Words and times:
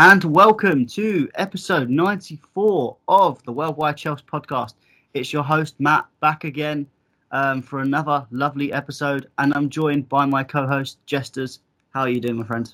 and 0.00 0.22
welcome 0.22 0.86
to 0.86 1.28
episode 1.34 1.90
94 1.90 2.96
of 3.08 3.42
the 3.42 3.50
Worldwide 3.50 3.96
Chelsea 3.96 4.22
podcast. 4.32 4.74
It's 5.12 5.32
your 5.32 5.42
host, 5.42 5.74
Matt, 5.80 6.06
back 6.20 6.44
again 6.44 6.86
um, 7.32 7.60
for 7.62 7.80
another 7.80 8.24
lovely 8.30 8.72
episode, 8.72 9.28
and 9.38 9.52
I'm 9.54 9.68
joined 9.68 10.08
by 10.08 10.24
my 10.24 10.44
co 10.44 10.68
host, 10.68 10.98
Jesters. 11.06 11.58
How 11.90 12.02
are 12.02 12.08
you 12.08 12.20
doing, 12.20 12.36
my 12.36 12.46
friend? 12.46 12.72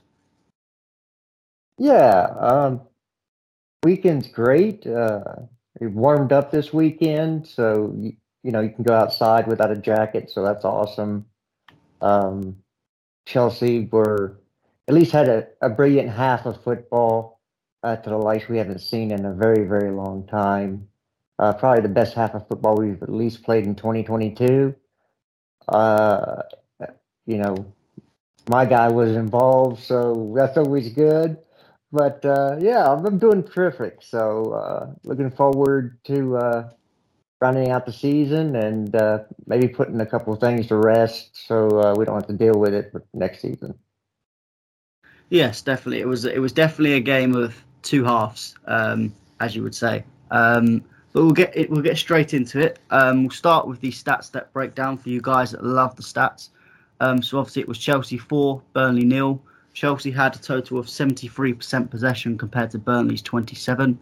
Yeah, 1.78 2.26
um, 2.38 2.82
weekend's 3.84 4.28
great. 4.28 4.86
Uh, 4.86 5.24
we 5.80 5.86
warmed 5.86 6.30
up 6.30 6.50
this 6.50 6.74
weekend, 6.74 7.46
so 7.46 7.94
you, 7.96 8.12
you 8.42 8.52
know 8.52 8.60
you 8.60 8.68
can 8.68 8.84
go 8.84 8.92
outside 8.92 9.46
without 9.46 9.70
a 9.70 9.76
jacket, 9.76 10.30
so 10.30 10.44
that's 10.44 10.66
awesome. 10.66 11.24
Um, 12.02 12.56
Chelsea 13.24 13.88
were 13.90 14.36
at 14.88 14.94
least 14.94 15.12
had 15.12 15.28
a, 15.28 15.46
a 15.60 15.68
brilliant 15.68 16.10
half 16.10 16.46
of 16.46 16.62
football 16.62 17.40
uh, 17.82 17.96
to 17.96 18.10
the 18.10 18.16
likes 18.16 18.48
we 18.48 18.58
haven't 18.58 18.80
seen 18.80 19.10
in 19.10 19.24
a 19.24 19.34
very, 19.34 19.66
very 19.66 19.90
long 19.90 20.26
time. 20.26 20.88
Uh, 21.38 21.52
probably 21.52 21.82
the 21.82 21.88
best 21.88 22.14
half 22.14 22.34
of 22.34 22.46
football 22.48 22.76
we've 22.76 23.02
at 23.02 23.12
least 23.12 23.42
played 23.42 23.64
in 23.64 23.74
2022. 23.74 24.74
Uh, 25.68 26.42
you 27.26 27.38
know, 27.38 27.72
my 28.48 28.64
guy 28.64 28.88
was 28.88 29.12
involved, 29.12 29.82
so 29.82 30.32
that's 30.36 30.56
always 30.56 30.90
good. 30.90 31.38
But 31.90 32.24
uh, 32.24 32.56
yeah, 32.60 32.90
I'm 32.90 33.18
doing 33.18 33.42
terrific. 33.42 33.98
So 34.00 34.52
uh, 34.52 34.94
looking 35.04 35.30
forward 35.30 35.98
to 36.04 36.36
uh, 36.36 36.70
rounding 37.40 37.70
out 37.70 37.86
the 37.86 37.92
season 37.92 38.56
and 38.56 38.94
maybe 39.46 39.68
putting 39.68 40.00
a 40.00 40.06
couple 40.06 40.32
of 40.32 40.40
things 40.40 40.68
to 40.68 40.76
rest 40.76 41.30
so 41.46 41.94
we 41.96 42.04
don't 42.04 42.14
have 42.14 42.26
to 42.26 42.32
deal 42.32 42.58
with 42.58 42.74
it 42.74 42.92
next 43.12 43.42
season. 43.42 43.74
Yes, 45.30 45.62
definitely. 45.62 46.00
It 46.00 46.08
was 46.08 46.24
it 46.24 46.40
was 46.40 46.52
definitely 46.52 46.94
a 46.94 47.00
game 47.00 47.34
of 47.34 47.54
two 47.82 48.04
halves, 48.04 48.56
um, 48.66 49.14
as 49.40 49.54
you 49.54 49.62
would 49.62 49.74
say. 49.74 50.04
Um, 50.30 50.82
but 51.12 51.22
we'll 51.22 51.32
get 51.32 51.56
it, 51.56 51.70
we'll 51.70 51.82
get 51.82 51.96
straight 51.96 52.34
into 52.34 52.58
it. 52.60 52.80
Um, 52.90 53.22
we'll 53.22 53.30
start 53.30 53.66
with 53.66 53.80
the 53.80 53.90
stats 53.90 54.30
that 54.32 54.52
break 54.52 54.74
down 54.74 54.98
for 54.98 55.08
you 55.08 55.20
guys 55.20 55.52
that 55.52 55.64
love 55.64 55.94
the 55.96 56.02
stats. 56.02 56.50
Um, 57.00 57.22
so 57.22 57.38
obviously 57.38 57.62
it 57.62 57.68
was 57.68 57.78
Chelsea 57.78 58.18
four, 58.18 58.62
Burnley 58.72 59.04
nil. 59.04 59.40
Chelsea 59.72 60.10
had 60.10 60.36
a 60.36 60.38
total 60.38 60.78
of 60.78 60.86
73% 60.86 61.90
possession 61.90 62.38
compared 62.38 62.70
to 62.70 62.78
Burnley's 62.78 63.22
27. 63.22 63.98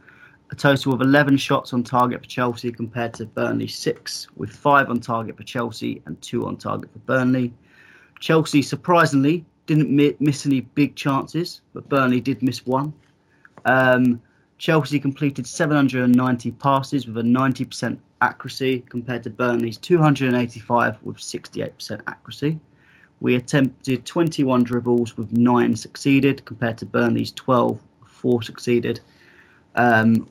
A 0.50 0.54
total 0.54 0.92
of 0.92 1.00
11 1.00 1.38
shots 1.38 1.72
on 1.72 1.82
target 1.82 2.20
for 2.20 2.28
Chelsea 2.28 2.70
compared 2.70 3.14
to 3.14 3.24
Burnley's 3.24 3.74
six, 3.74 4.26
with 4.36 4.50
five 4.50 4.90
on 4.90 5.00
target 5.00 5.34
for 5.38 5.44
Chelsea 5.44 6.02
and 6.04 6.20
two 6.20 6.46
on 6.46 6.58
target 6.58 6.92
for 6.92 6.98
Burnley. 7.00 7.54
Chelsea 8.20 8.60
surprisingly 8.60 9.46
didn't 9.66 9.90
mi- 9.90 10.16
miss 10.20 10.46
any 10.46 10.60
big 10.60 10.94
chances, 10.96 11.60
but 11.72 11.88
Burnley 11.88 12.20
did 12.20 12.42
miss 12.42 12.66
one. 12.66 12.92
Um, 13.64 14.20
Chelsea 14.58 15.00
completed 15.00 15.46
790 15.46 16.52
passes 16.52 17.06
with 17.06 17.18
a 17.18 17.22
90% 17.22 17.98
accuracy 18.20 18.84
compared 18.88 19.22
to 19.24 19.30
Burnley's 19.30 19.76
285 19.78 20.98
with 21.02 21.16
68% 21.16 22.00
accuracy. 22.06 22.60
We 23.20 23.36
attempted 23.36 24.04
21 24.04 24.64
dribbles 24.64 25.16
with 25.16 25.32
9 25.32 25.76
succeeded 25.76 26.44
compared 26.44 26.78
to 26.78 26.86
Burnley's 26.86 27.32
12 27.32 27.80
4 28.22 28.42
succeeded. 28.42 29.00
Um, 29.74 30.28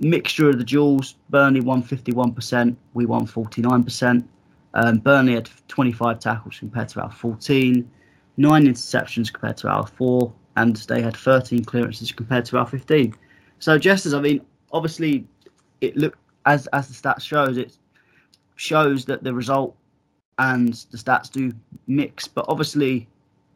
mixture 0.00 0.50
of 0.50 0.58
the 0.58 0.64
duels, 0.64 1.14
Burnley 1.30 1.60
won 1.60 1.82
51%, 1.82 2.76
we 2.94 3.06
won 3.06 3.26
49%. 3.26 4.24
Um, 4.74 4.98
Burnley 4.98 5.34
had 5.34 5.48
25 5.68 6.18
tackles 6.18 6.58
compared 6.58 6.88
to 6.90 7.02
our 7.02 7.10
14, 7.10 7.88
9 8.36 8.64
interceptions 8.64 9.32
compared 9.32 9.56
to 9.58 9.68
our 9.68 9.86
4, 9.86 10.32
and 10.56 10.76
they 10.76 11.02
had 11.02 11.16
13 11.16 11.64
clearances 11.64 12.12
compared 12.12 12.44
to 12.46 12.58
our 12.58 12.66
15. 12.66 13.14
So, 13.58 13.78
just 13.78 14.06
as 14.06 14.14
I 14.14 14.20
mean, 14.20 14.44
obviously, 14.72 15.26
it 15.80 15.96
looked 15.96 16.18
as 16.46 16.66
as 16.68 16.88
the 16.88 16.94
stats 16.94 17.22
shows, 17.22 17.56
it 17.56 17.76
shows 18.56 19.04
that 19.04 19.22
the 19.22 19.32
result 19.32 19.76
and 20.38 20.74
the 20.90 20.98
stats 20.98 21.30
do 21.30 21.52
mix. 21.86 22.26
But 22.26 22.46
obviously, 22.48 23.08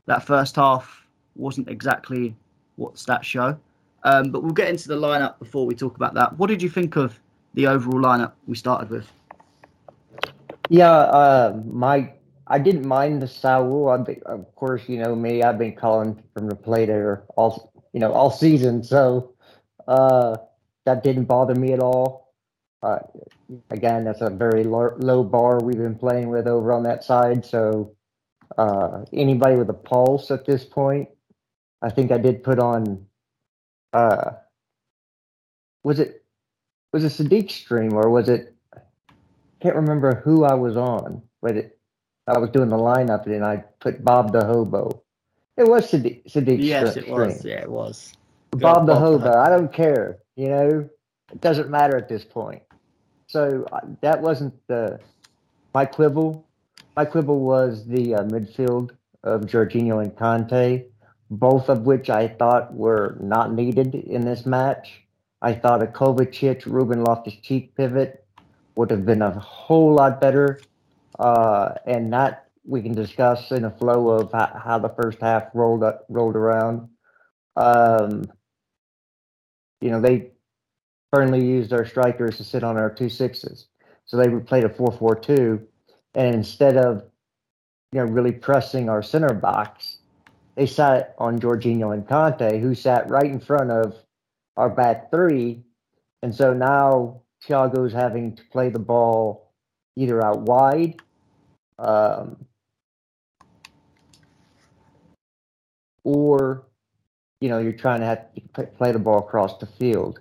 that 0.06 0.24
first 0.24 0.56
half 0.56 1.06
wasn't 1.34 1.68
exactly 1.68 2.36
what 2.76 2.94
stats 2.94 3.24
show. 3.24 3.58
Um, 4.04 4.30
but 4.30 4.42
we'll 4.42 4.52
get 4.52 4.68
into 4.68 4.88
the 4.88 4.96
lineup 4.96 5.38
before 5.38 5.66
we 5.66 5.74
talk 5.74 5.96
about 5.96 6.14
that. 6.14 6.38
What 6.38 6.48
did 6.48 6.62
you 6.62 6.68
think 6.68 6.96
of 6.96 7.18
the 7.54 7.66
overall 7.66 8.00
lineup 8.00 8.32
we 8.46 8.54
started 8.54 8.90
with? 8.90 9.10
Yeah, 10.68 10.92
uh, 10.92 11.60
my 11.66 12.12
I 12.46 12.58
didn't 12.58 12.86
mind 12.86 13.22
the 13.22 13.28
Saul. 13.28 13.88
I 13.88 13.96
be, 13.98 14.20
of 14.26 14.54
course, 14.54 14.88
you 14.88 14.98
know 14.98 15.14
me. 15.16 15.42
I've 15.42 15.58
been 15.58 15.74
calling 15.74 16.22
from 16.34 16.48
the 16.48 16.54
play 16.56 16.86
there 16.86 17.24
all 17.36 17.72
you 17.92 18.00
know 18.00 18.12
all 18.12 18.30
season, 18.30 18.82
so 18.84 19.34
uh, 19.88 20.36
that 20.84 21.02
didn't 21.02 21.24
bother 21.24 21.54
me 21.54 21.72
at 21.72 21.80
all. 21.80 22.34
Uh, 22.82 22.98
again, 23.70 24.04
that's 24.04 24.20
a 24.20 24.30
very 24.30 24.64
low, 24.64 24.92
low, 24.98 25.24
bar 25.24 25.60
we've 25.62 25.78
been 25.78 25.96
playing 25.98 26.28
with 26.28 26.46
over 26.46 26.72
on 26.72 26.84
that 26.84 27.04
side. 27.04 27.44
So 27.44 27.96
uh, 28.58 29.04
anybody 29.12 29.56
with 29.56 29.70
a 29.70 29.74
pulse 29.74 30.30
at 30.30 30.46
this 30.46 30.64
point, 30.64 31.08
I 31.82 31.90
think 31.90 32.12
I 32.12 32.18
did 32.18 32.44
put 32.44 32.58
on. 32.58 33.06
Uh, 33.92 34.32
was 35.84 36.00
it 36.00 36.24
was 36.92 37.04
it 37.04 37.12
Sadiq 37.12 37.50
stream 37.50 37.94
or 37.94 38.10
was 38.10 38.28
it? 38.28 38.54
Can't 39.62 39.76
remember 39.76 40.22
who 40.24 40.44
I 40.44 40.54
was 40.54 40.76
on, 40.76 41.22
but 41.42 41.56
it, 41.56 41.75
I 42.26 42.38
was 42.38 42.50
doing 42.50 42.68
the 42.68 42.76
lineup 42.76 43.26
and 43.26 43.44
I 43.44 43.64
put 43.80 44.04
Bob 44.04 44.32
the 44.32 44.44
Hobo. 44.44 45.02
It 45.56 45.68
was 45.68 45.90
Sadiq. 45.90 46.30
Sadiq 46.30 46.58
yes, 46.60 46.96
it 46.96 47.08
was. 47.08 47.44
Yeah, 47.44 47.60
it 47.60 47.70
was. 47.70 48.12
Bob 48.50 48.86
the 48.86 48.94
Hobo. 48.94 49.32
I 49.32 49.48
don't 49.48 49.72
care. 49.72 50.18
You 50.36 50.48
know, 50.48 50.90
it 51.32 51.40
doesn't 51.40 51.70
matter 51.70 51.96
at 51.96 52.08
this 52.08 52.24
point. 52.24 52.62
So 53.26 53.66
uh, 53.72 53.80
that 54.02 54.20
wasn't 54.20 54.54
the 54.66 55.00
my 55.74 55.84
quibble. 55.84 56.46
My 56.96 57.04
quibble 57.04 57.40
was 57.40 57.86
the 57.86 58.14
uh, 58.14 58.22
midfield 58.24 58.90
of 59.22 59.42
Jorginho 59.42 60.02
and 60.02 60.14
Kante, 60.16 60.86
both 61.30 61.68
of 61.68 61.82
which 61.82 62.08
I 62.08 62.28
thought 62.28 62.72
were 62.72 63.18
not 63.20 63.52
needed 63.52 63.94
in 63.94 64.22
this 64.22 64.46
match. 64.46 65.02
I 65.42 65.52
thought 65.52 65.82
a 65.82 65.86
Kovacic, 65.86 66.64
Ruben 66.64 67.04
Loftus-Cheek 67.04 67.74
pivot 67.76 68.24
would 68.76 68.90
have 68.90 69.04
been 69.04 69.22
a 69.22 69.38
whole 69.38 69.94
lot 69.94 70.20
better, 70.20 70.60
uh, 71.18 71.74
and 71.86 72.12
that 72.12 72.48
we 72.64 72.82
can 72.82 72.92
discuss 72.92 73.50
in 73.52 73.64
a 73.64 73.70
flow 73.70 74.08
of 74.10 74.32
how, 74.32 74.78
the 74.78 74.94
first 75.00 75.18
half 75.20 75.44
rolled 75.54 75.84
up, 75.84 76.04
rolled 76.08 76.36
around. 76.36 76.88
Um, 77.56 78.24
you 79.80 79.90
know, 79.90 80.00
they 80.00 80.32
Burnley 81.12 81.44
used 81.44 81.72
our 81.72 81.86
strikers 81.86 82.36
to 82.36 82.44
sit 82.44 82.64
on 82.64 82.76
our 82.76 82.90
two 82.90 83.08
sixes. 83.08 83.66
So 84.04 84.16
they 84.16 84.28
played 84.40 84.64
a 84.64 84.68
4 84.68 84.92
4 84.92 85.14
2. 85.16 85.66
And 86.14 86.34
instead 86.34 86.76
of, 86.76 87.04
you 87.92 88.00
know, 88.00 88.06
really 88.06 88.32
pressing 88.32 88.88
our 88.88 89.02
center 89.02 89.32
box, 89.32 89.98
they 90.56 90.66
sat 90.66 91.14
on 91.18 91.38
Jorginho 91.38 91.94
and 91.94 92.06
Kante, 92.06 92.60
who 92.60 92.74
sat 92.74 93.08
right 93.10 93.30
in 93.30 93.40
front 93.40 93.70
of 93.70 93.94
our 94.56 94.70
back 94.70 95.10
three. 95.10 95.62
And 96.22 96.34
so 96.34 96.52
now 96.52 97.22
Thiago's 97.46 97.92
having 97.92 98.34
to 98.36 98.42
play 98.50 98.70
the 98.70 98.78
ball 98.78 99.52
either 99.96 100.24
out 100.24 100.42
wide, 100.42 100.96
um, 101.78 102.44
or 106.04 106.66
you 107.40 107.48
know, 107.48 107.58
you're 107.58 107.72
trying 107.72 108.00
to 108.00 108.06
have 108.06 108.32
to 108.34 108.62
play 108.78 108.92
the 108.92 108.98
ball 108.98 109.18
across 109.18 109.58
the 109.58 109.66
field, 109.66 110.20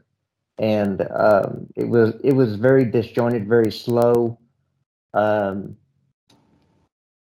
and 0.58 1.02
um, 1.12 1.68
it 1.76 1.88
was 1.88 2.14
it 2.24 2.34
was 2.34 2.56
very 2.56 2.86
disjointed, 2.86 3.48
very 3.48 3.72
slow, 3.72 4.38
um, 5.14 5.78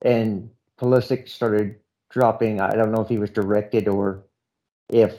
and 0.02 0.50
Pulisic 0.80 1.28
started 1.28 1.76
dropping. 2.10 2.60
I 2.60 2.74
don't 2.74 2.92
know 2.92 3.02
if 3.02 3.08
he 3.08 3.18
was 3.18 3.30
directed 3.30 3.88
or 3.88 4.24
if 4.88 5.14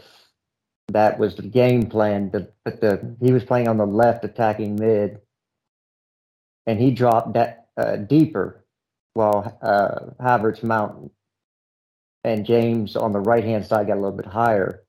that 0.89 1.18
was 1.18 1.36
the 1.36 1.44
game 1.44 1.83
plan, 1.88 2.30
but, 2.30 2.54
but 2.66 2.81
the 2.81 3.16
he 3.21 3.31
was 3.31 3.44
playing 3.44 3.68
on 3.68 3.77
the 3.77 3.86
left, 3.86 4.25
attacking 4.25 4.75
mid, 4.75 5.21
and 6.66 6.80
he 6.80 6.92
dropped 6.92 7.33
that 7.33 7.68
uh, 7.77 7.98
deeper 7.98 8.62
while 9.13 9.57
uh, 9.62 10.24
Havertz 10.24 10.63
Mountain 10.63 11.12
and 12.24 12.45
James 12.45 12.95
on 12.95 13.12
the 13.12 13.19
right 13.19 13.44
hand 13.44 13.65
side 13.65 13.88
got 13.88 13.94
a 13.94 14.01
little 14.01 14.18
bit 14.18 14.25
higher. 14.25 14.83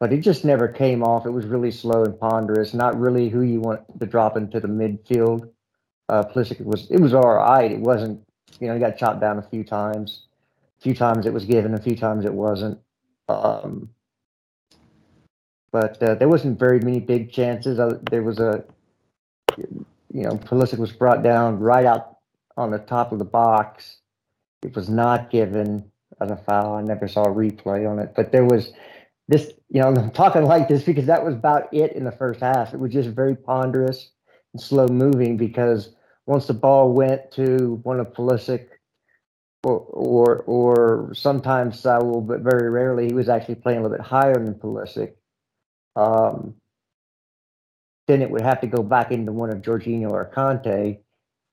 But 0.00 0.12
it 0.12 0.20
just 0.20 0.44
never 0.44 0.68
came 0.68 1.02
off. 1.02 1.24
It 1.24 1.30
was 1.30 1.46
really 1.46 1.70
slow 1.70 2.04
and 2.04 2.18
ponderous, 2.18 2.74
not 2.74 2.98
really 2.98 3.28
who 3.28 3.42
you 3.42 3.60
want 3.60 3.80
to 3.98 4.06
drop 4.06 4.36
into 4.36 4.60
the 4.60 4.68
midfield. 4.68 5.50
Uh, 6.08 6.24
was 6.34 6.90
it 6.90 7.00
was 7.00 7.14
all 7.14 7.34
right. 7.36 7.70
It 7.70 7.80
wasn't, 7.80 8.20
you 8.60 8.68
know, 8.68 8.74
he 8.74 8.80
got 8.80 8.98
chopped 8.98 9.20
down 9.20 9.38
a 9.38 9.48
few 9.48 9.64
times. 9.64 10.26
A 10.78 10.82
few 10.82 10.94
times 10.94 11.24
it 11.24 11.32
was 11.32 11.44
given, 11.46 11.74
a 11.74 11.80
few 11.80 11.96
times 11.96 12.26
it 12.26 12.34
wasn't. 12.34 12.78
Um, 13.28 13.88
but 15.72 16.02
uh, 16.02 16.14
there 16.16 16.28
wasn't 16.28 16.58
very 16.58 16.80
many 16.80 17.00
big 17.00 17.32
chances. 17.32 17.78
Uh, 17.78 17.98
there 18.10 18.22
was 18.22 18.38
a, 18.38 18.64
you 19.56 20.22
know, 20.22 20.32
Pulisic 20.32 20.78
was 20.78 20.92
brought 20.92 21.22
down 21.22 21.58
right 21.58 21.86
out 21.86 22.13
on 22.56 22.70
the 22.70 22.78
top 22.78 23.12
of 23.12 23.18
the 23.18 23.24
box. 23.24 23.98
It 24.62 24.74
was 24.74 24.88
not 24.88 25.30
given 25.30 25.90
as 26.20 26.30
a 26.30 26.36
foul. 26.36 26.74
I 26.74 26.82
never 26.82 27.08
saw 27.08 27.24
a 27.24 27.34
replay 27.34 27.88
on 27.90 27.98
it, 27.98 28.12
but 28.16 28.32
there 28.32 28.44
was 28.44 28.72
this, 29.28 29.52
you 29.70 29.80
know, 29.80 29.88
I'm 29.96 30.10
talking 30.10 30.44
like 30.44 30.68
this 30.68 30.82
because 30.82 31.06
that 31.06 31.24
was 31.24 31.34
about 31.34 31.72
it 31.72 31.92
in 31.92 32.04
the 32.04 32.12
first 32.12 32.40
half. 32.40 32.74
It 32.74 32.80
was 32.80 32.92
just 32.92 33.10
very 33.10 33.36
ponderous 33.36 34.10
and 34.52 34.62
slow 34.62 34.88
moving 34.88 35.36
because 35.36 35.94
once 36.26 36.46
the 36.46 36.54
ball 36.54 36.92
went 36.92 37.30
to 37.32 37.80
one 37.82 38.00
of 38.00 38.12
Pulisic 38.12 38.68
or 39.64 39.78
or, 39.78 40.36
or 40.46 41.14
sometimes 41.14 41.80
Saul, 41.80 42.20
but 42.20 42.40
very 42.40 42.70
rarely 42.70 43.06
he 43.06 43.14
was 43.14 43.28
actually 43.28 43.56
playing 43.56 43.80
a 43.80 43.82
little 43.82 43.96
bit 43.96 44.06
higher 44.06 44.34
than 44.34 44.54
Pulisic. 44.54 45.14
Um, 45.96 46.54
then 48.06 48.20
it 48.20 48.30
would 48.30 48.42
have 48.42 48.60
to 48.60 48.66
go 48.66 48.82
back 48.82 49.10
into 49.10 49.32
one 49.32 49.50
of 49.50 49.62
Jorginho 49.62 50.10
or 50.10 50.30
Kante, 50.34 50.98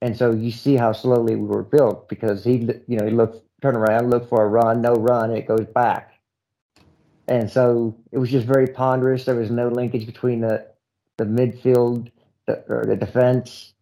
and 0.01 0.17
so 0.17 0.31
you 0.31 0.51
see 0.51 0.75
how 0.75 0.91
slowly 0.91 1.35
we 1.35 1.47
were 1.47 1.63
built 1.63 2.09
because 2.09 2.43
he, 2.43 2.67
you 2.87 2.97
know, 2.97 3.05
he 3.05 3.11
looked, 3.11 3.45
turn 3.61 3.75
around, 3.75 4.09
look 4.09 4.27
for 4.27 4.43
a 4.43 4.47
run, 4.47 4.81
no 4.81 4.93
run, 4.93 5.31
it 5.31 5.47
goes 5.47 5.67
back. 5.67 6.19
And 7.27 7.49
so 7.49 7.95
it 8.11 8.17
was 8.17 8.31
just 8.31 8.47
very 8.47 8.67
ponderous. 8.67 9.25
There 9.25 9.35
was 9.35 9.51
no 9.51 9.67
linkage 9.67 10.05
between 10.05 10.41
the 10.41 10.67
the 11.17 11.25
midfield 11.25 12.11
the, 12.47 12.63
or 12.67 12.85
the 12.85 12.95
defense 12.95 13.73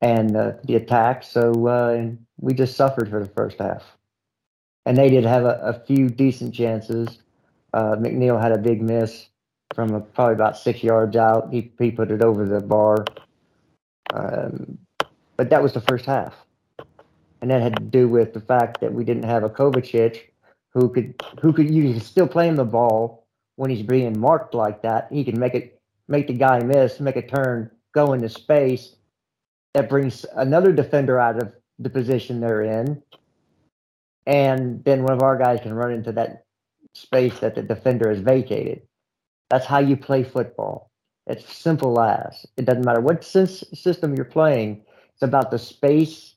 and 0.00 0.36
uh, 0.36 0.52
the 0.64 0.74
attack. 0.74 1.22
So 1.22 1.66
uh, 1.66 2.10
we 2.40 2.54
just 2.54 2.76
suffered 2.76 3.08
for 3.08 3.20
the 3.20 3.30
first 3.30 3.58
half. 3.58 3.84
And 4.86 4.96
they 4.96 5.08
did 5.08 5.24
have 5.24 5.44
a, 5.44 5.60
a 5.62 5.72
few 5.86 6.08
decent 6.08 6.54
chances. 6.54 7.18
Uh, 7.72 7.96
McNeil 7.96 8.40
had 8.40 8.52
a 8.52 8.58
big 8.58 8.82
miss 8.82 9.28
from 9.74 9.94
a, 9.94 10.00
probably 10.00 10.34
about 10.34 10.56
six 10.56 10.82
yards 10.82 11.16
out. 11.16 11.52
He, 11.52 11.70
he 11.78 11.90
put 11.90 12.10
it 12.10 12.22
over 12.22 12.44
the 12.46 12.60
bar. 12.60 13.04
Um, 14.12 14.78
but 15.38 15.48
that 15.48 15.62
was 15.62 15.72
the 15.72 15.80
first 15.80 16.04
half. 16.04 16.34
And 17.40 17.50
that 17.50 17.62
had 17.62 17.76
to 17.76 17.82
do 17.82 18.08
with 18.08 18.34
the 18.34 18.40
fact 18.40 18.80
that 18.80 18.92
we 18.92 19.04
didn't 19.04 19.22
have 19.22 19.44
a 19.44 19.48
Kovacic 19.48 20.24
who 20.74 20.90
could 20.90 21.14
who 21.40 21.52
could 21.52 21.70
you 21.70 21.92
can 21.92 22.00
still 22.00 22.26
play 22.26 22.48
him 22.48 22.56
the 22.56 22.64
ball 22.64 23.24
when 23.56 23.70
he's 23.70 23.86
being 23.86 24.18
marked 24.18 24.54
like 24.54 24.82
that. 24.82 25.08
He 25.10 25.24
can 25.24 25.38
make 25.38 25.54
it 25.54 25.80
make 26.08 26.26
the 26.26 26.34
guy 26.34 26.58
miss, 26.58 27.00
make 27.00 27.16
a 27.16 27.22
turn, 27.22 27.70
go 27.94 28.12
into 28.12 28.28
space. 28.28 28.96
That 29.74 29.88
brings 29.88 30.26
another 30.34 30.72
defender 30.72 31.20
out 31.20 31.40
of 31.40 31.54
the 31.78 31.88
position 31.88 32.40
they're 32.40 32.62
in. 32.62 33.00
And 34.26 34.84
then 34.84 35.04
one 35.04 35.12
of 35.12 35.22
our 35.22 35.38
guys 35.38 35.60
can 35.62 35.72
run 35.72 35.92
into 35.92 36.12
that 36.12 36.44
space 36.94 37.38
that 37.38 37.54
the 37.54 37.62
defender 37.62 38.10
has 38.10 38.20
vacated. 38.20 38.82
That's 39.48 39.64
how 39.64 39.78
you 39.78 39.96
play 39.96 40.24
football. 40.24 40.90
It's 41.26 41.54
simple 41.56 42.00
as. 42.00 42.44
It 42.56 42.64
doesn't 42.64 42.84
matter 42.84 43.00
what 43.00 43.22
system 43.22 44.14
you're 44.16 44.24
playing. 44.24 44.82
It's 45.18 45.24
about 45.24 45.50
the 45.50 45.58
space, 45.58 46.36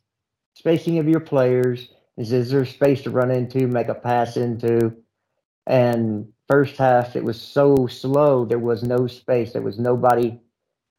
spacing 0.56 0.98
of 0.98 1.07
your 1.07 1.19
players. 1.19 1.89
Is, 2.18 2.31
is 2.31 2.50
there 2.50 2.66
space 2.66 3.04
to 3.04 3.12
run 3.12 3.30
into, 3.30 3.68
make 3.68 3.89
a 3.89 3.94
pass 3.94 4.38
into? 4.38 4.95
And 5.68 6.33
first 6.50 6.78
half, 6.78 7.16
it 7.16 7.24
was 7.24 7.39
so 7.39 7.86
slow. 7.86 8.44
There 8.44 8.57
was 8.57 8.81
no 8.81 9.06
space. 9.06 9.54
There 9.54 9.62
was 9.62 9.78
nobody 9.78 10.39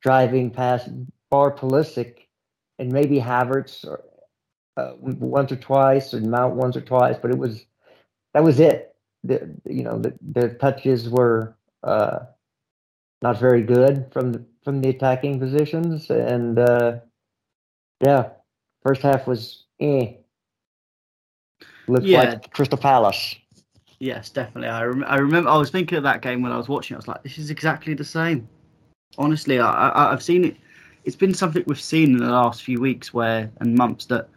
driving 0.01 0.51
past 0.51 0.91
Bar 1.29 1.57
Pulisic 1.57 2.19
and 2.79 2.93
maybe 2.93 3.19
Havertz 3.19 3.85
or, 3.85 4.05
uh, 4.77 4.93
once 5.01 5.51
or 5.51 5.57
twice 5.57 6.13
and 6.13 6.31
Mount 6.31 6.55
once 6.55 6.77
or 6.77 6.81
twice, 6.83 7.17
but 7.21 7.33
it 7.33 7.39
was 7.39 7.67
that 8.35 8.45
was 8.45 8.61
it. 8.61 8.95
The 9.25 9.55
you 9.67 9.83
know 9.83 9.99
the 9.99 10.15
the 10.33 10.51
touches 10.51 11.09
were 11.09 11.57
uh, 11.83 12.21
not 13.23 13.41
very 13.41 13.63
good 13.63 14.07
from 14.13 14.33
the 14.33 14.45
from 14.65 14.81
the 14.81 14.91
attacking 14.91 15.41
positions, 15.41 16.11
and 16.11 16.59
uh, 16.59 17.01
yeah, 18.03 18.31
first 18.83 19.03
half 19.03 19.27
was 19.27 19.65
eh. 19.81 20.15
Looked 21.89 22.07
yeah. 22.07 22.23
like 22.23 22.53
Crystal 22.53 22.79
Palace. 22.79 23.37
Yes, 23.99 24.31
definitely. 24.31 24.69
I, 24.69 24.85
rem- 24.85 25.05
I 25.07 25.17
remember 25.17 25.51
I 25.51 25.57
was 25.57 25.71
thinking 25.71 25.97
of 25.97 26.05
that 26.05 26.23
game 26.23 26.43
when 26.43 26.53
I 26.53 26.57
was 26.57 26.69
watching. 26.69 26.95
It. 26.95 26.97
I 26.97 26.99
was 26.99 27.09
like, 27.09 27.23
this 27.23 27.39
is 27.39 27.51
exactly 27.51 27.95
the 27.95 28.05
same. 28.05 28.49
Honestly, 29.19 29.61
I, 29.61 29.89
I 29.89 30.13
I've 30.13 30.23
seen 30.23 30.45
it. 30.45 30.57
It's 31.05 31.17
been 31.17 31.35
something 31.35 31.65
we've 31.67 31.81
seen 31.81 32.13
in 32.13 32.19
the 32.19 32.31
last 32.31 32.63
few 32.63 32.81
weeks 32.81 33.13
where 33.15 33.51
and 33.61 33.77
months 33.77 34.07
that 34.07 34.29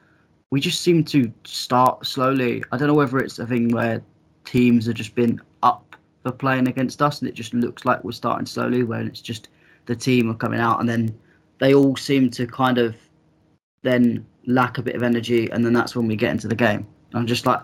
we 0.51 0.59
just 0.59 0.81
seem 0.81 1.03
to 1.06 1.31
start 1.44 2.06
slowly. 2.06 2.63
I 2.71 2.77
don't 2.77 2.88
know 2.88 2.94
whether 2.94 3.18
it's 3.18 3.39
a 3.39 3.47
thing 3.47 3.69
where 3.69 4.01
teams 4.45 4.85
have 4.85 4.95
just 4.95 5.15
been 5.15 5.41
up 5.63 5.95
for 6.23 6.31
playing 6.31 6.68
against 6.68 7.01
us 7.01 7.19
and 7.19 7.29
it 7.29 7.33
just 7.33 7.53
looks 7.53 7.85
like 7.85 8.03
we're 8.03 8.11
starting 8.11 8.45
slowly, 8.45 8.83
when 8.83 9.07
it's 9.07 9.21
just 9.21 9.50
the 9.85 9.95
team 9.95 10.29
are 10.29 10.35
coming 10.35 10.59
out 10.59 10.79
and 10.79 10.89
then 10.89 11.18
they 11.59 11.73
all 11.73 11.95
seem 11.95 12.29
to 12.31 12.47
kind 12.47 12.77
of 12.77 12.95
then 13.85 14.25
lack 14.47 14.77
a 14.77 14.81
bit 14.81 14.95
of 14.95 15.03
energy 15.03 15.49
and 15.51 15.63
then 15.63 15.73
that's 15.73 15.95
when 15.95 16.07
we 16.07 16.15
get 16.15 16.31
into 16.31 16.47
the 16.47 16.55
game. 16.55 16.85
I'm 17.13 17.25
just 17.25 17.45
like, 17.45 17.61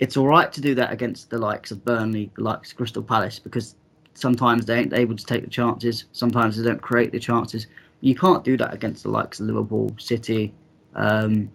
it's 0.00 0.16
all 0.16 0.26
right 0.26 0.52
to 0.52 0.60
do 0.60 0.74
that 0.74 0.92
against 0.92 1.30
the 1.30 1.38
likes 1.38 1.70
of 1.70 1.84
Burnley, 1.84 2.30
the 2.36 2.42
likes 2.42 2.70
of 2.70 2.76
Crystal 2.76 3.02
Palace, 3.02 3.38
because 3.38 3.76
sometimes 4.14 4.66
they 4.66 4.78
ain't 4.78 4.92
able 4.92 5.16
to 5.16 5.24
take 5.24 5.44
the 5.44 5.50
chances. 5.50 6.06
Sometimes 6.12 6.56
they 6.56 6.64
don't 6.68 6.82
create 6.82 7.12
the 7.12 7.20
chances. 7.20 7.66
You 8.00 8.14
can't 8.14 8.44
do 8.44 8.56
that 8.56 8.72
against 8.72 9.02
the 9.02 9.10
likes 9.10 9.40
of 9.40 9.46
Liverpool, 9.46 9.94
City, 9.98 10.54
um, 10.94 11.50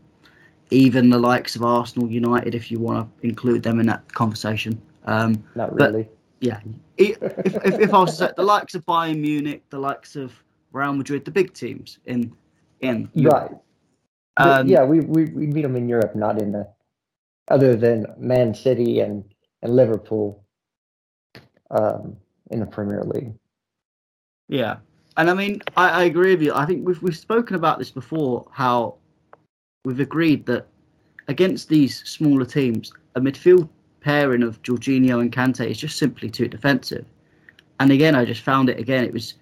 even 0.70 1.10
the 1.10 1.20
likes 1.20 1.56
of 1.56 1.64
Arsenal, 1.64 2.10
United, 2.10 2.56
if 2.56 2.72
you 2.72 2.80
want 2.80 3.08
to 3.22 3.28
include 3.28 3.64
them 3.64 3.80
in 3.80 3.86
that 3.88 4.12
conversation. 4.14 4.82
Um, 5.06 5.44
Not 5.56 5.74
really. 5.74 6.08
yeah, 6.40 6.60
if, 6.98 7.18
if, 7.22 7.80
if 7.80 7.94
I 7.94 8.00
was 8.00 8.12
to 8.12 8.28
say 8.28 8.32
the 8.36 8.44
likes 8.44 8.76
of 8.76 8.86
Bayern 8.86 9.20
Munich, 9.20 9.64
the 9.70 9.80
likes 9.80 10.16
of 10.16 10.34
Real 10.72 10.94
Madrid, 10.94 11.26
the 11.26 11.32
big 11.32 11.54
teams 11.54 12.00
in 12.06 12.34
in 12.82 13.10
right. 13.16 13.52
Um, 14.38 14.68
yeah, 14.68 14.84
we, 14.84 15.02
we 15.02 15.26
we 15.26 15.48
meet 15.48 15.62
them 15.62 15.76
in 15.76 15.88
Europe, 15.88 16.16
not 16.16 16.42
in 16.42 16.52
the 16.52 16.68
other 17.50 17.76
than 17.76 18.08
Man 18.18 18.54
City 18.54 19.00
and 19.00 19.24
and 19.62 19.76
Liverpool 19.76 20.44
um, 21.72 22.18
in 22.52 22.60
the 22.60 22.66
Premier 22.66 23.04
League. 23.04 23.34
Yeah, 24.50 24.78
and 25.18 25.30
I 25.30 25.34
mean, 25.34 25.62
I, 25.78 25.90
I 25.90 26.04
agree 26.04 26.32
with 26.32 26.42
you. 26.42 26.54
I 26.54 26.66
think 26.66 26.86
we've 26.88 27.02
we've 27.02 27.18
spoken 27.18 27.56
about 27.56 27.78
this 27.78 27.92
before. 27.92 28.48
How 28.52 28.96
we've 29.86 30.00
agreed 30.00 30.46
that 30.48 30.68
against 31.28 31.70
these 31.70 32.04
smaller 32.08 32.46
teams, 32.46 32.92
a 33.16 33.22
midfield 33.22 33.70
pairing 34.02 34.44
of 34.44 34.62
Jorginho 34.64 35.22
and 35.22 35.32
Kante 35.32 35.70
is 35.70 35.78
just 35.78 35.98
simply 35.98 36.30
too 36.30 36.48
defensive. 36.48 37.06
And 37.80 37.92
again, 37.92 38.16
I 38.16 38.26
just 38.26 38.42
found 38.42 38.70
it 38.70 38.80
again. 38.80 39.04
It 39.04 39.14
was 39.14 39.36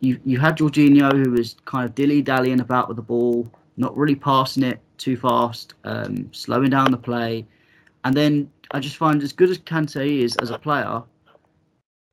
you 0.00 0.20
you 0.24 0.38
had 0.38 0.56
Jorginho 0.58 1.12
who 1.12 1.32
was 1.32 1.56
kind 1.64 1.84
of 1.84 1.94
dilly 1.94 2.22
dallying 2.22 2.60
about 2.60 2.88
with 2.88 2.96
the 2.96 3.02
ball, 3.02 3.50
not 3.76 3.96
really 3.96 4.14
passing 4.14 4.62
it 4.62 4.80
too 4.98 5.16
fast, 5.16 5.74
um, 5.84 6.28
slowing 6.32 6.70
down 6.70 6.90
the 6.90 6.96
play, 6.96 7.46
and 8.04 8.14
then 8.16 8.50
I 8.70 8.80
just 8.80 8.96
find 8.96 9.22
as 9.22 9.32
good 9.32 9.50
as 9.50 9.58
Kante 9.58 10.20
is 10.20 10.36
as 10.36 10.50
a 10.50 10.58
player, 10.58 11.02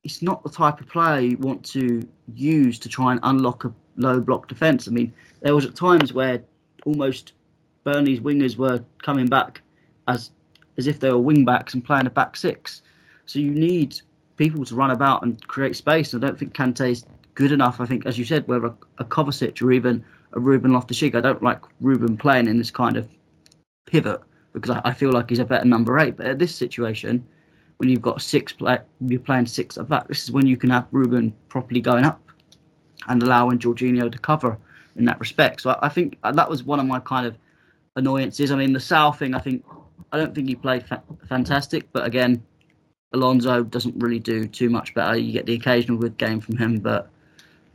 it's 0.04 0.22
not 0.22 0.42
the 0.42 0.50
type 0.50 0.80
of 0.80 0.88
player 0.88 1.20
you 1.20 1.36
want 1.38 1.64
to 1.66 2.06
use 2.34 2.78
to 2.80 2.88
try 2.88 3.12
and 3.12 3.20
unlock 3.22 3.64
a 3.64 3.72
low 3.96 4.20
block 4.20 4.48
defence. 4.48 4.88
I 4.88 4.90
mean, 4.90 5.12
there 5.40 5.54
was 5.54 5.64
at 5.64 5.76
times 5.76 6.12
where 6.12 6.42
almost 6.84 7.34
Burnley's 7.84 8.20
wingers 8.20 8.56
were 8.56 8.84
coming 9.02 9.26
back 9.26 9.62
as 10.08 10.30
as 10.78 10.86
if 10.86 11.00
they 11.00 11.10
were 11.10 11.18
wing 11.18 11.44
backs 11.44 11.74
and 11.74 11.84
playing 11.84 12.06
a 12.06 12.10
back 12.10 12.36
six. 12.36 12.82
So 13.26 13.38
you 13.38 13.50
need 13.50 14.00
people 14.36 14.64
to 14.64 14.74
run 14.74 14.90
about 14.90 15.22
and 15.22 15.46
create 15.46 15.76
space. 15.76 16.14
I 16.14 16.18
don't 16.18 16.38
think 16.38 16.54
Kante's 16.54 17.04
good 17.34 17.52
enough. 17.52 17.80
I 17.80 17.86
think, 17.86 18.06
as 18.06 18.18
you 18.18 18.24
said, 18.24 18.48
whether 18.48 18.66
a, 18.66 18.74
a 18.98 19.04
Kovacic 19.04 19.62
or 19.62 19.72
even 19.72 20.04
a 20.32 20.40
Ruben 20.40 20.72
Loftus-Cheek, 20.72 21.14
I 21.14 21.20
don't 21.20 21.42
like 21.42 21.60
Ruben 21.80 22.16
playing 22.16 22.48
in 22.48 22.58
this 22.58 22.70
kind 22.70 22.96
of 22.96 23.08
pivot 23.86 24.20
because 24.52 24.70
I, 24.70 24.80
I, 24.84 24.92
feel 24.92 25.10
like 25.10 25.30
he's 25.30 25.38
a 25.38 25.44
better 25.44 25.64
number 25.64 25.98
eight. 25.98 26.16
But 26.16 26.26
at 26.26 26.38
this 26.38 26.54
situation, 26.54 27.26
when 27.78 27.88
you've 27.88 28.02
got 28.02 28.22
six 28.22 28.52
play, 28.52 28.78
you're 29.00 29.20
playing 29.20 29.46
six 29.46 29.76
at 29.76 29.88
back. 29.88 30.08
This 30.08 30.24
is 30.24 30.30
when 30.30 30.46
you 30.46 30.56
can 30.56 30.70
have 30.70 30.86
Ruben 30.92 31.34
properly 31.48 31.80
going 31.80 32.04
up 32.04 32.20
and 33.08 33.22
allowing 33.22 33.58
Jorginho 33.58 34.10
to 34.10 34.18
cover 34.18 34.58
in 34.96 35.04
that 35.06 35.18
respect. 35.20 35.62
So 35.62 35.70
I, 35.70 35.86
I 35.86 35.88
think 35.88 36.18
that 36.22 36.48
was 36.48 36.64
one 36.64 36.80
of 36.80 36.86
my 36.86 37.00
kind 37.00 37.26
of 37.26 37.36
annoyances. 37.96 38.50
I 38.50 38.56
mean, 38.56 38.72
the 38.72 38.80
Saul 38.80 39.12
thing, 39.12 39.34
I 39.34 39.38
think, 39.38 39.64
I 40.12 40.18
don't 40.18 40.34
think 40.34 40.48
he 40.48 40.54
played 40.54 40.86
fa- 40.86 41.02
fantastic, 41.28 41.90
but 41.92 42.06
again, 42.06 42.42
Alonso 43.12 43.62
doesn't 43.62 43.94
really 44.02 44.18
do 44.18 44.46
too 44.46 44.70
much 44.70 44.94
better. 44.94 45.16
You 45.16 45.32
get 45.32 45.46
the 45.46 45.54
occasional 45.54 45.98
good 45.98 46.16
game 46.16 46.40
from 46.40 46.56
him, 46.56 46.78
but 46.78 47.10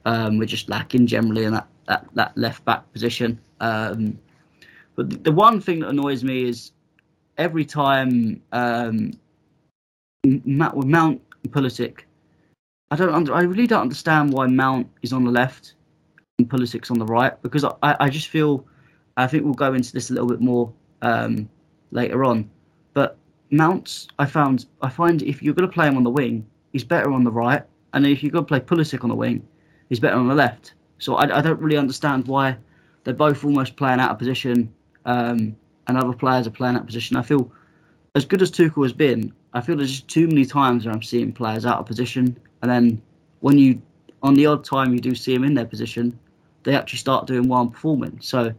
um, 0.06 0.38
we're 0.38 0.46
just 0.46 0.70
lacking 0.70 1.08
generally 1.08 1.44
in 1.44 1.54
that, 1.54 1.68
that, 1.88 2.08
that 2.14 2.38
left 2.38 2.64
back 2.66 2.92
position. 2.94 3.40
Um, 3.60 4.18
but 4.96 5.24
the, 5.24 5.32
one 5.32 5.62
thing 5.62 5.80
that 5.80 5.90
annoys 5.90 6.24
me 6.24 6.48
is 6.50 6.72
every 7.38 7.66
time 7.66 8.42
um, 8.52 9.12
Mount, 10.26 11.22
and 11.44 11.52
Pulisic, 11.54 12.02
I 12.90 12.96
don't 12.96 13.30
I 13.30 13.42
really 13.42 13.68
don't 13.68 13.82
understand 13.82 14.34
why 14.34 14.48
Mount 14.48 14.88
is 15.02 15.12
on 15.12 15.26
the 15.26 15.32
left 15.32 15.74
and 16.40 16.50
Pulisic's 16.50 16.90
on 16.90 17.00
the 17.00 17.06
right 17.06 17.40
because 17.42 17.64
I, 17.66 17.76
I 18.00 18.10
just 18.10 18.30
feel 18.30 18.66
I 19.18 19.28
think 19.28 19.44
we'll 19.44 19.54
go 19.54 19.74
into 19.74 19.92
this 19.92 20.10
a 20.10 20.14
little 20.14 20.30
bit 20.30 20.40
more 20.40 20.72
um, 21.02 21.50
later 21.92 22.24
on. 22.24 22.50
But 22.94 23.18
Mounts, 23.52 24.08
I 24.20 24.26
found, 24.26 24.66
I 24.82 24.90
find 24.90 25.22
if 25.24 25.42
you're 25.42 25.54
going 25.54 25.68
to 25.68 25.74
play 25.74 25.88
him 25.88 25.98
on 25.98 26.04
the 26.04 26.10
wing, 26.10 26.46
he's 26.72 26.84
better 26.84 27.12
on 27.12 27.24
the 27.24 27.32
right, 27.32 27.64
and 27.94 28.06
if 28.06 28.22
you're 28.22 28.32
going 28.32 28.46
to 28.46 28.48
play 28.48 28.60
Pulisic 28.60 29.04
on 29.04 29.10
the 29.10 29.16
wing, 29.16 29.46
he's 29.90 30.00
better 30.00 30.16
on 30.16 30.28
the 30.28 30.36
left. 30.36 30.74
So 31.00 31.16
I, 31.16 31.38
I 31.38 31.42
don't 31.42 31.60
really 31.60 31.78
understand 31.78 32.28
why 32.28 32.58
they're 33.04 33.14
both 33.14 33.44
almost 33.44 33.76
playing 33.76 34.00
out 34.00 34.12
of 34.12 34.20
position, 34.20 34.74
um, 35.06 35.56
and 35.88 35.98
other 35.98 36.14
players 36.14 36.48
are 36.48 36.52
playing 36.52 36.76
out 36.76 36.82
of 36.82 36.88
position. 36.88 37.16
I 37.16 37.22
feel 37.22 37.52
as 38.16 38.26
good 38.26 38.42
as 38.42 38.52
Tuchel 38.52 38.84
has 38.84 38.94
been, 38.94 39.34
I 39.54 39.62
feel 39.62 39.78
there's 39.78 39.92
just 39.92 40.08
too 40.08 40.28
many 40.28 40.46
times 40.46 40.86
where 40.86 40.94
I'm 40.94 41.04
seeing 41.04 41.32
players 41.32 41.66
out 41.66 41.80
of 41.80 41.86
position, 41.86 42.38
and 42.62 42.70
then 42.70 43.02
when 43.40 43.58
you, 43.58 43.82
on 44.24 44.34
the 44.34 44.46
odd 44.46 44.64
time 44.64 44.94
you 44.94 45.00
do 45.00 45.16
see 45.16 45.34
them 45.34 45.44
in 45.44 45.54
their 45.54 45.66
position, 45.66 46.18
they 46.64 46.76
actually 46.76 47.00
start 47.00 47.28
doing 47.28 47.48
well 47.48 47.62
and 47.62 47.72
performing. 47.72 48.20
So 48.20 48.54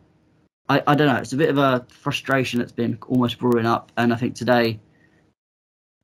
I, 0.69 0.83
I 0.87 0.95
don't 0.95 1.09
know. 1.09 1.17
It's 1.17 1.33
a 1.33 1.37
bit 1.37 1.51
of 1.51 1.59
a 1.59 1.85
frustration 1.91 2.59
that's 2.61 2.73
been 2.73 2.99
almost 3.09 3.39
brewing 3.39 3.67
up, 3.67 3.93
and 3.97 4.13
I 4.13 4.17
think 4.17 4.35
today, 4.35 4.81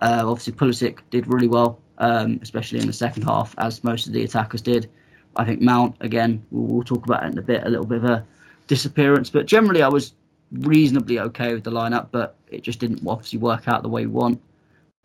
uh, 0.00 0.22
obviously 0.24 0.52
Pulisic 0.52 0.98
did 1.10 1.26
really 1.26 1.48
well, 1.48 1.80
um, 1.98 2.40
especially 2.42 2.80
in 2.80 2.86
the 2.86 2.92
second 2.92 3.22
half, 3.22 3.54
as 3.56 3.84
most 3.84 4.06
of 4.06 4.12
the 4.12 4.24
attackers 4.24 4.60
did. 4.60 4.90
I 5.36 5.44
think 5.44 5.60
Mount 5.60 5.96
again. 6.00 6.44
We'll, 6.50 6.66
we'll 6.66 6.84
talk 6.84 7.04
about 7.04 7.24
it 7.24 7.32
in 7.32 7.38
a 7.38 7.42
bit. 7.42 7.64
A 7.64 7.68
little 7.68 7.86
bit 7.86 7.98
of 7.98 8.04
a 8.04 8.26
disappearance, 8.66 9.30
but 9.30 9.46
generally 9.46 9.82
I 9.82 9.88
was 9.88 10.14
reasonably 10.52 11.18
okay 11.18 11.54
with 11.54 11.64
the 11.64 11.70
lineup, 11.70 12.08
but 12.10 12.36
it 12.48 12.62
just 12.62 12.80
didn't 12.80 13.06
obviously 13.06 13.38
work 13.38 13.68
out 13.68 13.82
the 13.82 13.88
way 13.88 14.06
we 14.06 14.12
want. 14.12 14.40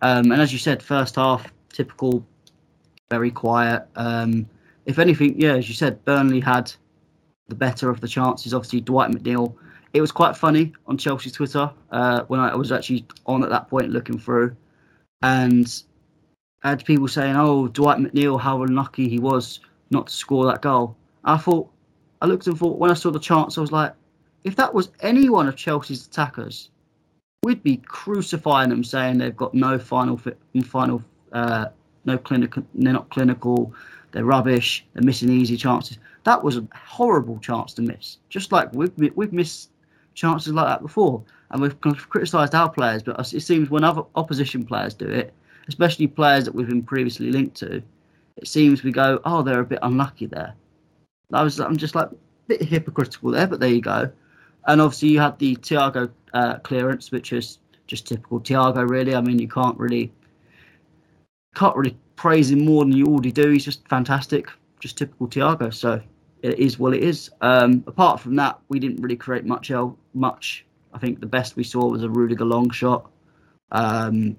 Um, 0.01 0.31
and 0.31 0.41
as 0.41 0.53
you 0.53 0.59
said, 0.59 0.81
first 0.81 1.15
half 1.15 1.51
typical, 1.73 2.25
very 3.09 3.31
quiet. 3.31 3.87
Um, 3.95 4.47
if 4.85 4.99
anything, 4.99 5.39
yeah, 5.39 5.55
as 5.55 5.67
you 5.67 5.75
said, 5.75 6.03
Burnley 6.05 6.39
had 6.39 6.71
the 7.47 7.55
better 7.55 7.89
of 7.89 7.99
the 8.01 8.07
chances. 8.07 8.53
Obviously, 8.53 8.81
Dwight 8.81 9.11
McNeil. 9.11 9.55
It 9.93 10.01
was 10.01 10.11
quite 10.11 10.37
funny 10.37 10.71
on 10.85 10.97
Chelsea's 10.97 11.33
Twitter 11.33 11.71
uh, 11.91 12.23
when 12.27 12.39
I 12.39 12.55
was 12.55 12.71
actually 12.71 13.05
on 13.25 13.43
at 13.43 13.49
that 13.49 13.69
point 13.69 13.89
looking 13.89 14.19
through, 14.19 14.55
and 15.23 15.83
I 16.63 16.69
had 16.69 16.85
people 16.85 17.07
saying, 17.07 17.35
"Oh, 17.35 17.67
Dwight 17.67 17.97
McNeil, 17.97 18.39
how 18.39 18.61
unlucky 18.61 19.09
he 19.09 19.17
was 19.17 19.59
not 19.91 20.07
to 20.07 20.13
score 20.13 20.45
that 20.45 20.61
goal." 20.61 20.95
I 21.23 21.37
thought, 21.37 21.69
I 22.21 22.25
looked 22.25 22.47
and 22.47 22.57
thought 22.57 22.77
when 22.77 22.91
I 22.91 22.95
saw 22.95 23.11
the 23.11 23.19
chance, 23.19 23.57
I 23.57 23.61
was 23.61 23.71
like, 23.71 23.93
if 24.43 24.55
that 24.55 24.73
was 24.73 24.89
any 25.01 25.29
one 25.29 25.47
of 25.47 25.55
Chelsea's 25.55 26.07
attackers, 26.07 26.69
we'd 27.43 27.63
be 27.63 27.77
crucifying 27.77 28.69
them, 28.69 28.83
saying 28.83 29.17
they've 29.17 29.35
got 29.35 29.53
no 29.53 29.77
final 29.77 30.19
final, 30.63 31.03
uh, 31.33 31.65
no 32.05 32.17
clinical, 32.17 32.63
they're 32.73 32.93
not 32.93 33.09
clinical, 33.09 33.73
they're 34.11 34.25
rubbish, 34.25 34.85
they're 34.93 35.03
missing 35.03 35.29
easy 35.29 35.57
chances. 35.57 35.97
That 36.23 36.43
was 36.43 36.57
a 36.57 36.67
horrible 36.73 37.39
chance 37.39 37.73
to 37.75 37.81
miss. 37.81 38.17
Just 38.29 38.51
like 38.51 38.73
we've 38.73 38.91
we've 39.15 39.33
missed 39.33 39.71
chances 40.13 40.53
like 40.53 40.67
that 40.67 40.81
before, 40.81 41.23
and 41.51 41.61
we've 41.61 41.79
criticised 41.81 42.55
our 42.55 42.69
players, 42.69 43.03
but 43.03 43.19
it 43.33 43.41
seems 43.41 43.69
when 43.69 43.83
other 43.83 44.03
opposition 44.15 44.65
players 44.65 44.93
do 44.93 45.07
it, 45.07 45.33
especially 45.67 46.07
players 46.07 46.45
that 46.45 46.55
we've 46.55 46.67
been 46.67 46.83
previously 46.83 47.31
linked 47.31 47.55
to, 47.57 47.81
it 48.39 48.47
seems 48.47 48.83
we 48.83 48.91
go, 48.91 49.19
oh, 49.25 49.43
they're 49.43 49.59
a 49.59 49.65
bit 49.65 49.79
unlucky 49.81 50.25
there. 50.25 50.55
I 51.33 51.43
was, 51.43 51.59
I'm 51.59 51.75
just 51.75 51.93
like 51.93 52.09
a 52.09 52.15
bit 52.47 52.61
hypocritical 52.61 53.31
there, 53.31 53.47
but 53.47 53.59
there 53.59 53.69
you 53.69 53.81
go. 53.81 54.09
And 54.67 54.81
obviously 54.81 55.09
you 55.09 55.19
had 55.19 55.37
the 55.39 55.57
Thiago 55.57 56.09
uh, 56.33 56.59
clearance, 56.59 57.11
which 57.11 57.33
is 57.33 57.59
just 57.85 58.07
typical 58.07 58.39
Thiago, 58.39 58.89
really. 58.89 59.13
I 59.13 59.21
mean, 59.21 59.39
you 59.39 59.47
can't 59.47 59.77
really 59.77 60.11
can't 61.55 61.75
really 61.75 61.97
praise 62.15 62.51
him 62.51 62.63
more 62.63 62.85
than 62.85 62.95
you 62.95 63.07
already 63.07 63.31
do. 63.31 63.49
He's 63.49 63.65
just 63.65 63.85
fantastic, 63.89 64.47
just 64.79 64.97
typical 64.97 65.27
Thiago. 65.27 65.73
So 65.73 66.01
it 66.41 66.57
is 66.59 66.79
what 66.79 66.93
it 66.93 67.03
is. 67.03 67.29
Um, 67.41 67.83
apart 67.87 68.21
from 68.21 68.35
that, 68.37 68.59
we 68.69 68.79
didn't 68.79 69.01
really 69.01 69.17
create 69.17 69.45
much. 69.45 69.69
El- 69.69 69.97
much. 70.13 70.65
I 70.93 70.97
think 70.97 71.19
the 71.19 71.25
best 71.25 71.57
we 71.57 71.63
saw 71.63 71.85
was 71.87 72.03
a 72.03 72.09
Rudiger 72.09 72.45
long 72.45 72.69
shot. 72.69 73.11
Um, 73.71 74.37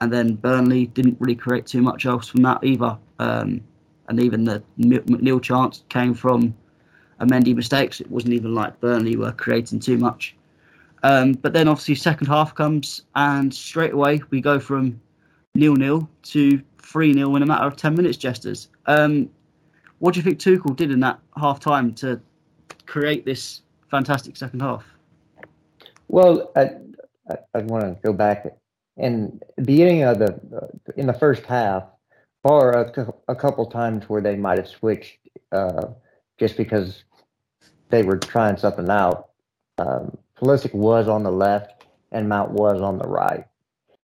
and 0.00 0.12
then 0.12 0.34
Burnley 0.34 0.86
didn't 0.86 1.16
really 1.20 1.34
create 1.34 1.66
too 1.66 1.82
much 1.82 2.06
else 2.06 2.28
from 2.28 2.42
that 2.42 2.62
either. 2.64 2.98
Um, 3.18 3.60
and 4.08 4.20
even 4.20 4.44
the 4.44 4.62
McNeil 4.78 5.40
chance 5.40 5.84
came 5.88 6.14
from 6.14 6.54
a 7.20 7.26
Mendy 7.26 7.54
mistakes. 7.54 8.00
It 8.00 8.10
wasn't 8.10 8.34
even 8.34 8.54
like 8.54 8.80
Burnley 8.80 9.16
were 9.16 9.32
creating 9.32 9.80
too 9.80 9.96
much. 9.96 10.36
Um, 11.02 11.32
but 11.32 11.52
then 11.52 11.68
obviously 11.68 11.94
second 11.94 12.26
half 12.26 12.54
comes 12.54 13.02
and 13.14 13.52
straight 13.52 13.92
away 13.92 14.22
we 14.30 14.40
go 14.40 14.58
from 14.58 14.98
nil 15.54 15.74
nil 15.74 16.08
to 16.22 16.62
three 16.78 17.12
0 17.12 17.36
in 17.36 17.42
a 17.42 17.46
matter 17.46 17.66
of 17.66 17.76
ten 17.76 17.94
minutes. 17.94 18.16
Jesters, 18.16 18.68
um, 18.86 19.28
what 19.98 20.14
do 20.14 20.20
you 20.20 20.24
think 20.24 20.38
Tuchel 20.38 20.74
did 20.74 20.90
in 20.90 21.00
that 21.00 21.18
half 21.36 21.60
time 21.60 21.94
to 21.96 22.20
create 22.86 23.24
this 23.24 23.62
fantastic 23.90 24.36
second 24.36 24.60
half? 24.60 24.84
Well, 26.08 26.50
I, 26.56 26.70
I, 27.30 27.36
I 27.54 27.58
want 27.60 27.84
to 27.84 27.98
go 28.02 28.12
back 28.12 28.46
the 28.96 29.62
beginning 29.62 30.02
of 30.02 30.18
the 30.18 30.40
in 30.96 31.06
the 31.06 31.12
first 31.12 31.44
half, 31.44 31.84
bar 32.42 32.72
a, 32.72 33.14
a 33.28 33.34
couple 33.34 33.66
times 33.66 34.08
where 34.08 34.20
they 34.20 34.36
might 34.36 34.58
have 34.58 34.68
switched 34.68 35.18
uh, 35.52 35.88
just 36.38 36.56
because 36.56 37.04
they 37.90 38.02
were 38.02 38.18
trying 38.18 38.56
something 38.56 38.88
out. 38.88 39.30
Um, 39.78 40.16
Pulisic 40.38 40.74
was 40.74 41.08
on 41.08 41.22
the 41.22 41.32
left 41.32 41.86
and 42.12 42.28
Mount 42.28 42.52
was 42.52 42.80
on 42.80 42.98
the 42.98 43.08
right. 43.08 43.46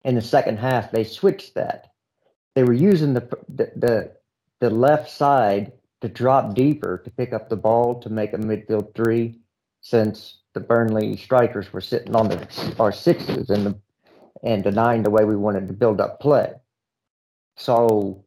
In 0.04 0.14
the 0.14 0.22
second 0.22 0.58
half, 0.58 0.92
they 0.92 1.04
switched 1.04 1.54
that. 1.54 1.92
They 2.54 2.62
were 2.62 2.72
using 2.72 3.14
the 3.14 3.28
the 3.48 3.72
the, 3.76 4.12
the 4.60 4.70
left 4.70 5.10
side 5.10 5.72
to 6.00 6.08
drop 6.08 6.54
deeper 6.54 6.98
to 6.98 7.10
pick 7.10 7.32
up 7.32 7.48
the 7.48 7.56
ball 7.56 8.00
to 8.00 8.10
make 8.10 8.32
a 8.32 8.38
midfield 8.38 8.94
three, 8.94 9.40
since 9.80 10.38
the 10.52 10.60
Burnley 10.60 11.16
strikers 11.16 11.72
were 11.72 11.80
sitting 11.80 12.14
on 12.14 12.28
the 12.28 12.74
our 12.78 12.92
sixes 12.92 13.50
and 13.50 13.66
the 13.66 13.78
and 14.42 14.62
denying 14.62 15.02
the 15.02 15.10
way 15.10 15.24
we 15.24 15.36
wanted 15.36 15.68
to 15.68 15.74
build 15.74 16.00
up 16.00 16.20
play. 16.20 16.52
So 17.56 18.24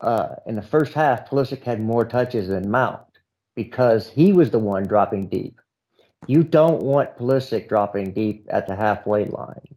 uh, 0.00 0.36
in 0.46 0.56
the 0.56 0.62
first 0.62 0.92
half, 0.94 1.28
Pulisic 1.28 1.62
had 1.62 1.80
more 1.80 2.04
touches 2.04 2.48
than 2.48 2.70
Mount 2.70 3.00
because 3.54 4.08
he 4.08 4.32
was 4.32 4.50
the 4.50 4.58
one 4.58 4.84
dropping 4.84 5.28
deep. 5.28 5.60
You 6.26 6.42
don't 6.42 6.82
want 6.82 7.16
Pulisic 7.16 7.68
dropping 7.68 8.12
deep 8.12 8.46
at 8.50 8.66
the 8.66 8.76
halfway 8.76 9.26
line 9.26 9.76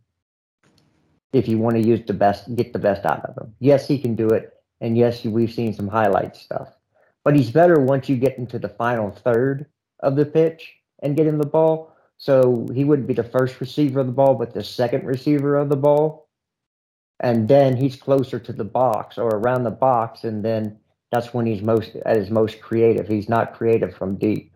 if 1.33 1.47
you 1.47 1.57
want 1.57 1.75
to 1.75 1.87
use 1.87 2.01
the 2.05 2.13
best, 2.13 2.55
get 2.55 2.73
the 2.73 2.79
best 2.79 3.05
out 3.05 3.23
of 3.25 3.37
him. 3.37 3.53
Yes, 3.59 3.87
he 3.87 3.99
can 3.99 4.15
do 4.15 4.29
it, 4.29 4.53
and 4.81 4.97
yes, 4.97 5.23
we've 5.23 5.51
seen 5.51 5.73
some 5.73 5.87
highlight 5.87 6.35
stuff. 6.35 6.69
But 7.23 7.35
he's 7.35 7.51
better 7.51 7.79
once 7.79 8.09
you 8.09 8.15
get 8.15 8.37
into 8.37 8.57
the 8.57 8.69
final 8.69 9.11
third 9.11 9.67
of 9.99 10.15
the 10.15 10.25
pitch 10.25 10.73
and 11.03 11.15
get 11.15 11.27
him 11.27 11.37
the 11.37 11.45
ball. 11.45 11.88
So 12.19 12.67
he 12.75 12.85
wouldn't 12.85 13.09
be 13.09 13.15
the 13.15 13.23
first 13.23 13.61
receiver 13.61 14.01
of 14.01 14.07
the 14.07 14.13
ball, 14.13 14.35
but 14.35 14.53
the 14.53 14.63
second 14.63 15.05
receiver 15.05 15.57
of 15.57 15.69
the 15.69 15.77
ball 15.77 16.19
and 17.19 17.47
then 17.47 17.77
he's 17.77 17.97
closer 17.97 18.39
to 18.39 18.53
the 18.53 18.65
box 18.65 19.17
or 19.19 19.29
around 19.29 19.63
the 19.63 19.71
box, 19.71 20.25
and 20.25 20.43
then 20.43 20.79
that's 21.11 21.33
when 21.33 21.47
he's 21.47 21.63
most 21.63 21.95
at 22.05 22.17
his 22.17 22.29
most 22.29 22.61
creative. 22.61 23.07
He's 23.07 23.29
not 23.29 23.55
creative 23.55 23.95
from 23.95 24.17
deep, 24.17 24.55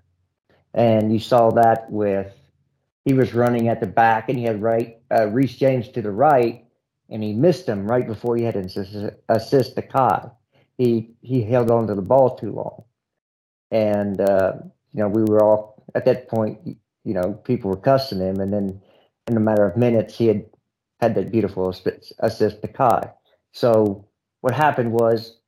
and 0.73 1.11
you 1.13 1.19
saw 1.19 1.51
that 1.51 1.91
with 1.91 2.33
he 3.05 3.13
was 3.13 3.33
running 3.33 3.67
at 3.67 3.81
the 3.81 3.87
back, 3.87 4.29
and 4.29 4.37
he 4.37 4.45
had 4.45 4.61
right 4.61 4.99
uh, 5.11 5.27
Reece 5.27 5.57
James 5.57 5.89
to 5.89 6.01
the 6.01 6.11
right, 6.11 6.65
and 7.09 7.23
he 7.23 7.33
missed 7.33 7.67
him 7.67 7.87
right 7.87 8.07
before 8.07 8.37
he 8.37 8.43
had 8.43 8.55
to 8.55 8.61
assist, 8.61 9.17
assist 9.29 9.75
the 9.75 9.81
Kai. 9.81 10.29
He 10.77 11.15
he 11.21 11.43
held 11.43 11.71
on 11.71 11.87
to 11.87 11.95
the 11.95 12.01
ball 12.01 12.37
too 12.37 12.51
long, 12.53 12.83
and 13.71 14.21
uh, 14.21 14.53
you 14.93 15.01
know 15.01 15.09
we 15.09 15.23
were 15.23 15.43
all 15.43 15.83
at 15.95 16.05
that 16.05 16.29
point. 16.29 16.59
You 17.03 17.13
know 17.13 17.33
people 17.45 17.69
were 17.71 17.77
cussing 17.77 18.19
him, 18.19 18.39
and 18.39 18.53
then 18.53 18.81
in 19.27 19.37
a 19.37 19.41
matter 19.41 19.65
of 19.65 19.77
minutes 19.77 20.17
he 20.17 20.27
had 20.27 20.45
had 21.01 21.15
that 21.15 21.31
beautiful 21.31 21.69
assist 22.19 22.61
to 22.61 22.67
Kai. 22.67 23.11
So 23.53 24.07
what 24.41 24.53
happened 24.53 24.91
was 24.93 25.39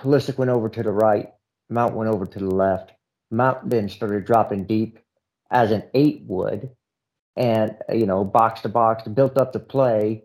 Pulisic 0.00 0.38
went 0.38 0.50
over 0.50 0.68
to 0.68 0.82
the 0.82 0.90
right, 0.92 1.28
Mount 1.68 1.94
went 1.94 2.10
over 2.10 2.26
to 2.26 2.38
the 2.38 2.50
left. 2.50 2.92
Mount 3.30 3.70
then 3.70 3.88
started 3.88 4.24
dropping 4.24 4.64
deep 4.64 4.98
as 5.50 5.70
an 5.70 5.84
eight 5.94 6.24
would, 6.26 6.70
and 7.36 7.76
you 7.92 8.06
know 8.06 8.24
box 8.24 8.62
to 8.62 8.68
box, 8.68 9.06
built 9.08 9.38
up 9.38 9.52
the 9.52 9.60
play. 9.60 10.24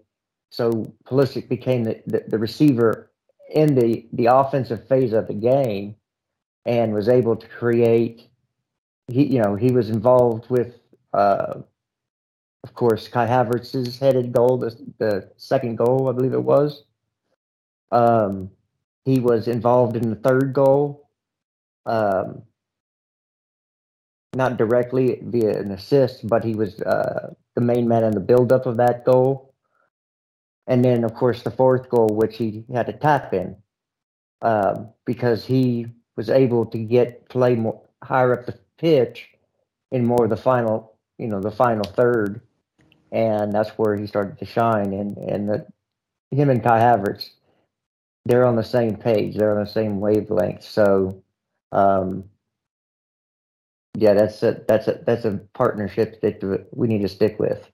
So 0.51 0.93
Pulisic 1.05 1.49
became 1.49 1.83
the, 1.83 2.01
the, 2.07 2.23
the 2.27 2.39
receiver 2.39 3.11
in 3.53 3.75
the 3.75 4.07
the 4.13 4.27
offensive 4.27 4.87
phase 4.87 5.13
of 5.13 5.27
the 5.27 5.33
game, 5.33 5.95
and 6.65 6.93
was 6.93 7.09
able 7.09 7.35
to 7.35 7.47
create. 7.47 8.29
He 9.07 9.25
you 9.25 9.41
know 9.41 9.55
he 9.55 9.71
was 9.71 9.89
involved 9.89 10.49
with 10.49 10.79
uh, 11.13 11.61
of 12.65 12.73
course, 12.73 13.07
Kai 13.07 13.27
Havertz's 13.27 13.99
headed 13.99 14.33
goal, 14.33 14.57
the, 14.57 14.75
the 14.97 15.29
second 15.37 15.75
goal, 15.75 16.09
I 16.09 16.13
believe 16.13 16.33
it 16.33 16.43
was. 16.43 16.83
Um, 17.91 18.49
he 19.03 19.19
was 19.19 19.47
involved 19.47 19.95
in 19.95 20.09
the 20.09 20.15
third 20.15 20.51
goal, 20.51 21.07
um, 21.85 22.41
not 24.33 24.57
directly 24.57 25.19
via 25.21 25.59
an 25.59 25.69
assist, 25.69 26.27
but 26.27 26.43
he 26.43 26.55
was 26.55 26.81
uh, 26.81 27.35
the 27.53 27.61
main 27.61 27.87
man 27.87 28.03
in 28.03 28.13
the 28.13 28.19
build-up 28.19 28.65
of 28.65 28.77
that 28.77 29.05
goal. 29.05 29.53
And 30.65 30.83
then, 30.83 31.03
of 31.03 31.13
course, 31.13 31.43
the 31.43 31.51
fourth 31.51 31.87
goal, 31.87 32.09
which 32.09 32.37
he 32.37 32.65
had 32.73 32.87
to 32.87 32.93
tap 32.93 33.31
in, 33.31 33.57
um, 34.41 34.89
because 35.05 35.45
he 35.45 35.85
was 36.17 36.31
able 36.31 36.65
to 36.65 36.79
get 36.79 37.29
play 37.29 37.53
more 37.53 37.79
higher 38.03 38.33
up 38.33 38.47
the 38.47 38.57
pitch 38.77 39.29
in 39.91 40.05
more 40.05 40.25
of 40.25 40.29
the 40.29 40.37
final, 40.37 40.95
you 41.17 41.27
know, 41.27 41.39
the 41.39 41.51
final 41.51 41.83
third 41.83 42.41
and 43.15 43.53
that's 43.53 43.69
where 43.71 43.95
he 43.95 44.05
started 44.05 44.37
to 44.39 44.45
shine. 44.45 44.93
And 44.93 45.17
and 45.17 45.49
the, 45.49 45.65
him 46.31 46.49
and 46.49 46.61
Kai 46.61 46.79
Havertz, 46.79 47.29
they're 48.25 48.45
on 48.45 48.57
the 48.57 48.63
same 48.63 48.97
page. 48.97 49.35
They're 49.35 49.57
on 49.57 49.63
the 49.63 49.71
same 49.71 50.01
wavelength. 50.01 50.63
So, 50.63 51.23
um, 51.71 52.25
yeah, 53.97 54.13
that's 54.13 54.43
a 54.43 54.61
that's 54.67 54.89
a 54.89 54.99
that's 55.05 55.23
a 55.23 55.39
partnership 55.53 56.19
that 56.21 56.67
we 56.73 56.87
need 56.87 57.01
to 57.01 57.07
stick 57.07 57.39
with. 57.39 57.65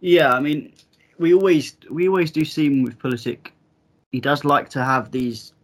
Yeah, 0.00 0.32
I 0.32 0.40
mean, 0.40 0.74
we 1.18 1.32
always 1.32 1.76
we 1.90 2.06
always 2.06 2.30
do 2.30 2.44
see 2.44 2.66
him 2.66 2.82
with 2.82 2.98
Pulisic. 2.98 3.52
He 4.12 4.20
does 4.20 4.44
like 4.44 4.68
to 4.70 4.84
have 4.84 5.10
these 5.10 5.54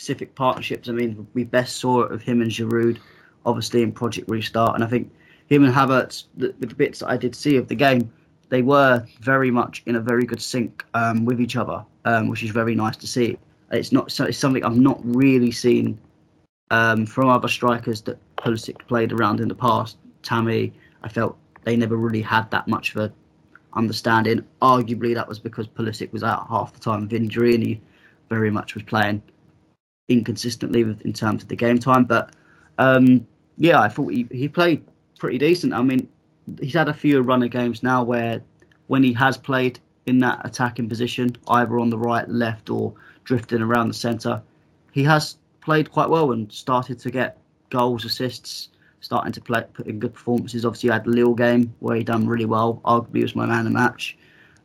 specific 0.00 0.34
partnerships. 0.34 0.88
I 0.88 0.92
mean, 0.92 1.26
we 1.34 1.44
best 1.44 1.76
saw 1.76 2.00
it 2.00 2.12
of 2.12 2.22
him 2.22 2.40
and 2.40 2.50
Giroud, 2.50 2.98
obviously 3.44 3.82
in 3.82 3.92
Project 3.92 4.30
Restart, 4.30 4.74
and 4.74 4.82
I 4.82 4.86
think 4.86 5.12
him 5.48 5.62
and 5.62 5.74
Havertz, 5.74 6.24
the, 6.38 6.54
the 6.58 6.66
bits 6.68 7.00
that 7.00 7.10
I 7.10 7.18
did 7.18 7.34
see 7.34 7.56
of 7.58 7.68
the 7.68 7.74
game, 7.74 8.10
they 8.48 8.62
were 8.62 9.04
very 9.20 9.50
much 9.50 9.82
in 9.84 9.96
a 9.96 10.00
very 10.00 10.24
good 10.24 10.40
sync 10.40 10.84
um, 10.94 11.26
with 11.26 11.38
each 11.38 11.54
other, 11.54 11.84
um, 12.06 12.28
which 12.28 12.42
is 12.42 12.50
very 12.50 12.74
nice 12.74 12.96
to 12.96 13.06
see. 13.06 13.36
It's 13.72 13.92
not 13.92 14.18
it's 14.20 14.38
something 14.38 14.64
I've 14.64 14.78
not 14.78 14.98
really 15.04 15.52
seen 15.52 15.98
um, 16.70 17.04
from 17.04 17.28
other 17.28 17.48
strikers 17.48 18.00
that 18.02 18.18
Pulisic 18.36 18.78
played 18.88 19.12
around 19.12 19.38
in 19.40 19.48
the 19.48 19.54
past. 19.54 19.98
Tammy, 20.22 20.72
I 21.02 21.08
felt 21.10 21.36
they 21.64 21.76
never 21.76 21.96
really 21.96 22.22
had 22.22 22.50
that 22.52 22.66
much 22.66 22.94
of 22.94 23.02
a 23.02 23.12
understanding. 23.74 24.44
Arguably, 24.62 25.14
that 25.14 25.28
was 25.28 25.38
because 25.38 25.68
Pulisic 25.68 26.10
was 26.10 26.24
out 26.24 26.48
half 26.48 26.72
the 26.72 26.80
time 26.80 27.02
of 27.02 27.12
injury 27.12 27.54
and 27.54 27.62
he 27.62 27.80
very 28.30 28.50
much 28.50 28.74
was 28.74 28.82
playing 28.84 29.22
inconsistently 30.10 30.84
with, 30.84 31.00
in 31.02 31.12
terms 31.12 31.42
of 31.42 31.48
the 31.48 31.56
game 31.56 31.78
time. 31.78 32.04
But 32.04 32.34
um, 32.78 33.26
yeah, 33.56 33.80
I 33.80 33.88
thought 33.88 34.12
he, 34.12 34.26
he 34.30 34.48
played 34.48 34.84
pretty 35.18 35.38
decent. 35.38 35.72
I 35.72 35.82
mean, 35.82 36.08
he's 36.60 36.74
had 36.74 36.88
a 36.88 36.94
few 36.94 37.20
runner 37.22 37.48
games 37.48 37.82
now 37.82 38.02
where 38.02 38.42
when 38.88 39.02
he 39.02 39.12
has 39.14 39.38
played 39.38 39.78
in 40.06 40.18
that 40.18 40.40
attacking 40.44 40.88
position, 40.88 41.36
either 41.48 41.78
on 41.78 41.90
the 41.90 41.98
right, 41.98 42.28
left, 42.28 42.70
or 42.70 42.92
drifting 43.24 43.62
around 43.62 43.88
the 43.88 43.94
centre, 43.94 44.42
he 44.92 45.04
has 45.04 45.36
played 45.60 45.90
quite 45.92 46.08
well 46.08 46.32
and 46.32 46.50
started 46.52 46.98
to 46.98 47.10
get 47.10 47.38
goals, 47.68 48.04
assists, 48.04 48.70
starting 49.00 49.32
to 49.32 49.40
play, 49.40 49.62
put 49.72 49.86
in 49.86 49.98
good 49.98 50.12
performances. 50.12 50.64
Obviously, 50.64 50.88
you 50.88 50.92
had 50.92 51.04
the 51.04 51.10
Lille 51.10 51.34
game 51.34 51.72
where 51.78 51.96
he 51.96 52.02
done 52.02 52.26
really 52.26 52.46
well. 52.46 52.80
Arguably, 52.84 53.22
was 53.22 53.36
my 53.36 53.46
man 53.46 53.60
of 53.60 53.64
the 53.64 53.70
match. 53.70 54.18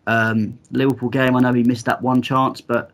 Um, 0.08 0.58
Liverpool 0.72 1.10
game, 1.10 1.36
I 1.36 1.40
know 1.42 1.54
he 1.54 1.64
missed 1.64 1.86
that 1.86 2.02
one 2.02 2.22
chance, 2.22 2.62
but 2.62 2.92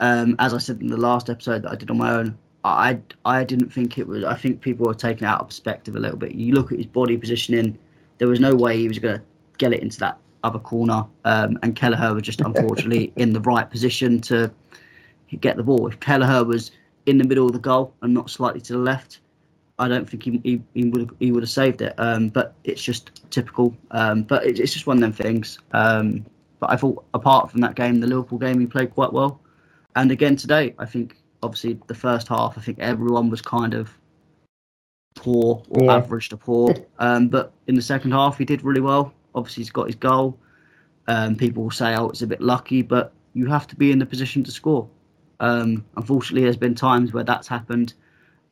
um, 0.00 0.36
as 0.38 0.54
I 0.54 0.58
said 0.58 0.80
in 0.80 0.88
the 0.88 0.96
last 0.96 1.30
episode 1.30 1.62
that 1.62 1.72
I 1.72 1.76
did 1.76 1.90
on 1.90 1.98
my 1.98 2.12
own, 2.12 2.38
I 2.64 2.98
I 3.24 3.44
didn't 3.44 3.70
think 3.70 3.98
it 3.98 4.06
was. 4.06 4.24
I 4.24 4.34
think 4.34 4.60
people 4.60 4.86
were 4.86 4.94
taking 4.94 5.24
it 5.24 5.30
out 5.30 5.40
of 5.40 5.48
perspective 5.48 5.96
a 5.96 5.98
little 5.98 6.16
bit. 6.16 6.34
You 6.34 6.54
look 6.54 6.72
at 6.72 6.78
his 6.78 6.86
body 6.86 7.16
positioning. 7.16 7.78
There 8.18 8.28
was 8.28 8.40
no 8.40 8.54
way 8.54 8.78
he 8.78 8.88
was 8.88 8.98
going 8.98 9.18
to 9.18 9.24
get 9.58 9.72
it 9.72 9.80
into 9.80 9.98
that 10.00 10.18
other 10.42 10.58
corner, 10.58 11.04
um, 11.24 11.58
and 11.62 11.76
Kelleher 11.76 12.14
was 12.14 12.22
just 12.22 12.40
unfortunately 12.40 13.12
in 13.16 13.32
the 13.32 13.40
right 13.40 13.68
position 13.68 14.20
to 14.22 14.50
get 15.40 15.56
the 15.56 15.62
ball. 15.62 15.86
If 15.88 16.00
Kelleher 16.00 16.44
was 16.44 16.70
in 17.06 17.18
the 17.18 17.24
middle 17.24 17.46
of 17.46 17.52
the 17.52 17.58
goal 17.58 17.92
and 18.02 18.14
not 18.14 18.30
slightly 18.30 18.60
to 18.62 18.72
the 18.72 18.78
left, 18.78 19.20
I 19.78 19.88
don't 19.88 20.08
think 20.08 20.22
he, 20.22 20.40
he, 20.44 20.62
he 20.74 20.84
would 20.88 21.00
have, 21.00 21.10
he 21.18 21.32
would 21.32 21.42
have 21.42 21.50
saved 21.50 21.82
it. 21.82 21.94
Um, 21.98 22.28
but 22.28 22.54
it's 22.64 22.82
just 22.82 23.30
typical. 23.30 23.76
Um, 23.90 24.22
but 24.22 24.46
it, 24.46 24.60
it's 24.60 24.72
just 24.72 24.86
one 24.86 24.98
of 24.98 25.00
them 25.00 25.12
things. 25.12 25.58
Um, 25.72 26.24
but 26.60 26.70
I 26.70 26.76
thought 26.76 27.04
apart 27.12 27.50
from 27.50 27.60
that 27.62 27.74
game, 27.74 28.00
the 28.00 28.06
Liverpool 28.06 28.38
game, 28.38 28.60
he 28.60 28.66
played 28.66 28.94
quite 28.94 29.12
well. 29.12 29.40
And 29.96 30.10
again 30.10 30.36
today, 30.36 30.74
I 30.78 30.86
think 30.86 31.16
obviously 31.42 31.78
the 31.86 31.94
first 31.94 32.28
half, 32.28 32.58
I 32.58 32.60
think 32.60 32.78
everyone 32.80 33.30
was 33.30 33.40
kind 33.40 33.74
of 33.74 33.90
poor 35.14 35.62
or 35.68 35.84
yeah. 35.84 35.96
average 35.96 36.28
to 36.30 36.36
poor. 36.36 36.74
Um, 36.98 37.28
but 37.28 37.52
in 37.66 37.74
the 37.74 37.82
second 37.82 38.12
half, 38.12 38.38
he 38.38 38.44
did 38.44 38.62
really 38.62 38.80
well. 38.80 39.12
Obviously, 39.34 39.62
he's 39.62 39.70
got 39.70 39.86
his 39.86 39.96
goal. 39.96 40.38
Um, 41.06 41.36
people 41.36 41.62
will 41.64 41.70
say, 41.70 41.94
"Oh, 41.94 42.08
it's 42.08 42.22
a 42.22 42.26
bit 42.26 42.40
lucky," 42.40 42.82
but 42.82 43.12
you 43.34 43.46
have 43.46 43.66
to 43.68 43.76
be 43.76 43.90
in 43.90 43.98
the 43.98 44.06
position 44.06 44.42
to 44.44 44.50
score. 44.50 44.88
Um, 45.40 45.84
unfortunately, 45.96 46.42
there's 46.42 46.56
been 46.56 46.74
times 46.74 47.12
where 47.12 47.24
that's 47.24 47.48
happened, 47.48 47.94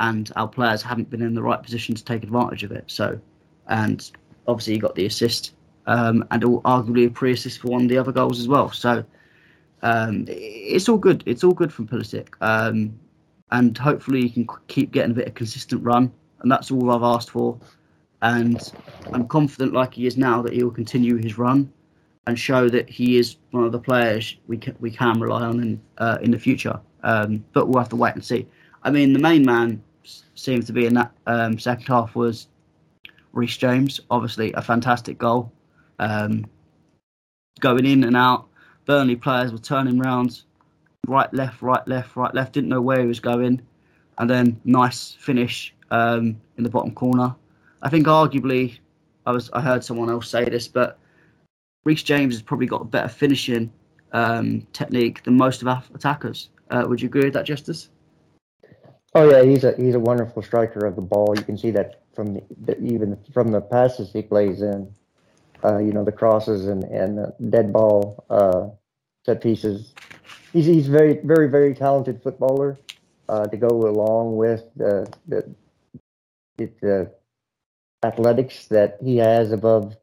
and 0.00 0.30
our 0.36 0.48
players 0.48 0.82
haven't 0.82 1.08
been 1.10 1.22
in 1.22 1.34
the 1.34 1.42
right 1.42 1.62
position 1.62 1.94
to 1.94 2.04
take 2.04 2.22
advantage 2.22 2.64
of 2.64 2.72
it. 2.72 2.84
So, 2.88 3.18
and 3.68 4.10
obviously, 4.46 4.74
he 4.74 4.78
got 4.78 4.94
the 4.94 5.06
assist, 5.06 5.54
um, 5.86 6.24
and 6.30 6.42
arguably 6.42 7.06
a 7.06 7.10
pre-assist 7.10 7.60
for 7.60 7.68
one 7.68 7.82
of 7.82 7.88
the 7.88 7.98
other 7.98 8.12
goals 8.12 8.40
as 8.40 8.48
well. 8.48 8.70
So, 8.70 9.04
um, 9.82 10.24
it's 10.28 10.88
all 10.88 10.98
good. 10.98 11.22
It's 11.26 11.44
all 11.44 11.52
good 11.52 11.72
from 11.72 11.88
Pulisic, 11.88 12.28
um, 12.40 12.98
and 13.50 13.76
hopefully, 13.76 14.22
he 14.22 14.30
can 14.30 14.46
keep 14.68 14.92
getting 14.92 15.12
a 15.12 15.14
bit 15.14 15.28
of 15.28 15.34
consistent 15.34 15.82
run, 15.82 16.12
and 16.40 16.50
that's 16.50 16.70
all 16.70 16.90
I've 16.90 17.02
asked 17.02 17.30
for. 17.30 17.58
And 18.22 18.72
I'm 19.12 19.26
confident, 19.26 19.72
like 19.72 19.94
he 19.94 20.06
is 20.06 20.16
now, 20.16 20.42
that 20.42 20.52
he 20.52 20.62
will 20.62 20.70
continue 20.70 21.16
his 21.16 21.38
run 21.38 21.72
and 22.26 22.38
show 22.38 22.68
that 22.68 22.88
he 22.88 23.18
is 23.18 23.36
one 23.50 23.64
of 23.64 23.72
the 23.72 23.78
players 23.78 24.36
we 24.46 24.56
can, 24.56 24.76
we 24.78 24.90
can 24.90 25.18
rely 25.18 25.42
on 25.42 25.60
in 25.60 25.80
uh, 25.98 26.18
in 26.22 26.30
the 26.30 26.38
future. 26.38 26.78
Um, 27.02 27.44
but 27.52 27.66
we'll 27.66 27.80
have 27.80 27.88
to 27.88 27.96
wait 27.96 28.14
and 28.14 28.24
see. 28.24 28.46
I 28.84 28.90
mean, 28.90 29.12
the 29.12 29.18
main 29.18 29.44
man 29.44 29.82
seems 30.34 30.66
to 30.66 30.72
be 30.72 30.86
in 30.86 30.94
that 30.94 31.12
um, 31.26 31.58
second 31.58 31.86
half 31.86 32.14
was 32.14 32.46
Reece 33.32 33.56
James. 33.56 34.00
Obviously, 34.10 34.52
a 34.52 34.62
fantastic 34.62 35.18
goal, 35.18 35.52
um, 35.98 36.46
going 37.60 37.86
in 37.86 38.04
and 38.04 38.16
out. 38.16 38.46
Burnley 38.92 39.16
players 39.16 39.52
were 39.52 39.58
turning 39.58 39.98
round, 39.98 40.42
right, 41.06 41.32
left, 41.32 41.62
right, 41.62 41.88
left, 41.88 42.14
right, 42.14 42.34
left. 42.34 42.52
Didn't 42.52 42.68
know 42.68 42.82
where 42.82 43.00
he 43.00 43.06
was 43.06 43.20
going, 43.20 43.62
and 44.18 44.28
then 44.28 44.60
nice 44.66 45.12
finish 45.18 45.74
um, 45.90 46.38
in 46.58 46.62
the 46.62 46.68
bottom 46.68 46.90
corner. 46.94 47.34
I 47.80 47.88
think 47.88 48.06
arguably, 48.06 48.80
I 49.24 49.32
was 49.32 49.48
I 49.54 49.62
heard 49.62 49.82
someone 49.82 50.10
else 50.10 50.28
say 50.28 50.44
this, 50.44 50.68
but 50.68 50.98
Reece 51.84 52.02
James 52.02 52.34
has 52.34 52.42
probably 52.42 52.66
got 52.66 52.82
a 52.82 52.84
better 52.84 53.08
finishing 53.08 53.72
um, 54.12 54.66
technique 54.74 55.24
than 55.24 55.38
most 55.38 55.62
of 55.62 55.68
our 55.68 55.82
attackers. 55.94 56.50
Uh, 56.70 56.84
would 56.86 57.00
you 57.00 57.08
agree 57.08 57.24
with 57.24 57.32
that, 57.32 57.46
Jesters? 57.46 57.88
Oh 59.14 59.30
yeah, 59.30 59.42
he's 59.42 59.64
a 59.64 59.74
he's 59.78 59.94
a 59.94 60.00
wonderful 60.00 60.42
striker 60.42 60.84
of 60.84 60.96
the 60.96 61.00
ball. 61.00 61.32
You 61.34 61.44
can 61.44 61.56
see 61.56 61.70
that 61.70 62.02
from 62.14 62.34
the, 62.34 62.42
the, 62.66 62.78
even 62.82 63.16
from 63.32 63.52
the 63.52 63.62
passes 63.62 64.12
he 64.12 64.20
plays 64.20 64.60
in. 64.60 64.94
Uh, 65.64 65.78
you 65.78 65.94
know 65.94 66.04
the 66.04 66.12
crosses 66.12 66.66
and 66.66 66.84
and 66.84 67.32
dead 67.50 67.72
ball 67.72 68.22
uh, 68.28 68.68
set 69.24 69.40
pieces. 69.40 69.94
He's 70.52 70.66
he's 70.66 70.88
very 70.88 71.20
very 71.24 71.48
very 71.48 71.74
talented 71.74 72.22
footballer 72.22 72.78
uh, 73.28 73.46
to 73.46 73.56
go 73.56 73.68
along 73.68 74.36
with 74.36 74.64
the 74.76 75.12
the, 75.26 75.52
the 76.58 77.12
athletics 78.04 78.66
that 78.66 78.98
he 79.02 79.16
has 79.18 79.52
above 79.52 79.96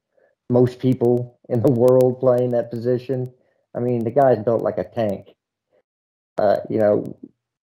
most 0.49 0.79
people 0.79 1.37
in 1.49 1.61
the 1.61 1.71
world 1.71 2.19
playing 2.19 2.51
that 2.51 2.71
position. 2.71 3.31
I 3.75 3.79
mean, 3.79 4.03
the 4.03 4.11
guy's 4.11 4.43
built 4.43 4.63
like 4.63 4.77
a 4.77 4.83
tank. 4.83 5.27
Uh, 6.37 6.57
you 6.69 6.79
know, 6.79 7.17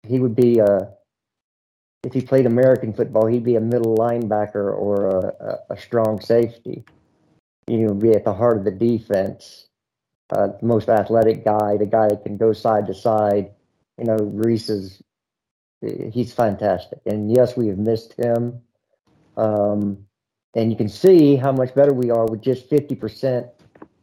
he 0.07 0.19
would 0.19 0.35
be 0.35 0.59
a, 0.59 0.65
uh, 0.65 0.91
if 2.03 2.13
he 2.13 2.21
played 2.21 2.45
American 2.45 2.93
football, 2.93 3.27
he'd 3.27 3.43
be 3.43 3.55
a 3.55 3.61
middle 3.61 3.95
linebacker 3.95 4.75
or 4.75 5.07
a, 5.07 5.45
a, 5.45 5.73
a 5.73 5.77
strong 5.77 6.19
safety. 6.19 6.83
You 7.67 7.77
know, 7.77 7.93
be 7.93 8.11
at 8.11 8.25
the 8.25 8.33
heart 8.33 8.57
of 8.57 8.65
the 8.65 8.71
defense. 8.71 9.69
Uh, 10.33 10.47
most 10.61 10.89
athletic 10.89 11.45
guy, 11.45 11.77
the 11.77 11.85
guy 11.85 12.07
that 12.07 12.23
can 12.23 12.37
go 12.37 12.53
side 12.53 12.87
to 12.87 12.93
side. 12.93 13.51
You 13.99 14.05
know, 14.05 14.17
Reece 14.17 14.69
is 14.69 15.03
he's 16.11 16.33
fantastic. 16.33 16.99
And 17.05 17.35
yes, 17.35 17.57
we 17.57 17.67
have 17.67 17.77
missed 17.77 18.13
him. 18.13 18.61
Um, 19.37 20.05
and 20.55 20.71
you 20.71 20.77
can 20.77 20.89
see 20.89 21.35
how 21.35 21.51
much 21.51 21.73
better 21.73 21.93
we 21.93 22.11
are 22.11 22.25
with 22.25 22.41
just 22.41 22.69
50% 22.69 23.49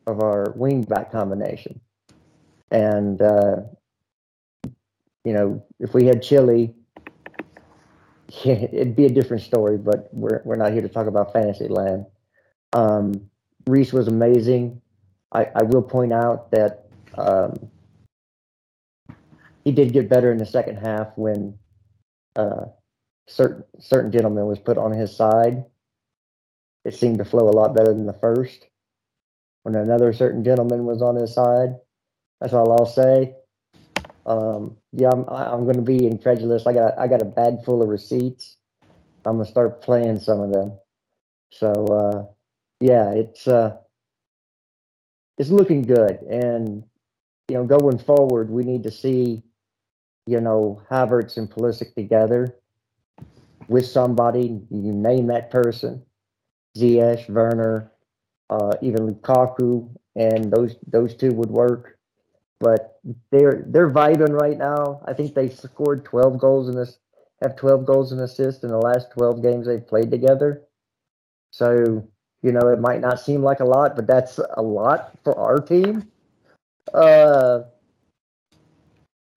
of 0.06 0.20
our 0.20 0.52
wing 0.56 0.82
back 0.82 1.12
combination. 1.12 1.80
And, 2.70 3.20
uh, 3.22 3.56
you 5.24 5.32
know, 5.32 5.64
if 5.78 5.94
we 5.94 6.06
had 6.06 6.22
Chile, 6.22 6.74
it'd 8.44 8.96
be 8.96 9.06
a 9.06 9.10
different 9.10 9.42
story, 9.42 9.78
but 9.78 10.08
we're, 10.12 10.42
we're 10.44 10.56
not 10.56 10.72
here 10.72 10.82
to 10.82 10.88
talk 10.88 11.06
about 11.06 11.32
fantasy 11.32 11.68
land. 11.68 12.06
Um, 12.72 13.30
Reece 13.66 13.92
was 13.92 14.08
amazing. 14.08 14.80
I, 15.32 15.46
I 15.54 15.62
will 15.62 15.82
point 15.82 16.12
out 16.12 16.50
that 16.50 16.86
um, 17.16 17.54
he 19.64 19.72
did 19.72 19.92
get 19.92 20.08
better 20.08 20.32
in 20.32 20.38
the 20.38 20.46
second 20.46 20.76
half 20.76 21.08
when 21.16 21.58
uh, 22.36 22.66
certain 23.28 23.64
certain 23.78 24.10
gentleman 24.10 24.46
was 24.46 24.58
put 24.58 24.78
on 24.78 24.92
his 24.92 25.14
side 25.14 25.64
it 26.84 26.94
seemed 26.94 27.18
to 27.18 27.24
flow 27.24 27.48
a 27.48 27.52
lot 27.52 27.74
better 27.74 27.92
than 27.92 28.06
the 28.06 28.14
first. 28.14 28.66
When 29.62 29.74
another 29.74 30.12
certain 30.12 30.42
gentleman 30.42 30.86
was 30.86 31.02
on 31.02 31.16
his 31.16 31.34
side, 31.34 31.76
that's 32.40 32.54
all 32.54 32.72
I'll 32.72 32.86
say. 32.86 33.34
Um, 34.24 34.76
yeah, 34.92 35.10
I'm 35.10 35.24
I'm 35.28 35.64
going 35.64 35.76
to 35.76 35.82
be 35.82 36.06
incredulous. 36.06 36.66
I 36.66 36.72
got 36.72 36.98
I 36.98 37.06
got 37.06 37.22
a 37.22 37.26
bag 37.26 37.64
full 37.64 37.82
of 37.82 37.88
receipts. 37.88 38.56
I'm 39.26 39.36
going 39.36 39.44
to 39.44 39.50
start 39.50 39.82
playing 39.82 40.18
some 40.20 40.40
of 40.40 40.52
them. 40.52 40.78
So 41.50 41.72
uh, 41.72 42.26
yeah, 42.80 43.12
it's 43.12 43.46
uh, 43.46 43.76
it's 45.40 45.48
looking 45.48 45.80
good, 45.80 46.18
and 46.28 46.84
you 47.48 47.56
know, 47.56 47.64
going 47.64 47.96
forward, 47.96 48.50
we 48.50 48.62
need 48.62 48.82
to 48.82 48.90
see 48.90 49.42
you 50.26 50.38
know 50.38 50.82
Havertz 50.90 51.38
and 51.38 51.50
Pulisic 51.50 51.94
together 51.94 52.58
with 53.66 53.86
somebody. 53.86 54.60
You 54.70 54.92
name 54.92 55.28
that 55.28 55.50
person 55.50 56.04
Ziyech, 56.76 57.30
Werner, 57.30 57.90
uh, 58.50 58.72
even 58.82 59.14
Lukaku, 59.14 59.88
and 60.14 60.52
those 60.52 60.76
those 60.86 61.14
two 61.14 61.32
would 61.32 61.50
work. 61.50 61.98
But 62.58 63.00
they're 63.32 63.64
they're 63.66 63.90
vibing 63.90 64.38
right 64.38 64.58
now. 64.58 65.00
I 65.06 65.14
think 65.14 65.34
they 65.34 65.48
scored 65.48 66.04
12 66.04 66.38
goals 66.38 66.68
in 66.68 66.76
this, 66.76 66.98
have 67.40 67.56
12 67.56 67.86
goals 67.86 68.12
and 68.12 68.20
assists 68.20 68.62
in 68.62 68.68
the 68.68 68.76
last 68.76 69.10
12 69.12 69.40
games 69.40 69.66
they've 69.66 69.88
played 69.88 70.10
together. 70.10 70.64
So 71.50 72.06
You 72.42 72.52
know, 72.52 72.68
it 72.68 72.80
might 72.80 73.00
not 73.00 73.20
seem 73.20 73.42
like 73.42 73.60
a 73.60 73.64
lot, 73.64 73.96
but 73.96 74.06
that's 74.06 74.38
a 74.54 74.62
lot 74.62 75.12
for 75.22 75.38
our 75.38 75.58
team. 75.58 76.10
Uh, 76.94 77.60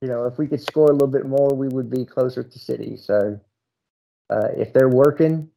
you 0.02 0.08
know, 0.08 0.26
if 0.26 0.38
we 0.38 0.48
could 0.48 0.62
score 0.62 0.88
a 0.88 0.94
little 0.94 1.08
bit 1.08 1.26
more, 1.26 1.54
we 1.54 1.68
would 1.68 1.90
be 1.90 2.06
closer 2.06 2.44
to 2.44 2.60
City. 2.60 2.98
So 2.98 3.40
uh, 4.30 4.48
if 4.56 4.74
they're 4.74 4.90
working, 4.90 5.50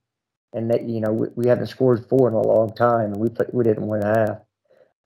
and 0.53 0.71
that 0.71 0.85
you 0.85 1.01
know 1.01 1.13
we, 1.13 1.29
we 1.35 1.49
haven't 1.49 1.67
scored 1.67 2.07
four 2.09 2.29
in 2.29 2.35
a 2.35 2.41
long 2.41 2.75
time, 2.75 3.13
and 3.13 3.17
we 3.17 3.29
put, 3.29 3.53
we 3.53 3.65
didn't 3.65 3.87
win 3.87 4.03
half, 4.03 4.39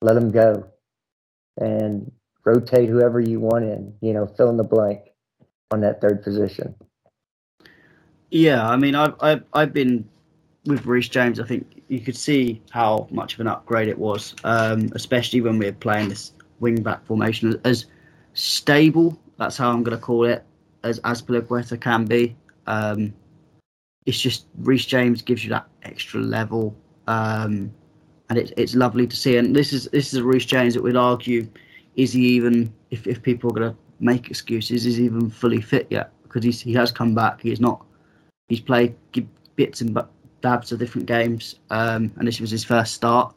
let 0.00 0.14
them 0.14 0.30
go, 0.30 0.66
and 1.56 2.10
rotate 2.44 2.88
whoever 2.88 3.20
you 3.20 3.40
want 3.40 3.64
in. 3.64 3.94
You 4.00 4.14
know, 4.14 4.26
fill 4.26 4.50
in 4.50 4.56
the 4.56 4.64
blank 4.64 5.00
on 5.70 5.80
that 5.80 6.00
third 6.00 6.22
position. 6.22 6.74
Yeah, 8.30 8.66
I 8.66 8.76
mean, 8.76 8.94
I've 8.94 9.14
I've, 9.20 9.44
I've 9.52 9.72
been 9.72 10.08
with 10.66 10.86
Reece 10.86 11.08
James. 11.08 11.40
I 11.40 11.46
think 11.46 11.82
you 11.88 12.00
could 12.00 12.16
see 12.16 12.60
how 12.70 13.08
much 13.10 13.34
of 13.34 13.40
an 13.40 13.46
upgrade 13.46 13.88
it 13.88 13.98
was, 13.98 14.34
um, 14.44 14.90
especially 14.94 15.40
when 15.40 15.58
we 15.58 15.66
are 15.66 15.72
playing 15.72 16.08
this 16.08 16.32
wing 16.60 16.82
back 16.82 17.04
formation 17.06 17.58
as 17.64 17.86
stable. 18.34 19.18
That's 19.38 19.56
how 19.56 19.70
I'm 19.70 19.82
going 19.82 19.96
to 19.96 20.02
call 20.02 20.24
it, 20.24 20.44
as 20.84 21.00
Azpilicueta 21.00 21.80
can 21.80 22.04
be. 22.04 22.36
Um, 22.66 23.14
it's 24.06 24.20
just 24.20 24.46
Reece 24.58 24.86
James 24.86 25.22
gives 25.22 25.44
you 25.44 25.50
that 25.50 25.66
extra 25.82 26.20
level, 26.20 26.76
um, 27.06 27.72
and 28.28 28.38
it's 28.38 28.52
it's 28.56 28.74
lovely 28.74 29.06
to 29.06 29.16
see. 29.16 29.36
And 29.36 29.54
this 29.54 29.72
is 29.72 29.88
this 29.92 30.12
is 30.12 30.20
a 30.20 30.24
Reece 30.24 30.46
James 30.46 30.74
that 30.74 30.82
we'd 30.82 30.96
argue 30.96 31.48
is 31.96 32.12
he 32.12 32.26
even 32.28 32.72
if, 32.90 33.06
if 33.06 33.22
people 33.22 33.50
are 33.50 33.54
going 33.54 33.72
to 33.72 33.76
make 33.98 34.30
excuses 34.30 34.86
is 34.86 34.96
he 34.96 35.04
even 35.04 35.28
fully 35.28 35.60
fit 35.60 35.86
yet 35.90 36.12
because 36.22 36.42
he's, 36.42 36.60
he 36.60 36.72
has 36.72 36.90
come 36.90 37.14
back. 37.14 37.40
He's 37.40 37.60
not. 37.60 37.84
He's 38.48 38.60
played 38.60 38.94
bits 39.56 39.80
and 39.80 39.94
dabs 40.40 40.72
of 40.72 40.78
different 40.78 41.06
games, 41.06 41.56
um, 41.70 42.12
and 42.16 42.26
this 42.26 42.40
was 42.40 42.50
his 42.50 42.64
first 42.64 42.94
start. 42.94 43.34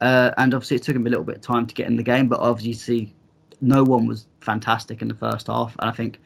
Uh, 0.00 0.30
and 0.38 0.54
obviously, 0.54 0.76
it 0.76 0.82
took 0.82 0.96
him 0.96 1.06
a 1.06 1.10
little 1.10 1.24
bit 1.24 1.36
of 1.36 1.42
time 1.42 1.66
to 1.66 1.74
get 1.74 1.86
in 1.86 1.96
the 1.96 2.02
game, 2.02 2.28
but 2.28 2.40
obviously, 2.40 3.14
no 3.60 3.84
one 3.84 4.06
was 4.06 4.26
fantastic 4.40 5.02
in 5.02 5.08
the 5.08 5.14
first 5.14 5.48
half. 5.48 5.76
And 5.78 5.90
I 5.90 5.92
think, 5.92 6.18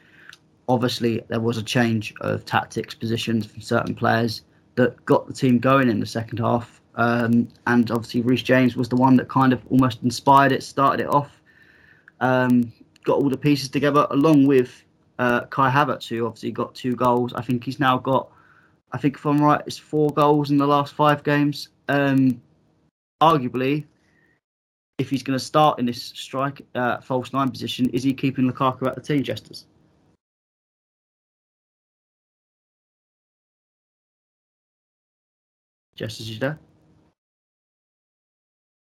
obviously, 0.69 1.21
there 1.27 1.41
was 1.41 1.57
a 1.57 1.63
change 1.63 2.13
of 2.21 2.45
tactics, 2.45 2.93
positions 2.93 3.45
from 3.45 3.61
certain 3.61 3.93
players 3.93 4.43
that 4.75 5.03
got 5.05 5.27
the 5.27 5.33
team 5.33 5.59
going 5.59 5.89
in 5.89 5.99
the 5.99 6.05
second 6.05 6.39
half. 6.39 6.81
Um, 6.95 7.49
and 7.67 7.91
obviously, 7.91 8.21
Reece 8.21 8.43
James 8.43 8.77
was 8.77 8.87
the 8.87 8.95
one 8.95 9.17
that 9.17 9.27
kind 9.27 9.51
of 9.51 9.61
almost 9.69 10.01
inspired 10.03 10.53
it, 10.53 10.63
started 10.63 11.03
it 11.03 11.09
off, 11.09 11.41
um, 12.21 12.71
got 13.03 13.17
all 13.17 13.29
the 13.29 13.37
pieces 13.37 13.67
together, 13.67 14.07
along 14.11 14.47
with 14.47 14.83
uh, 15.19 15.41
Kai 15.47 15.69
Havertz, 15.69 16.07
who 16.07 16.25
obviously 16.25 16.51
got 16.51 16.73
two 16.73 16.95
goals. 16.95 17.33
I 17.33 17.41
think 17.41 17.65
he's 17.65 17.79
now 17.79 17.97
got, 17.97 18.31
I 18.95 18.97
think 18.97 19.15
if 19.17 19.25
I'm 19.25 19.41
right, 19.41 19.61
it's 19.67 19.77
four 19.77 20.09
goals 20.11 20.51
in 20.51 20.57
the 20.57 20.65
last 20.65 20.93
five 20.93 21.21
games. 21.21 21.67
Um, 21.89 22.41
arguably, 23.21 23.83
if 24.97 25.09
he's 25.09 25.21
going 25.21 25.37
to 25.37 25.43
start 25.43 25.79
in 25.79 25.85
this 25.85 26.01
strike 26.01 26.61
uh, 26.75 27.01
false 27.01 27.33
nine 27.33 27.51
position, 27.51 27.89
is 27.89 28.03
he 28.03 28.13
keeping 28.13 28.49
Lukaku 28.49 28.87
at 28.87 28.95
the 28.95 29.01
team, 29.01 29.21
Jesters? 29.21 29.65
Jesters, 35.97 36.31
you 36.31 36.39
there? 36.39 36.57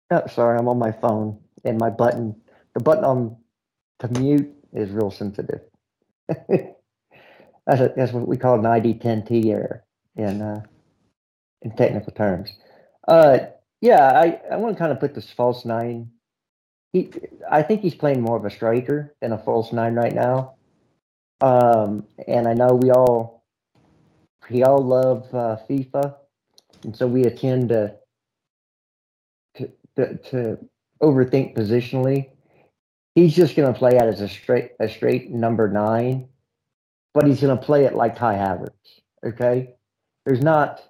Oh, 0.10 0.26
sorry, 0.26 0.58
I'm 0.58 0.68
on 0.68 0.80
my 0.80 0.92
phone 0.92 1.38
and 1.64 1.78
my 1.78 1.92
button, 1.92 2.36
the 2.74 2.80
button 2.80 3.04
on 3.04 3.38
to 4.00 4.08
mute 4.20 4.52
is 4.74 4.90
real 4.90 5.12
sensitive. 5.12 5.62
that's, 6.28 6.42
a, 7.70 7.94
that's 7.96 8.14
what 8.14 8.28
we 8.28 8.36
call 8.36 8.56
an 8.56 8.64
ID10T 8.64 9.46
error 9.46 9.86
in 10.16 10.42
uh, 10.42 10.62
in 11.62 11.76
technical 11.76 12.14
terms. 12.14 12.52
Uh, 13.08 13.40
yeah, 13.82 14.12
I, 14.12 14.40
I 14.54 14.58
want 14.58 14.76
to 14.76 14.80
kind 14.80 14.92
of 14.92 15.00
put 15.00 15.16
this 15.16 15.32
false 15.32 15.66
nine. 15.66 16.12
He, 16.94 17.12
I 17.50 17.64
think 17.64 17.82
he's 17.82 17.96
playing 17.96 18.22
more 18.22 18.38
of 18.38 18.46
a 18.46 18.50
striker 18.50 19.16
than 19.22 19.32
a 19.32 19.38
false 19.38 19.72
nine 19.72 19.96
right 19.96 20.14
now. 20.14 20.56
Um, 21.42 22.06
and 22.28 22.48
I 22.48 22.54
know 22.54 22.76
we 22.76 22.92
all 22.92 23.44
we 24.50 24.64
all 24.64 24.80
love 24.80 25.24
uh, 25.34 25.58
FIFA, 25.70 26.16
and 26.84 26.96
so 26.96 27.08
we 27.08 27.24
attend 27.24 27.70
to 27.70 27.96
to, 29.56 29.72
to, 29.96 30.18
to 30.18 30.58
overthink 31.02 31.56
positionally. 31.56 32.30
He's 33.16 33.36
just 33.36 33.56
going 33.56 33.72
to 33.72 33.78
play 33.78 33.98
out 33.98 34.08
as 34.08 34.22
a 34.22 34.28
straight 34.28 34.72
a 34.80 34.88
straight 34.88 35.32
number 35.32 35.68
nine, 35.68 36.28
but 37.14 37.26
he's 37.26 37.42
going 37.42 37.58
to 37.58 37.64
play 37.64 37.86
it 37.86 37.96
like 37.96 38.18
Kai 38.18 38.36
Havertz. 38.36 39.02
Okay, 39.26 39.76
there's 40.26 40.42
not 40.42 40.82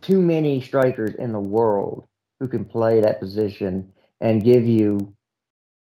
too 0.00 0.20
many 0.20 0.60
strikers 0.60 1.14
in 1.14 1.32
the 1.32 1.40
world 1.40 2.06
who 2.40 2.48
can 2.48 2.64
play 2.64 3.00
that 3.00 3.20
position 3.20 3.92
and 4.20 4.44
give 4.44 4.66
you 4.66 5.14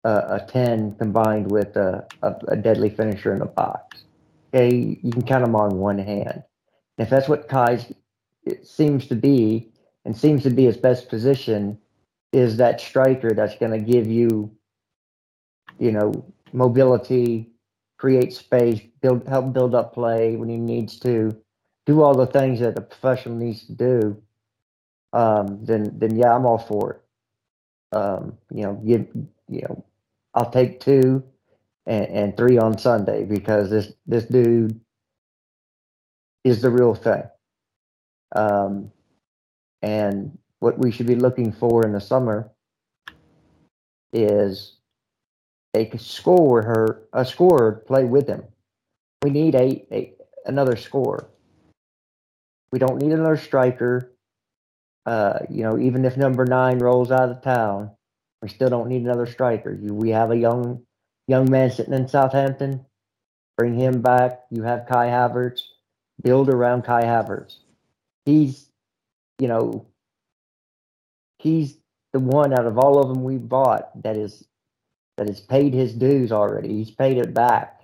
a, 0.04 0.10
a 0.10 0.46
10 0.48 0.96
combined 0.96 1.50
with 1.50 1.76
a, 1.76 2.06
a, 2.22 2.34
a, 2.48 2.56
deadly 2.56 2.88
finisher 2.88 3.32
in 3.32 3.40
the 3.40 3.46
box. 3.46 4.04
Okay, 4.54 4.98
you 5.02 5.10
can 5.10 5.22
count 5.22 5.44
them 5.44 5.56
on 5.56 5.78
one 5.78 5.98
hand. 5.98 6.44
If 6.98 7.10
that's 7.10 7.28
what 7.28 7.48
Kai's 7.48 7.92
it 8.44 8.66
seems 8.66 9.08
to 9.08 9.16
be, 9.16 9.68
and 10.04 10.16
seems 10.16 10.44
to 10.44 10.50
be 10.50 10.64
his 10.64 10.76
best 10.76 11.08
position, 11.08 11.78
is 12.32 12.56
that 12.58 12.80
striker 12.80 13.34
that's 13.34 13.56
going 13.56 13.72
to 13.72 13.92
give 13.92 14.06
you, 14.06 14.52
you 15.80 15.90
know, 15.90 16.12
mobility, 16.52 17.50
create 17.98 18.32
space, 18.32 18.80
build 19.00 19.26
help 19.26 19.52
build 19.52 19.74
up 19.74 19.94
play 19.94 20.36
when 20.36 20.48
he 20.48 20.56
needs 20.56 20.98
to, 21.00 21.36
do 21.86 22.02
all 22.02 22.14
the 22.14 22.26
things 22.26 22.60
that 22.60 22.78
a 22.78 22.80
professional 22.80 23.36
needs 23.36 23.66
to 23.66 23.72
do, 23.72 24.22
um, 25.12 25.64
then 25.64 25.98
then 25.98 26.16
yeah, 26.16 26.34
I'm 26.34 26.46
all 26.46 26.58
for 26.58 26.92
it. 26.92 27.96
Um, 27.96 28.36
you 28.52 28.62
know, 28.62 28.74
give 28.74 29.06
you 29.48 29.62
know, 29.62 29.84
I'll 30.34 30.50
take 30.50 30.80
two 30.80 31.22
and, 31.86 32.06
and 32.06 32.36
three 32.36 32.58
on 32.58 32.76
Sunday 32.78 33.24
because 33.24 33.70
this 33.70 33.92
this 34.06 34.24
dude 34.24 34.80
is 36.44 36.62
the 36.62 36.70
real 36.70 36.94
thing. 36.94 37.22
Um, 38.34 38.92
and 39.82 40.36
what 40.58 40.78
we 40.78 40.90
should 40.90 41.06
be 41.06 41.14
looking 41.14 41.52
for 41.52 41.84
in 41.84 41.92
the 41.92 42.00
summer 42.00 42.50
is 44.12 44.75
a 45.76 45.98
score 45.98 46.62
her 46.62 47.02
a 47.12 47.24
scorer 47.24 47.82
play 47.86 48.04
with 48.04 48.26
him. 48.26 48.42
We 49.22 49.30
need 49.30 49.54
a, 49.54 49.86
a 49.92 50.12
another 50.44 50.76
score. 50.76 51.28
We 52.72 52.78
don't 52.78 53.00
need 53.00 53.12
another 53.12 53.36
striker. 53.36 54.12
Uh, 55.04 55.40
you 55.48 55.62
know, 55.62 55.78
even 55.78 56.04
if 56.04 56.16
number 56.16 56.44
nine 56.44 56.78
rolls 56.78 57.10
out 57.10 57.30
of 57.30 57.42
town, 57.42 57.90
we 58.42 58.48
still 58.48 58.68
don't 58.68 58.88
need 58.88 59.02
another 59.02 59.26
striker. 59.26 59.72
You, 59.72 59.94
we 59.94 60.10
have 60.10 60.30
a 60.30 60.36
young 60.36 60.82
young 61.28 61.50
man 61.50 61.70
sitting 61.70 61.94
in 61.94 62.08
Southampton. 62.08 62.84
Bring 63.56 63.78
him 63.78 64.02
back. 64.02 64.40
You 64.50 64.62
have 64.62 64.86
Kai 64.86 65.06
Havertz. 65.06 65.62
Build 66.22 66.48
around 66.48 66.82
Kai 66.82 67.02
Havertz. 67.02 67.56
He's, 68.24 68.68
you 69.38 69.48
know, 69.48 69.86
he's 71.38 71.76
the 72.12 72.20
one 72.20 72.52
out 72.52 72.66
of 72.66 72.78
all 72.78 72.98
of 72.98 73.08
them 73.08 73.22
we 73.22 73.36
bought 73.36 73.90
that 74.02 74.16
is 74.16 74.46
that 75.16 75.28
has 75.28 75.40
paid 75.40 75.74
his 75.74 75.92
dues 75.92 76.32
already. 76.32 76.68
He's 76.68 76.90
paid 76.90 77.18
it 77.18 77.32
back. 77.34 77.82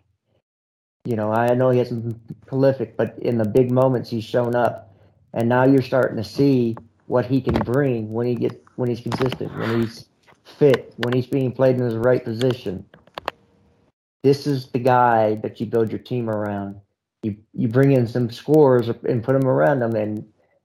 You 1.05 1.17
know, 1.17 1.33
I 1.33 1.55
know 1.55 1.71
he 1.71 1.79
hasn't 1.79 2.03
been 2.03 2.37
prolific, 2.47 2.97
but 2.97 3.19
in 3.19 3.39
the 3.39 3.49
big 3.49 3.73
moments 3.73 4.11
he's 4.11 4.25
shown 4.25 4.55
up, 4.55 4.95
and 5.35 5.49
now 5.49 5.65
you're 5.65 5.83
starting 5.83 6.17
to 6.17 6.25
see 6.25 6.77
what 7.07 7.27
he 7.27 7.41
can 7.41 7.55
bring 7.55 8.13
when 8.13 8.27
he 8.27 8.35
gets 8.35 8.57
when 8.77 8.89
he's 8.89 9.01
consistent, 9.01 9.57
when 9.59 9.81
he's 9.81 10.07
fit, 10.45 10.95
when 10.99 11.13
he's 11.13 11.27
being 11.27 11.53
played 11.53 11.77
in 11.77 11.83
his 11.83 11.97
right 11.97 12.25
position. 12.25 12.85
This 14.23 14.47
is 14.47 14.69
the 14.69 14.79
guy 14.79 15.35
that 15.37 15.59
you 15.59 15.67
build 15.67 15.91
your 15.91 15.99
team 15.99 16.31
around. 16.31 16.81
You 17.23 17.37
you 17.53 17.67
bring 17.67 17.93
in 17.93 18.07
some 18.07 18.31
scores 18.31 18.89
and 18.89 19.25
put 19.25 19.33
them 19.33 19.49
around 19.49 19.81
them, 19.81 19.97
and 19.97 20.25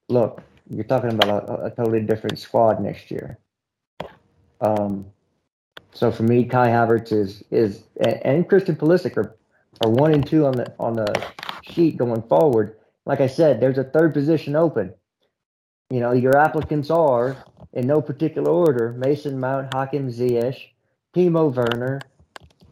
look, 0.10 0.44
you're 0.70 0.84
talking 0.84 1.12
about 1.12 1.50
a, 1.50 1.66
a 1.66 1.72
totally 1.72 2.02
different 2.02 2.38
squad 2.38 2.80
next 2.80 3.10
year. 3.10 3.40
Um, 4.62 5.08
so 5.98 6.12
for 6.12 6.22
me, 6.22 6.44
Kai 6.44 6.68
Havertz 6.68 7.12
is 7.12 7.44
is 7.50 7.82
and, 8.24 8.48
Christian 8.48 8.76
Pulisic 8.76 9.18
are 9.18 9.36
are 9.84 9.90
one 9.90 10.14
and 10.14 10.26
two 10.26 10.46
on 10.46 10.52
the 10.52 10.72
on 10.80 10.94
the 10.94 11.08
sheet 11.64 11.98
going 11.98 12.22
forward. 12.22 12.78
Like 13.08 13.20
I 13.20 13.26
said, 13.26 13.60
there's 13.60 13.80
a 13.80 13.84
third 13.84 14.14
position 14.14 14.56
open. 14.56 14.94
You 15.90 16.00
know, 16.00 16.12
your 16.12 16.38
applicants 16.38 16.92
are 16.92 17.36
in 17.74 17.88
no 17.88 18.00
particular 18.00 18.52
order: 18.52 18.94
Mason 18.94 19.40
Mount, 19.40 19.74
Hakim 19.74 20.12
Ziyech, 20.12 20.60
Timo 21.16 21.52
Werner, 21.52 22.00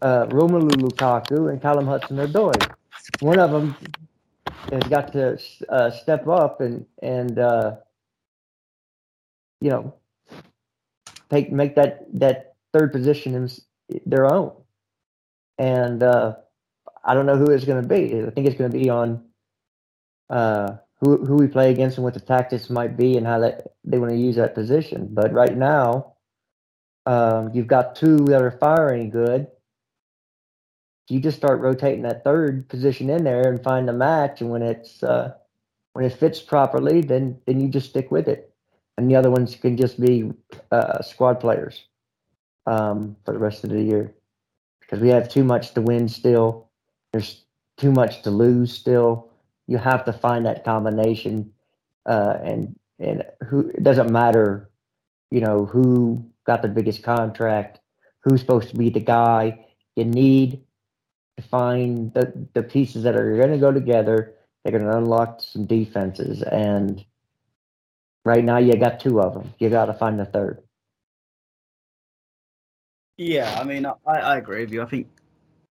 uh, 0.03 0.27
Romelu 0.27 0.75
Lukaku, 0.75 1.51
and 1.51 1.59
Callum 1.59 1.87
Hudson-Odoi. 1.87 2.75
One 3.21 3.39
of 3.39 3.49
them 3.49 3.75
has 4.71 4.83
got 4.83 5.11
to 5.13 5.39
uh, 5.69 5.89
step 5.89 6.27
up 6.27 6.61
and 6.61 6.85
and 7.01 7.39
uh, 7.39 7.77
you 9.61 9.71
know 9.71 9.95
take 11.31 11.51
make 11.51 11.73
that 11.73 12.05
that 12.19 12.54
third 12.75 12.91
position 12.91 13.35
is 13.35 13.65
their 14.05 14.31
own. 14.31 14.51
And 15.57 16.03
uh, 16.03 16.35
I 17.03 17.13
don't 17.13 17.25
know 17.25 17.37
who 17.37 17.51
it's 17.51 17.65
going 17.65 17.81
to 17.81 17.87
be. 17.87 18.21
I 18.21 18.29
think 18.31 18.47
it's 18.47 18.57
going 18.57 18.71
to 18.71 18.77
be 18.77 18.89
on 18.89 19.23
uh, 20.29 20.77
who 20.99 21.25
who 21.25 21.35
we 21.35 21.47
play 21.47 21.71
against 21.71 21.97
and 21.97 22.03
what 22.03 22.13
the 22.13 22.19
tactics 22.19 22.69
might 22.69 22.97
be 22.97 23.15
and 23.15 23.25
how 23.25 23.39
that 23.39 23.75
they 23.85 23.97
want 23.97 24.11
to 24.11 24.17
use 24.17 24.35
that 24.35 24.55
position. 24.55 25.07
But 25.11 25.31
right 25.31 25.55
now, 25.55 26.15
um, 27.05 27.51
you've 27.53 27.67
got 27.67 27.95
two 27.95 28.17
that 28.25 28.41
are 28.41 28.57
firing 28.59 29.09
good. 29.09 29.47
You 31.07 31.19
just 31.19 31.37
start 31.37 31.61
rotating 31.61 32.01
that 32.01 32.23
third 32.23 32.67
position 32.67 33.09
in 33.09 33.23
there 33.23 33.47
and 33.47 33.63
find 33.63 33.87
a 33.89 33.93
match, 33.93 34.41
and 34.41 34.49
when 34.49 34.63
it's 34.63 35.01
uh, 35.03 35.33
when 35.93 36.03
it 36.03 36.13
fits 36.13 36.41
properly, 36.41 36.99
then 37.01 37.39
then 37.45 37.61
you 37.61 37.69
just 37.69 37.89
stick 37.91 38.11
with 38.11 38.27
it, 38.27 38.51
and 38.97 39.09
the 39.09 39.15
other 39.15 39.31
ones 39.31 39.55
can 39.55 39.77
just 39.77 40.01
be 40.01 40.31
uh, 40.71 41.01
squad 41.01 41.39
players 41.39 41.85
um, 42.65 43.15
for 43.25 43.33
the 43.33 43.39
rest 43.39 43.63
of 43.63 43.69
the 43.69 43.81
year 43.81 44.13
because 44.85 44.99
we 44.99 45.09
have 45.09 45.29
too 45.29 45.43
much 45.43 45.73
to 45.73 45.81
win 45.81 46.07
still. 46.07 46.69
There's 47.11 47.43
too 47.77 47.91
much 47.91 48.21
to 48.23 48.31
lose 48.31 48.73
still. 48.73 49.29
You 49.67 49.77
have 49.77 50.05
to 50.05 50.13
find 50.13 50.45
that 50.45 50.63
combination, 50.63 51.51
uh, 52.05 52.37
and 52.43 52.79
and 52.99 53.23
who 53.47 53.69
it 53.69 53.83
doesn't 53.83 54.11
matter, 54.11 54.69
you 55.31 55.41
know, 55.41 55.65
who 55.65 56.25
got 56.45 56.61
the 56.61 56.67
biggest 56.67 57.03
contract, 57.03 57.79
who's 58.21 58.41
supposed 58.41 58.69
to 58.69 58.75
be 58.75 58.89
the 58.89 58.99
guy. 58.99 59.65
You 59.95 60.05
need 60.05 60.63
to 61.37 61.43
find 61.43 62.13
the 62.13 62.47
the 62.53 62.63
pieces 62.63 63.03
that 63.03 63.15
are 63.15 63.37
going 63.37 63.51
to 63.51 63.57
go 63.57 63.71
together. 63.71 64.33
They're 64.63 64.77
going 64.77 64.89
to 64.89 64.97
unlock 64.97 65.41
some 65.41 65.65
defenses, 65.65 66.41
and 66.43 67.03
right 68.23 68.43
now 68.43 68.57
you 68.57 68.75
got 68.75 68.99
two 68.99 69.19
of 69.19 69.33
them. 69.33 69.53
You 69.59 69.69
got 69.69 69.85
to 69.85 69.93
find 69.93 70.19
the 70.19 70.25
third. 70.25 70.64
Yeah, 73.17 73.57
I 73.59 73.63
mean, 73.63 73.85
I, 73.85 73.95
I 74.05 74.37
agree 74.37 74.61
with 74.61 74.71
you. 74.71 74.81
I 74.81 74.85
think 74.85 75.07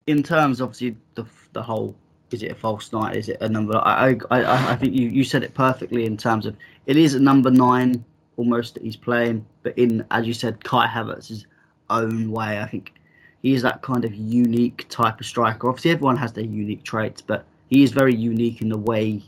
in 0.07 0.23
terms, 0.23 0.61
obviously, 0.61 0.97
the 1.15 1.25
the 1.53 1.61
whole 1.61 1.95
is 2.31 2.43
it 2.43 2.51
a 2.51 2.55
false 2.55 2.91
nine? 2.91 3.15
Is 3.15 3.29
it 3.29 3.37
a 3.41 3.49
number? 3.49 3.77
I 3.77 4.17
I 4.31 4.71
I 4.71 4.75
think 4.75 4.93
you 4.93 5.09
you 5.09 5.23
said 5.23 5.43
it 5.43 5.53
perfectly 5.53 6.05
in 6.05 6.17
terms 6.17 6.45
of 6.45 6.55
it 6.85 6.97
is 6.97 7.13
a 7.13 7.19
number 7.19 7.51
nine 7.51 8.03
almost 8.37 8.73
that 8.75 8.83
he's 8.83 8.95
playing, 8.95 9.45
but 9.63 9.77
in 9.77 10.05
as 10.11 10.27
you 10.27 10.33
said, 10.33 10.63
Kai 10.63 10.87
Havertz's 10.87 11.45
own 11.89 12.31
way. 12.31 12.59
I 12.59 12.67
think 12.67 12.93
he 13.41 13.53
is 13.53 13.61
that 13.61 13.81
kind 13.81 14.05
of 14.05 14.13
unique 14.15 14.85
type 14.89 15.19
of 15.19 15.25
striker. 15.25 15.67
Obviously, 15.67 15.91
everyone 15.91 16.17
has 16.17 16.33
their 16.33 16.45
unique 16.45 16.83
traits, 16.83 17.21
but 17.21 17.45
he 17.69 17.83
is 17.83 17.91
very 17.91 18.15
unique 18.15 18.61
in 18.61 18.69
the 18.69 18.77
way 18.77 19.21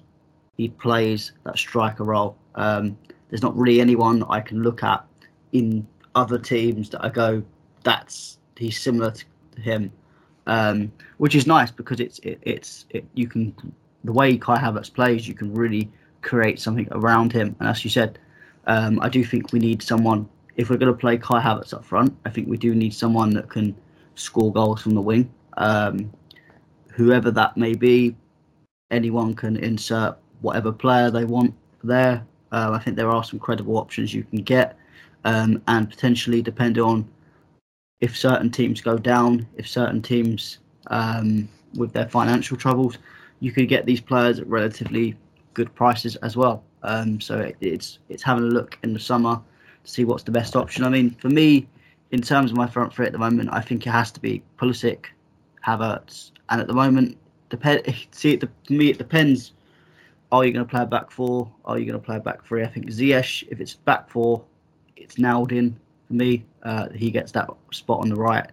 he 0.56 0.70
plays 0.70 1.34
that 1.44 1.58
striker 1.58 2.04
role. 2.04 2.38
Um, 2.56 2.98
there's 3.30 3.44
not 3.44 3.56
really 3.58 3.82
anyone 3.82 4.24
I 4.30 4.40
can 4.42 4.64
look 4.64 4.84
at 4.84 5.06
in 5.52 5.88
other 6.16 6.40
teams 6.40 6.90
that 6.90 7.04
I 7.04 7.10
go, 7.10 7.44
that's 7.88 8.38
he's 8.58 8.80
similar 8.80 9.12
to 9.12 9.62
him, 9.62 9.92
um, 10.46 10.92
which 11.18 11.36
is 11.36 11.48
nice 11.48 11.72
because 11.72 12.00
it's 12.02 12.20
it, 12.20 12.38
it's 12.42 12.86
it, 12.90 13.06
you 13.14 13.28
can 13.28 13.56
the 14.04 14.12
way 14.12 14.38
Kai 14.38 14.58
Havertz 14.58 14.94
plays, 14.94 15.28
you 15.28 15.34
can 15.34 15.54
really 15.54 15.90
create 16.22 16.60
something 16.60 16.88
around 16.92 17.32
him. 17.32 17.56
And 17.60 17.70
as 17.70 17.84
you 17.84 17.90
said, 17.90 18.20
um, 18.66 19.00
I 19.02 19.10
do 19.10 19.24
think 19.24 19.54
we 19.54 19.60
need 19.60 19.82
someone. 19.82 20.28
If 20.58 20.70
we're 20.70 20.78
going 20.78 20.92
to 20.92 20.98
play 20.98 21.18
Kai 21.18 21.42
Havertz 21.42 21.74
up 21.74 21.86
front, 21.86 22.16
I 22.26 22.30
think 22.30 22.48
we 22.48 22.58
do 22.58 22.76
need 22.76 22.94
someone 22.94 23.30
that 23.32 23.50
can 23.50 23.76
score 24.16 24.52
goals 24.52 24.82
from 24.82 24.96
the 24.96 25.02
wing. 25.02 25.32
Um, 25.56 26.12
whoever 26.92 27.32
that 27.32 27.56
may 27.56 27.74
be, 27.74 28.16
anyone 28.92 29.34
can 29.34 29.56
insert 29.58 30.18
whatever 30.42 30.72
player 30.72 31.10
they 31.12 31.26
want 31.26 31.54
there. 31.84 32.26
Uh, 32.52 32.72
I 32.74 32.80
think 32.80 32.98
there 32.98 33.10
are 33.10 33.24
some 33.24 33.40
credible 33.40 33.78
options 33.78 34.14
you 34.14 34.24
can 34.24 34.42
get, 34.42 34.78
um, 35.26 35.62
and 35.68 35.90
potentially 35.90 36.42
depending 36.42 36.84
on 36.84 37.08
if 38.00 38.16
certain 38.16 38.52
teams 38.52 38.82
go 38.82 38.98
down, 38.98 39.48
if 39.58 39.68
certain 39.68 40.02
teams 40.02 40.60
um, 40.88 41.50
with 41.76 41.94
their 41.94 42.08
financial 42.08 42.58
troubles, 42.58 42.98
you 43.40 43.52
could 43.52 43.68
get 43.68 43.86
these 43.86 44.02
players 44.02 44.40
at 44.40 44.48
relatively 44.48 45.16
good 45.54 45.74
prices 45.76 46.16
as 46.18 46.38
well. 46.38 46.64
Um, 46.84 47.20
so 47.20 47.40
it, 47.40 47.58
it's 47.60 48.00
it's 48.10 48.24
having 48.24 48.44
a 48.44 48.48
look 48.48 48.78
in 48.84 48.94
the 48.94 49.00
summer 49.00 49.42
to 49.84 49.92
see 49.92 50.06
what's 50.06 50.24
the 50.24 50.32
best 50.32 50.56
option. 50.56 50.84
I 50.84 50.90
mean, 50.90 51.12
for 51.20 51.30
me, 51.30 51.68
in 52.12 52.22
terms 52.22 52.52
of 52.52 52.58
my 52.58 52.68
front 52.68 52.94
three 52.94 53.06
at 53.06 53.12
the 53.12 53.18
moment, 53.18 53.50
I 53.52 53.62
think 53.62 53.86
it 53.86 53.90
has 53.90 54.12
to 54.12 54.20
be 54.20 54.44
Pulisic, 54.58 55.06
Havertz, 55.66 56.32
and 56.50 56.62
at 56.62 56.68
the 56.68 56.74
moment, 56.74 57.18
depend. 57.50 57.82
See, 58.12 58.34
it, 58.34 58.42
for 58.42 58.74
me, 58.74 58.90
it 58.90 58.98
depends. 58.98 59.54
Are 60.32 60.46
you 60.46 60.52
going 60.52 60.66
to 60.66 60.70
play 60.70 60.84
a 60.84 60.86
back 60.86 61.10
four? 61.10 61.52
Are 61.66 61.80
you 61.80 61.86
going 61.86 62.00
to 62.00 62.06
play 62.06 62.18
a 62.18 62.20
back 62.20 62.46
three? 62.46 62.64
I 62.64 62.68
think 62.68 62.88
Ziyech, 62.88 63.48
if 63.50 63.62
it's 63.62 63.76
back 63.76 64.10
four, 64.10 64.44
it's 64.98 65.18
nailed 65.18 65.54
in 65.54 65.80
for 66.08 66.14
me. 66.14 66.46
Uh, 66.68 66.90
he 66.90 67.10
gets 67.10 67.32
that 67.32 67.50
spot 67.72 68.02
on 68.02 68.10
the 68.10 68.16
right. 68.16 68.46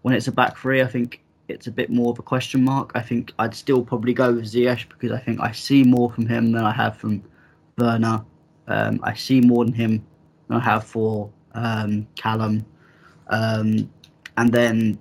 When 0.00 0.14
it's 0.14 0.28
a 0.28 0.32
back 0.32 0.56
three, 0.56 0.80
I 0.80 0.86
think 0.86 1.22
it's 1.48 1.66
a 1.66 1.70
bit 1.70 1.90
more 1.90 2.10
of 2.10 2.18
a 2.18 2.22
question 2.22 2.64
mark. 2.64 2.90
I 2.94 3.02
think 3.02 3.34
I'd 3.38 3.54
still 3.54 3.84
probably 3.84 4.14
go 4.14 4.32
with 4.32 4.46
Ziyech 4.46 4.88
because 4.88 5.12
I 5.12 5.18
think 5.18 5.40
I 5.40 5.52
see 5.52 5.84
more 5.84 6.10
from 6.10 6.26
him 6.26 6.52
than 6.52 6.64
I 6.64 6.72
have 6.72 6.96
from 6.96 7.22
Werner. 7.76 8.24
Um, 8.66 9.00
I 9.02 9.12
see 9.12 9.42
more 9.42 9.66
than 9.66 9.74
him 9.74 10.06
than 10.48 10.56
I 10.56 10.64
have 10.64 10.84
for 10.84 11.30
um, 11.52 12.06
Callum. 12.16 12.64
Um, 13.28 13.92
and 14.38 14.50
then 14.50 14.98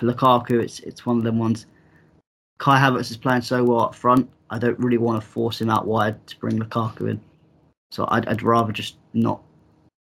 Lukaku, 0.00 0.60
it's 0.60 0.80
it's 0.80 1.06
one 1.06 1.18
of 1.18 1.22
them 1.22 1.38
ones. 1.38 1.66
Kai 2.58 2.80
Havertz 2.80 3.12
is 3.12 3.16
playing 3.16 3.42
so 3.42 3.62
well 3.62 3.82
up 3.82 3.94
front. 3.94 4.28
I 4.50 4.58
don't 4.58 4.78
really 4.80 4.98
want 4.98 5.22
to 5.22 5.26
force 5.26 5.60
him 5.60 5.70
out 5.70 5.86
wide 5.86 6.26
to 6.26 6.36
bring 6.38 6.58
Lukaku 6.58 7.10
in. 7.10 7.20
So 7.92 8.08
I'd, 8.08 8.26
I'd 8.26 8.42
rather 8.42 8.72
just 8.72 8.96
not 9.12 9.40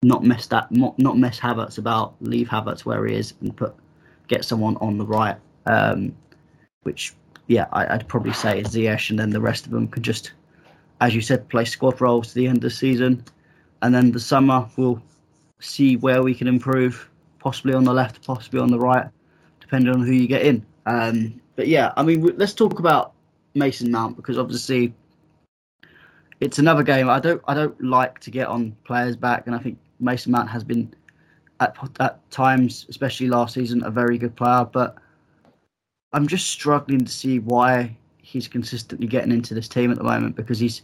not 0.02 0.24
mess 0.24 0.48
that 0.48 0.72
not, 0.72 0.98
mess 1.18 1.40
Havertz 1.40 1.78
about, 1.78 2.16
leave 2.22 2.48
Havertz 2.48 2.86
where 2.86 3.06
he 3.06 3.16
is, 3.16 3.34
and 3.42 3.56
put 3.56 3.76
get 4.28 4.46
someone 4.46 4.78
on 4.78 4.98
the 4.98 5.06
right. 5.06 5.38
Um, 5.66 6.16
which 6.84 7.14
yeah, 7.48 7.68
I, 7.74 7.98
would 7.98 8.08
probably 8.08 8.34
say 8.34 8.62
is 8.62 8.68
Ziyech, 8.68 9.10
and 9.10 9.20
then 9.20 9.32
the 9.32 9.42
rest 9.42 9.66
of 9.66 9.72
them 9.72 9.88
could 9.88 10.04
just, 10.04 10.32
as 11.02 11.14
you 11.14 11.22
said, 11.22 11.50
play 11.50 11.66
squad 11.66 12.00
roles 12.00 12.30
to 12.30 12.36
the 12.36 12.48
end 12.48 12.58
of 12.58 12.64
the 12.64 12.70
season, 12.70 13.24
and 13.82 13.94
then 13.94 14.12
the 14.12 14.20
summer 14.20 14.68
we'll 14.78 15.02
see 15.60 15.98
where 15.98 16.24
we 16.24 16.34
can 16.34 16.48
improve, 16.48 17.10
possibly 17.40 17.74
on 17.74 17.84
the 17.84 17.94
left, 17.94 18.26
possibly 18.26 18.60
on 18.60 18.72
the 18.72 18.80
right, 18.80 19.08
depending 19.60 19.94
on 19.94 20.06
who 20.06 20.14
you 20.14 20.28
get 20.28 20.44
in. 20.44 20.66
Um, 20.86 21.42
but 21.56 21.68
yeah, 21.68 21.92
I 21.98 22.04
mean, 22.04 22.22
let's 22.38 22.54
talk 22.54 22.80
about 22.80 23.14
Mason 23.54 23.92
Mount 23.92 24.16
because 24.16 24.38
obviously 24.38 24.94
it's 26.40 26.60
another 26.60 26.84
game. 26.84 27.10
I 27.10 27.20
don't 27.20 27.42
I 27.48 27.54
don't 27.54 27.82
like 27.84 28.20
to 28.20 28.32
get 28.32 28.48
on 28.48 28.76
players 28.86 29.16
back, 29.16 29.48
and 29.48 29.56
I 29.56 29.60
think 29.60 29.78
Mason 30.00 30.32
Mount 30.32 30.50
has 30.50 30.64
been 30.64 30.94
at 31.60 31.76
at 32.00 32.30
times, 32.32 32.86
especially 32.90 33.28
last 33.28 33.54
season, 33.54 33.84
a 33.84 33.92
very 33.92 34.18
good 34.18 34.36
player. 34.36 34.66
But 34.72 34.98
I'm 36.14 36.28
just 36.28 36.48
struggling 36.48 37.06
to 37.06 37.12
see 37.12 37.40
why 37.40 37.96
he's 38.18 38.48
consistently 38.48 39.08
getting 39.08 39.32
into 39.32 39.54
this 39.54 39.68
team 39.68 39.92
at 39.92 39.98
the 39.98 40.04
moment 40.04 40.36
because 40.36 40.60
he's 40.60 40.84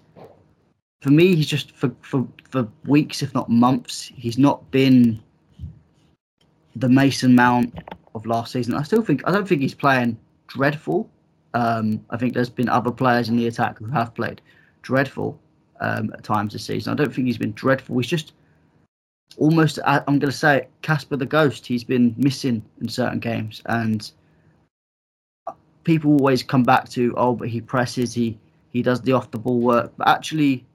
for 1.02 1.12
me 1.12 1.36
he's 1.36 1.48
just 1.48 1.72
for 1.76 1.92
for 2.02 2.28
for 2.50 2.68
weeks 2.86 3.22
if 3.22 3.34
not 3.36 3.50
months 3.50 4.12
he's 4.16 4.40
not 4.40 4.70
been 4.72 5.22
the 6.76 6.90
Mason 6.90 7.36
Mount 7.36 7.74
of 8.16 8.26
last 8.26 8.52
season. 8.52 8.74
I 8.74 8.84
still 8.84 9.02
think 9.02 9.22
I 9.28 9.32
don't 9.32 9.48
think 9.48 9.62
he's 9.62 9.74
playing 9.74 10.18
dreadful. 10.48 11.10
Um, 11.54 12.04
I 12.10 12.18
think 12.18 12.34
there's 12.34 12.50
been 12.50 12.70
other 12.70 12.92
players 12.92 13.30
in 13.30 13.38
the 13.38 13.48
attack 13.48 13.78
who 13.80 13.86
have 13.88 14.14
played 14.14 14.42
dreadful 14.82 15.40
um, 15.80 16.12
at 16.14 16.24
times 16.24 16.54
this 16.54 16.66
season. 16.66 16.92
I 16.92 16.96
don't 16.96 17.14
think 17.14 17.28
he's 17.28 17.38
been 17.38 17.54
dreadful. 17.54 17.98
He's 17.98 18.08
just 18.08 18.34
almost 19.38 19.80
I'm 19.86 20.20
going 20.20 20.22
to 20.22 20.32
say 20.32 20.68
Casper 20.82 21.18
the 21.18 21.26
Ghost. 21.26 21.66
He's 21.66 21.84
been 21.84 22.14
missing 22.18 22.64
in 22.82 22.90
certain 22.90 23.20
games, 23.20 23.62
and 23.66 24.12
people 25.84 26.14
always 26.14 26.44
come 26.44 26.64
back 26.64 26.90
to 26.90 27.14
oh, 27.18 27.34
but 27.34 27.50
he 27.50 27.62
presses, 27.62 28.14
he 28.14 28.38
he 28.70 28.82
does 28.82 29.02
the 29.02 29.14
off 29.14 29.32
the 29.32 29.40
ball 29.40 29.60
work. 29.60 29.92
But 29.98 30.08
actually, 30.08 30.66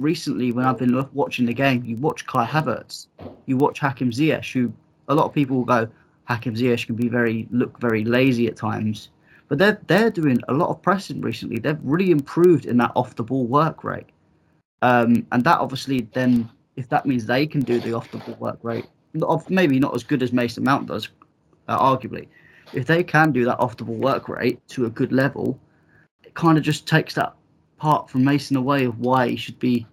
recently 0.00 0.52
when 0.52 0.66
I've 0.66 0.78
been 0.78 1.08
watching 1.12 1.46
the 1.46 1.54
game, 1.54 1.84
you 1.84 1.96
watch 1.96 2.26
Kai 2.26 2.46
Havertz, 2.46 3.06
you 3.46 3.56
watch 3.56 3.78
Hakim 3.78 4.10
Ziyech, 4.10 4.52
who 4.52 4.72
a 5.08 5.14
lot 5.14 5.26
of 5.26 5.34
people 5.34 5.56
will 5.56 5.64
go 5.64 5.88
Hakim 6.24 6.54
Ziyech 6.54 6.86
can 6.86 6.94
be 6.94 7.08
very 7.08 7.48
look 7.50 7.80
very 7.80 8.04
lazy 8.04 8.46
at 8.46 8.56
times. 8.56 9.10
But 9.48 9.58
they're 9.58 9.80
they're 9.86 10.10
doing 10.10 10.38
a 10.48 10.54
lot 10.54 10.70
of 10.70 10.80
pressing 10.82 11.20
recently. 11.20 11.58
They've 11.58 11.78
really 11.82 12.10
improved 12.10 12.66
in 12.66 12.76
that 12.78 12.92
off 12.94 13.16
the 13.16 13.22
ball 13.22 13.46
work 13.46 13.84
rate. 13.84 14.06
Um, 14.80 15.26
and 15.30 15.44
that 15.44 15.58
obviously 15.58 16.08
then 16.12 16.50
if 16.76 16.88
that 16.88 17.06
means 17.06 17.26
they 17.26 17.46
can 17.46 17.60
do 17.60 17.80
the 17.80 17.92
off 17.92 18.10
the 18.10 18.18
ball 18.18 18.36
work 18.36 18.58
rate, 18.62 18.86
maybe 19.48 19.78
not 19.78 19.94
as 19.94 20.02
good 20.02 20.22
as 20.22 20.32
Mason 20.32 20.64
Mount 20.64 20.86
does, 20.86 21.08
uh, 21.68 21.78
arguably. 21.78 22.28
If 22.72 22.86
they 22.86 23.02
can 23.02 23.32
do 23.32 23.44
that 23.44 23.58
off 23.58 23.76
the 23.76 23.84
ball 23.84 23.96
work 23.96 24.28
rate 24.28 24.66
to 24.68 24.86
a 24.86 24.90
good 24.90 25.12
level, 25.12 25.58
it 26.24 26.34
kind 26.34 26.56
of 26.56 26.64
just 26.64 26.86
takes 26.86 27.14
that 27.14 27.34
part 27.76 28.08
from 28.08 28.24
Mason 28.24 28.56
away 28.56 28.84
of 28.84 29.00
why 29.00 29.28
he 29.28 29.36
should 29.36 29.58
be 29.58 29.86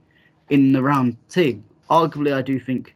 in 0.50 0.72
the 0.72 0.82
round 0.82 1.18
team. 1.28 1.64
Arguably, 1.90 2.34
I 2.34 2.42
do 2.42 2.60
think, 2.60 2.96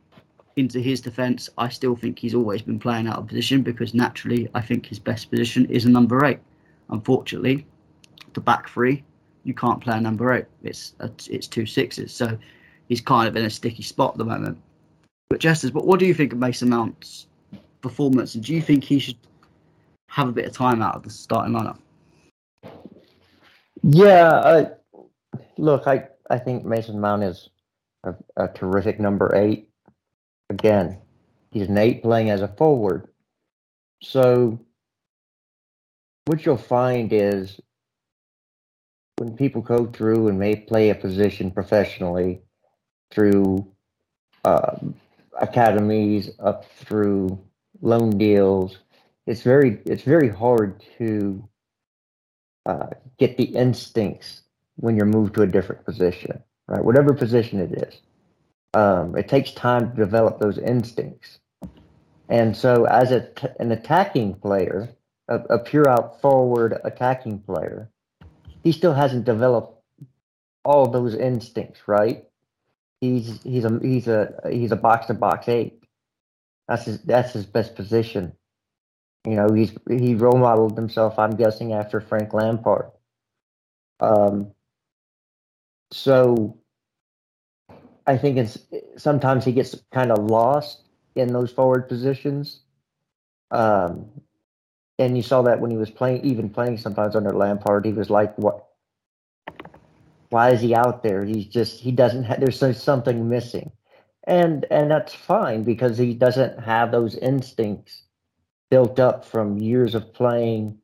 into 0.56 0.80
his 0.80 1.02
defence, 1.02 1.50
I 1.58 1.68
still 1.70 1.96
think 1.96 2.20
he's 2.20 2.36
always 2.36 2.62
been 2.62 2.80
playing 2.80 3.08
out 3.08 3.18
of 3.18 3.28
position 3.28 3.64
because 3.64 3.94
naturally, 3.94 4.48
I 4.54 4.62
think 4.62 4.86
his 4.86 5.00
best 5.00 5.32
position 5.32 5.66
is 5.66 5.86
a 5.86 5.90
number 5.90 6.24
eight. 6.26 6.40
Unfortunately, 6.90 7.66
the 8.34 8.42
back 8.42 8.70
three, 8.70 9.04
you 9.44 9.54
can't 9.54 9.82
play 9.82 9.98
a 9.98 10.02
number 10.02 10.32
eight. 10.32 10.46
It's 10.64 10.94
it's 11.28 11.48
two 11.48 11.66
sixes. 11.66 12.14
So 12.14 12.38
he's 12.88 13.02
kind 13.02 13.28
of 13.28 13.36
in 13.36 13.46
a 13.46 13.50
sticky 13.50 13.84
spot 13.84 14.12
at 14.14 14.18
the 14.18 14.26
moment. 14.26 14.58
But 15.30 15.40
Jesters, 15.40 15.72
but 15.72 15.86
what 15.86 16.00
do 16.00 16.06
you 16.06 16.14
think 16.14 16.34
of 16.34 16.40
Mason 16.40 16.70
Mount's 16.70 17.28
performance, 17.82 18.36
and 18.36 18.44
do 18.44 18.54
you 18.54 18.62
think 18.62 18.84
he 18.84 19.00
should 19.00 19.18
have 20.10 20.30
a 20.30 20.32
bit 20.32 20.46
of 20.46 20.54
time 20.54 20.82
out 20.82 20.96
of 20.96 21.04
the 21.04 21.10
starting 21.10 21.54
lineup? 21.54 21.80
Yeah, 23.82 24.68
look, 25.58 25.88
I, 25.88 26.08
I 26.30 26.38
think 26.38 26.66
Mason 26.66 27.00
Mount 27.00 27.24
is 27.24 27.50
a, 28.04 28.14
a 28.38 28.48
terrific 28.48 29.00
number 29.00 29.36
eight. 29.36 29.70
Again, 30.50 31.00
he's 31.52 31.68
an 31.68 31.78
eight 31.78 32.04
playing 32.04 32.30
as 32.30 32.42
a 32.42 32.48
forward. 32.48 33.08
So 34.02 34.60
what 36.26 36.46
you'll 36.46 36.58
find 36.58 37.12
is 37.12 37.60
when 39.18 39.36
people 39.36 39.62
go 39.62 39.88
through 39.88 40.28
and 40.28 40.40
may 40.40 40.56
play 40.56 40.90
a 40.90 40.96
position 40.96 41.52
professionally 41.52 42.43
through 43.14 43.68
um, 44.46 44.96
academies 45.40 46.32
up 46.40 46.66
through 46.78 47.40
loan 47.82 48.18
deals, 48.18 48.78
it's 49.28 49.42
very 49.42 49.80
it's 49.86 50.04
very 50.04 50.30
hard 50.30 50.84
to 50.98 51.48
uh, 52.66 52.88
get 53.18 53.38
the 53.38 53.44
instincts 53.44 54.42
when 54.78 54.96
you're 54.96 55.06
moved 55.06 55.36
to 55.36 55.42
a 55.44 55.48
different 55.48 55.86
position, 55.86 56.44
right? 56.68 56.84
Whatever 56.84 57.14
position 57.14 57.60
it 57.60 57.72
is, 57.88 58.02
um, 58.74 59.16
it 59.18 59.28
takes 59.28 59.52
time 59.52 59.92
to 59.92 59.96
develop 59.96 60.40
those 60.40 60.58
instincts. 60.58 61.40
And 62.30 62.56
so, 62.56 62.86
as 62.86 63.12
a 63.12 63.30
t- 63.30 63.48
an 63.60 63.72
attacking 63.72 64.36
player, 64.36 64.90
a, 65.28 65.36
a 65.36 65.60
pure 65.60 65.88
out 65.90 66.22
forward 66.22 66.80
attacking 66.84 67.40
player, 67.40 67.90
he 68.64 68.72
still 68.72 68.94
hasn't 68.94 69.26
developed 69.26 69.82
all 70.66 70.88
those 70.88 71.14
instincts, 71.16 71.82
right? 71.88 72.26
He's 73.04 73.44
he's 73.44 73.66
a 73.66 73.80
he's 73.82 74.08
a 74.08 74.34
he's 74.50 74.72
a 74.72 74.78
box 74.78 75.08
to 75.08 75.14
box 75.14 75.50
eight. 75.50 75.84
That's 76.70 76.86
his 76.86 77.02
that's 77.02 77.34
his 77.34 77.46
best 77.46 77.76
position. 77.76 78.32
You 79.28 79.36
know, 79.36 79.50
he's 79.54 79.74
he 79.90 80.16
role 80.16 80.38
modeled 80.38 80.78
himself, 80.78 81.20
I'm 81.20 81.36
guessing, 81.36 81.74
after 81.74 82.00
Frank 82.00 82.34
Lampard. 82.34 82.92
Um, 84.00 84.54
so 85.92 86.58
I 88.08 88.18
think 88.18 88.38
it's 88.38 88.58
sometimes 88.96 89.44
he 89.44 89.52
gets 89.52 89.76
kind 89.92 90.10
of 90.10 90.20
lost 90.20 90.84
in 91.16 91.34
those 91.34 91.52
forward 91.52 91.90
positions. 91.90 92.62
Um, 93.52 94.10
and 94.98 95.18
you 95.18 95.24
saw 95.24 95.42
that 95.42 95.60
when 95.60 95.72
he 95.72 95.78
was 95.78 95.92
playing, 95.92 96.24
even 96.24 96.50
playing 96.50 96.78
sometimes 96.78 97.18
under 97.18 97.32
Lampard, 97.32 97.86
he 97.86 97.92
was 97.92 98.10
like, 98.10 98.38
"What? 98.38 98.66
Why 100.34 100.50
is 100.50 100.62
he 100.62 100.74
out 100.74 101.04
there? 101.04 101.24
He's 101.24 101.46
just 101.46 101.80
he 101.80 101.92
doesn't. 101.92 102.24
have 102.24 102.40
there's 102.40 102.60
something 102.82 103.30
missing." 103.30 103.72
And 104.26 104.66
and 104.72 104.90
that's 104.90 105.14
fine 105.14 105.64
because 105.64 106.00
he 106.00 106.16
doesn't 106.16 106.60
have 106.60 106.92
those 106.92 107.16
instincts 107.16 108.02
built 108.72 109.00
up 109.00 109.26
from 109.26 109.60
years 109.60 109.94
of 109.94 110.12
playing 110.12 110.80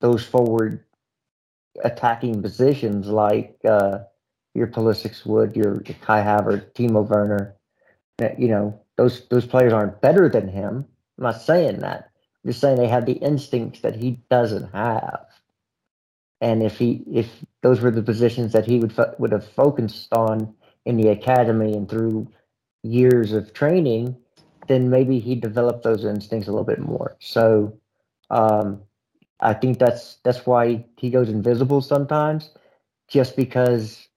those 0.00 0.24
forward 0.24 0.84
attacking 1.84 2.40
positions 2.40 3.08
like 3.08 3.58
uh, 3.68 3.98
your 4.54 4.68
Pulisic 4.68 5.26
would, 5.26 5.54
your, 5.54 5.80
Kai 6.00 6.22
Havertz, 6.22 6.72
Timo 6.72 7.06
Werner. 7.06 7.54
You 8.38 8.48
know, 8.48 8.80
those 8.96 9.26
those 9.28 9.44
players 9.46 9.74
aren't 9.74 10.00
better 10.00 10.30
than 10.30 10.48
him. 10.48 10.86
I'm 11.18 11.24
not 11.24 11.42
saying 11.42 11.80
that. 11.80 12.10
I'm 12.42 12.50
just 12.52 12.60
saying 12.62 12.78
they 12.78 12.88
have 12.88 13.04
the 13.04 13.20
instincts 13.20 13.80
that 13.80 13.96
he 13.96 14.22
doesn't 14.30 14.72
have. 14.72 15.26
And 16.40 16.62
if 16.62 16.78
he 16.78 17.02
if 17.12 17.28
those 17.62 17.80
were 17.80 17.90
the 17.90 18.02
positions 18.02 18.52
that 18.52 18.66
he 18.66 18.78
would 18.78 18.94
would 19.18 19.32
have 19.32 19.46
focused 19.46 20.12
on 20.14 20.54
in 20.86 20.96
the 20.96 21.08
academy 21.08 21.74
and 21.74 21.88
through 21.88 22.28
years 22.82 23.32
of 23.32 23.52
training, 23.52 24.16
then 24.68 24.90
maybe 24.90 25.18
he 25.20 25.34
developed 25.34 25.82
those 25.82 26.04
instincts 26.04 26.48
a 26.48 26.52
little 26.52 26.64
bit 26.64 26.78
more. 26.78 27.16
So 27.20 27.78
um, 28.30 28.82
I 29.40 29.54
think 29.54 29.78
that's 29.78 30.18
that's 30.24 30.46
why 30.46 30.84
he 30.96 31.10
goes 31.10 31.28
invisible 31.28 31.82
sometimes, 31.82 32.50
just 33.08 33.36
because 33.36 34.08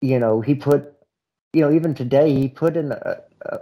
you 0.00 0.18
know 0.18 0.40
he 0.40 0.54
put 0.54 0.94
you 1.52 1.60
know 1.62 1.72
even 1.72 1.94
today 1.94 2.34
he 2.34 2.48
put 2.48 2.76
in 2.76 2.92
a, 2.92 3.16
a, 3.42 3.60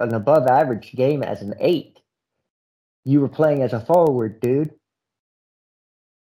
an 0.00 0.14
above 0.14 0.46
average 0.46 0.92
game 0.92 1.22
as 1.22 1.42
an 1.42 1.54
eight. 1.60 1.98
You 3.04 3.20
were 3.20 3.28
playing 3.28 3.62
as 3.62 3.72
a 3.72 3.80
forward, 3.80 4.40
dude, 4.40 4.74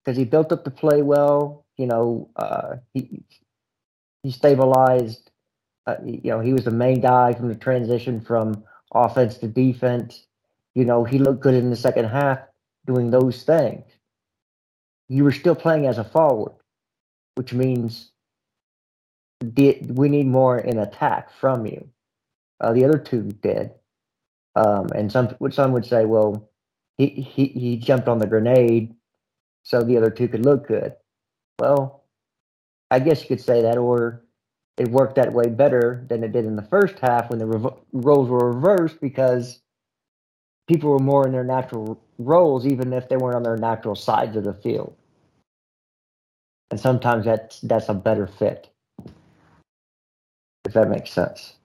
because 0.04 0.18
he 0.18 0.26
built 0.26 0.52
up 0.52 0.64
the 0.64 0.72
play 0.72 1.02
well. 1.02 1.66
You 1.78 1.88
know, 1.88 2.30
uh, 2.36 2.76
he 2.94 3.24
he 4.24 4.32
stabilized 4.32 5.32
uh, 5.86 5.96
you 6.04 6.32
know, 6.32 6.40
he 6.40 6.54
was 6.54 6.64
the 6.64 6.72
main 6.72 7.02
guy 7.02 7.34
from 7.34 7.50
the 7.50 7.56
transition 7.56 8.22
from 8.22 8.64
offense 8.94 9.38
to 9.38 9.48
defense. 9.48 10.26
You 10.76 10.86
know, 10.86 11.04
he 11.04 11.20
looked 11.20 11.42
good 11.42 11.56
in 11.56 11.70
the 11.70 11.76
second 11.76 12.06
half 12.06 12.40
doing 12.86 13.12
those 13.12 13.44
things. 13.44 13.84
You 15.10 15.24
were 15.24 15.32
still 15.32 15.56
playing 15.56 15.86
as 15.88 15.98
a 15.98 16.04
forward, 16.04 16.54
which 17.36 17.54
means 17.54 18.12
we 19.42 20.10
need 20.10 20.28
more 20.28 20.58
in 20.58 20.80
attack 20.80 21.32
from 21.40 21.66
you. 21.66 21.90
Uh, 22.62 22.72
the 22.72 22.86
other 22.86 22.98
two 22.98 23.24
did, 23.24 23.72
um, 24.56 24.88
and 24.96 25.12
some 25.12 25.36
some 25.52 25.74
would 25.74 25.86
say, 25.86 26.06
well, 26.06 26.50
he, 26.98 27.08
he 27.08 27.48
he 27.48 27.78
jumped 27.78 28.08
on 28.08 28.20
the 28.20 28.28
grenade, 28.28 28.96
so 29.64 29.82
the 29.82 29.98
other 29.98 30.10
two 30.10 30.28
could 30.28 30.46
look 30.46 30.68
good. 30.68 30.94
Well, 31.60 32.04
I 32.92 33.00
guess 33.00 33.22
you 33.22 33.28
could 33.28 33.42
say 33.42 33.62
that, 33.62 33.78
or 33.78 34.24
it 34.78 34.88
worked 34.90 35.16
that 35.16 35.34
way 35.34 35.48
better 35.48 36.06
than 36.10 36.24
it 36.24 36.32
did 36.32 36.46
in 36.46 36.56
the 36.56 36.62
first 36.62 37.00
half 37.00 37.30
when 37.30 37.40
the 37.40 37.74
roles 37.94 38.30
were 38.30 38.52
reversed 38.52 39.00
because 39.02 39.62
people 40.68 40.90
were 40.90 41.00
more 41.00 41.26
in 41.26 41.32
their 41.32 41.44
natural 41.44 42.00
roles, 42.18 42.66
even 42.66 42.94
if 42.94 43.10
they 43.10 43.18
weren't 43.18 43.36
on 43.36 43.44
their 43.44 43.58
natural 43.58 43.96
sides 43.96 44.36
of 44.36 44.44
the 44.44 44.54
field. 44.54 44.96
And 46.72 46.80
sometimes 46.80 47.26
that's 47.26 47.60
that's 47.62 47.90
a 47.90 47.94
better 47.94 48.26
fit. 48.28 48.70
If 50.66 50.74
that 50.74 50.90
makes 50.90 51.12
sense. 51.12 51.56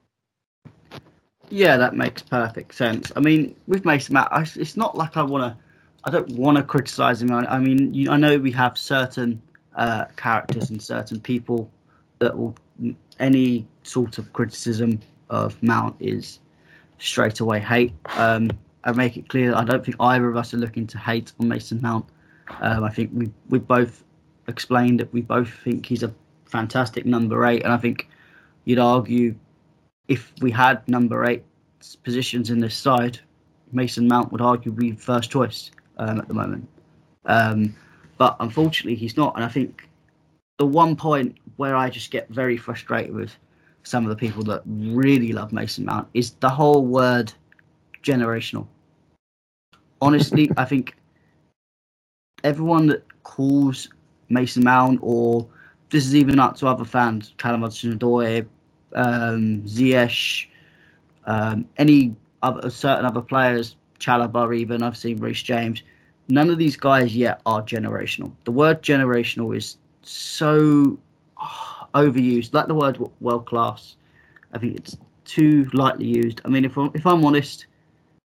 Yeah, 1.49 1.77
that 1.77 1.95
makes 1.95 2.21
perfect 2.21 2.75
sense. 2.75 3.11
I 3.15 3.21
mean, 3.21 3.55
with 3.67 3.85
Mason 3.85 4.13
Mount, 4.13 4.55
it's 4.55 4.77
not 4.77 4.95
like 4.95 5.17
I 5.17 5.23
want 5.23 5.43
to. 5.43 5.63
I 6.03 6.09
don't 6.11 6.29
want 6.31 6.57
to 6.57 6.63
criticize 6.63 7.21
him. 7.21 7.31
I 7.31 7.59
mean, 7.59 7.93
you, 7.93 8.09
I 8.09 8.17
know 8.17 8.37
we 8.37 8.51
have 8.51 8.77
certain 8.77 9.41
uh, 9.75 10.05
characters 10.15 10.69
and 10.69 10.81
certain 10.81 11.19
people 11.19 11.69
that 12.19 12.37
will 12.37 12.55
any 13.19 13.67
sort 13.83 14.17
of 14.17 14.31
criticism 14.31 14.99
of 15.29 15.61
Mount 15.61 15.95
is 15.99 16.39
straight 16.97 17.39
away 17.41 17.59
hate. 17.59 17.93
Um, 18.15 18.49
I 18.83 18.93
make 18.93 19.17
it 19.17 19.27
clear 19.27 19.51
that 19.51 19.57
I 19.57 19.65
don't 19.65 19.83
think 19.83 19.97
either 19.99 20.29
of 20.29 20.37
us 20.37 20.53
are 20.53 20.57
looking 20.57 20.87
to 20.87 20.97
hate 20.97 21.33
on 21.39 21.49
Mason 21.49 21.81
Mount. 21.81 22.05
Um, 22.61 22.83
I 22.83 22.89
think 22.89 23.11
we 23.13 23.29
we 23.49 23.59
both 23.59 24.03
explained 24.47 24.99
that 25.01 25.11
we 25.13 25.21
both 25.21 25.49
think 25.63 25.85
he's 25.85 26.03
a 26.03 26.13
fantastic 26.45 27.05
number 27.05 27.45
eight, 27.45 27.63
and 27.63 27.73
I 27.73 27.77
think 27.77 28.07
you'd 28.63 28.79
argue 28.79 29.35
if 30.07 30.33
we 30.41 30.49
had 30.49 30.87
number 30.87 31.25
eight 31.25 31.43
positions 32.03 32.49
in 32.49 32.59
this 32.59 32.75
side, 32.75 33.19
Mason 33.71 34.07
Mount 34.07 34.31
would 34.31 34.41
argue 34.41 34.71
be 34.71 34.93
first 34.93 35.29
choice 35.29 35.71
um, 35.99 36.19
at 36.19 36.27
the 36.27 36.33
moment. 36.33 36.67
Um, 37.25 37.75
but 38.17 38.35
unfortunately, 38.39 38.95
he's 38.95 39.15
not, 39.15 39.35
and 39.35 39.43
I 39.43 39.47
think 39.47 39.87
the 40.57 40.65
one 40.65 40.95
point 40.95 41.37
where 41.57 41.75
I 41.75 41.89
just 41.89 42.09
get 42.09 42.27
very 42.29 42.57
frustrated 42.57 43.13
with 43.13 43.31
some 43.83 44.03
of 44.03 44.09
the 44.09 44.15
people 44.15 44.43
that 44.43 44.61
really 44.65 45.31
love 45.31 45.53
Mason 45.53 45.85
Mount 45.85 46.07
is 46.13 46.31
the 46.31 46.49
whole 46.49 46.85
word 46.85 47.31
generational. 48.03 48.67
Honestly, 50.01 50.49
I 50.57 50.65
think 50.65 50.95
everyone 52.43 52.87
that 52.87 53.03
calls 53.23 53.89
Mason 54.29 54.63
Mount, 54.63 54.99
or 55.01 55.47
this 55.89 56.05
is 56.05 56.15
even 56.15 56.39
up 56.39 56.55
to 56.57 56.67
other 56.67 56.85
fans, 56.85 57.33
Callum 57.37 57.61
Hudson-Odoi, 57.61 58.45
um, 58.95 59.61
Ziyech, 59.63 60.47
um, 61.25 61.65
any 61.77 62.15
other 62.41 62.69
certain 62.69 63.05
other 63.05 63.21
players, 63.21 63.75
Chalobah 63.99 64.55
even, 64.55 64.83
I've 64.83 64.97
seen 64.97 65.19
Reece 65.19 65.43
James. 65.43 65.83
None 66.27 66.49
of 66.49 66.57
these 66.57 66.75
guys 66.75 67.15
yet 67.15 67.41
are 67.45 67.61
generational. 67.61 68.31
The 68.45 68.51
word 68.51 68.81
generational 68.81 69.55
is 69.55 69.77
so 70.03 70.97
oh, 71.41 71.87
overused. 71.93 72.53
Like 72.53 72.67
the 72.67 72.75
word 72.75 72.97
world 73.19 73.45
class, 73.45 73.95
I 74.53 74.59
think 74.59 74.77
it's 74.77 74.97
too 75.25 75.69
lightly 75.73 76.05
used. 76.05 76.41
I 76.45 76.49
mean, 76.49 76.65
if 76.65 76.77
I'm, 76.77 76.91
if 76.93 77.05
I'm 77.05 77.25
honest, 77.25 77.65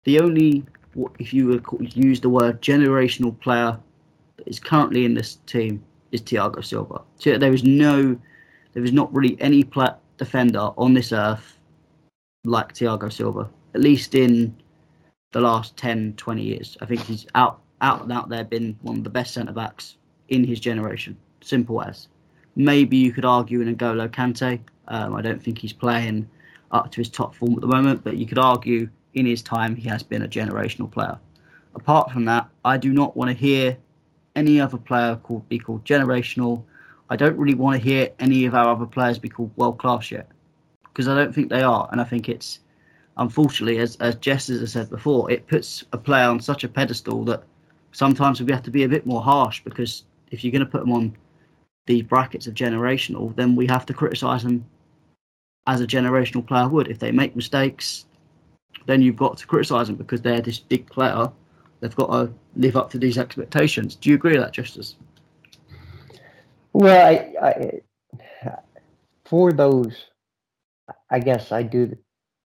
the 0.04 0.20
only 0.20 0.64
if 1.18 1.32
you 1.32 1.62
use 1.80 2.20
the 2.20 2.28
word 2.28 2.60
generational 2.62 3.38
player 3.40 3.78
that 4.36 4.48
is 4.48 4.58
currently 4.58 5.04
in 5.04 5.14
this 5.14 5.36
team 5.46 5.82
is 6.12 6.20
Thiago 6.20 6.64
Silva. 6.64 7.02
There 7.22 7.52
is 7.52 7.62
no, 7.62 8.18
there 8.72 8.82
is 8.82 8.92
not 8.92 9.12
really 9.14 9.36
any 9.40 9.64
defender 10.16 10.70
on 10.76 10.94
this 10.94 11.12
earth 11.12 11.56
like 12.44 12.74
Thiago 12.74 13.12
Silva. 13.12 13.48
At 13.74 13.82
least 13.82 14.14
in 14.14 14.56
the 15.32 15.40
last 15.40 15.76
10, 15.76 16.14
20 16.16 16.42
years, 16.42 16.76
I 16.80 16.86
think 16.86 17.00
he's 17.02 17.26
out 17.34 17.60
out 17.80 18.02
and 18.02 18.12
out 18.12 18.28
there 18.28 18.44
been 18.44 18.78
one 18.82 18.98
of 18.98 19.04
the 19.04 19.10
best 19.10 19.32
centre 19.32 19.52
backs 19.52 19.96
in 20.28 20.44
his 20.44 20.60
generation. 20.60 21.16
Simple 21.40 21.82
as. 21.82 22.08
Maybe 22.56 22.96
you 22.96 23.12
could 23.12 23.24
argue 23.24 23.60
in 23.62 23.74
N'Golo 23.74 24.08
Kante. 24.08 24.60
Um, 24.88 25.14
I 25.14 25.22
don't 25.22 25.42
think 25.42 25.58
he's 25.58 25.72
playing 25.72 26.28
up 26.72 26.90
to 26.92 27.00
his 27.00 27.08
top 27.08 27.34
form 27.34 27.54
at 27.54 27.60
the 27.60 27.66
moment, 27.66 28.04
but 28.04 28.16
you 28.16 28.26
could 28.26 28.38
argue 28.38 28.88
in 29.14 29.26
his 29.26 29.42
time 29.42 29.74
he 29.74 29.88
has 29.88 30.02
been 30.02 30.22
a 30.22 30.28
generational 30.28 30.90
player. 30.90 31.18
Apart 31.74 32.10
from 32.10 32.24
that, 32.26 32.48
I 32.64 32.76
do 32.76 32.92
not 32.92 33.16
want 33.16 33.30
to 33.30 33.36
hear 33.36 33.76
any 34.36 34.60
other 34.60 34.76
player 34.76 35.16
called 35.22 35.48
be 35.48 35.58
called 35.58 35.84
generational. 35.84 36.64
I 37.08 37.16
don't 37.16 37.36
really 37.36 37.54
want 37.54 37.80
to 37.80 37.82
hear 37.82 38.10
any 38.18 38.44
of 38.44 38.54
our 38.54 38.68
other 38.68 38.86
players 38.86 39.18
be 39.18 39.28
called 39.28 39.56
world 39.56 39.78
class 39.78 40.10
yet, 40.10 40.28
because 40.84 41.08
I 41.08 41.14
don't 41.14 41.34
think 41.34 41.48
they 41.48 41.62
are, 41.62 41.88
and 41.90 42.00
I 42.00 42.04
think 42.04 42.28
it's 42.28 42.60
unfortunately, 43.16 43.78
as 43.78 43.96
as 43.96 44.14
Jess 44.16 44.48
has 44.48 44.72
said 44.72 44.90
before, 44.90 45.30
it 45.30 45.46
puts 45.46 45.84
a 45.92 45.98
player 45.98 46.28
on 46.28 46.40
such 46.40 46.64
a 46.64 46.68
pedestal 46.68 47.24
that 47.24 47.42
sometimes 47.92 48.40
we 48.40 48.52
have 48.52 48.62
to 48.62 48.70
be 48.70 48.84
a 48.84 48.88
bit 48.88 49.06
more 49.06 49.22
harsh 49.22 49.60
because 49.64 50.04
if 50.30 50.44
you're 50.44 50.52
going 50.52 50.64
to 50.64 50.70
put 50.70 50.80
them 50.80 50.92
on 50.92 51.16
these 51.86 52.02
brackets 52.02 52.46
of 52.46 52.54
generational, 52.54 53.34
then 53.36 53.56
we 53.56 53.66
have 53.66 53.86
to 53.86 53.94
criticise 53.94 54.42
them 54.42 54.64
as 55.66 55.80
a 55.80 55.86
generational 55.86 56.46
player 56.46 56.68
would. 56.68 56.88
If 56.88 56.98
they 56.98 57.10
make 57.10 57.34
mistakes, 57.34 58.06
then 58.86 59.02
you've 59.02 59.16
got 59.16 59.38
to 59.38 59.46
criticise 59.46 59.88
them 59.88 59.96
because 59.96 60.22
they're 60.22 60.40
this 60.40 60.58
big 60.58 60.88
player. 60.88 61.30
They've 61.80 61.94
got 61.96 62.10
to 62.10 62.32
live 62.56 62.76
up 62.76 62.90
to 62.90 62.98
these 62.98 63.18
expectations. 63.18 63.96
Do 63.96 64.10
you 64.10 64.14
agree 64.14 64.32
with 64.32 64.42
that, 64.42 64.52
Jesters? 64.52 64.96
Well, 66.72 67.06
I, 67.06 67.34
I, 67.42 67.80
for 69.24 69.52
those, 69.52 70.06
I 71.10 71.18
guess 71.18 71.52
I 71.52 71.62
do. 71.62 71.96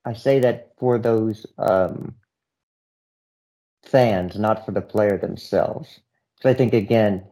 I 0.05 0.13
say 0.15 0.41
that 0.41 0.73
for 0.79 0.99
those 0.99 1.47
um, 1.59 2.15
fans, 3.85 4.39
not 4.39 4.65
for 4.65 4.73
the 4.73 4.81
player 4.81 5.19
themselves. 5.19 6.01
So 6.41 6.49
I 6.49 6.55
think 6.55 6.73
again, 6.73 7.25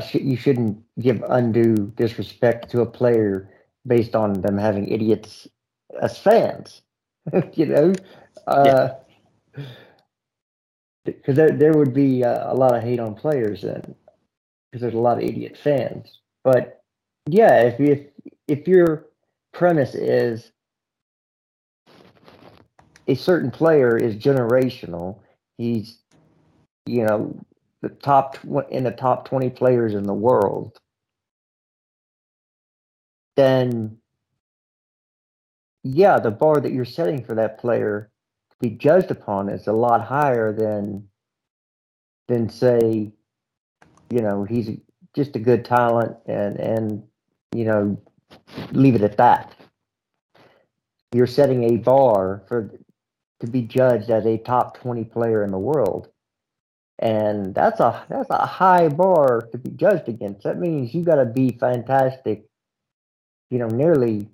sh- 0.00 0.16
you 0.16 0.36
shouldn't 0.36 0.78
give 1.00 1.22
undue 1.28 1.92
disrespect 1.96 2.70
to 2.70 2.80
a 2.80 2.86
player 2.86 3.48
based 3.86 4.14
on 4.14 4.34
them 4.34 4.58
having 4.58 4.88
idiots 4.88 5.48
as 6.00 6.18
fans. 6.18 6.82
you 7.54 7.66
know, 7.66 7.92
because 11.04 11.28
uh, 11.28 11.34
there 11.34 11.52
there 11.52 11.72
would 11.72 11.94
be 11.94 12.24
uh, 12.24 12.52
a 12.52 12.54
lot 12.54 12.74
of 12.74 12.82
hate 12.82 12.98
on 13.00 13.14
players 13.14 13.62
then, 13.62 13.94
because 14.70 14.82
there's 14.82 14.94
a 14.94 14.98
lot 14.98 15.18
of 15.18 15.24
idiot 15.24 15.56
fans. 15.56 16.20
But 16.42 16.82
yeah, 17.26 17.62
if 17.62 17.80
if 17.80 18.06
if 18.48 18.66
your 18.66 19.06
premise 19.52 19.94
is 19.94 20.50
a 23.06 23.14
certain 23.14 23.50
player 23.50 23.96
is 23.96 24.16
generational, 24.16 25.20
he's 25.58 25.98
you 26.86 27.04
know 27.04 27.38
the 27.80 27.88
top 27.88 28.36
tw- 28.36 28.70
in 28.70 28.84
the 28.84 28.90
top 28.92 29.28
20 29.28 29.50
players 29.50 29.94
in 29.94 30.04
the 30.04 30.14
world. 30.14 30.78
Then 33.36 33.98
yeah 35.84 36.18
the 36.18 36.30
bar 36.30 36.60
that 36.60 36.72
you're 36.72 36.84
setting 36.84 37.24
for 37.24 37.34
that 37.34 37.58
player 37.58 38.10
to 38.50 38.56
be 38.60 38.70
judged 38.70 39.10
upon 39.10 39.48
is 39.48 39.66
a 39.66 39.72
lot 39.72 40.04
higher 40.04 40.52
than 40.52 41.08
than 42.28 42.48
say 42.48 43.12
you 44.10 44.20
know 44.20 44.44
he's 44.44 44.70
just 45.14 45.34
a 45.36 45.40
good 45.40 45.64
talent 45.64 46.16
and 46.26 46.56
and 46.58 47.02
you 47.52 47.64
know 47.64 48.00
leave 48.72 48.94
it 48.94 49.02
at 49.02 49.16
that. 49.16 49.54
You're 51.12 51.26
setting 51.26 51.64
a 51.64 51.76
bar 51.76 52.42
for 52.48 52.70
to 53.42 53.48
be 53.48 53.62
judged 53.62 54.10
as 54.10 54.26
a 54.26 54.38
top 54.38 54.78
20 54.80 55.04
player 55.04 55.44
in 55.44 55.52
the 55.52 55.58
world 55.58 56.08
and 57.02 57.54
that's 57.54 57.80
a 57.80 58.04
that's 58.08 58.30
a 58.30 58.46
high 58.46 58.88
bar 58.88 59.42
to 59.50 59.58
be 59.58 59.70
judged 59.70 60.08
against. 60.08 60.44
That 60.44 60.58
means 60.58 60.94
you 60.94 61.02
got 61.02 61.16
to 61.16 61.26
be 61.26 61.50
fantastic, 61.60 62.44
you 63.50 63.58
know, 63.58 63.66
nearly 63.66 64.28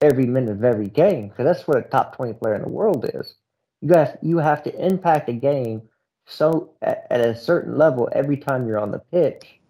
every 0.00 0.26
minute 0.26 0.50
of 0.50 0.64
every 0.64 0.88
game 0.88 1.28
because 1.28 1.44
that's 1.44 1.68
what 1.68 1.78
a 1.78 1.82
top 1.82 2.16
twenty 2.16 2.34
player 2.34 2.56
in 2.56 2.62
the 2.62 2.68
world 2.68 3.08
is. 3.14 3.36
You 3.80 3.90
got 3.90 4.22
you 4.24 4.38
have 4.38 4.64
to 4.64 4.86
impact 4.86 5.28
a 5.28 5.34
game 5.34 5.82
so 6.26 6.74
at, 6.82 7.06
at 7.10 7.20
a 7.20 7.36
certain 7.36 7.78
level 7.78 8.08
every 8.12 8.36
time 8.36 8.66
you're 8.66 8.80
on 8.80 8.90
the 8.90 8.98
pitch. 9.12 9.60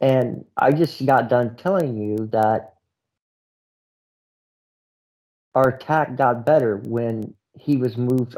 And 0.00 0.44
I 0.56 0.72
just 0.72 1.04
got 1.06 1.28
done 1.28 1.56
telling 1.56 1.96
you 1.96 2.28
that 2.32 2.74
our 5.58 5.70
attack 5.70 6.14
got 6.16 6.46
better 6.46 6.76
when 6.84 7.34
he 7.58 7.76
was 7.76 7.96
moved 7.96 8.36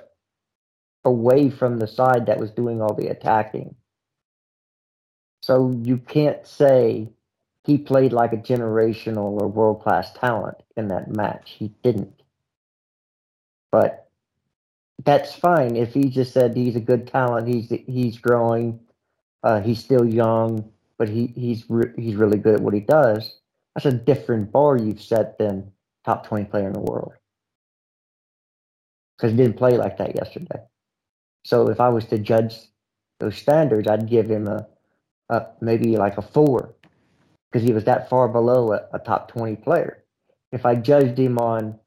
away 1.05 1.51
from 1.51 1.79
the 1.79 1.87
side 1.87 2.25
that 2.27 2.41
was 2.41 2.51
doing 2.51 2.81
all 2.81 2.95
the 2.95 3.09
attacking. 3.09 3.75
So 5.43 5.79
you 5.83 5.99
can't 5.99 6.47
say 6.47 7.11
he 7.65 7.77
played 7.77 8.15
like 8.15 8.33
a 8.33 8.39
generational 8.39 9.39
or 9.39 9.49
world 9.49 9.83
class 9.83 10.15
talent 10.15 10.57
in 10.79 10.89
that 10.89 11.15
match. 11.15 11.57
He 11.59 11.75
didn't. 11.83 12.23
But 13.71 14.09
that's 15.05 15.35
fine 15.35 15.77
if 15.77 15.93
he 15.93 16.05
just 16.09 16.33
said 16.33 16.57
he's 16.57 16.77
a 16.77 16.81
good 16.81 17.07
talent. 17.07 17.49
He's 17.49 17.69
he's 17.87 18.17
growing. 18.17 18.81
Uh, 19.43 19.61
he's 19.61 19.85
still 19.85 20.07
young, 20.07 20.71
but 20.97 21.11
he 21.11 21.27
he's 21.37 21.67
re- 21.69 21.93
he's 21.97 22.17
really 22.17 22.39
good 22.39 22.55
at 22.55 22.63
what 22.63 22.73
he 22.75 22.81
does. 22.81 23.37
That's 23.75 23.87
a 23.87 23.93
different 23.93 24.53
bar 24.53 24.79
you've 24.79 25.03
set 25.03 25.37
than 25.37 25.71
top 26.05 26.27
twenty 26.27 26.47
player 26.47 26.69
in 26.69 26.73
the 26.75 26.81
world 26.81 27.13
because 29.17 29.33
he 29.33 29.37
didn't 29.37 29.59
play 29.59 29.77
like 29.77 29.99
that 29.99 30.17
yesterday. 30.17 30.63
So 31.45 31.69
if 31.71 31.81
I 31.81 31.89
was 31.89 32.07
to 32.07 32.19
judge 32.19 32.57
those 33.21 33.37
standards, 33.37 33.89
I'd 33.89 34.09
give 34.09 34.31
him 34.31 34.49
a, 34.49 34.67
a 35.31 35.47
maybe 35.61 35.97
like 35.97 36.19
a 36.19 36.23
four 36.23 36.75
because 37.51 37.67
he 37.67 37.73
was 37.73 37.85
that 37.85 38.09
far 38.11 38.29
below 38.29 38.73
a, 38.73 38.87
a 38.95 38.99
top 38.99 39.33
20 39.33 39.57
player. 39.57 40.05
If 40.53 40.67
I 40.67 40.75
judged 40.75 41.19
him 41.19 41.39
on, 41.39 41.79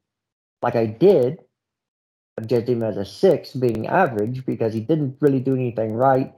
like 0.62 0.76
I 0.76 0.86
did, 0.86 1.40
I 2.40 2.44
judged 2.46 2.70
him 2.70 2.84
as 2.84 2.98
a 2.98 3.06
six, 3.06 3.54
being 3.54 3.88
average, 3.88 4.46
because 4.46 4.74
he 4.74 4.82
didn't 4.82 5.18
really 5.22 5.40
do 5.40 5.56
anything 5.56 5.94
right 5.94 6.34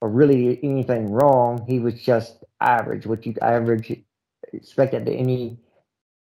or 0.00 0.10
really 0.10 0.60
anything 0.64 1.12
wrong. 1.12 1.64
He 1.66 1.78
was 1.80 1.94
just 2.02 2.44
average, 2.60 3.06
what 3.06 3.26
you 3.26 3.34
average 3.42 3.92
expected 4.52 5.06
to 5.06 5.14
any 5.14 5.58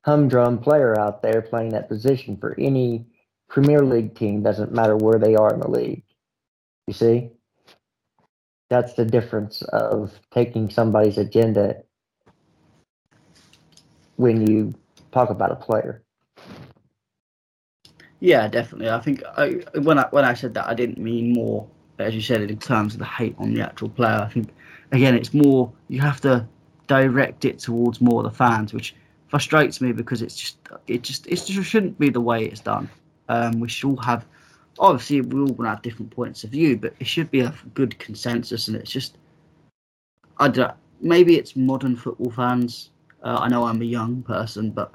humdrum 0.04 0.58
player 0.58 0.98
out 0.98 1.22
there 1.22 1.42
playing 1.42 1.70
that 1.70 1.88
position 1.88 2.36
for 2.36 2.54
any 2.58 3.06
Premier 3.48 3.82
League 3.84 4.14
team 4.14 4.42
doesn't 4.42 4.72
matter 4.72 4.96
where 4.96 5.18
they 5.18 5.34
are 5.34 5.52
in 5.52 5.60
the 5.60 5.70
league. 5.70 6.02
You 6.86 6.94
see? 6.94 7.30
That's 8.70 8.94
the 8.94 9.04
difference 9.04 9.62
of 9.62 10.18
taking 10.32 10.70
somebody's 10.70 11.18
agenda 11.18 11.82
when 14.16 14.46
you 14.46 14.74
talk 15.12 15.30
about 15.30 15.52
a 15.52 15.56
player. 15.56 16.02
Yeah, 18.20 18.48
definitely. 18.48 18.88
I 18.88 19.00
think 19.00 19.22
I, 19.36 19.62
when 19.80 19.98
I 19.98 20.06
when 20.10 20.24
I 20.24 20.34
said 20.34 20.54
that, 20.54 20.66
I 20.66 20.74
didn't 20.74 20.98
mean 20.98 21.32
more, 21.32 21.68
as 21.98 22.14
you 22.14 22.22
said, 22.22 22.40
in 22.40 22.58
terms 22.58 22.94
of 22.94 23.00
the 23.00 23.04
hate 23.04 23.34
on 23.36 23.52
the 23.52 23.60
actual 23.60 23.88
player. 23.88 24.20
I 24.22 24.28
think 24.28 24.48
again, 24.92 25.14
it's 25.16 25.34
more 25.34 25.72
you 25.88 26.00
have 26.00 26.20
to 26.22 26.46
direct 26.86 27.44
it 27.44 27.58
towards 27.58 28.00
more 28.00 28.22
the 28.22 28.30
fans, 28.30 28.72
which 28.72 28.94
frustrates 29.32 29.80
me 29.80 29.92
because 29.92 30.20
it's 30.20 30.36
just 30.36 30.58
it 30.86 31.00
just 31.02 31.26
it 31.26 31.36
just 31.36 31.68
shouldn't 31.68 31.98
be 31.98 32.10
the 32.10 32.20
way 32.20 32.44
it's 32.44 32.60
done. 32.60 32.86
Um, 33.30 33.60
we 33.60 33.68
should 33.68 33.88
all 33.88 33.96
have, 34.02 34.26
obviously, 34.78 35.22
we 35.22 35.40
all 35.40 35.54
to 35.54 35.62
have 35.62 35.80
different 35.80 36.10
points 36.10 36.44
of 36.44 36.50
view, 36.50 36.76
but 36.76 36.92
it 37.00 37.06
should 37.06 37.30
be 37.30 37.40
a 37.40 37.54
good 37.72 37.98
consensus. 37.98 38.68
And 38.68 38.76
it's 38.76 38.90
just, 38.90 39.16
I 40.36 40.48
don't. 40.48 40.74
Maybe 41.00 41.38
it's 41.38 41.56
modern 41.56 41.96
football 41.96 42.30
fans. 42.30 42.90
Uh, 43.22 43.38
I 43.40 43.48
know 43.48 43.64
I'm 43.64 43.80
a 43.80 43.86
young 43.86 44.22
person, 44.22 44.70
but 44.70 44.92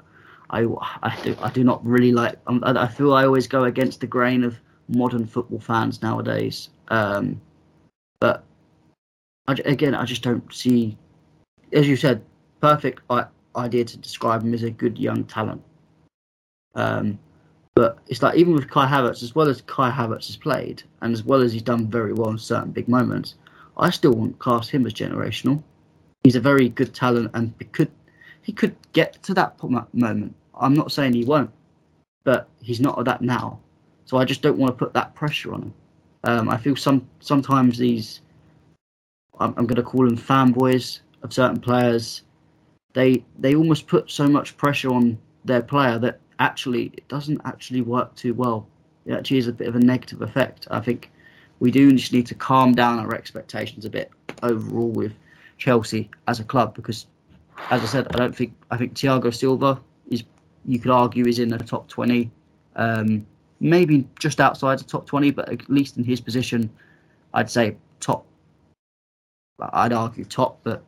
I, 0.50 0.60
I 1.02 1.18
do 1.24 1.36
I 1.42 1.50
do 1.50 1.64
not 1.64 1.84
really 1.84 2.12
like. 2.12 2.36
Um, 2.46 2.62
I, 2.64 2.84
I 2.84 2.86
feel 2.86 3.14
I 3.14 3.24
always 3.24 3.48
go 3.48 3.64
against 3.64 4.00
the 4.00 4.06
grain 4.06 4.44
of 4.44 4.56
modern 4.88 5.26
football 5.26 5.58
fans 5.58 6.00
nowadays. 6.00 6.68
Um, 6.88 7.40
but 8.20 8.44
I, 9.48 9.54
again, 9.64 9.96
I 9.96 10.04
just 10.04 10.22
don't 10.22 10.54
see, 10.54 10.96
as 11.72 11.88
you 11.88 11.96
said, 11.96 12.22
perfect 12.60 13.02
idea 13.56 13.84
to 13.84 13.96
describe 13.96 14.42
him 14.42 14.54
as 14.54 14.62
a 14.62 14.70
good 14.70 14.98
young 14.98 15.24
talent. 15.24 15.62
Um, 16.74 17.18
but 17.74 17.98
it's 18.08 18.22
like 18.22 18.36
even 18.36 18.54
with 18.54 18.70
Kai 18.70 18.86
Havertz, 18.86 19.22
as 19.22 19.34
well 19.34 19.48
as 19.48 19.62
Kai 19.62 19.90
Havertz 19.90 20.26
has 20.26 20.36
played, 20.36 20.82
and 21.00 21.12
as 21.12 21.22
well 21.22 21.42
as 21.42 21.52
he's 21.52 21.62
done 21.62 21.86
very 21.86 22.12
well 22.12 22.30
in 22.30 22.38
certain 22.38 22.72
big 22.72 22.88
moments, 22.88 23.36
I 23.76 23.90
still 23.90 24.12
won't 24.12 24.38
class 24.38 24.68
him 24.68 24.86
as 24.86 24.92
generational. 24.92 25.62
He's 26.24 26.36
a 26.36 26.40
very 26.40 26.68
good 26.68 26.94
talent, 26.94 27.30
and 27.34 27.54
he 27.58 27.66
could 27.66 27.90
he 28.42 28.52
could 28.52 28.74
get 28.92 29.22
to 29.24 29.34
that 29.34 29.62
moment. 29.92 30.34
I'm 30.54 30.74
not 30.74 30.90
saying 30.90 31.12
he 31.12 31.24
won't, 31.24 31.50
but 32.24 32.48
he's 32.60 32.80
not 32.80 32.98
at 32.98 33.04
that 33.04 33.22
now. 33.22 33.60
So 34.06 34.16
I 34.16 34.24
just 34.24 34.42
don't 34.42 34.58
want 34.58 34.76
to 34.76 34.84
put 34.84 34.94
that 34.94 35.14
pressure 35.14 35.52
on 35.52 35.62
him. 35.62 35.74
Um, 36.24 36.48
I 36.48 36.56
feel 36.56 36.74
some 36.74 37.08
sometimes 37.20 37.78
these 37.78 38.22
I'm, 39.40 39.54
I'm 39.56 39.66
going 39.66 39.76
to 39.76 39.82
call 39.82 40.04
them 40.04 40.16
fanboys 40.16 41.00
of 41.22 41.32
certain 41.32 41.60
players. 41.60 42.22
They 42.98 43.24
they 43.38 43.54
almost 43.54 43.86
put 43.86 44.10
so 44.10 44.26
much 44.26 44.56
pressure 44.56 44.92
on 44.92 45.16
their 45.44 45.62
player 45.62 46.00
that 46.00 46.18
actually 46.40 46.90
it 46.96 47.06
doesn't 47.06 47.40
actually 47.44 47.80
work 47.80 48.12
too 48.16 48.34
well. 48.34 48.66
It 49.06 49.12
actually 49.12 49.38
is 49.38 49.46
a 49.46 49.52
bit 49.52 49.68
of 49.68 49.76
a 49.76 49.78
negative 49.78 50.20
effect. 50.20 50.66
I 50.68 50.80
think 50.80 51.12
we 51.60 51.70
do 51.70 51.92
just 51.92 52.12
need 52.12 52.26
to 52.26 52.34
calm 52.34 52.74
down 52.74 52.98
our 52.98 53.14
expectations 53.14 53.84
a 53.84 53.90
bit 53.90 54.10
overall 54.42 54.90
with 54.90 55.12
Chelsea 55.58 56.10
as 56.26 56.40
a 56.40 56.44
club 56.44 56.74
because, 56.74 57.06
as 57.70 57.82
I 57.82 57.86
said, 57.86 58.08
I 58.12 58.18
don't 58.18 58.34
think 58.34 58.52
I 58.72 58.76
think 58.76 58.94
Thiago 58.94 59.32
Silva 59.32 59.80
is 60.10 60.24
you 60.64 60.80
could 60.80 60.90
argue 60.90 61.24
is 61.24 61.38
in 61.38 61.50
the 61.50 61.58
top 61.58 61.86
twenty, 61.86 62.32
um, 62.74 63.24
maybe 63.60 64.08
just 64.18 64.40
outside 64.40 64.80
the 64.80 64.90
top 64.94 65.06
twenty, 65.06 65.30
but 65.30 65.48
at 65.48 65.70
least 65.70 65.98
in 65.98 66.02
his 66.02 66.20
position, 66.20 66.68
I'd 67.32 67.48
say 67.48 67.76
top. 68.00 68.26
I'd 69.60 69.92
argue 69.92 70.24
top, 70.24 70.58
but 70.64 70.82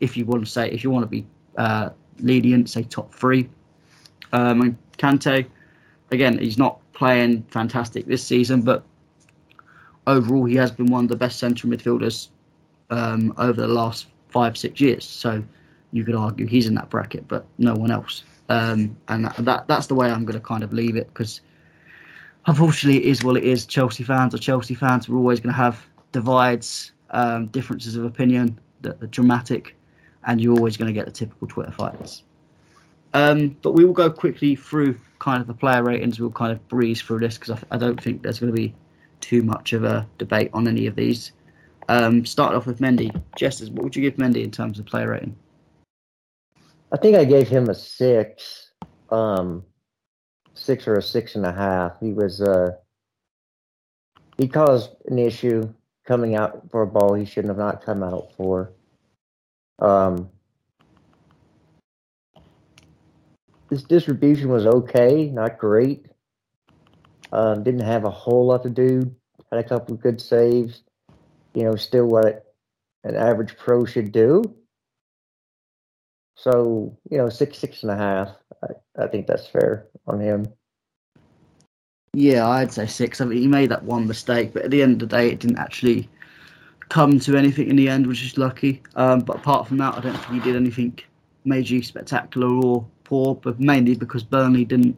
if 0.00 0.16
you 0.16 0.24
want 0.24 0.44
to 0.44 0.50
say 0.50 0.70
if 0.70 0.84
you 0.84 0.90
want 0.90 1.02
to 1.04 1.08
be 1.08 1.26
uh, 1.56 1.90
lenient, 2.20 2.70
say 2.70 2.82
top 2.82 3.14
three. 3.14 3.48
Um, 4.32 4.60
and 4.60 4.78
Kante, 4.98 5.46
again, 6.10 6.38
he's 6.38 6.58
not 6.58 6.80
playing 6.92 7.44
fantastic 7.50 8.06
this 8.06 8.22
season, 8.22 8.62
but 8.62 8.84
overall 10.06 10.44
he 10.44 10.56
has 10.56 10.70
been 10.70 10.86
one 10.86 11.04
of 11.04 11.10
the 11.10 11.16
best 11.16 11.38
central 11.38 11.72
midfielders 11.72 12.28
um, 12.90 13.34
over 13.38 13.60
the 13.60 13.68
last 13.68 14.06
five 14.28 14.56
six 14.56 14.80
years. 14.80 15.04
So 15.04 15.42
you 15.92 16.04
could 16.04 16.14
argue 16.14 16.46
he's 16.46 16.66
in 16.66 16.74
that 16.74 16.90
bracket, 16.90 17.26
but 17.28 17.46
no 17.58 17.74
one 17.74 17.90
else. 17.90 18.24
Um, 18.48 18.96
and 19.08 19.26
that, 19.26 19.36
that, 19.38 19.68
that's 19.68 19.86
the 19.86 19.94
way 19.94 20.10
I'm 20.10 20.24
going 20.24 20.38
to 20.38 20.44
kind 20.44 20.62
of 20.62 20.72
leave 20.72 20.96
it 20.96 21.08
because 21.08 21.40
unfortunately 22.46 23.04
it 23.04 23.08
is 23.08 23.22
what 23.22 23.36
it 23.36 23.44
is. 23.44 23.66
Chelsea 23.66 24.04
fans 24.04 24.34
are 24.34 24.38
Chelsea 24.38 24.74
fans. 24.74 25.08
We're 25.08 25.18
always 25.18 25.40
going 25.40 25.52
to 25.52 25.56
have 25.60 25.86
divides, 26.12 26.92
um, 27.10 27.46
differences 27.48 27.96
of 27.96 28.04
opinion 28.04 28.58
that 28.80 29.02
are 29.02 29.06
dramatic, 29.08 29.76
and 30.28 30.40
you're 30.40 30.54
always 30.54 30.76
going 30.76 30.86
to 30.86 30.92
get 30.92 31.06
the 31.06 31.10
typical 31.10 31.48
Twitter 31.48 31.72
fights. 31.72 32.22
Um, 33.14 33.56
but 33.62 33.72
we 33.72 33.84
will 33.84 33.94
go 33.94 34.10
quickly 34.10 34.54
through 34.54 35.00
kind 35.18 35.40
of 35.40 35.46
the 35.46 35.54
player 35.54 35.82
ratings. 35.82 36.20
We'll 36.20 36.30
kind 36.30 36.52
of 36.52 36.68
breeze 36.68 37.00
through 37.00 37.20
this 37.20 37.38
because 37.38 37.58
I, 37.58 37.74
I, 37.74 37.78
don't 37.78 38.00
think 38.00 38.22
there's 38.22 38.38
going 38.38 38.52
to 38.52 38.56
be 38.56 38.74
too 39.20 39.42
much 39.42 39.72
of 39.72 39.82
a 39.82 40.06
debate 40.18 40.50
on 40.52 40.68
any 40.68 40.86
of 40.86 40.94
these. 40.94 41.32
Um, 41.88 42.26
start 42.26 42.54
off 42.54 42.66
with 42.66 42.80
Mendy. 42.80 43.18
Jesters, 43.36 43.70
what 43.70 43.82
would 43.82 43.96
you 43.96 44.02
give 44.02 44.16
Mendy 44.18 44.44
in 44.44 44.50
terms 44.50 44.78
of 44.78 44.84
player 44.84 45.08
rating? 45.08 45.34
I 46.92 46.98
think 46.98 47.16
I 47.16 47.24
gave 47.24 47.48
him 47.48 47.70
a 47.70 47.74
six, 47.74 48.72
um, 49.10 49.64
six 50.52 50.86
or 50.86 50.96
a 50.96 51.02
six 51.02 51.34
and 51.34 51.46
a 51.46 51.52
half. 51.52 51.98
He 52.00 52.12
was 52.12 52.42
uh, 52.42 52.72
he 54.36 54.46
caused 54.46 54.90
an 55.06 55.18
issue 55.18 55.72
coming 56.06 56.36
out 56.36 56.70
for 56.70 56.82
a 56.82 56.86
ball 56.86 57.14
he 57.14 57.24
shouldn't 57.24 57.48
have 57.48 57.58
not 57.58 57.82
come 57.82 58.02
out 58.02 58.32
for. 58.36 58.72
Um, 59.78 60.28
his 63.70 63.84
distribution 63.84 64.48
was 64.48 64.66
okay, 64.66 65.30
not 65.30 65.58
great. 65.58 66.06
Uh, 67.32 67.56
didn't 67.56 67.80
have 67.80 68.04
a 68.04 68.10
whole 68.10 68.46
lot 68.46 68.62
to 68.62 68.70
do. 68.70 69.14
Had 69.50 69.60
a 69.60 69.68
couple 69.68 69.94
of 69.94 70.00
good 70.00 70.20
saves. 70.20 70.82
You 71.54 71.64
know, 71.64 71.76
still 71.76 72.06
what 72.06 72.54
an 73.04 73.16
average 73.16 73.56
pro 73.56 73.84
should 73.84 74.12
do. 74.12 74.42
So, 76.36 76.96
you 77.10 77.18
know, 77.18 77.28
six, 77.28 77.58
six 77.58 77.82
and 77.82 77.90
a 77.90 77.96
half. 77.96 78.30
I, 78.62 79.04
I 79.04 79.06
think 79.08 79.26
that's 79.26 79.46
fair 79.46 79.88
on 80.06 80.20
him. 80.20 80.46
Yeah, 82.14 82.48
I'd 82.48 82.72
say 82.72 82.86
six. 82.86 83.20
I 83.20 83.24
mean, 83.24 83.38
he 83.38 83.46
made 83.46 83.70
that 83.70 83.84
one 83.84 84.06
mistake, 84.06 84.52
but 84.54 84.64
at 84.64 84.70
the 84.70 84.82
end 84.82 85.02
of 85.02 85.08
the 85.08 85.16
day, 85.16 85.30
it 85.30 85.40
didn't 85.40 85.58
actually 85.58 86.08
come 86.88 87.18
to 87.20 87.36
anything 87.36 87.68
in 87.68 87.76
the 87.76 87.88
end, 87.88 88.06
which 88.06 88.22
is 88.22 88.38
lucky. 88.38 88.82
Um, 88.96 89.20
but 89.20 89.36
apart 89.36 89.68
from 89.68 89.78
that, 89.78 89.94
I 89.94 90.00
don't 90.00 90.16
think 90.16 90.32
he 90.32 90.40
did 90.40 90.56
anything 90.56 90.98
majorly 91.46 91.84
spectacular 91.84 92.48
or 92.48 92.86
poor, 93.04 93.34
but 93.34 93.60
mainly 93.60 93.94
because 93.94 94.22
Burnley 94.22 94.64
didn't 94.64 94.96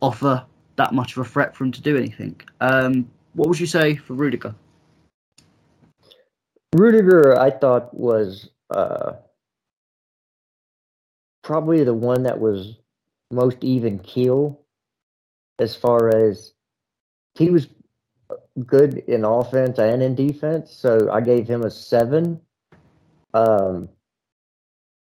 offer 0.00 0.44
that 0.76 0.92
much 0.92 1.16
of 1.16 1.26
a 1.26 1.28
threat 1.28 1.54
for 1.54 1.64
him 1.64 1.72
to 1.72 1.80
do 1.80 1.96
anything. 1.96 2.40
Um, 2.60 3.08
what 3.34 3.48
would 3.48 3.60
you 3.60 3.66
say 3.66 3.96
for 3.96 4.14
Rudiger? 4.14 4.54
Rudiger, 6.74 7.38
I 7.38 7.50
thought 7.50 7.94
was 7.94 8.50
uh, 8.70 9.12
probably 11.42 11.84
the 11.84 11.94
one 11.94 12.24
that 12.24 12.38
was 12.38 12.76
most 13.30 13.62
even 13.62 13.98
keel 14.00 14.60
as 15.58 15.74
far 15.74 16.08
as 16.08 16.52
he 17.34 17.50
was 17.50 17.68
good 18.66 18.98
in 18.98 19.24
offense 19.24 19.78
and 19.78 20.02
in 20.02 20.14
defense. 20.14 20.72
So 20.72 21.10
I 21.10 21.20
gave 21.20 21.48
him 21.48 21.62
a 21.62 21.70
seven. 21.70 22.40
Um, 23.32 23.88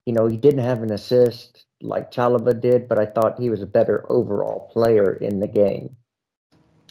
you 0.07 0.13
know, 0.13 0.27
he 0.27 0.37
didn't 0.37 0.65
have 0.65 0.83
an 0.83 0.93
assist 0.93 1.67
like 1.81 2.11
Chalobah 2.11 2.61
did, 2.61 2.89
but 2.89 2.99
I 2.99 3.07
thought 3.07 3.39
he 3.39 3.51
was 3.51 3.63
a 3.63 3.67
better 3.67 4.05
overall 4.11 4.69
player 4.73 5.13
in 5.13 5.39
the 5.39 5.47
game. 5.47 5.97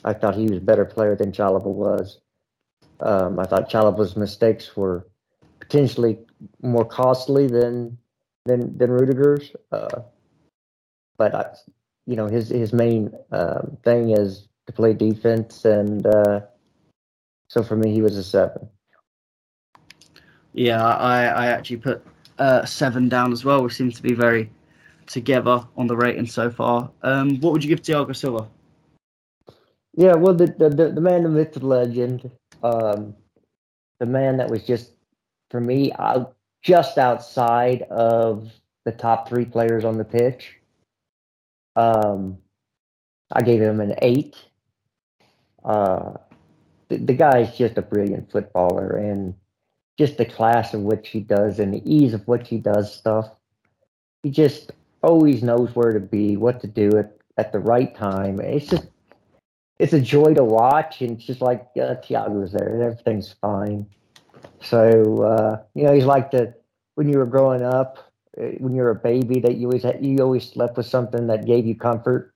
I 0.03 0.13
thought 0.13 0.35
he 0.35 0.45
was 0.45 0.59
a 0.59 0.61
better 0.61 0.85
player 0.85 1.15
than 1.15 1.31
Chalobah 1.31 1.65
was. 1.65 2.19
Um, 2.99 3.39
I 3.39 3.45
thought 3.45 3.69
Chalobah's 3.69 4.15
mistakes 4.15 4.75
were 4.77 5.07
potentially 5.59 6.19
more 6.61 6.85
costly 6.85 7.47
than 7.47 7.97
than 8.45 8.77
than 8.77 8.91
Rudiger's. 8.91 9.51
Uh, 9.71 10.01
but 11.17 11.35
I, 11.35 11.45
you 12.05 12.15
know, 12.15 12.27
his 12.27 12.49
his 12.49 12.71
main 12.73 13.11
um, 13.31 13.77
thing 13.83 14.11
is 14.11 14.47
to 14.67 14.73
play 14.73 14.93
defense, 14.93 15.65
and 15.65 16.05
uh, 16.05 16.41
so 17.49 17.63
for 17.63 17.75
me, 17.75 17.91
he 17.91 18.01
was 18.01 18.15
a 18.17 18.23
seven. 18.23 18.69
Yeah, 20.53 20.83
I 20.85 21.25
I 21.25 21.45
actually 21.47 21.77
put 21.77 22.05
uh, 22.37 22.65
seven 22.65 23.09
down 23.09 23.31
as 23.31 23.43
well. 23.43 23.63
We 23.63 23.69
seem 23.69 23.91
to 23.91 24.03
be 24.03 24.13
very 24.13 24.51
together 25.07 25.65
on 25.77 25.87
the 25.87 25.95
rating 25.95 26.27
so 26.27 26.51
far. 26.51 26.91
Um, 27.01 27.39
what 27.39 27.53
would 27.53 27.63
you 27.63 27.69
give 27.69 27.81
Thiago 27.81 28.15
Silva? 28.15 28.47
Yeah, 29.95 30.13
well, 30.13 30.33
the 30.33 30.47
the, 30.47 30.69
the 30.69 31.01
man, 31.01 31.23
the 31.23 31.29
myth, 31.29 31.53
the 31.53 31.65
legend, 31.65 32.29
um, 32.61 33.15
the 33.99 34.05
man 34.05 34.37
that 34.37 34.49
was 34.49 34.63
just 34.63 34.91
for 35.49 35.61
me 35.61 35.91
out 35.97 36.35
just 36.61 36.97
outside 36.97 37.83
of 37.83 38.51
the 38.83 38.91
top 38.91 39.29
three 39.29 39.45
players 39.45 39.85
on 39.85 39.97
the 39.97 40.03
pitch. 40.03 40.55
Um, 41.75 42.37
I 43.31 43.41
gave 43.41 43.61
him 43.61 43.79
an 43.79 43.95
eight. 44.01 44.35
Uh, 45.67 46.13
the, 46.87 46.97
the 46.97 47.13
guy 47.13 47.39
is 47.39 47.55
just 47.57 47.77
a 47.77 47.81
brilliant 47.81 48.31
footballer, 48.31 48.95
and 48.95 49.35
just 49.97 50.17
the 50.17 50.25
class 50.25 50.73
of 50.73 50.81
which 50.81 51.09
he 51.09 51.19
does 51.19 51.59
and 51.59 51.73
the 51.73 51.81
ease 51.83 52.13
of 52.13 52.27
which 52.27 52.47
he 52.47 52.57
does 52.57 52.95
stuff. 52.95 53.29
He 54.23 54.31
just 54.31 54.71
always 55.03 55.43
knows 55.43 55.75
where 55.75 55.91
to 55.91 55.99
be, 55.99 56.37
what 56.37 56.61
to 56.61 56.67
do 56.67 56.97
at, 56.97 57.17
at 57.37 57.51
the 57.51 57.59
right 57.59 57.95
time. 57.95 58.39
It's 58.39 58.67
just 58.67 58.87
it's 59.79 59.93
a 59.93 60.01
joy 60.01 60.33
to 60.33 60.43
watch, 60.43 61.01
and 61.01 61.11
it's 61.11 61.25
just 61.25 61.41
like 61.41 61.67
uh, 61.75 61.95
Thiago's 62.01 62.51
there, 62.51 62.73
and 62.73 62.83
everything's 62.83 63.35
fine. 63.41 63.85
So 64.61 65.23
uh, 65.23 65.63
you 65.75 65.83
know, 65.83 65.93
he's 65.93 66.05
like 66.05 66.31
the 66.31 66.53
when 66.95 67.09
you 67.09 67.17
were 67.17 67.25
growing 67.25 67.61
up, 67.61 68.11
uh, 68.41 68.45
when 68.57 68.73
you're 68.73 68.89
a 68.89 68.95
baby, 68.95 69.39
that 69.41 69.57
you 69.57 69.67
always 69.67 69.83
had, 69.83 70.03
you 70.03 70.17
always 70.19 70.49
slept 70.49 70.77
with 70.77 70.87
something 70.87 71.27
that 71.27 71.45
gave 71.45 71.65
you 71.65 71.75
comfort. 71.75 72.33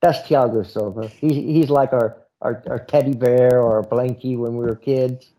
That's 0.00 0.20
Thiago 0.20 0.66
Silva. 0.66 1.08
He's 1.08 1.34
he's 1.34 1.70
like 1.70 1.92
our, 1.92 2.16
our 2.42 2.62
our 2.68 2.78
teddy 2.78 3.14
bear 3.14 3.60
or 3.60 3.78
a 3.78 3.86
blankie 3.86 4.36
when 4.36 4.56
we 4.56 4.64
were 4.64 4.76
kids. 4.76 5.30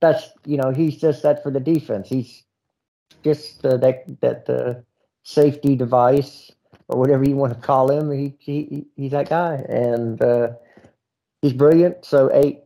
That's 0.00 0.30
you 0.44 0.56
know 0.56 0.70
he's 0.70 0.96
just 0.96 1.22
that 1.22 1.42
for 1.42 1.50
the 1.50 1.60
defense. 1.60 2.08
He's 2.08 2.42
just 3.22 3.64
uh, 3.64 3.76
that 3.78 4.04
that 4.20 4.48
uh, 4.48 4.80
safety 5.22 5.76
device 5.76 6.50
or 6.88 6.98
whatever 6.98 7.24
you 7.24 7.36
want 7.36 7.54
to 7.54 7.60
call 7.60 7.90
him. 7.90 8.10
He, 8.10 8.34
he 8.38 8.86
he's 8.96 9.12
that 9.12 9.28
guy, 9.28 9.64
and 9.68 10.20
uh, 10.22 10.50
he's 11.42 11.52
brilliant. 11.52 12.04
So 12.04 12.30
eight 12.32 12.60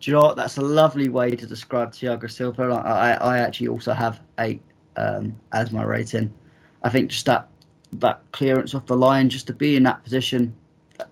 do 0.00 0.10
you 0.10 0.14
know 0.14 0.22
what? 0.22 0.36
That's 0.36 0.58
a 0.58 0.62
lovely 0.62 1.08
way 1.08 1.30
to 1.30 1.46
describe 1.46 1.92
Thiago 1.92 2.30
Silva. 2.30 2.64
I, 2.84 3.12
I 3.12 3.38
actually 3.38 3.68
also 3.68 3.92
have 3.92 4.20
eight 4.38 4.60
um, 4.96 5.34
as 5.52 5.72
my 5.72 5.82
rating. 5.82 6.32
I 6.82 6.90
think 6.90 7.10
just 7.10 7.26
that 7.26 7.48
that 7.94 8.20
clearance 8.32 8.74
off 8.74 8.86
the 8.86 8.96
line, 8.96 9.28
just 9.28 9.46
to 9.46 9.54
be 9.54 9.76
in 9.76 9.82
that 9.84 10.02
position, 10.04 10.54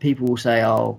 people 0.00 0.26
will 0.26 0.36
say, 0.36 0.62
"Oh, 0.62 0.98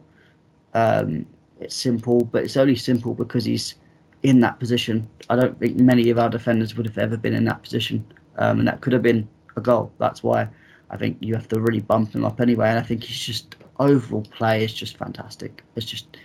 um, 0.76 1.26
it's 1.59 1.76
simple," 1.76 2.23
but 2.26 2.43
it's 2.43 2.57
only 2.57 2.76
simple 2.76 3.15
because 3.15 3.45
he's 3.45 3.76
in 4.21 4.39
that 4.41 4.59
position. 4.59 5.07
I 5.30 5.36
don't 5.36 5.59
think 5.59 5.80
many 5.80 6.09
of 6.09 6.19
our 6.19 6.30
defenders 6.30 6.76
would 6.76 6.86
have 6.86 6.97
ever 6.97 7.17
been 7.17 7.34
in 7.34 7.45
that 7.45 7.63
position, 7.63 8.05
um, 8.38 8.59
and 8.59 8.67
that 8.67 8.82
could 8.82 8.93
have 8.93 9.01
been 9.01 9.28
a 9.55 9.61
goal. 9.61 9.91
That's 9.97 10.21
why 10.21 10.47
I 10.89 10.97
think 10.97 11.17
you 11.19 11.34
have 11.36 11.47
to 11.49 11.59
really 11.59 11.82
bump 11.82 12.13
him 12.13 12.26
up 12.26 12.39
anyway. 12.41 12.69
And 12.69 12.80
I 12.80 12.84
think 12.84 13.03
he's 13.03 13.19
just 13.19 13.55
overall 13.80 14.26
play 14.32 14.63
is 14.63 14.73
just 14.73 14.97
fantastic. 14.97 15.63
It's 15.76 15.86
just 15.86 16.17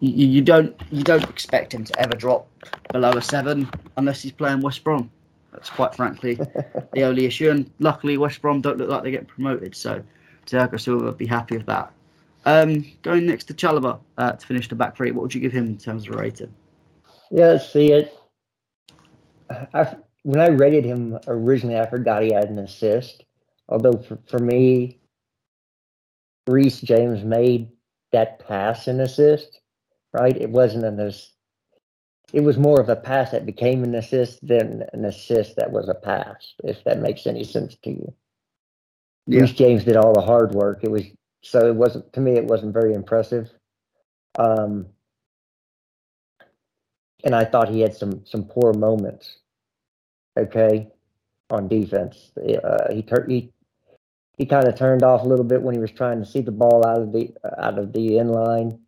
you, 0.00 0.26
you 0.26 0.42
don't 0.42 0.74
you 0.90 1.02
don't 1.02 1.28
expect 1.28 1.74
him 1.74 1.84
to 1.84 2.00
ever 2.00 2.16
drop 2.16 2.48
below 2.92 3.10
a 3.12 3.22
seven 3.22 3.68
unless 3.96 4.22
he's 4.22 4.32
playing 4.32 4.60
West 4.60 4.82
Brom. 4.84 5.10
That's 5.52 5.70
quite 5.70 5.94
frankly 5.94 6.34
the 6.92 7.02
only 7.02 7.26
issue. 7.26 7.50
And 7.50 7.70
luckily, 7.78 8.16
West 8.16 8.40
Brom 8.40 8.60
don't 8.60 8.78
look 8.78 8.88
like 8.88 9.02
they 9.02 9.10
get 9.10 9.26
promoted, 9.26 9.74
so 9.74 10.02
Thiago 10.46 10.80
Silva 10.80 11.06
would 11.06 11.18
be 11.18 11.26
happy 11.26 11.56
with 11.56 11.66
that. 11.66 11.92
Um, 12.44 12.86
going 13.02 13.26
next 13.26 13.44
to 13.44 13.54
Chalobah 13.54 14.00
uh, 14.16 14.32
to 14.32 14.46
finish 14.46 14.68
the 14.68 14.74
back 14.74 14.96
three, 14.96 15.10
what 15.10 15.22
would 15.22 15.34
you 15.34 15.40
give 15.40 15.52
him 15.52 15.66
in 15.66 15.78
terms 15.78 16.08
of 16.08 16.14
rating? 16.14 16.54
Yeah, 17.30 17.58
see 17.58 17.92
it. 17.92 18.16
I, 19.50 19.96
when 20.22 20.40
I 20.40 20.48
rated 20.48 20.84
him 20.84 21.18
originally, 21.26 21.78
I 21.78 21.88
forgot 21.88 22.22
he 22.22 22.32
had 22.32 22.48
an 22.50 22.58
assist. 22.58 23.24
Although 23.68 23.98
for, 23.98 24.18
for 24.26 24.38
me, 24.38 24.98
Reece 26.46 26.80
James 26.80 27.22
made 27.24 27.70
that 28.12 28.40
pass 28.46 28.88
an 28.88 29.00
assist 29.00 29.60
right? 30.12 30.36
It 30.36 30.50
wasn't 30.50 30.84
an 30.84 31.00
assist. 31.00 31.34
It 32.32 32.44
was 32.44 32.58
more 32.58 32.80
of 32.80 32.88
a 32.88 32.94
pass 32.94 33.32
that 33.32 33.44
became 33.44 33.82
an 33.82 33.96
assist 33.96 34.46
than 34.46 34.84
an 34.92 35.04
assist 35.04 35.56
that 35.56 35.72
was 35.72 35.88
a 35.88 35.94
pass, 35.94 36.54
if 36.62 36.84
that 36.84 37.00
makes 37.00 37.26
any 37.26 37.42
sense 37.42 37.76
to 37.82 37.90
you. 37.90 38.14
Yeah. 39.26 39.40
Reece 39.40 39.52
James 39.52 39.84
did 39.84 39.96
all 39.96 40.14
the 40.14 40.20
hard 40.20 40.54
work. 40.54 40.84
It 40.84 40.92
was 40.92 41.02
so 41.42 41.66
it 41.66 41.74
wasn't 41.74 42.12
to 42.12 42.20
me. 42.20 42.32
It 42.32 42.44
wasn't 42.44 42.74
very 42.74 42.94
impressive. 42.94 43.50
Um, 44.38 44.86
and 47.24 47.34
I 47.34 47.44
thought 47.44 47.68
he 47.68 47.80
had 47.80 47.94
some 47.94 48.24
some 48.24 48.44
poor 48.44 48.72
moments. 48.72 49.38
Okay, 50.38 50.88
on 51.50 51.68
defense, 51.68 52.32
uh, 52.38 52.92
he 52.92 53.02
tur- 53.02 53.26
he 53.28 53.52
he 54.38 54.46
kind 54.46 54.68
of 54.68 54.74
turned 54.76 55.02
off 55.02 55.22
a 55.22 55.28
little 55.28 55.44
bit 55.44 55.62
when 55.62 55.74
he 55.74 55.80
was 55.80 55.90
trying 55.90 56.20
to 56.20 56.26
see 56.26 56.40
the 56.40 56.52
ball 56.52 56.86
out 56.86 57.00
of 57.00 57.12
the 57.12 57.32
out 57.58 57.78
of 57.78 57.92
the 57.92 58.18
end 58.18 58.30
line, 58.30 58.78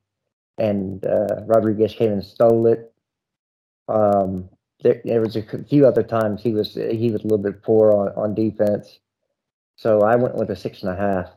and 0.59 1.05
uh, 1.05 1.43
Rodriguez 1.47 1.95
came 1.95 2.13
and 2.13 2.25
stole 2.25 2.67
it. 2.67 2.93
Um, 3.89 4.49
there, 4.83 5.01
there 5.05 5.21
was 5.21 5.37
a 5.37 5.43
few 5.69 5.87
other 5.87 6.03
times 6.03 6.43
he 6.43 6.53
was 6.53 6.75
he 6.75 7.11
was 7.11 7.23
a 7.23 7.25
little 7.25 7.39
bit 7.39 7.63
poor 7.63 7.93
on, 7.93 8.09
on 8.17 8.35
defense, 8.35 9.01
so 9.77 10.03
I 10.03 10.17
went 10.17 10.37
with 10.37 10.51
a 10.51 10.57
six 10.57 10.83
and 10.83 10.93
a 10.93 10.97
half 10.97 11.31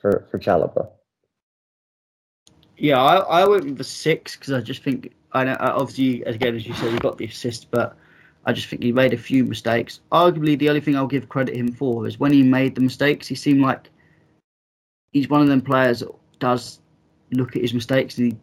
for 0.00 0.26
for 0.30 0.38
Chalobah. 0.38 0.88
Yeah, 2.76 3.00
I, 3.00 3.42
I 3.42 3.46
went 3.46 3.78
with 3.78 3.86
six 3.86 4.36
because 4.36 4.52
I 4.52 4.60
just 4.60 4.82
think 4.82 5.12
I 5.32 5.44
know 5.44 5.52
uh, 5.52 5.74
obviously 5.76 6.22
again 6.24 6.56
as 6.56 6.66
you 6.66 6.74
said 6.74 6.92
he 6.92 6.98
got 6.98 7.18
the 7.18 7.26
assist, 7.26 7.70
but 7.70 7.96
I 8.46 8.52
just 8.52 8.68
think 8.68 8.82
he 8.82 8.92
made 8.92 9.12
a 9.12 9.18
few 9.18 9.44
mistakes. 9.44 10.00
Arguably, 10.10 10.58
the 10.58 10.68
only 10.68 10.80
thing 10.80 10.96
I'll 10.96 11.06
give 11.06 11.28
credit 11.28 11.54
him 11.54 11.72
for 11.72 12.06
is 12.06 12.18
when 12.18 12.32
he 12.32 12.42
made 12.42 12.74
the 12.74 12.80
mistakes, 12.80 13.26
he 13.28 13.34
seemed 13.34 13.60
like 13.60 13.90
he's 15.12 15.28
one 15.28 15.42
of 15.42 15.48
them 15.48 15.60
players 15.60 16.00
that 16.00 16.10
does 16.38 16.80
look 17.32 17.54
at 17.54 17.62
his 17.62 17.74
mistakes 17.74 18.16
and 18.18 18.32
he 18.32 18.38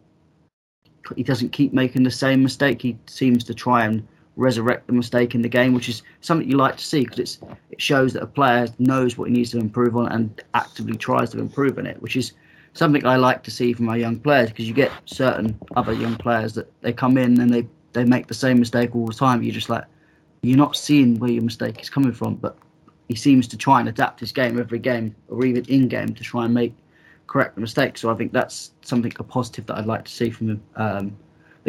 he 1.16 1.22
doesn't 1.22 1.50
keep 1.50 1.72
making 1.72 2.02
the 2.02 2.10
same 2.10 2.42
mistake. 2.42 2.82
He 2.82 2.98
seems 3.06 3.42
to 3.44 3.54
try 3.54 3.84
and 3.86 4.06
resurrect 4.38 4.86
the 4.86 4.92
mistake 4.92 5.34
in 5.34 5.42
the 5.42 5.48
game, 5.48 5.74
which 5.74 5.88
is 5.88 6.02
something 6.20 6.48
you 6.48 6.56
like 6.56 6.76
to 6.76 6.84
see 6.84 7.04
because 7.04 7.38
it 7.70 7.82
shows 7.82 8.12
that 8.12 8.22
a 8.22 8.26
player 8.26 8.68
knows 8.78 9.18
what 9.18 9.28
he 9.28 9.34
needs 9.34 9.50
to 9.50 9.58
improve 9.58 9.96
on 9.96 10.06
and 10.12 10.42
actively 10.54 10.96
tries 10.96 11.30
to 11.30 11.40
improve 11.40 11.76
on 11.76 11.86
it, 11.86 12.00
which 12.00 12.16
is 12.16 12.32
something 12.72 13.04
I 13.04 13.16
like 13.16 13.42
to 13.42 13.50
see 13.50 13.72
from 13.72 13.88
our 13.88 13.98
young 13.98 14.18
players 14.20 14.48
because 14.48 14.68
you 14.68 14.74
get 14.74 14.92
certain 15.06 15.58
other 15.76 15.92
young 15.92 16.16
players 16.16 16.54
that 16.54 16.70
they 16.82 16.92
come 16.92 17.18
in 17.18 17.40
and 17.40 17.52
they 17.52 17.66
they 17.94 18.04
make 18.04 18.28
the 18.28 18.34
same 18.34 18.60
mistake 18.60 18.94
all 18.94 19.06
the 19.06 19.14
time. 19.14 19.42
You're 19.42 19.54
just 19.54 19.68
like 19.68 19.84
you're 20.42 20.56
not 20.56 20.76
seeing 20.76 21.18
where 21.18 21.30
your 21.30 21.42
mistake 21.42 21.80
is 21.82 21.90
coming 21.90 22.12
from, 22.12 22.36
but 22.36 22.56
he 23.08 23.16
seems 23.16 23.48
to 23.48 23.56
try 23.56 23.80
and 23.80 23.88
adapt 23.88 24.20
his 24.20 24.30
game 24.30 24.58
every 24.60 24.78
game 24.78 25.16
or 25.28 25.44
even 25.44 25.64
in 25.64 25.88
game 25.88 26.14
to 26.14 26.22
try 26.22 26.44
and 26.44 26.54
make 26.54 26.74
correct 27.26 27.56
the 27.56 27.60
mistakes. 27.60 28.02
So 28.02 28.10
I 28.10 28.14
think 28.14 28.32
that's 28.32 28.72
something 28.82 29.12
a 29.18 29.24
positive 29.24 29.66
that 29.66 29.78
I'd 29.78 29.86
like 29.86 30.04
to 30.04 30.12
see 30.12 30.30
from 30.30 30.50
him. 30.50 30.62
Um, 30.76 31.16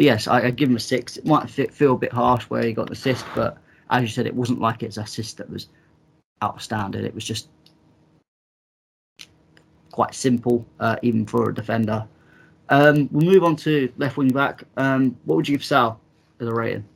but 0.00 0.06
yes, 0.06 0.26
I, 0.26 0.44
I, 0.44 0.50
give 0.50 0.70
him 0.70 0.76
a 0.76 0.80
six. 0.80 1.18
It 1.18 1.26
might 1.26 1.50
feel 1.50 1.92
a 1.92 1.98
bit 1.98 2.10
harsh 2.10 2.44
where 2.44 2.64
he 2.64 2.72
got 2.72 2.86
the 2.86 2.94
assist, 2.94 3.26
but 3.34 3.58
as 3.90 4.00
you 4.00 4.08
said, 4.08 4.26
it 4.26 4.34
wasn't 4.34 4.58
like 4.58 4.82
it's 4.82 4.96
assist 4.96 5.36
that 5.36 5.50
was 5.50 5.66
outstanding. 6.42 7.04
It 7.04 7.14
was 7.14 7.22
just 7.22 7.50
quite 9.90 10.14
simple, 10.14 10.64
uh, 10.80 10.96
even 11.02 11.26
for 11.26 11.50
a 11.50 11.54
defender. 11.54 12.06
Um, 12.70 13.10
we'll 13.12 13.26
move 13.26 13.44
on 13.44 13.56
to 13.56 13.92
left 13.98 14.16
wing 14.16 14.30
back. 14.30 14.64
Um, 14.78 15.18
what 15.26 15.36
would 15.36 15.46
you 15.46 15.58
give 15.58 15.66
Saúl 15.66 15.98
as 16.40 16.48
a 16.48 16.54
rating? 16.54 16.86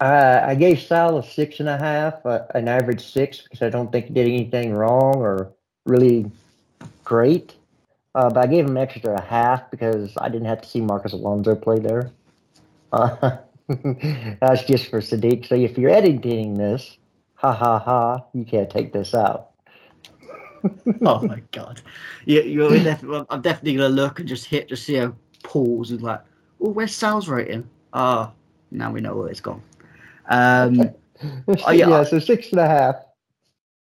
Uh, 0.00 0.44
I 0.46 0.54
gave 0.54 0.76
Saúl 0.76 1.18
a 1.18 1.28
six 1.28 1.58
and 1.58 1.68
a 1.68 1.76
half, 1.76 2.24
uh, 2.24 2.44
an 2.54 2.68
average 2.68 3.04
six, 3.04 3.40
because 3.40 3.62
I 3.62 3.68
don't 3.68 3.90
think 3.90 4.06
he 4.06 4.14
did 4.14 4.28
anything 4.28 4.74
wrong 4.74 5.16
or 5.16 5.50
really 5.86 6.30
great. 7.02 7.56
Uh, 8.14 8.28
but 8.28 8.44
I 8.44 8.46
gave 8.46 8.66
him 8.66 8.76
extra 8.76 9.16
a 9.16 9.20
half 9.20 9.70
because 9.70 10.12
I 10.18 10.28
didn't 10.28 10.46
have 10.46 10.60
to 10.62 10.68
see 10.68 10.80
Marcos 10.80 11.12
Alonso 11.12 11.54
play 11.54 11.78
there. 11.78 12.10
Uh, 12.92 13.38
that's 13.68 14.64
just 14.64 14.88
for 14.88 15.00
Sadiq. 15.00 15.48
So 15.48 15.54
if 15.54 15.78
you're 15.78 15.90
editing 15.90 16.54
this, 16.54 16.98
ha 17.34 17.52
ha 17.52 17.78
ha, 17.78 18.24
you 18.34 18.44
can't 18.44 18.68
take 18.68 18.92
this 18.92 19.14
out. 19.14 19.50
oh 21.04 21.26
my 21.26 21.42
god! 21.50 21.80
You, 22.24 22.42
you're 22.42 22.78
def- 22.78 23.04
I'm 23.30 23.40
definitely 23.40 23.76
gonna 23.76 23.88
look 23.88 24.20
and 24.20 24.28
just 24.28 24.44
hit, 24.46 24.68
just 24.68 24.84
see 24.84 24.96
a 24.96 25.12
pause 25.42 25.90
and 25.90 26.02
like, 26.02 26.20
oh, 26.60 26.70
where's 26.70 26.92
Saúl's 26.92 27.28
rating? 27.28 27.68
Ah, 27.92 28.30
oh, 28.30 28.34
now 28.70 28.92
we 28.92 29.00
know 29.00 29.16
where 29.16 29.28
it's 29.28 29.40
gone. 29.40 29.62
Um, 30.28 30.90
oh, 31.66 31.72
yeah, 31.72 31.88
yeah, 31.88 32.04
so 32.04 32.18
six 32.20 32.50
and 32.50 32.60
a 32.60 32.68
half. 32.68 32.96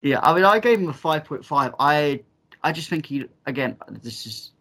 Yeah, 0.01 0.19
I 0.21 0.33
mean, 0.33 0.43
I 0.43 0.59
gave 0.59 0.79
him 0.79 0.89
a 0.89 0.93
five 0.93 1.23
point 1.23 1.45
five. 1.45 1.73
I 1.79 2.21
I 2.65 2.71
just 2.71 2.89
think 2.89 3.05
he 3.05 3.25
again. 3.45 3.77
This 4.01 4.25
is 4.25 4.51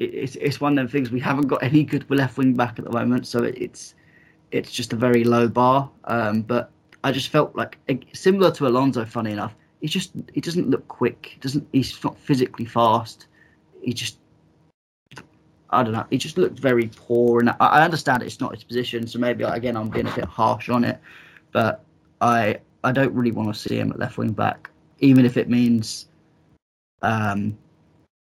it, 0.00 0.12
it's 0.12 0.36
it's 0.36 0.60
one 0.60 0.72
of 0.72 0.76
them 0.76 0.88
things. 0.88 1.12
We 1.12 1.20
haven't 1.20 1.46
got 1.46 1.62
any 1.62 1.84
good 1.84 2.04
left 2.10 2.36
wing 2.36 2.54
back 2.54 2.80
at 2.80 2.84
the 2.84 2.90
moment, 2.90 3.28
so 3.28 3.44
it, 3.44 3.56
it's 3.56 3.94
it's 4.50 4.72
just 4.72 4.92
a 4.92 4.96
very 4.96 5.22
low 5.22 5.46
bar. 5.46 5.88
Um, 6.04 6.42
but 6.42 6.72
I 7.04 7.12
just 7.12 7.28
felt 7.28 7.54
like 7.54 7.78
similar 8.14 8.50
to 8.50 8.66
Alonso. 8.66 9.04
Funny 9.04 9.30
enough, 9.30 9.54
he 9.80 9.86
just 9.86 10.10
he 10.34 10.40
doesn't 10.40 10.70
look 10.70 10.86
quick. 10.88 11.30
He 11.34 11.38
doesn't 11.38 11.68
he's 11.72 12.02
not 12.02 12.18
physically 12.18 12.64
fast. 12.64 13.28
He 13.80 13.92
just 13.92 14.18
I 15.70 15.84
don't 15.84 15.92
know. 15.92 16.06
He 16.10 16.18
just 16.18 16.36
looked 16.36 16.58
very 16.58 16.90
poor, 16.96 17.38
and 17.38 17.54
I, 17.60 17.84
understand 17.84 18.24
it's 18.24 18.40
not 18.40 18.56
his 18.56 18.64
position, 18.64 19.06
so 19.06 19.20
maybe 19.20 19.44
again 19.44 19.76
I'm 19.76 19.88
being 19.88 20.08
a 20.08 20.14
bit 20.16 20.24
harsh 20.24 20.68
on 20.68 20.82
it. 20.82 20.98
But 21.52 21.84
I 22.20 22.58
I 22.82 22.90
don't 22.90 23.14
really 23.14 23.30
want 23.30 23.54
to 23.54 23.58
see 23.58 23.78
him 23.78 23.92
at 23.92 24.00
left 24.00 24.18
wing 24.18 24.32
back, 24.32 24.68
even 24.98 25.24
if 25.24 25.36
it 25.36 25.48
means 25.48 26.06
um, 27.02 27.56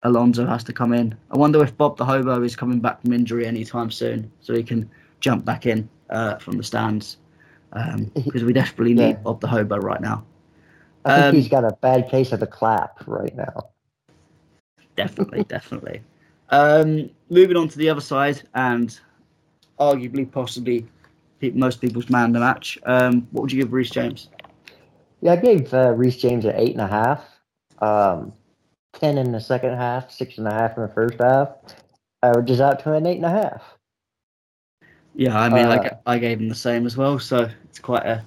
Alonso 0.04 0.46
has 0.46 0.64
to 0.66 0.74
come 0.74 0.94
in. 0.94 1.16
I 1.32 1.38
wonder 1.38 1.62
if 1.64 1.76
Bob 1.78 1.98
the 1.98 2.06
Hobo 2.06 2.42
is 2.44 2.56
coming 2.56 2.80
back 2.80 3.02
from 3.02 3.14
injury 3.14 3.46
anytime 3.46 3.92
soon, 3.92 4.32
so 4.42 4.54
he 4.56 4.64
can 4.64 4.90
jump 5.20 5.46
back 5.46 5.66
in 5.66 5.90
uh, 6.10 6.38
from 6.38 6.58
the 6.58 6.64
stands 6.64 7.18
because 7.72 8.42
um, 8.42 8.46
we 8.46 8.54
desperately 8.54 8.94
need 8.94 9.10
yeah. 9.10 9.14
Bob 9.14 9.42
the 9.42 9.48
Hobo 9.48 9.78
right 9.78 10.02
now. 10.02 10.26
I 11.06 11.16
think 11.16 11.26
um, 11.26 11.36
he's 11.36 11.48
got 11.48 11.64
a 11.64 11.76
bad 11.82 12.10
case 12.10 12.32
of 12.32 12.40
the 12.40 12.48
clap 12.48 13.08
right 13.08 13.36
now. 13.36 13.70
Definitely, 14.96 15.44
definitely. 15.46 16.02
Um, 16.50 17.10
moving 17.30 17.56
on 17.56 17.70
to 17.70 17.78
the 17.78 17.90
other 17.90 18.02
side, 18.02 18.42
and 18.54 19.00
arguably, 19.80 20.30
possibly, 20.30 20.86
most 21.54 21.80
people's 21.80 22.10
man 22.10 22.32
the 22.34 22.40
match. 22.40 22.78
Um, 22.86 23.28
what 23.32 23.44
would 23.44 23.52
you 23.52 23.62
give 23.62 23.72
Reece 23.72 23.92
James? 23.92 24.30
Yeah, 25.22 25.34
I 25.34 25.36
gave 25.38 25.74
uh, 25.74 25.94
Reece 25.94 26.18
James 26.18 26.46
an 26.46 26.54
eight 26.56 26.72
and 26.72 26.82
a 26.82 26.88
half, 26.88 27.24
um, 27.80 28.34
ten 28.94 29.18
in 29.18 29.32
the 29.32 29.40
second 29.40 29.76
half, 29.76 30.12
six 30.12 30.38
and 30.38 30.48
a 30.48 30.54
half 30.54 30.78
in 30.78 30.84
the 30.84 30.90
first 30.90 31.20
half. 31.20 31.50
Averages 32.22 32.60
out 32.62 32.84
to 32.84 32.94
an 32.94 33.06
eight 33.06 33.18
and 33.18 33.26
a 33.26 33.30
half. 33.30 33.64
Yeah, 35.16 35.40
I 35.40 35.50
mean, 35.50 35.66
uh, 35.66 35.70
like 35.70 35.94
I 36.06 36.18
gave 36.18 36.40
him 36.40 36.50
the 36.50 36.56
same 36.56 36.86
as 36.86 36.96
well, 36.96 37.20
so 37.20 37.50
it's 37.66 37.80
quite 37.80 38.06
a 38.06 38.24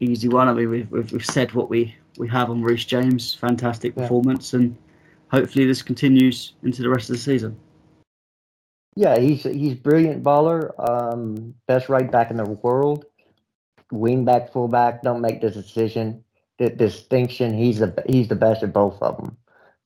easy 0.00 0.28
one. 0.28 0.48
I 0.48 0.52
mean, 0.52 0.70
we've 0.70 0.90
we've, 0.90 1.12
we've 1.12 1.26
said 1.26 1.52
what 1.52 1.68
we 1.68 1.94
we 2.18 2.28
have 2.28 2.50
on 2.50 2.62
Reece 2.62 2.84
James, 2.84 3.34
fantastic 3.34 3.94
performance, 3.94 4.52
yeah. 4.52 4.60
and 4.60 4.76
hopefully 5.30 5.66
this 5.66 5.82
continues 5.82 6.54
into 6.62 6.82
the 6.82 6.88
rest 6.88 7.10
of 7.10 7.16
the 7.16 7.22
season. 7.22 7.58
Yeah, 8.94 9.18
he's 9.18 9.42
he's 9.42 9.74
brilliant 9.74 10.22
baller, 10.22 10.72
um, 10.88 11.54
best 11.66 11.88
right 11.88 12.10
back 12.10 12.30
in 12.30 12.38
the 12.38 12.44
world, 12.44 13.04
wing 13.92 14.24
back, 14.24 14.52
full 14.52 14.68
back. 14.68 15.02
Don't 15.02 15.20
make 15.20 15.40
the 15.40 15.50
decision, 15.50 16.24
the 16.58 16.70
distinction. 16.70 17.52
He's 17.52 17.78
the 17.78 18.02
he's 18.08 18.28
the 18.28 18.36
best 18.36 18.62
at 18.62 18.72
both 18.72 19.00
of 19.02 19.18
them. 19.18 19.36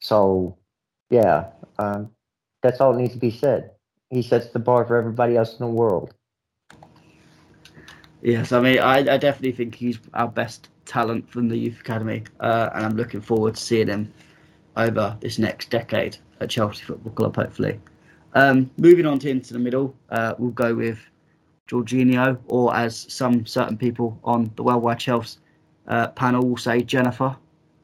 So, 0.00 0.56
yeah, 1.10 1.50
um, 1.78 2.10
that's 2.62 2.80
all 2.80 2.92
that 2.92 3.00
needs 3.00 3.14
to 3.14 3.18
be 3.18 3.30
said. 3.30 3.72
He 4.10 4.22
sets 4.22 4.48
the 4.48 4.58
bar 4.58 4.84
for 4.84 4.96
everybody 4.96 5.36
else 5.36 5.52
in 5.52 5.66
the 5.66 5.72
world. 5.72 6.14
Yes, 8.22 8.52
I 8.52 8.60
mean, 8.60 8.78
I, 8.78 8.98
I 8.98 9.16
definitely 9.16 9.52
think 9.52 9.74
he's 9.74 9.98
our 10.14 10.28
best 10.28 10.68
talent 10.84 11.30
from 11.30 11.48
the 11.48 11.56
youth 11.56 11.80
academy, 11.80 12.24
uh, 12.40 12.70
and 12.74 12.84
I'm 12.84 12.96
looking 12.96 13.20
forward 13.20 13.54
to 13.54 13.62
seeing 13.62 13.88
him 13.88 14.12
over 14.76 15.16
this 15.20 15.38
next 15.38 15.70
decade 15.70 16.18
at 16.40 16.50
Chelsea 16.50 16.82
Football 16.82 17.12
Club, 17.12 17.36
hopefully. 17.36 17.80
Um, 18.34 18.70
moving 18.76 19.06
on 19.06 19.18
to 19.20 19.30
into 19.30 19.52
the 19.52 19.58
middle, 19.58 19.94
uh, 20.10 20.34
we'll 20.38 20.50
go 20.50 20.74
with 20.74 20.98
Jorginho, 21.68 22.38
or 22.48 22.74
as 22.74 23.06
some 23.12 23.46
certain 23.46 23.78
people 23.78 24.18
on 24.24 24.50
the 24.56 24.62
Worldwide 24.62 24.98
Chelsea 24.98 25.38
uh, 25.88 26.08
panel 26.08 26.46
will 26.46 26.56
say, 26.56 26.82
Jennifer. 26.82 27.36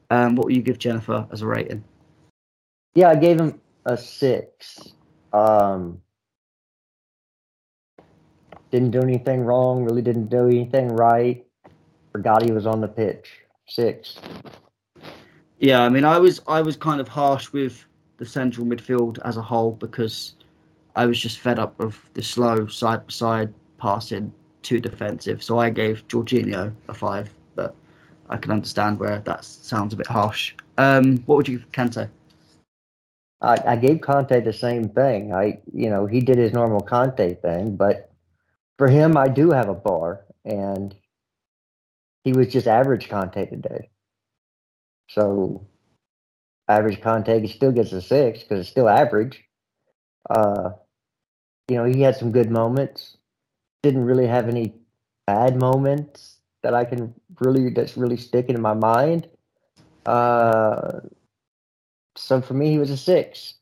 Um, 0.09 0.35
what 0.35 0.45
will 0.45 0.53
you 0.53 0.61
give 0.61 0.77
Jennifer 0.77 1.27
as 1.31 1.41
a 1.41 1.47
rating? 1.47 1.83
Yeah, 2.95 3.09
I 3.09 3.15
gave 3.15 3.39
him 3.39 3.59
a 3.85 3.97
six. 3.97 4.93
Um, 5.33 6.01
didn't 8.71 8.91
do 8.91 9.01
anything 9.01 9.41
wrong, 9.41 9.83
really 9.83 10.01
didn't 10.01 10.27
do 10.27 10.47
anything 10.47 10.89
right. 10.89 11.45
Forgot 12.11 12.43
he 12.43 12.51
was 12.51 12.65
on 12.65 12.81
the 12.81 12.87
pitch. 12.87 13.29
Six. 13.67 14.17
Yeah, 15.59 15.81
I 15.83 15.89
mean, 15.89 16.05
I 16.05 16.17
was 16.17 16.41
I 16.47 16.61
was 16.61 16.75
kind 16.77 17.01
of 17.01 17.07
harsh 17.07 17.51
with 17.51 17.85
the 18.17 18.25
central 18.25 18.65
midfield 18.65 19.19
as 19.25 19.37
a 19.37 19.41
whole 19.41 19.71
because 19.71 20.35
I 20.95 21.05
was 21.05 21.19
just 21.19 21.39
fed 21.39 21.59
up 21.59 21.79
of 21.79 21.99
the 22.13 22.23
slow 22.23 22.67
side 22.67 23.11
side 23.11 23.53
passing, 23.77 24.33
too 24.63 24.79
defensive. 24.79 25.43
So 25.43 25.59
I 25.59 25.69
gave 25.69 26.07
Jorginho 26.07 26.73
a 26.87 26.93
five, 26.93 27.29
but 27.55 27.75
I 28.29 28.37
can 28.37 28.51
understand 28.51 28.99
where 28.99 29.19
that 29.19 29.43
sounds 29.45 29.93
a 29.93 29.97
bit 29.97 30.07
harsh. 30.07 30.53
Um, 30.77 31.17
what 31.25 31.35
would 31.37 31.47
you 31.47 31.59
Kante? 31.71 32.09
I, 33.41 33.57
I 33.65 33.75
gave 33.75 33.97
Kante 33.97 34.43
the 34.43 34.53
same 34.53 34.89
thing. 34.89 35.33
I, 35.33 35.61
you 35.71 35.89
know, 35.89 36.05
he 36.05 36.21
did 36.21 36.37
his 36.37 36.53
normal 36.53 36.81
Kante 36.81 37.41
thing, 37.41 37.75
but 37.75 38.11
for 38.77 38.87
him, 38.87 39.17
I 39.17 39.27
do 39.27 39.51
have 39.51 39.69
a 39.69 39.73
bar, 39.73 40.25
and 40.45 40.95
he 42.23 42.33
was 42.33 42.47
just 42.47 42.67
average 42.67 43.09
Kante 43.09 43.49
today. 43.49 43.89
So 45.09 45.67
average 46.67 46.99
Kante 46.99 47.41
he 47.41 47.47
still 47.47 47.71
gets 47.71 47.91
a 47.93 48.01
six 48.01 48.39
because 48.39 48.61
it's 48.61 48.69
still 48.69 48.89
average. 48.89 49.43
Uh, 50.29 50.71
you 51.67 51.77
know, 51.77 51.85
he 51.85 52.01
had 52.01 52.15
some 52.15 52.31
good 52.31 52.51
moments. 52.51 53.17
didn't 53.83 54.03
really 54.05 54.27
have 54.27 54.49
any 54.49 54.73
bad 55.25 55.59
moments 55.59 56.39
that 56.63 56.73
I 56.73 56.85
can 56.85 57.13
really 57.39 57.69
that's 57.69 57.97
really 57.97 58.17
sticking 58.17 58.55
in 58.55 58.61
my 58.61 58.73
mind. 58.73 59.29
Uh, 60.05 61.01
so 62.17 62.41
for 62.41 62.53
me, 62.53 62.71
he 62.71 62.79
was 62.79 62.89
a 62.89 62.97
six. 62.97 63.55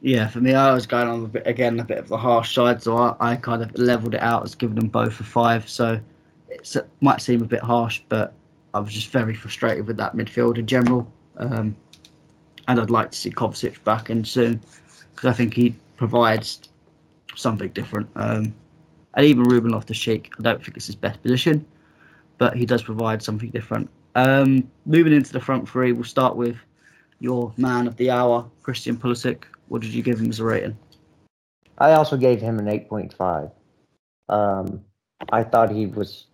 Yeah, 0.00 0.28
for 0.28 0.40
me, 0.40 0.54
I 0.54 0.72
was 0.72 0.86
going 0.86 1.08
on 1.08 1.24
a 1.24 1.28
bit 1.28 1.46
again, 1.46 1.80
a 1.80 1.84
bit 1.84 1.98
of 1.98 2.08
the 2.08 2.16
harsh 2.16 2.54
side, 2.54 2.82
so 2.82 2.96
I, 2.96 3.16
I 3.18 3.36
kind 3.36 3.62
of 3.62 3.76
leveled 3.78 4.14
it 4.14 4.22
out 4.22 4.44
as 4.44 4.54
giving 4.54 4.76
them 4.76 4.88
both 4.88 5.18
a 5.20 5.24
five. 5.24 5.68
So 5.68 6.00
it 6.48 6.88
might 7.00 7.20
seem 7.20 7.42
a 7.42 7.46
bit 7.46 7.62
harsh, 7.62 8.02
but 8.08 8.34
I 8.74 8.80
was 8.80 8.92
just 8.92 9.08
very 9.08 9.34
frustrated 9.34 9.86
with 9.86 9.96
that 9.96 10.14
midfield 10.14 10.58
in 10.58 10.66
general. 10.66 11.10
Um, 11.38 11.76
and 12.68 12.80
I'd 12.80 12.90
like 12.90 13.10
to 13.12 13.18
see 13.18 13.30
Kovacic 13.30 13.82
back 13.84 14.10
in 14.10 14.24
soon 14.24 14.60
because 15.14 15.30
I 15.30 15.32
think 15.32 15.54
he 15.54 15.74
provides 15.96 16.68
something 17.34 17.70
different. 17.70 18.08
Um, 18.16 18.54
and 19.14 19.24
even 19.24 19.44
Ruben 19.44 19.70
Loftus-Cheek, 19.70 20.32
I 20.38 20.42
don't 20.42 20.62
think 20.62 20.76
it's 20.76 20.86
his 20.86 20.96
best 20.96 21.22
position, 21.22 21.64
but 22.38 22.54
he 22.54 22.66
does 22.66 22.82
provide 22.82 23.22
something 23.22 23.50
different. 23.50 23.88
Um, 24.14 24.70
moving 24.84 25.12
into 25.12 25.32
the 25.32 25.40
front 25.40 25.68
three, 25.68 25.92
we'll 25.92 26.04
start 26.04 26.36
with 26.36 26.56
your 27.20 27.52
man 27.56 27.86
of 27.86 27.96
the 27.96 28.10
hour, 28.10 28.48
Christian 28.62 28.96
Pulisic. 28.96 29.44
What 29.68 29.82
did 29.82 29.92
you 29.92 30.02
give 30.02 30.20
him 30.20 30.30
as 30.30 30.40
a 30.40 30.44
rating? 30.44 30.76
I 31.78 31.92
also 31.92 32.16
gave 32.16 32.40
him 32.40 32.58
an 32.58 32.66
8.5. 32.66 33.50
Um, 34.28 34.84
I 35.30 35.42
thought 35.42 35.70
he 35.70 35.86
was 35.86 36.26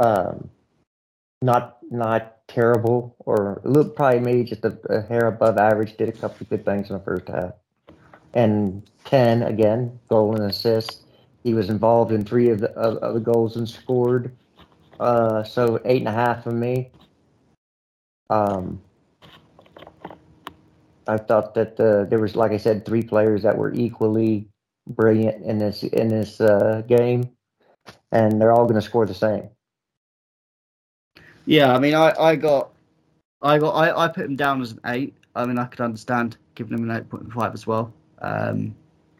um, 0.00 0.48
not 1.42 1.78
not 1.90 2.36
terrible 2.48 3.14
or 3.20 3.60
probably 3.94 4.20
maybe 4.20 4.44
just 4.44 4.64
a, 4.64 4.76
a, 4.88 5.02
hair 5.02 5.26
above 5.26 5.58
average. 5.58 5.96
Did 5.96 6.08
a 6.08 6.12
couple 6.12 6.38
of 6.40 6.48
good 6.50 6.64
things 6.64 6.90
in 6.90 6.96
the 6.96 7.02
first 7.02 7.28
half. 7.28 7.52
And 8.34 8.82
ten 9.04 9.42
again, 9.42 9.98
goal 10.08 10.34
and 10.34 10.50
assist. 10.50 11.02
He 11.42 11.54
was 11.54 11.70
involved 11.70 12.12
in 12.12 12.24
three 12.24 12.50
of 12.50 12.60
the 12.60 12.70
of, 12.72 12.96
of 12.98 13.14
the 13.14 13.20
goals 13.20 13.56
and 13.56 13.68
scored. 13.68 14.34
Uh, 14.98 15.42
so 15.42 15.80
eight 15.84 16.00
and 16.00 16.08
a 16.08 16.12
half 16.12 16.44
for 16.44 16.52
me. 16.52 16.90
Um, 18.30 18.80
I 21.06 21.16
thought 21.18 21.54
that 21.54 21.78
uh, 21.80 22.04
there 22.04 22.20
was, 22.20 22.36
like 22.36 22.52
I 22.52 22.56
said, 22.56 22.86
three 22.86 23.02
players 23.02 23.42
that 23.42 23.58
were 23.58 23.74
equally 23.74 24.46
brilliant 24.86 25.44
in 25.44 25.58
this 25.58 25.82
in 25.82 26.08
this 26.08 26.40
uh, 26.40 26.82
game, 26.86 27.28
and 28.12 28.40
they're 28.40 28.52
all 28.52 28.64
going 28.64 28.80
to 28.80 28.82
score 28.82 29.04
the 29.04 29.14
same. 29.14 29.48
Yeah, 31.46 31.74
I 31.74 31.80
mean, 31.80 31.94
I, 31.94 32.14
I 32.18 32.36
got, 32.36 32.70
I 33.42 33.58
got, 33.58 33.72
I, 33.72 34.04
I 34.04 34.08
put 34.08 34.24
him 34.24 34.36
down 34.36 34.62
as 34.62 34.72
an 34.72 34.80
eight. 34.86 35.14
I 35.34 35.44
mean, 35.46 35.58
I 35.58 35.64
could 35.64 35.80
understand 35.80 36.36
giving 36.54 36.78
him 36.78 36.88
an 36.88 36.96
eight 36.96 37.10
point 37.10 37.32
five 37.32 37.54
as 37.54 37.66
well. 37.66 37.92
Um, 38.22 38.74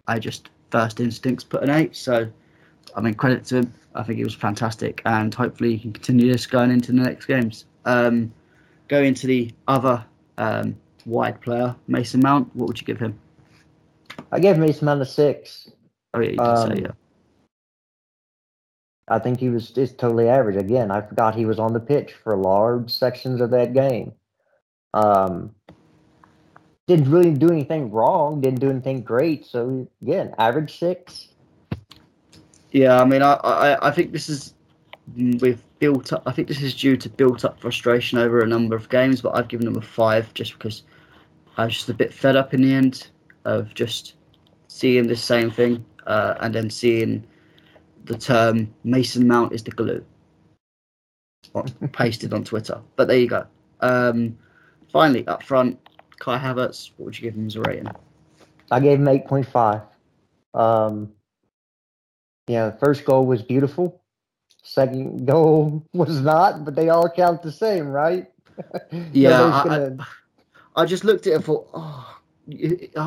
I 0.06 0.20
just 0.20 0.50
first 0.70 1.00
instincts 1.00 1.42
put 1.42 1.64
an 1.64 1.70
eight, 1.70 1.96
so 1.96 2.30
I 2.94 3.00
mean, 3.00 3.14
credit 3.14 3.44
to 3.46 3.56
him. 3.56 3.74
I 3.96 4.04
think 4.04 4.18
he 4.18 4.24
was 4.24 4.34
fantastic, 4.34 5.02
and 5.04 5.34
hopefully 5.34 5.72
he 5.72 5.78
can 5.80 5.92
continue 5.92 6.30
this 6.30 6.46
going 6.46 6.70
into 6.70 6.92
the 6.92 7.00
next 7.00 7.26
games. 7.26 7.64
Um, 7.84 8.32
go 8.91 9.01
into 9.01 9.26
the 9.28 9.51
other 9.68 10.05
um, 10.36 10.76
wide 11.07 11.41
player, 11.41 11.74
Mason 11.86 12.20
Mount. 12.20 12.55
What 12.55 12.66
would 12.66 12.80
you 12.80 12.86
give 12.86 12.99
him? 12.99 13.18
I 14.32 14.41
gave 14.41 14.59
Mason 14.59 14.84
Mount 14.84 15.01
a 15.01 15.07
six. 15.07 15.70
Oh 16.12 16.20
yeah, 16.20 16.30
you 16.30 16.36
did 16.36 16.41
um, 16.41 16.76
say 16.76 16.82
yeah. 16.82 16.91
I 19.09 19.18
think 19.18 19.41
he 19.41 19.49
was 19.49 19.70
just 19.70 19.99
totally 19.99 20.28
average. 20.28 20.57
Again, 20.57 20.91
I 20.91 21.01
forgot 21.01 21.34
he 21.34 21.47
was 21.47 21.59
on 21.59 21.72
the 21.72 21.80
pitch 21.80 22.12
for 22.12 22.36
large 22.36 22.91
sections 22.91 23.41
of 23.41 23.51
that 23.51 23.72
game. 23.72 24.12
Um, 24.93 25.55
didn't 26.86 27.11
really 27.11 27.32
do 27.32 27.49
anything 27.49 27.91
wrong. 27.91 28.41
Didn't 28.41 28.61
do 28.61 28.70
anything 28.70 29.03
great. 29.03 29.47
So 29.47 29.88
again, 30.03 30.34
average 30.38 30.78
six. 30.78 31.28
Yeah, 32.72 33.01
I 33.01 33.05
mean, 33.05 33.22
I, 33.22 33.34
I, 33.34 33.88
I 33.88 33.91
think 33.91 34.12
this 34.12 34.28
is 34.28 34.55
we've 35.16 35.62
built 35.78 36.12
up. 36.12 36.22
I 36.26 36.32
think 36.32 36.48
this 36.48 36.62
is 36.62 36.74
due 36.74 36.96
to 36.96 37.08
built 37.08 37.44
up 37.44 37.61
frustration 37.61 38.18
over 38.18 38.40
a 38.40 38.46
number 38.46 38.76
of 38.76 38.88
games, 38.88 39.20
but 39.20 39.36
I've 39.36 39.48
given 39.48 39.66
them 39.66 39.76
a 39.76 39.82
five 39.82 40.32
just 40.34 40.52
because 40.54 40.82
I 41.56 41.64
was 41.64 41.74
just 41.74 41.88
a 41.88 41.94
bit 41.94 42.12
fed 42.12 42.36
up 42.36 42.54
in 42.54 42.62
the 42.62 42.72
end 42.72 43.08
of 43.44 43.74
just 43.74 44.14
seeing 44.68 45.06
the 45.06 45.16
same 45.16 45.50
thing 45.50 45.84
uh, 46.06 46.34
and 46.40 46.54
then 46.54 46.70
seeing 46.70 47.26
the 48.04 48.16
term 48.16 48.72
Mason 48.84 49.26
Mount 49.26 49.52
is 49.52 49.62
the 49.62 49.70
glue 49.70 50.04
pasted 51.92 52.32
on 52.32 52.44
Twitter. 52.44 52.80
But 52.96 53.08
there 53.08 53.18
you 53.18 53.28
go. 53.28 53.46
Um, 53.80 54.38
finally, 54.92 55.26
up 55.26 55.42
front, 55.42 55.78
Kai 56.18 56.38
Havertz. 56.38 56.92
What 56.96 57.06
would 57.06 57.18
you 57.18 57.22
give 57.22 57.34
him 57.34 57.46
as 57.46 57.56
a 57.56 57.62
rating? 57.62 57.88
I 58.70 58.80
gave 58.80 58.98
him 58.98 59.08
eight 59.08 59.26
point 59.26 59.46
five. 59.46 59.82
Um, 60.54 61.12
yeah, 62.46 62.70
first 62.72 63.04
goal 63.04 63.26
was 63.26 63.42
beautiful. 63.42 63.99
Second 64.62 65.26
goal 65.26 65.84
was 65.92 66.20
not, 66.20 66.64
but 66.64 66.74
they 66.74 66.88
all 66.88 67.08
count 67.08 67.42
the 67.42 67.52
same, 67.52 67.88
right? 67.88 68.30
Yeah, 69.12 69.42
I, 69.42 69.64
gonna... 69.64 69.96
I, 70.76 70.82
I, 70.82 70.84
just 70.84 71.02
looked 71.02 71.26
at 71.26 71.32
it 71.32 71.36
and 71.36 71.44
thought, 71.44 71.68
oh, 71.72 72.18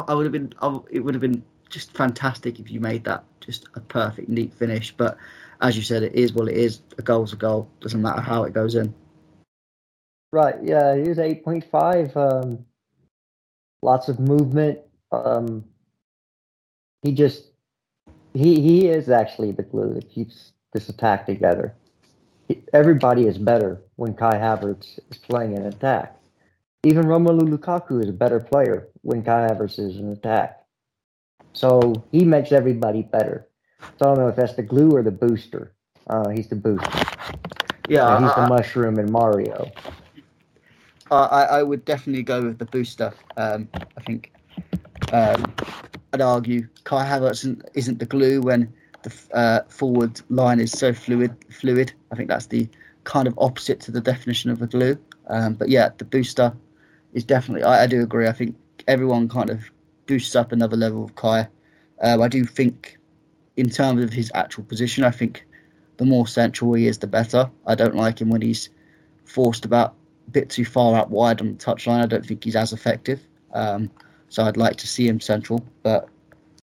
I 0.08 0.14
would 0.16 0.26
have 0.26 0.32
been, 0.32 0.51
it 0.89 0.99
would 1.01 1.14
have 1.14 1.22
been 1.22 1.43
just 1.70 1.91
fantastic 1.91 2.60
if 2.60 2.72
you 2.72 2.80
made 2.80 3.04
that 3.04 3.24
just 3.39 3.68
a 3.76 3.80
perfect, 3.80 4.30
neat 4.30 4.54
finish. 4.54 4.91
But 4.95 5.18
as 5.62 5.76
you 5.76 5.84
said, 5.84 6.04
it 6.04 6.14
is 6.14 6.34
what 6.34 6.47
it 6.47 6.56
is. 6.56 6.82
A 6.97 7.01
goal's 7.01 7.34
a 7.34 7.36
goal. 7.36 7.70
Doesn't 7.82 8.01
matter 8.01 8.22
how 8.22 8.43
it 8.43 8.54
goes 8.54 8.76
in. 8.76 8.93
Right. 10.32 10.56
Yeah. 10.64 10.95
He 10.95 11.08
was 11.08 11.20
eight 11.20 11.43
point 11.43 11.66
five. 11.70 12.16
Um, 12.16 12.66
lots 13.82 14.08
of 14.10 14.20
movement. 14.20 14.80
Um, 15.12 15.64
he 17.04 17.12
just 17.12 17.51
he 18.34 18.62
he 18.62 18.88
is 18.88 19.10
actually 19.10 19.51
the 19.51 19.64
glue 19.64 19.93
that 19.93 20.10
keeps 20.10 20.53
this 20.74 20.89
attack 20.89 21.26
together. 21.26 21.74
Everybody 22.74 23.26
is 23.28 23.38
better 23.38 23.82
when 23.95 24.13
Kai 24.13 24.36
Havertz 24.36 24.99
is 25.09 25.17
playing 25.17 25.57
an 25.57 25.65
attack. 25.65 26.17
Even 26.84 27.05
Romelu 27.05 27.41
Lukaku 27.41 28.01
is 28.03 28.09
a 28.09 28.13
better 28.13 28.39
player 28.39 28.89
when 29.01 29.24
Kai 29.24 29.47
Havertz 29.47 29.80
is 29.80 29.97
in 29.97 30.11
attack. 30.11 30.59
So 31.53 32.03
he 32.11 32.26
makes 32.26 32.51
everybody 32.51 33.03
better. 33.03 33.47
So 33.80 33.88
I 34.01 34.05
don't 34.07 34.17
know 34.17 34.28
if 34.28 34.36
that's 34.36 34.55
the 34.55 34.63
glue 34.63 34.91
or 34.91 35.03
the 35.03 35.11
booster. 35.11 35.74
Uh, 36.07 36.30
he's 36.30 36.47
the 36.47 36.55
booster. 36.55 36.89
Yeah, 37.88 38.19
he's 38.19 38.36
the 38.36 38.47
mushroom 38.47 38.99
in 38.99 39.11
Mario. 39.11 39.71
Uh, 41.11 41.28
I, 41.30 41.43
I 41.43 41.63
would 41.63 41.86
definitely 41.86 42.24
go 42.24 42.41
with 42.41 42.57
the 42.57 42.65
booster. 42.65 43.13
Um, 43.38 43.69
I 43.76 44.01
think 44.01 44.34
um, 45.11 45.53
I'd 46.11 46.21
argue 46.21 46.67
Kai 46.84 47.05
Havertz 47.05 47.32
isn't, 47.32 47.69
isn't 47.76 47.99
the 47.99 48.05
glue 48.05 48.41
when 48.41 48.74
the 49.04 49.38
uh, 49.38 49.64
forward 49.70 50.22
line 50.30 50.60
is 50.60 50.72
so 50.72 50.93
fluid. 50.93 51.36
Fluid. 51.49 51.93
I 52.12 52.16
think 52.16 52.30
that's 52.30 52.47
the 52.47 52.68
kind 53.04 53.28
of 53.28 53.38
opposite 53.38 53.80
to 53.82 53.91
the 53.91 54.01
definition 54.01 54.49
of 54.49 54.62
a 54.62 54.68
glue. 54.68 54.97
Um, 55.28 55.54
but 55.54 55.70
yeah, 55.70 55.89
the 55.97 56.06
booster 56.06 56.54
is 57.14 57.24
definitely. 57.24 57.64
I, 57.64 57.84
I 57.84 57.88
do 57.88 58.01
agree. 58.01 58.28
I 58.28 58.32
think 58.32 58.56
everyone 58.88 59.30
kind 59.30 59.49
of 59.49 59.62
boosts 60.08 60.36
up 60.36 60.51
another 60.51 60.78
level 60.78 61.04
of 61.04 61.16
Kai. 61.16 61.47
Um, 62.01 62.22
I 62.22 62.28
do 62.28 62.43
think, 62.43 62.97
in 63.56 63.70
terms 63.70 64.04
of 64.04 64.12
his 64.12 64.32
actual 64.34 64.64
position, 64.64 65.04
I 65.04 65.12
think 65.12 65.45
the 65.97 66.06
more 66.06 66.28
central 66.28 66.74
he 66.74 66.88
is, 66.88 66.97
the 66.97 67.08
better. 67.08 67.49
I 67.68 67.76
don't 67.76 67.95
like 67.95 68.20
him 68.20 68.30
when 68.30 68.41
he's 68.41 68.70
forced 69.26 69.64
about 69.64 69.95
a 70.28 70.32
bit 70.32 70.49
too 70.49 70.66
far 70.66 70.95
out 70.95 71.12
wide 71.12 71.39
on 71.39 71.54
the 71.54 71.64
touchline. 71.64 72.01
I 72.01 72.08
don't 72.08 72.26
think 72.26 72.43
he's 72.43 72.56
as 72.56 72.74
effective. 72.74 73.22
Um, 73.54 73.89
so 74.30 74.43
I'd 74.43 74.58
like 74.58 74.78
to 74.78 74.88
see 74.88 75.08
him 75.08 75.20
central. 75.20 75.64
But 75.84 76.10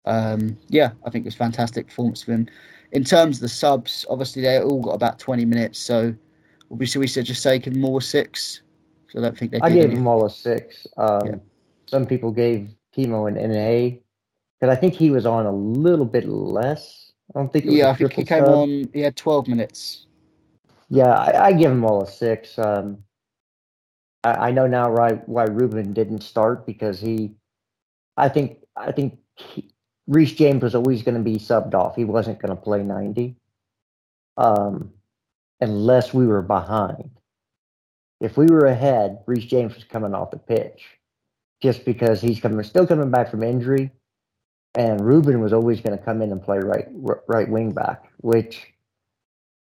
um, 0.06 0.58
yeah, 0.70 0.92
I 1.06 1.10
think 1.10 1.26
it 1.26 1.28
was 1.28 1.36
fantastic 1.36 1.88
performance 1.88 2.24
from 2.24 2.34
him. 2.34 2.48
In 2.92 3.04
terms 3.04 3.38
of 3.38 3.42
the 3.42 3.50
subs, 3.50 4.06
obviously 4.10 4.42
they 4.42 4.60
all 4.60 4.82
got 4.82 4.92
about 4.92 5.20
20 5.20 5.46
minutes. 5.46 5.80
So 5.80 6.14
we 6.70 6.86
should 6.86 7.00
we 7.00 7.08
should 7.08 7.26
just 7.26 7.42
say 7.42 7.60
give 7.60 7.74
them 7.74 7.86
all 7.86 7.98
a 7.98 8.02
six. 8.02 8.62
So 9.10 9.20
I 9.20 9.22
don't 9.24 9.38
think 9.38 9.52
they. 9.52 9.60
I 9.62 9.70
gave 9.70 9.92
them 9.92 10.08
all 10.08 10.26
a 10.26 10.30
six. 10.30 10.88
Um, 10.98 11.26
yeah. 11.26 11.36
Some 11.88 12.06
people 12.06 12.32
gave 12.32 12.70
Timo 12.96 13.28
an 13.28 13.36
NA 13.36 13.98
because 14.60 14.76
I 14.76 14.80
think 14.80 14.94
he 14.94 15.12
was 15.12 15.26
on 15.26 15.46
a 15.46 15.52
little 15.52 16.06
bit 16.06 16.28
less. 16.28 17.12
I 17.34 17.40
don't 17.40 17.54
think. 17.54 17.66
yeah, 17.68 17.90
I 17.90 17.96
think 17.96 18.14
he 18.14 18.26
came 18.26 18.46
sub. 18.46 18.54
on. 18.54 18.90
He 18.94 19.02
had 19.02 19.16
twelve 19.16 19.48
minutes. 19.48 20.08
Yeah, 20.90 21.14
I, 21.14 21.48
I 21.48 21.54
give 21.54 21.72
him 21.72 21.86
all 21.86 22.04
a 22.04 22.08
six. 22.08 22.58
Um, 22.58 23.00
I, 24.24 24.32
I, 24.32 24.52
know 24.52 24.68
now 24.68 24.92
why 24.92 25.14
why 25.26 25.44
Ruben 25.46 25.94
didn't 25.94 26.22
start 26.22 26.66
because 26.66 27.00
he, 27.00 27.32
I 28.18 28.30
think 28.30 28.58
I 28.76 28.92
think 28.92 29.18
Reece 30.08 30.34
James 30.34 30.64
was 30.64 30.76
always 30.76 31.04
going 31.04 31.18
to 31.18 31.24
be 31.24 31.38
subbed 31.38 31.74
off. 31.74 31.96
He 31.96 32.06
wasn't 32.06 32.40
going 32.40 32.56
to 32.56 32.62
play 32.62 32.84
ninety, 32.84 33.36
um, 34.38 34.92
unless 35.62 36.14
we 36.14 36.28
were 36.28 36.42
behind. 36.42 37.10
If 38.20 38.38
we 38.38 38.46
were 38.46 38.66
ahead, 38.66 39.20
Reece 39.26 39.46
James 39.46 39.76
was 39.76 39.84
coming 39.86 40.14
off 40.14 40.32
the 40.32 40.38
pitch 40.38 40.86
just 41.62 41.86
because 41.86 42.22
he's 42.22 42.40
coming 42.40 42.64
still 42.64 42.88
coming 42.88 43.12
back 43.12 43.32
from 43.32 43.44
injury, 43.44 43.92
and 44.76 45.00
Ruben 45.02 45.40
was 45.40 45.54
always 45.54 45.82
going 45.82 45.98
to 45.98 46.04
come 46.04 46.22
in 46.22 46.32
and 46.32 46.44
play 46.44 46.60
right 46.60 46.88
right 47.28 47.50
wing 47.50 47.72
back, 47.72 48.04
which 48.18 48.74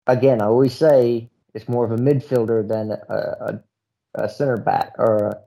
again 0.08 0.42
I 0.42 0.46
always 0.46 0.74
say 0.74 1.30
it's 1.54 1.68
more 1.68 1.86
of 1.86 1.92
a 1.92 1.98
midfielder 1.98 2.68
than 2.68 2.92
a, 2.92 3.16
a, 3.16 4.24
a 4.24 4.30
center 4.30 4.58
back 4.58 4.94
or 4.98 5.42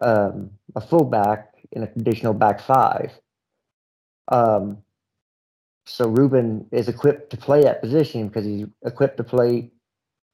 a, 0.00 0.06
um, 0.06 0.50
a 0.74 0.80
full 0.80 1.04
back 1.04 1.52
in 1.72 1.82
a 1.82 1.86
traditional 1.86 2.32
back 2.32 2.60
five. 2.60 3.12
Um, 4.28 4.78
So 5.86 6.06
Ruben 6.08 6.66
is 6.70 6.88
equipped 6.88 7.30
to 7.30 7.36
play 7.36 7.62
that 7.62 7.80
position 7.80 8.28
because 8.28 8.44
he's 8.44 8.66
equipped 8.84 9.16
to 9.16 9.24
play 9.24 9.70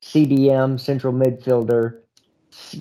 CDM, 0.02 0.80
central 0.80 1.12
midfielder, 1.12 2.00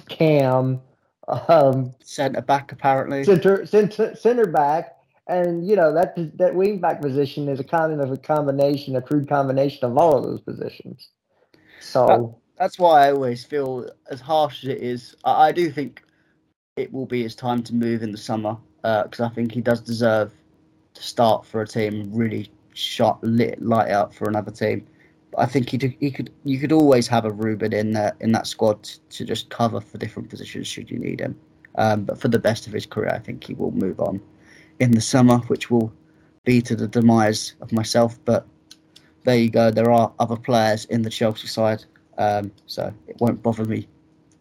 cam, 0.10 0.82
um, 1.28 1.94
centre 2.04 2.42
back 2.42 2.72
apparently, 2.72 3.24
center, 3.24 3.66
center 3.66 4.16
center 4.16 4.46
back, 4.48 4.98
and 5.28 5.68
you 5.68 5.76
know 5.76 5.94
that 5.94 6.16
that 6.38 6.56
wing 6.56 6.80
back 6.80 7.02
position 7.02 7.48
is 7.48 7.60
a 7.60 7.64
kind 7.64 8.02
of 8.02 8.12
a 8.12 8.18
combination, 8.18 8.96
a 8.96 9.02
crude 9.02 9.30
combination 9.30 9.86
of 9.86 9.98
all 9.98 10.18
of 10.18 10.24
those 10.24 10.42
positions. 10.42 11.10
So 11.80 12.06
that, 12.08 12.36
that's 12.58 12.80
why 12.80 13.08
I 13.08 13.12
always 13.12 13.46
feel, 13.46 13.90
as 14.10 14.20
harsh 14.20 14.64
as 14.64 14.70
it 14.70 14.82
is, 14.82 15.16
I, 15.24 15.48
I 15.48 15.52
do 15.52 15.72
think 15.72 16.04
it 16.76 16.92
will 16.92 17.06
be 17.06 17.24
his 17.24 17.36
time 17.36 17.62
to 17.64 17.76
move 17.76 18.04
in 18.04 18.12
the 18.12 18.18
summer 18.18 18.58
because 18.82 19.20
uh, 19.20 19.26
I 19.26 19.30
think 19.30 19.52
he 19.52 19.62
does 19.62 19.80
deserve 19.80 20.32
start 21.04 21.46
for 21.46 21.62
a 21.62 21.68
team 21.68 22.10
really 22.14 22.50
shot 22.74 23.24
lit 23.24 23.62
light 23.62 23.90
out 23.90 24.14
for 24.14 24.28
another 24.28 24.52
team. 24.52 24.86
But 25.32 25.42
I 25.42 25.46
think 25.46 25.70
he 25.70 25.96
he 26.00 26.12
could 26.12 26.32
you 26.44 26.60
could 26.60 26.72
always 26.72 27.08
have 27.08 27.26
a 27.26 27.32
Ruben 27.32 27.74
in 27.74 27.92
that 27.94 28.16
in 28.20 28.32
that 28.32 28.48
squad 28.48 28.84
to, 28.84 29.00
to 29.00 29.26
just 29.26 29.50
cover 29.50 29.82
for 29.82 29.98
different 29.98 30.30
positions 30.30 30.68
should 30.68 30.90
you 30.90 31.00
need 31.00 31.20
him. 31.20 31.36
Um, 31.76 32.04
but 32.04 32.20
for 32.20 32.28
the 32.28 32.40
best 32.40 32.68
of 32.68 32.74
his 32.74 32.86
career, 32.86 33.10
I 33.10 33.20
think 33.20 33.44
he 33.44 33.54
will 33.56 33.72
move 33.72 34.00
on 34.00 34.22
in 34.80 34.92
the 34.92 35.02
summer, 35.02 35.40
which 35.48 35.72
will 35.72 35.92
be 36.44 36.62
to 36.62 36.76
the 36.76 36.88
demise 36.88 37.56
of 37.62 37.72
myself. 37.72 38.20
But 38.26 38.46
there 39.24 39.38
you 39.38 39.50
go. 39.50 39.72
There 39.72 39.92
are 39.92 40.12
other 40.20 40.36
players 40.36 40.86
in 40.86 41.02
the 41.02 41.10
Chelsea 41.10 41.48
side, 41.48 41.84
um, 42.18 42.52
so 42.68 42.94
it 43.08 43.16
won't 43.20 43.42
bother 43.42 43.66
me 43.66 43.88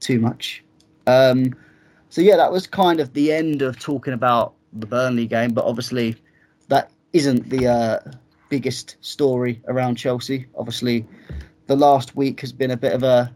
too 0.00 0.18
much. 0.18 0.62
Um, 1.06 1.54
so 2.10 2.20
yeah, 2.20 2.36
that 2.36 2.52
was 2.52 2.66
kind 2.66 3.00
of 3.00 3.14
the 3.14 3.32
end 3.32 3.62
of 3.62 3.78
talking 3.78 4.12
about 4.12 4.54
the 4.74 4.86
Burnley 4.86 5.26
game. 5.26 5.52
But 5.52 5.64
obviously, 5.64 6.16
isn't 7.12 7.48
the 7.48 7.66
uh, 7.66 7.98
biggest 8.48 8.96
story 9.00 9.62
around 9.68 9.96
Chelsea. 9.96 10.46
Obviously, 10.56 11.06
the 11.66 11.76
last 11.76 12.16
week 12.16 12.40
has 12.40 12.52
been 12.52 12.70
a 12.70 12.76
bit 12.76 12.92
of 12.92 13.02
a 13.02 13.32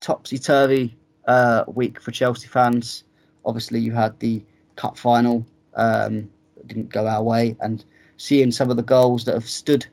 topsy 0.00 0.38
turvy 0.38 0.96
uh, 1.26 1.64
week 1.66 2.00
for 2.00 2.10
Chelsea 2.10 2.48
fans. 2.48 3.04
Obviously, 3.44 3.80
you 3.80 3.92
had 3.92 4.18
the 4.20 4.42
cup 4.76 4.96
final 4.96 5.46
um, 5.74 6.28
didn't 6.66 6.90
go 6.90 7.06
our 7.06 7.22
way, 7.22 7.56
and 7.60 7.84
seeing 8.16 8.52
some 8.52 8.70
of 8.70 8.76
the 8.76 8.82
goals 8.82 9.24
that 9.24 9.34
have 9.34 9.48
stood 9.48 9.86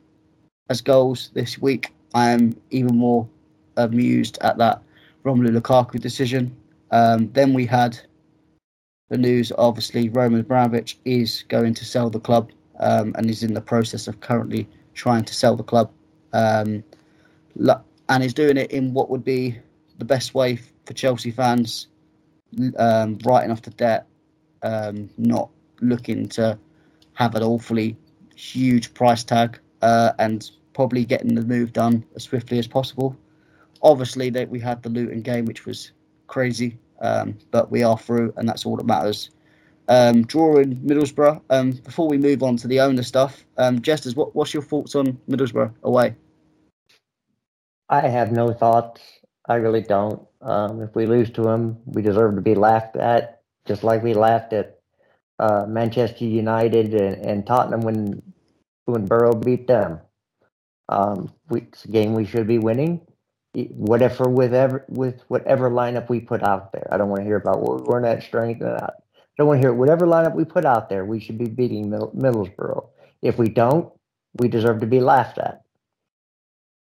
as 0.69 0.81
goals 0.81 1.29
this 1.33 1.57
week, 1.57 1.93
I 2.13 2.29
am 2.29 2.59
even 2.71 2.97
more 2.97 3.27
amused 3.77 4.37
at 4.41 4.57
that 4.57 4.81
Romelu 5.23 5.57
Lukaku 5.57 5.99
decision. 5.99 6.55
Um, 6.91 7.31
then 7.33 7.53
we 7.53 7.65
had 7.65 7.97
the 9.09 9.17
news, 9.17 9.51
obviously, 9.57 10.09
Roman 10.09 10.41
Abramovich 10.41 10.99
is 11.05 11.43
going 11.47 11.73
to 11.75 11.85
sell 11.85 12.09
the 12.09 12.19
club 12.19 12.51
um, 12.79 13.13
and 13.17 13.29
is 13.29 13.43
in 13.43 13.53
the 13.53 13.61
process 13.61 14.07
of 14.07 14.19
currently 14.19 14.67
trying 14.93 15.23
to 15.25 15.33
sell 15.33 15.55
the 15.55 15.63
club. 15.63 15.91
Um, 16.33 16.83
and 18.09 18.23
is 18.23 18.33
doing 18.33 18.57
it 18.57 18.71
in 18.71 18.93
what 18.93 19.09
would 19.09 19.23
be 19.23 19.57
the 19.97 20.05
best 20.05 20.33
way 20.33 20.59
for 20.85 20.93
Chelsea 20.93 21.31
fans, 21.31 21.87
um, 22.77 23.17
writing 23.25 23.51
off 23.51 23.61
the 23.61 23.71
debt, 23.71 24.07
um, 24.63 25.09
not 25.17 25.49
looking 25.81 26.27
to 26.29 26.57
have 27.13 27.35
an 27.35 27.43
awfully 27.43 27.97
huge 28.35 28.93
price 28.93 29.23
tag 29.23 29.59
uh, 29.81 30.13
and 30.19 30.51
probably 30.73 31.03
getting 31.03 31.35
the 31.35 31.41
move 31.41 31.73
done 31.73 32.05
as 32.15 32.23
swiftly 32.23 32.59
as 32.59 32.67
possible. 32.67 33.15
Obviously, 33.81 34.29
that 34.29 34.49
we 34.49 34.59
had 34.59 34.81
the 34.83 34.89
Luton 34.89 35.21
game, 35.21 35.45
which 35.45 35.65
was 35.65 35.91
crazy, 36.27 36.77
um, 37.01 37.37
but 37.51 37.69
we 37.71 37.83
are 37.83 37.97
through, 37.97 38.33
and 38.37 38.47
that's 38.47 38.65
all 38.65 38.75
that 38.77 38.85
matters. 38.85 39.31
Um, 39.89 40.23
drawing 40.23 40.75
Middlesbrough. 40.77 41.41
Um, 41.49 41.71
before 41.71 42.09
we 42.09 42.17
move 42.17 42.43
on 42.43 42.57
to 42.57 42.67
the 42.67 42.81
owner 42.81 43.03
stuff, 43.03 43.45
um, 43.57 43.81
Jesters, 43.81 44.15
what, 44.15 44.35
what's 44.35 44.53
your 44.53 44.63
thoughts 44.63 44.95
on 44.95 45.17
Middlesbrough 45.29 45.73
away? 45.83 46.15
I 47.89 48.01
have 48.01 48.31
no 48.31 48.51
thoughts. 48.53 49.01
I 49.47 49.55
really 49.55 49.81
don't. 49.81 50.21
Um, 50.41 50.81
if 50.81 50.93
we 50.93 51.05
lose 51.05 51.29
to 51.31 51.41
them, 51.41 51.77
we 51.85 52.01
deserve 52.01 52.35
to 52.35 52.41
be 52.41 52.55
laughed 52.55 52.97
at, 52.97 53.41
just 53.65 53.83
like 53.83 54.03
we 54.03 54.13
laughed 54.13 54.51
at 54.53 54.79
uh, 55.39 55.65
Manchester 55.67 56.25
United 56.25 56.93
and, 56.93 57.25
and 57.25 57.47
Tottenham 57.47 57.81
when 57.81 58.21
when 58.85 59.05
Borough 59.05 59.35
beat 59.35 59.67
them. 59.67 59.99
Um, 60.89 61.33
we, 61.49 61.61
it's 61.61 61.85
a 61.85 61.89
game 61.89 62.13
we 62.13 62.25
should 62.25 62.47
be 62.47 62.57
winning. 62.57 63.01
Whatever 63.53 64.29
with 64.29 64.53
ever 64.53 64.85
with 64.89 65.21
whatever 65.29 65.69
lineup 65.71 66.09
we 66.09 66.19
put 66.19 66.43
out 66.43 66.71
there. 66.73 66.87
I 66.91 66.97
don't 66.97 67.09
want 67.09 67.21
to 67.21 67.25
hear 67.25 67.37
about 67.37 67.61
what 67.61 67.85
we're 67.85 67.99
not 67.99 68.21
strength. 68.21 68.61
I 69.37 69.43
don't 69.43 69.47
want 69.47 69.61
to 69.61 69.67
hear 69.67 69.73
whatever 69.73 70.07
lineup 70.07 70.35
we 70.35 70.45
put 70.45 70.65
out 70.65 70.89
there. 70.89 71.05
We 71.05 71.19
should 71.19 71.37
be 71.37 71.47
beating 71.47 71.89
Middlesbrough. 71.91 72.87
If 73.21 73.37
we 73.37 73.49
don't, 73.49 73.91
we 74.39 74.47
deserve 74.47 74.79
to 74.79 74.87
be 74.87 74.99
laughed 74.99 75.37
at. 75.37 75.61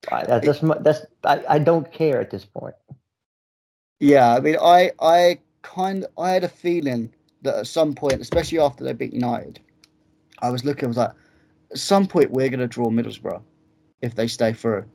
That's 0.09 0.45
just, 0.45 0.63
that's 0.83 1.01
I, 1.23 1.43
I 1.49 1.59
don't 1.59 1.91
care 1.91 2.21
at 2.21 2.29
this 2.29 2.45
point. 2.45 2.75
Yeah, 3.99 4.35
I 4.35 4.39
mean, 4.41 4.57
I 4.61 4.91
I 4.99 5.39
kind 5.61 6.05
I 6.17 6.31
had 6.31 6.43
a 6.43 6.49
feeling 6.49 7.13
that 7.41 7.55
at 7.55 7.67
some 7.67 7.95
point, 7.95 8.21
especially 8.21 8.59
after 8.59 8.83
they 8.83 8.93
beat 8.93 9.13
United, 9.13 9.59
I 10.39 10.49
was 10.49 10.65
looking, 10.65 10.85
I 10.85 10.87
was 10.89 10.97
like, 10.97 11.11
at 11.71 11.77
some 11.77 12.05
point 12.05 12.31
we're 12.31 12.49
going 12.49 12.59
to 12.59 12.67
draw 12.67 12.89
Middlesbrough 12.89 13.41
if 14.01 14.13
they 14.13 14.27
stay 14.27 14.53
through. 14.53 14.85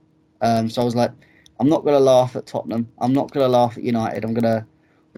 Um, 0.43 0.69
so 0.69 0.83
I 0.83 0.85
was 0.85 0.95
like, 0.95 1.13
I'm 1.59 1.69
not 1.69 1.83
going 1.83 1.95
to 1.95 2.01
laugh 2.01 2.37
at 2.37 2.47
Tottenham. 2.47 2.89
I'm 2.99 3.13
not 3.13 3.33
going 3.33 3.45
to 3.45 3.49
laugh 3.49 3.77
at 3.77 3.83
United. 3.83 4.25
I'm 4.25 4.35
going 4.35 4.45
to 4.45 4.67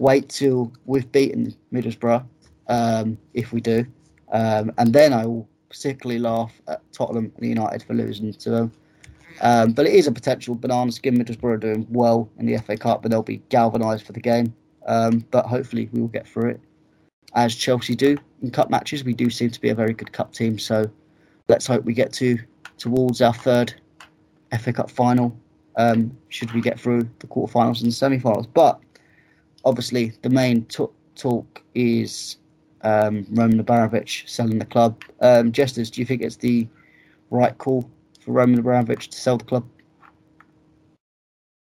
wait 0.01 0.29
till 0.29 0.73
we've 0.85 1.11
beaten 1.11 1.55
Middlesbrough 1.71 2.25
um, 2.67 3.17
if 3.35 3.53
we 3.53 3.61
do. 3.61 3.85
Um, 4.31 4.71
and 4.79 4.91
then 4.91 5.13
I 5.13 5.27
will 5.27 5.47
particularly 5.69 6.19
laugh 6.19 6.51
at 6.67 6.81
Tottenham 6.91 7.31
and 7.37 7.45
United 7.45 7.83
for 7.83 7.93
losing 7.93 8.33
to 8.33 8.49
them. 8.49 8.71
Um, 9.41 9.73
but 9.73 9.85
it 9.85 9.93
is 9.93 10.07
a 10.07 10.11
potential 10.11 10.55
banana 10.55 10.91
skin. 10.91 11.17
Middlesbrough 11.17 11.53
are 11.53 11.57
doing 11.57 11.85
well 11.89 12.29
in 12.39 12.47
the 12.47 12.57
FA 12.57 12.75
Cup, 12.75 13.03
but 13.03 13.11
they'll 13.11 13.21
be 13.21 13.43
galvanised 13.49 14.05
for 14.05 14.13
the 14.13 14.19
game. 14.19 14.53
Um, 14.87 15.23
but 15.29 15.45
hopefully 15.45 15.87
we 15.93 16.01
will 16.01 16.07
get 16.07 16.27
through 16.27 16.49
it 16.49 16.61
as 17.35 17.55
Chelsea 17.55 17.95
do 17.95 18.17
in 18.41 18.49
cup 18.49 18.71
matches. 18.71 19.03
We 19.03 19.13
do 19.13 19.29
seem 19.29 19.51
to 19.51 19.61
be 19.61 19.69
a 19.69 19.75
very 19.75 19.93
good 19.93 20.11
cup 20.11 20.33
team, 20.33 20.57
so 20.57 20.89
let's 21.47 21.67
hope 21.67 21.85
we 21.85 21.93
get 21.93 22.11
to 22.13 22.39
towards 22.79 23.21
our 23.21 23.33
third 23.33 23.73
FA 24.59 24.73
Cup 24.73 24.89
final. 24.89 25.37
Um, 25.77 26.17
should 26.29 26.51
we 26.53 26.61
get 26.61 26.79
through 26.79 27.07
the 27.19 27.27
quarterfinals 27.27 27.83
and 27.83 27.93
semi-finals? 27.93 28.47
But 28.47 28.81
obviously, 29.65 30.13
the 30.21 30.29
main 30.29 30.65
t- 30.65 30.85
talk 31.15 31.61
is 31.75 32.37
um, 32.81 33.25
Roman 33.31 33.59
Abramovich 33.59 34.25
selling 34.27 34.59
the 34.59 34.65
club. 34.65 35.01
Um, 35.21 35.51
Jesters, 35.51 35.89
do 35.89 36.01
you 36.01 36.05
think 36.05 36.21
it's 36.21 36.37
the 36.37 36.67
right 37.29 37.57
call 37.57 37.89
for 38.19 38.31
Roman 38.31 38.59
Abramovich 38.59 39.09
to 39.09 39.17
sell 39.17 39.37
the 39.37 39.45
club? 39.45 39.65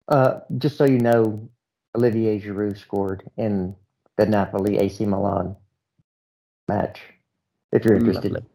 Uh, 0.08 0.40
just 0.58 0.76
so 0.76 0.84
you 0.84 0.98
know, 0.98 1.48
Olivier 1.96 2.40
Giroud 2.40 2.78
scored 2.78 3.28
in 3.36 3.74
the 4.16 4.26
Napoli 4.26 4.78
AC 4.78 5.06
Milan 5.06 5.56
match. 6.68 7.00
If 7.72 7.84
you're 7.84 7.94
interested. 7.94 8.32
Lovely. 8.32 8.46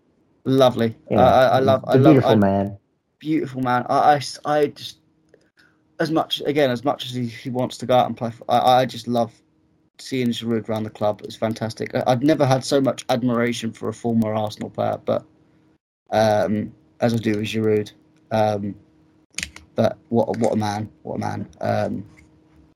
Lovely. 0.45 0.95
Yeah. 1.09 1.21
I, 1.21 1.45
I 1.45 1.59
love. 1.59 1.83
I 1.87 1.95
love. 1.95 2.13
Beautiful 2.13 2.31
I, 2.31 2.35
man. 2.35 2.77
Beautiful 3.19 3.61
man. 3.61 3.85
I, 3.89 3.95
I, 3.95 4.21
I 4.45 4.67
just 4.67 4.99
as 5.99 6.11
much 6.11 6.41
again 6.45 6.69
as 6.69 6.83
much 6.83 7.05
as 7.05 7.13
he, 7.13 7.27
he 7.27 7.49
wants 7.49 7.77
to 7.77 7.85
go 7.85 7.95
out 7.95 8.07
and 8.07 8.17
play. 8.17 8.31
For, 8.31 8.45
I, 8.49 8.81
I 8.81 8.85
just 8.85 9.07
love 9.07 9.33
seeing 9.99 10.27
Giroud 10.27 10.67
around 10.69 10.83
the 10.83 10.89
club. 10.89 11.21
It's 11.23 11.35
fantastic. 11.35 11.93
I, 11.95 12.03
I've 12.07 12.23
never 12.23 12.45
had 12.45 12.63
so 12.63 12.81
much 12.81 13.05
admiration 13.09 13.71
for 13.71 13.89
a 13.89 13.93
former 13.93 14.33
Arsenal 14.33 14.69
player, 14.69 14.99
but 15.03 15.25
um, 16.11 16.73
as 17.01 17.13
I 17.13 17.17
do 17.17 17.37
with 17.37 17.47
Giroud. 17.47 17.91
Um, 18.31 18.75
but 19.75 19.97
what 20.09 20.37
what 20.37 20.53
a 20.53 20.55
man! 20.55 20.89
What 21.03 21.15
a 21.15 21.19
man! 21.19 21.49
Um, 21.61 22.05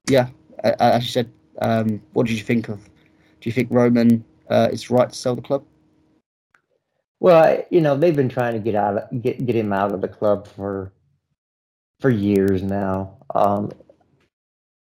yeah, 0.09 0.27
as 0.63 1.03
you 1.03 1.09
said, 1.09 1.31
um, 1.61 2.01
what 2.13 2.27
did 2.27 2.37
you 2.37 2.43
think 2.43 2.69
of? 2.69 2.83
Do 2.83 3.49
you 3.49 3.51
think 3.53 3.69
Roman 3.71 4.23
uh, 4.49 4.69
is 4.71 4.89
right 4.89 5.09
to 5.09 5.15
sell 5.15 5.35
the 5.35 5.41
club? 5.41 5.63
Well, 7.21 7.63
you 7.69 7.81
know 7.81 7.97
they've 7.97 8.15
been 8.15 8.29
trying 8.29 8.53
to 8.53 8.59
get 8.59 8.75
out 8.75 8.97
of, 8.97 9.21
get 9.21 9.45
get 9.45 9.55
him 9.55 9.73
out 9.73 9.93
of 9.93 10.01
the 10.01 10.07
club 10.07 10.47
for 10.47 10.91
for 11.99 12.09
years 12.09 12.63
now. 12.63 13.17
Um, 13.35 13.71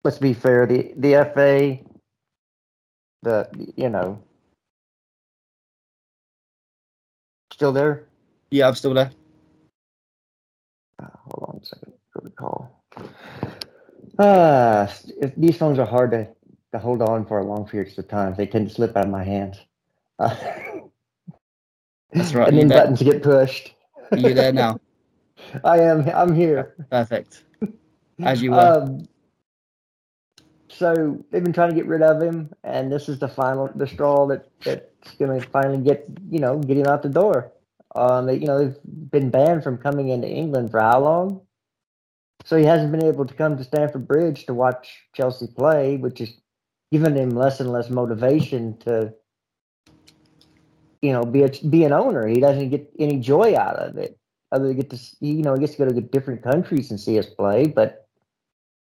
let's 0.04 0.18
be 0.18 0.32
fair. 0.32 0.66
The 0.66 0.92
the 0.96 1.30
FA, 1.34 1.78
the 3.22 3.72
you 3.76 3.88
know, 3.88 4.22
still 7.52 7.72
there. 7.72 8.06
Yeah, 8.50 8.68
I'm 8.68 8.74
still 8.74 8.94
there. 8.94 9.10
Uh, 11.02 11.06
hold 11.30 11.54
on 11.54 11.60
a 11.62 11.66
second. 11.66 11.92
Go 12.14 12.20
to 12.20 12.30
call. 12.30 12.84
Uh, 14.18 14.86
these 15.36 15.56
phones 15.56 15.78
are 15.78 15.86
hard 15.86 16.10
to 16.12 16.28
to 16.72 16.78
hold 16.78 17.02
on 17.02 17.24
for 17.24 17.38
a 17.38 17.44
long 17.44 17.66
periods 17.66 17.98
of 17.98 18.08
time. 18.08 18.34
They 18.36 18.46
tend 18.46 18.68
to 18.68 18.74
slip 18.74 18.96
out 18.96 19.04
of 19.04 19.10
my 19.10 19.24
hands. 19.24 19.58
Uh, 20.18 20.34
That's 22.12 22.34
right. 22.34 22.48
and 22.48 22.58
then 22.58 22.68
buttons 22.68 23.02
get 23.02 23.22
pushed. 23.22 23.74
Are 24.10 24.18
you 24.18 24.34
there 24.34 24.52
now? 24.52 24.80
I 25.64 25.80
am. 25.80 26.08
I'm 26.08 26.34
here. 26.34 26.74
Perfect. 26.90 27.44
As 28.22 28.42
you 28.42 28.52
were. 28.52 28.58
Um, 28.58 29.08
so 30.68 31.24
they've 31.30 31.42
been 31.42 31.52
trying 31.52 31.70
to 31.70 31.74
get 31.74 31.86
rid 31.86 32.02
of 32.02 32.22
him, 32.22 32.52
and 32.62 32.92
this 32.92 33.08
is 33.08 33.18
the 33.18 33.28
final, 33.28 33.70
the 33.74 33.86
straw 33.86 34.26
that 34.26 34.48
that's 34.64 35.14
going 35.18 35.40
to 35.40 35.48
finally 35.48 35.78
get 35.78 36.06
you 36.30 36.38
know 36.38 36.58
get 36.58 36.76
him 36.76 36.86
out 36.86 37.02
the 37.02 37.08
door. 37.08 37.52
Um, 37.94 38.28
you 38.28 38.46
know, 38.46 38.58
they've 38.58 38.76
been 38.84 39.30
banned 39.30 39.64
from 39.64 39.78
coming 39.78 40.10
into 40.10 40.28
England 40.28 40.70
for 40.70 40.80
how 40.80 41.00
long? 41.00 41.40
So 42.44 42.56
he 42.56 42.64
hasn't 42.64 42.92
been 42.92 43.04
able 43.04 43.26
to 43.26 43.34
come 43.34 43.56
to 43.56 43.64
Stamford 43.64 44.06
Bridge 44.06 44.46
to 44.46 44.54
watch 44.54 45.04
Chelsea 45.14 45.46
play, 45.46 45.96
which 45.96 46.20
is 46.20 46.32
giving 46.92 47.16
him 47.16 47.30
less 47.30 47.60
and 47.60 47.72
less 47.72 47.90
motivation 47.90 48.76
to, 48.78 49.12
you 51.02 51.12
know, 51.12 51.24
be 51.24 51.42
a, 51.42 51.48
be 51.68 51.84
an 51.84 51.92
owner. 51.92 52.26
He 52.26 52.40
doesn't 52.40 52.70
get 52.70 52.90
any 52.98 53.18
joy 53.18 53.56
out 53.56 53.76
of 53.76 53.96
it, 53.96 54.17
other 54.52 54.72
get 54.74 54.90
to, 54.90 54.98
you 55.20 55.42
know, 55.42 55.54
he 55.54 55.60
gets 55.60 55.74
to 55.74 55.78
go 55.78 55.88
to 55.88 55.94
get 55.94 56.12
different 56.12 56.42
countries 56.42 56.90
and 56.90 57.00
see 57.00 57.18
us 57.18 57.26
play. 57.26 57.66
But, 57.66 58.06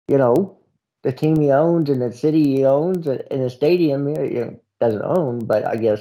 you 0.09 0.19
know, 0.19 0.59
the 1.03 1.13
team 1.13 1.41
he 1.41 1.51
owns 1.51 1.89
and 1.91 2.03
the 2.03 2.13
city 2.13 2.43
he 2.43 2.65
owns 2.65 3.07
and 3.07 3.43
the 3.43 3.51
stadium, 3.51 4.09
you 4.09 4.41
know, 4.45 4.61
doesn't 4.81 5.03
own, 5.03 5.41
but 5.41 5.67
I 5.67 5.77
guess 5.77 6.01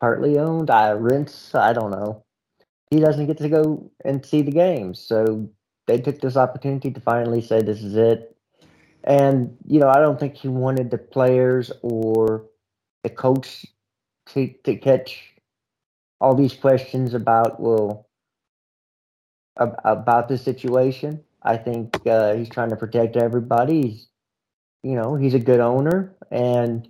partly 0.00 0.38
owned. 0.38 0.70
I 0.70 0.92
rents. 0.92 1.54
I 1.54 1.72
don't 1.72 1.90
know. 1.90 2.24
He 2.90 3.00
doesn't 3.00 3.26
get 3.26 3.38
to 3.38 3.48
go 3.48 3.90
and 4.04 4.24
see 4.24 4.42
the 4.42 4.52
games, 4.52 5.00
so 5.00 5.48
they 5.86 5.98
took 5.98 6.20
this 6.20 6.36
opportunity 6.36 6.90
to 6.92 7.00
finally 7.00 7.40
say 7.40 7.60
this 7.60 7.82
is 7.82 7.96
it. 7.96 8.36
And 9.04 9.56
you 9.66 9.80
know, 9.80 9.88
I 9.88 10.00
don't 10.00 10.18
think 10.18 10.36
he 10.36 10.48
wanted 10.48 10.90
the 10.90 10.98
players 10.98 11.72
or 11.82 12.46
the 13.02 13.10
coach 13.10 13.66
to 14.30 14.48
to 14.64 14.76
catch 14.76 15.34
all 16.20 16.34
these 16.34 16.54
questions 16.54 17.14
about 17.14 17.60
well 17.60 18.05
about 19.56 20.28
the 20.28 20.38
situation. 20.38 21.22
I 21.42 21.56
think 21.56 21.96
uh, 22.06 22.34
he's 22.34 22.48
trying 22.48 22.70
to 22.70 22.76
protect 22.76 23.16
everybody. 23.16 23.82
He's, 23.82 24.08
you 24.82 24.94
know, 24.94 25.16
he's 25.16 25.34
a 25.34 25.38
good 25.40 25.60
owner, 25.60 26.16
and 26.30 26.88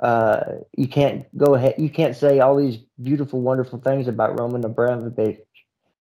uh, 0.00 0.40
you 0.76 0.88
can't 0.88 1.26
go 1.36 1.54
ahead. 1.54 1.74
You 1.78 1.90
can't 1.90 2.16
say 2.16 2.40
all 2.40 2.56
these 2.56 2.78
beautiful, 3.02 3.40
wonderful 3.40 3.80
things 3.80 4.08
about 4.08 4.38
Roman 4.38 4.64
Abramovich, 4.64 5.40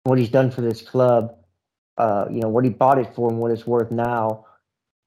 what 0.03 0.19
he's 0.19 0.29
done 0.29 0.51
for 0.51 0.61
this 0.61 0.81
club. 0.81 1.35
Uh, 1.97 2.25
you 2.31 2.41
know 2.41 2.49
what 2.49 2.63
he 2.65 2.69
bought 2.69 2.99
it 2.99 3.13
for 3.15 3.29
and 3.29 3.39
what 3.39 3.51
it's 3.51 3.67
worth 3.67 3.91
now. 3.91 4.45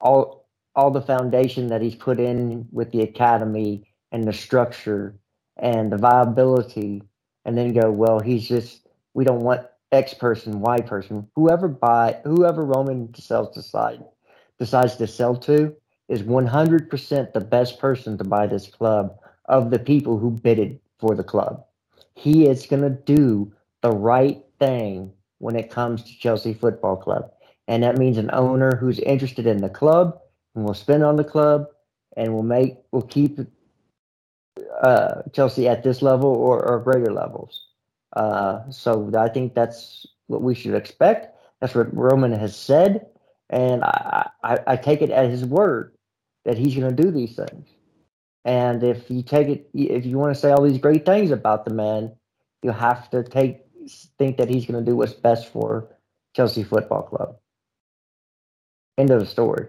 All 0.01 0.49
all 0.77 0.91
the 0.91 1.03
foundation 1.03 1.69
that 1.69 1.83
he's 1.83 1.95
put 1.95 2.21
in 2.21 2.67
with 2.73 2.93
the 2.93 3.03
academy 3.03 3.89
and 4.13 4.25
the 4.25 4.33
structure 4.33 5.17
and 5.59 5.93
the 5.93 5.99
viability, 5.99 7.03
and 7.45 7.57
then 7.59 7.73
go, 7.75 7.91
well, 7.91 8.21
he's 8.21 8.49
just 8.49 8.87
we 9.15 9.25
don't 9.25 9.41
want 9.41 9.67
X 9.93 10.15
person, 10.15 10.61
Y 10.61 10.81
person, 10.81 11.29
whoever 11.37 11.69
buy, 11.69 12.19
whoever 12.25 12.65
Roman 12.65 13.11
decides 13.13 13.51
decide 13.51 14.03
decides 14.59 14.97
to 14.97 15.07
sell 15.07 15.37
to 15.37 15.75
is 16.09 16.23
100% 16.23 17.33
the 17.33 17.41
best 17.41 17.79
person 17.79 18.19
to 18.19 18.25
buy 18.25 18.47
this 18.47 18.67
club 18.69 19.19
of 19.47 19.71
the 19.71 19.79
people 19.79 20.19
who 20.19 20.31
bidded 20.31 20.79
for 20.99 21.15
the 21.15 21.25
club. 21.25 21.65
He 22.15 22.47
is 22.47 22.67
going 22.67 22.83
to 22.83 22.91
do 22.91 23.53
the 23.83 23.91
right 23.91 24.43
thing 24.59 25.13
when 25.39 25.57
it 25.57 25.71
comes 25.71 26.03
to 26.05 26.19
Chelsea 26.19 26.55
Football 26.55 26.97
Club. 26.97 27.31
And 27.69 27.83
that 27.83 27.99
means 27.99 28.19
an 28.19 28.31
owner 28.33 28.77
who's 28.77 28.99
interested 29.01 29.47
in 29.47 29.59
the 29.59 29.69
club 29.69 30.19
and 30.55 30.65
will 30.65 30.75
spend 30.75 31.03
on 31.03 31.17
the 31.17 31.25
club 31.25 31.67
and 32.17 32.33
will 32.33 32.43
make 32.43 32.77
will 32.93 33.03
keep 33.03 33.39
uh, 34.83 35.23
Chelsea 35.33 35.69
at 35.69 35.83
this 35.83 36.03
level 36.03 36.31
or, 36.31 36.65
or 36.65 36.81
greater 36.81 37.13
levels. 37.13 37.69
Uh, 38.13 38.71
so 38.71 39.11
I 39.17 39.29
think 39.29 39.55
that's 39.55 40.07
what 40.27 40.43
we 40.43 40.55
should 40.55 40.75
expect. 40.75 41.37
That's 41.61 41.75
what 41.75 41.95
Roman 41.97 42.33
has 42.33 42.57
said, 42.57 43.07
and 43.51 43.85
I, 43.85 44.29
I, 44.43 44.59
I 44.67 44.77
take 44.77 45.01
it 45.01 45.11
as 45.11 45.31
his 45.31 45.45
word 45.45 45.95
that 46.45 46.59
he's 46.59 46.75
going 46.75 46.95
to 46.95 47.03
do 47.03 47.11
these 47.11 47.37
things. 47.37 47.69
And 48.45 48.83
if 48.83 49.09
you 49.09 49.23
take 49.23 49.49
it, 49.49 49.71
if 49.73 50.05
you 50.05 50.19
want 50.19 50.35
to 50.35 50.41
say 50.41 50.51
all 50.51 50.63
these 50.63 50.79
great 50.79 51.07
things 51.07 51.31
about 51.31 51.65
the 51.65 51.73
man, 51.73 52.13
you 52.63 52.73
have 52.73 53.09
to 53.11 53.23
take 53.23 53.63
think 54.19 54.37
that 54.37 54.49
he's 54.49 54.67
going 54.67 54.85
to 54.85 54.91
do 54.91 54.97
what's 54.97 55.13
best 55.13 55.49
for 55.49 55.89
Chelsea 56.35 56.63
Football 56.63 57.03
Club. 57.03 57.37
End 58.99 59.11
of 59.11 59.21
the 59.21 59.27
story. 59.27 59.69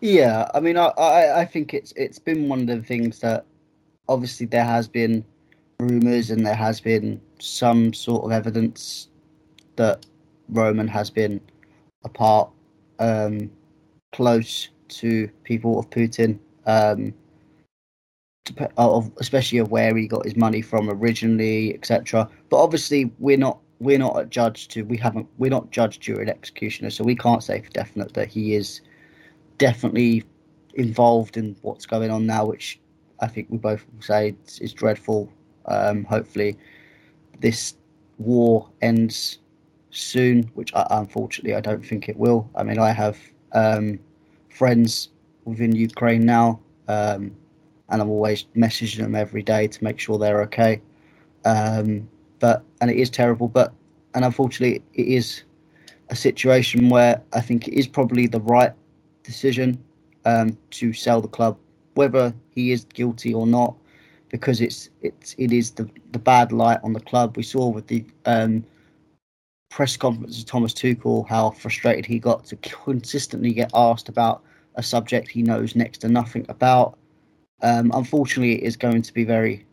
Yeah, 0.00 0.50
I 0.54 0.60
mean, 0.60 0.76
I, 0.76 0.86
I, 0.98 1.40
I 1.40 1.44
think 1.44 1.72
it's 1.72 1.92
it's 1.96 2.18
been 2.18 2.48
one 2.48 2.60
of 2.62 2.66
the 2.66 2.82
things 2.82 3.20
that 3.20 3.46
obviously 4.08 4.46
there 4.46 4.64
has 4.64 4.88
been 4.88 5.24
rumours 5.78 6.30
and 6.30 6.46
there 6.46 6.54
has 6.54 6.80
been 6.80 7.20
some 7.38 7.92
sort 7.92 8.24
of 8.24 8.32
evidence 8.32 9.08
that 9.76 10.06
Roman 10.48 10.88
has 10.88 11.10
been 11.10 11.40
a 12.04 12.08
part 12.08 12.50
um, 12.98 13.50
close 14.12 14.68
to 14.88 15.28
people 15.42 15.78
of 15.78 15.90
Putin, 15.90 16.38
um, 16.66 17.12
of 18.76 19.10
especially 19.18 19.58
of 19.58 19.70
where 19.70 19.96
he 19.96 20.06
got 20.06 20.24
his 20.24 20.36
money 20.36 20.60
from 20.62 20.90
originally, 20.90 21.74
etc. 21.74 22.28
But 22.50 22.62
obviously, 22.62 23.10
we're 23.18 23.38
not 23.38 23.58
we're 23.80 23.98
not 23.98 24.18
a 24.18 24.24
judge 24.26 24.68
to 24.68 24.82
we 24.82 24.96
haven't 24.96 25.26
we're 25.38 25.50
not 25.50 25.70
judged 25.70 26.02
during 26.02 26.28
executioner, 26.28 26.90
so 26.90 27.04
we 27.04 27.16
can't 27.16 27.42
say 27.42 27.62
for 27.62 27.70
definite 27.70 28.12
that 28.14 28.28
he 28.28 28.54
is 28.54 28.80
definitely 29.58 30.24
involved 30.74 31.36
in 31.36 31.56
what's 31.62 31.86
going 31.86 32.10
on 32.10 32.26
now, 32.26 32.44
which 32.44 32.80
I 33.20 33.26
think 33.26 33.48
we 33.50 33.58
both 33.58 33.84
say 34.00 34.36
is 34.60 34.72
dreadful. 34.72 35.32
Um, 35.66 36.04
hopefully, 36.04 36.56
this 37.40 37.74
war 38.18 38.68
ends 38.82 39.38
soon, 39.90 40.44
which 40.54 40.74
I, 40.74 40.86
unfortunately 40.90 41.54
I 41.54 41.60
don't 41.60 41.84
think 41.84 42.08
it 42.08 42.16
will. 42.16 42.50
I 42.54 42.62
mean, 42.62 42.78
I 42.78 42.90
have 42.90 43.18
um, 43.52 43.98
friends 44.50 45.10
within 45.44 45.74
Ukraine 45.74 46.24
now, 46.24 46.60
um, 46.88 47.34
and 47.88 48.02
I'm 48.02 48.10
always 48.10 48.46
messaging 48.56 48.98
them 48.98 49.14
every 49.14 49.42
day 49.42 49.66
to 49.68 49.84
make 49.84 49.98
sure 49.98 50.18
they're 50.18 50.42
okay. 50.42 50.80
Um, 51.44 52.08
but 52.40 52.64
and 52.80 52.90
it 52.90 52.96
is 52.96 53.10
terrible, 53.10 53.48
but 53.48 53.72
and 54.14 54.24
unfortunately 54.24 54.82
it 54.94 55.06
is 55.06 55.42
a 56.10 56.16
situation 56.16 56.88
where 56.88 57.22
I 57.32 57.40
think 57.40 57.68
it 57.68 57.74
is 57.74 57.86
probably 57.86 58.26
the 58.26 58.40
right 58.40 58.72
decision 59.22 59.82
um, 60.24 60.56
to 60.70 60.92
sell 60.92 61.20
the 61.20 61.28
club, 61.28 61.58
whether 61.94 62.34
he 62.50 62.72
is 62.72 62.84
guilty 62.84 63.32
or 63.32 63.46
not, 63.46 63.74
because 64.34 64.60
it's 64.60 64.90
it's 65.00 65.36
it 65.38 65.52
is 65.52 65.70
the 65.70 65.88
the 66.10 66.18
bad 66.18 66.50
light 66.50 66.80
on 66.82 66.92
the 66.92 66.98
club. 66.98 67.36
We 67.36 67.44
saw 67.44 67.68
with 67.68 67.86
the 67.86 68.04
um, 68.24 68.64
press 69.70 69.96
conference 69.96 70.40
of 70.40 70.46
Thomas 70.46 70.74
Tuchel 70.74 71.28
how 71.28 71.52
frustrated 71.52 72.04
he 72.04 72.18
got 72.18 72.44
to 72.46 72.56
consistently 72.56 73.52
get 73.52 73.70
asked 73.74 74.08
about 74.08 74.42
a 74.74 74.82
subject 74.82 75.28
he 75.28 75.44
knows 75.44 75.76
next 75.76 75.98
to 75.98 76.08
nothing 76.08 76.44
about. 76.48 76.98
Um, 77.62 77.92
unfortunately, 77.94 78.60
it 78.60 78.64
is 78.64 78.76
going 78.76 79.02
to 79.02 79.14
be 79.14 79.22
very, 79.22 79.64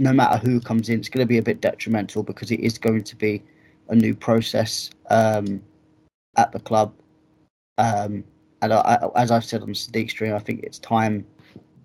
no 0.00 0.12
matter 0.12 0.36
who 0.36 0.58
comes 0.60 0.88
in, 0.88 0.98
it's 0.98 1.08
going 1.08 1.24
to 1.24 1.28
be 1.34 1.38
a 1.38 1.42
bit 1.42 1.60
detrimental 1.60 2.24
because 2.24 2.50
it 2.50 2.58
is 2.58 2.76
going 2.76 3.04
to 3.04 3.14
be 3.14 3.40
a 3.88 3.94
new 3.94 4.16
process 4.16 4.90
um, 5.10 5.62
at 6.36 6.50
the 6.50 6.58
club. 6.58 6.92
Um, 7.78 8.24
and 8.62 8.72
I, 8.72 8.98
I, 9.14 9.22
as 9.22 9.30
I've 9.30 9.44
said 9.44 9.62
on 9.62 9.68
the 9.68 10.08
stream, 10.08 10.34
I 10.34 10.40
think 10.40 10.64
it's 10.64 10.80
time. 10.80 11.24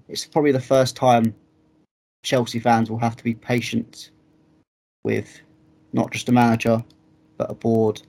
It's 0.07 0.26
probably 0.26 0.51
the 0.51 0.59
first 0.59 0.95
time 0.95 1.36
Chelsea 2.24 2.59
fans 2.59 2.89
will 2.89 2.99
have 2.99 3.15
to 3.15 3.24
be 3.24 3.34
patient 3.34 4.11
with 5.03 5.41
not 5.93 6.11
just 6.11 6.30
a 6.30 6.32
manager, 6.32 6.84
but 7.38 7.49
a 7.49 7.53
board, 7.53 8.01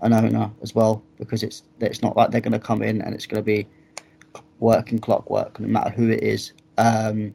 an 0.00 0.12
owner 0.12 0.50
as 0.62 0.74
well, 0.74 1.02
because 1.18 1.42
it's 1.42 1.62
it's 1.80 2.02
not 2.02 2.16
like 2.16 2.30
they're 2.30 2.40
going 2.40 2.52
to 2.52 2.58
come 2.58 2.82
in 2.82 3.00
and 3.02 3.14
it's 3.14 3.26
going 3.26 3.40
to 3.40 3.44
be 3.44 3.66
working 4.58 4.98
clockwork, 4.98 5.58
no 5.60 5.68
matter 5.68 5.90
who 5.90 6.10
it 6.10 6.22
is. 6.22 6.52
Um, 6.78 7.34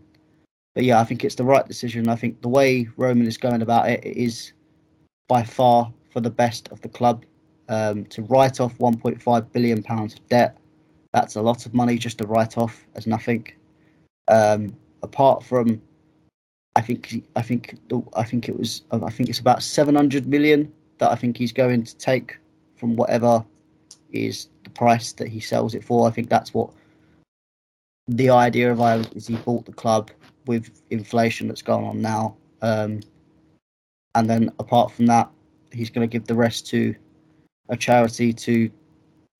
but 0.75 0.83
yeah, 0.83 0.99
I 0.99 1.03
think 1.05 1.23
it's 1.23 1.35
the 1.35 1.43
right 1.43 1.67
decision. 1.67 2.07
I 2.07 2.15
think 2.15 2.41
the 2.41 2.49
way 2.49 2.87
Roman 2.97 3.25
is 3.25 3.37
going 3.37 3.61
about 3.61 3.89
it, 3.89 4.03
it 4.05 4.17
is 4.17 4.53
by 5.27 5.43
far 5.43 5.91
for 6.11 6.19
the 6.19 6.29
best 6.29 6.69
of 6.69 6.81
the 6.81 6.89
club. 6.89 7.25
Um, 7.69 8.05
to 8.05 8.21
write 8.21 8.61
off 8.61 8.77
1.5 8.77 9.51
billion 9.51 9.83
pounds 9.83 10.13
of 10.13 10.25
debt, 10.29 10.57
that's 11.13 11.35
a 11.35 11.41
lot 11.41 11.65
of 11.65 11.73
money 11.73 11.97
just 11.97 12.17
to 12.19 12.27
write 12.27 12.57
off 12.57 12.85
as 12.95 13.07
nothing. 13.07 13.51
Um, 14.29 14.75
apart 15.03 15.43
from, 15.43 15.81
I 16.77 16.81
think 16.81 17.23
I 17.35 17.41
think 17.41 17.75
I 18.15 18.23
think 18.23 18.47
it 18.47 18.55
was 18.55 18.83
I 18.91 19.09
think 19.09 19.29
it's 19.29 19.39
about 19.39 19.63
700 19.63 20.27
million 20.27 20.71
that 20.99 21.11
I 21.11 21.15
think 21.15 21.35
he's 21.35 21.51
going 21.51 21.83
to 21.83 21.97
take 21.97 22.37
from 22.75 22.95
whatever 22.95 23.43
is 24.11 24.49
the 24.63 24.69
price 24.69 25.11
that 25.13 25.27
he 25.27 25.39
sells 25.39 25.73
it 25.73 25.83
for. 25.83 26.07
I 26.07 26.11
think 26.11 26.29
that's 26.29 26.53
what 26.53 26.69
the 28.07 28.29
idea 28.29 28.71
of 28.71 28.79
Ireland 28.79 29.11
is. 29.15 29.25
He 29.25 29.37
bought 29.37 29.65
the 29.65 29.71
club 29.71 30.11
with 30.45 30.69
inflation 30.91 31.47
that's 31.47 31.63
going 31.63 31.83
on 31.83 31.99
now, 31.99 32.37
um, 32.61 33.01
and 34.13 34.29
then 34.29 34.51
apart 34.59 34.91
from 34.91 35.07
that, 35.07 35.31
he's 35.71 35.89
going 35.89 36.07
to 36.07 36.11
give 36.11 36.27
the 36.27 36.35
rest 36.35 36.67
to 36.67 36.93
a 37.69 37.75
charity 37.75 38.31
to 38.33 38.69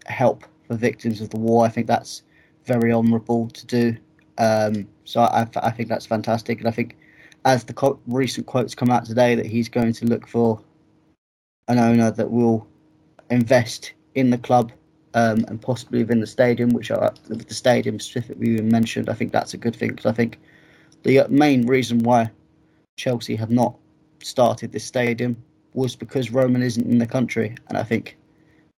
help 0.07 0.43
the 0.69 0.75
victims 0.75 1.21
of 1.21 1.29
the 1.29 1.37
war. 1.37 1.67
I 1.67 1.69
think 1.69 1.85
that's 1.85 2.23
very 2.65 2.91
honourable 2.91 3.47
to 3.49 3.65
do. 3.67 3.95
Um, 4.39 4.87
so 5.03 5.21
I, 5.21 5.47
I, 5.55 5.69
think 5.69 5.87
that's 5.87 6.07
fantastic, 6.07 6.57
and 6.57 6.67
I 6.67 6.71
think 6.71 6.97
as 7.47 7.63
the 7.63 7.73
co- 7.73 7.97
recent 8.07 8.45
quotes 8.45 8.75
come 8.75 8.91
out 8.91 9.05
today 9.05 9.33
that 9.33 9.45
he's 9.45 9.69
going 9.69 9.93
to 9.93 10.05
look 10.05 10.27
for 10.27 10.61
an 11.69 11.79
owner 11.79 12.11
that 12.11 12.29
will 12.29 12.67
invest 13.29 13.93
in 14.15 14.29
the 14.29 14.37
club 14.37 14.73
um, 15.13 15.45
and 15.47 15.61
possibly 15.61 15.99
within 15.99 16.19
the 16.19 16.27
stadium, 16.27 16.71
which 16.71 16.89
the 16.89 17.45
stadium 17.47 18.01
specifically 18.01 18.49
you 18.49 18.63
mentioned. 18.63 19.09
I 19.09 19.13
think 19.13 19.31
that's 19.31 19.53
a 19.53 19.57
good 19.57 19.75
thing 19.75 19.91
because 19.91 20.05
I 20.05 20.11
think 20.11 20.39
the 21.03 21.25
main 21.29 21.65
reason 21.65 21.99
why 21.99 22.29
Chelsea 22.97 23.37
have 23.37 23.49
not 23.49 23.75
started 24.21 24.73
this 24.73 24.83
stadium 24.83 25.41
was 25.73 25.95
because 25.95 26.31
Roman 26.31 26.61
isn't 26.61 26.85
in 26.85 26.97
the 26.97 27.07
country, 27.07 27.55
and 27.69 27.77
I 27.77 27.83
think 27.83 28.17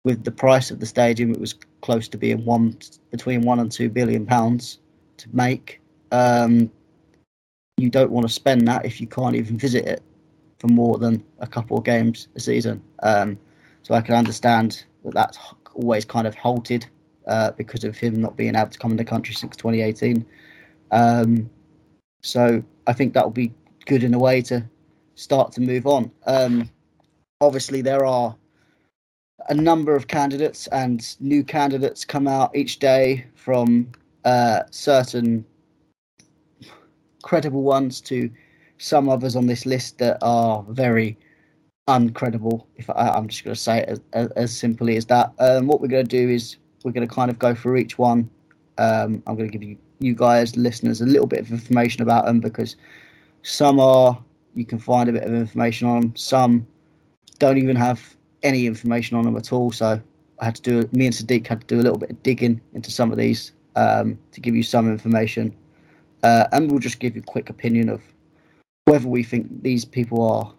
with 0.05 0.25
the 0.25 0.31
price 0.31 0.71
of 0.71 0.79
the 0.79 0.87
stadium, 0.87 1.31
it 1.31 1.41
was 1.41 1.55
close 1.81 2.07
to 2.09 2.19
being 2.19 2.45
one 2.45 2.77
between 3.11 3.43
one 3.43 3.61
and 3.61 3.73
two 3.73 3.89
billion 3.89 4.27
pounds 4.27 4.79
to 5.17 5.27
make. 5.33 5.81
Um, 6.13 6.71
you 7.79 7.89
don't 7.89 8.11
want 8.11 8.27
to 8.27 8.33
spend 8.33 8.67
that 8.69 8.85
if 8.85 9.01
you 9.01 9.07
can't 9.07 9.37
even 9.37 9.57
visit 9.57 9.87
it 9.87 10.03
for 10.59 10.67
more 10.67 10.99
than 10.99 11.25
a 11.39 11.47
couple 11.47 11.79
of 11.79 11.85
games 11.85 12.29
a 12.35 12.41
season. 12.41 12.83
Um, 13.03 13.39
so 13.83 13.95
I 13.95 14.01
can 14.01 14.15
understand 14.15 14.85
that 15.05 15.15
that's 15.15 15.39
always 15.75 16.05
kind 16.05 16.27
of 16.27 16.35
halted 16.35 16.87
uh, 17.27 17.53
because 17.53 17.85
of 17.85 17.97
him 17.97 18.21
not 18.21 18.37
being 18.37 18.57
able 18.57 18.71
to 18.71 18.79
come 18.79 18.91
in 18.91 18.97
the 18.97 19.05
country 19.05 19.35
since 19.35 19.57
2018. 19.57 20.27
Um, 20.91 21.49
so 22.23 22.63
I 22.87 22.93
think 22.93 23.15
that 23.15 23.25
will 23.25 23.31
be 23.31 23.55
good 23.87 24.03
in 24.03 24.13
a 24.13 24.19
way 24.19 24.43
to 24.43 24.65
start 25.15 25.53
to 25.53 25.61
move 25.61 25.87
on. 25.87 26.11
Um, 26.27 26.69
obviously, 27.41 27.81
there 27.81 28.05
are 28.05 28.35
a 29.49 29.55
number 29.55 29.95
of 29.95 30.09
candidates, 30.09 30.67
and 30.69 31.17
new 31.21 31.45
candidates 31.45 32.05
come 32.05 32.27
out 32.27 32.55
each 32.57 32.81
day 32.81 33.27
from 33.35 33.89
uh, 34.25 34.63
certain 34.71 35.45
credible 37.29 37.63
ones 37.63 38.01
to 38.01 38.31
some 38.79 39.07
others 39.07 39.37
on 39.37 39.47
this 39.47 39.67
list 39.67 39.99
that 39.99 40.17
are 40.23 40.65
very 40.71 41.15
uncredible. 41.87 42.65
If 42.77 42.89
I, 42.89 43.19
am 43.19 43.29
just 43.29 43.45
going 43.45 43.55
to 43.55 43.61
say 43.61 43.81
it 43.81 44.01
as, 44.15 44.29
as, 44.29 44.57
simply 44.57 44.97
as 44.97 45.05
that. 45.07 45.35
Um, 45.39 45.67
what 45.67 45.83
we're 45.83 45.89
going 45.89 46.07
to 46.07 46.17
do 46.17 46.31
is 46.31 46.57
we're 46.85 46.93
going 46.93 47.07
to 47.07 47.15
kind 47.15 47.31
of 47.31 47.39
go 47.39 47.55
through 47.55 47.77
each 47.77 47.99
one. 47.99 48.31
Um, 48.79 49.23
I'm 49.27 49.37
going 49.37 49.51
to 49.51 49.53
give 49.53 49.63
you 49.63 49.77
you 49.99 50.15
guys, 50.15 50.57
listeners, 50.57 51.03
a 51.03 51.07
little 51.07 51.27
bit 51.27 51.41
of 51.41 51.51
information 51.51 52.01
about 52.01 52.25
them 52.25 52.41
because 52.41 52.77
some 53.43 53.79
are 53.79 54.19
you 54.55 54.65
can 54.65 54.79
find 54.79 55.11
a 55.11 55.13
bit 55.13 55.25
of 55.25 55.35
information 55.35 55.87
on 55.87 56.01
them. 56.01 56.17
Some 56.17 56.67
don't 57.39 57.59
even 57.59 57.77
have 57.77 58.17
any 58.43 58.67
information 58.67 59.19
on 59.19 59.25
them 59.25 59.37
at 59.37 59.53
all. 59.53 59.71
So 59.71 60.01
I 60.39 60.45
had 60.45 60.55
to 60.55 60.63
do 60.63 60.89
me 60.93 61.05
and 61.05 61.15
Sadiq 61.15 61.47
had 61.47 61.61
to 61.61 61.67
do 61.67 61.79
a 61.79 61.85
little 61.85 61.99
bit 61.99 62.11
of 62.11 62.23
digging 62.23 62.63
into 62.73 62.91
some 62.91 63.13
of 63.13 63.19
these 63.19 63.53
um, 63.77 64.19
to 64.33 64.41
give 64.41 64.57
you 64.57 64.63
some 64.63 64.91
information, 64.91 65.55
uh, 66.23 66.47
and 66.53 66.71
we'll 66.71 66.81
just 66.81 67.01
give 67.01 67.15
you 67.15 67.23
a 67.23 67.31
quick 67.31 67.51
opinion 67.51 67.89
of 67.89 68.03
whether 68.85 69.07
we 69.07 69.23
think 69.23 69.63
these 69.63 69.85
people 69.85 70.23
are 70.23 70.53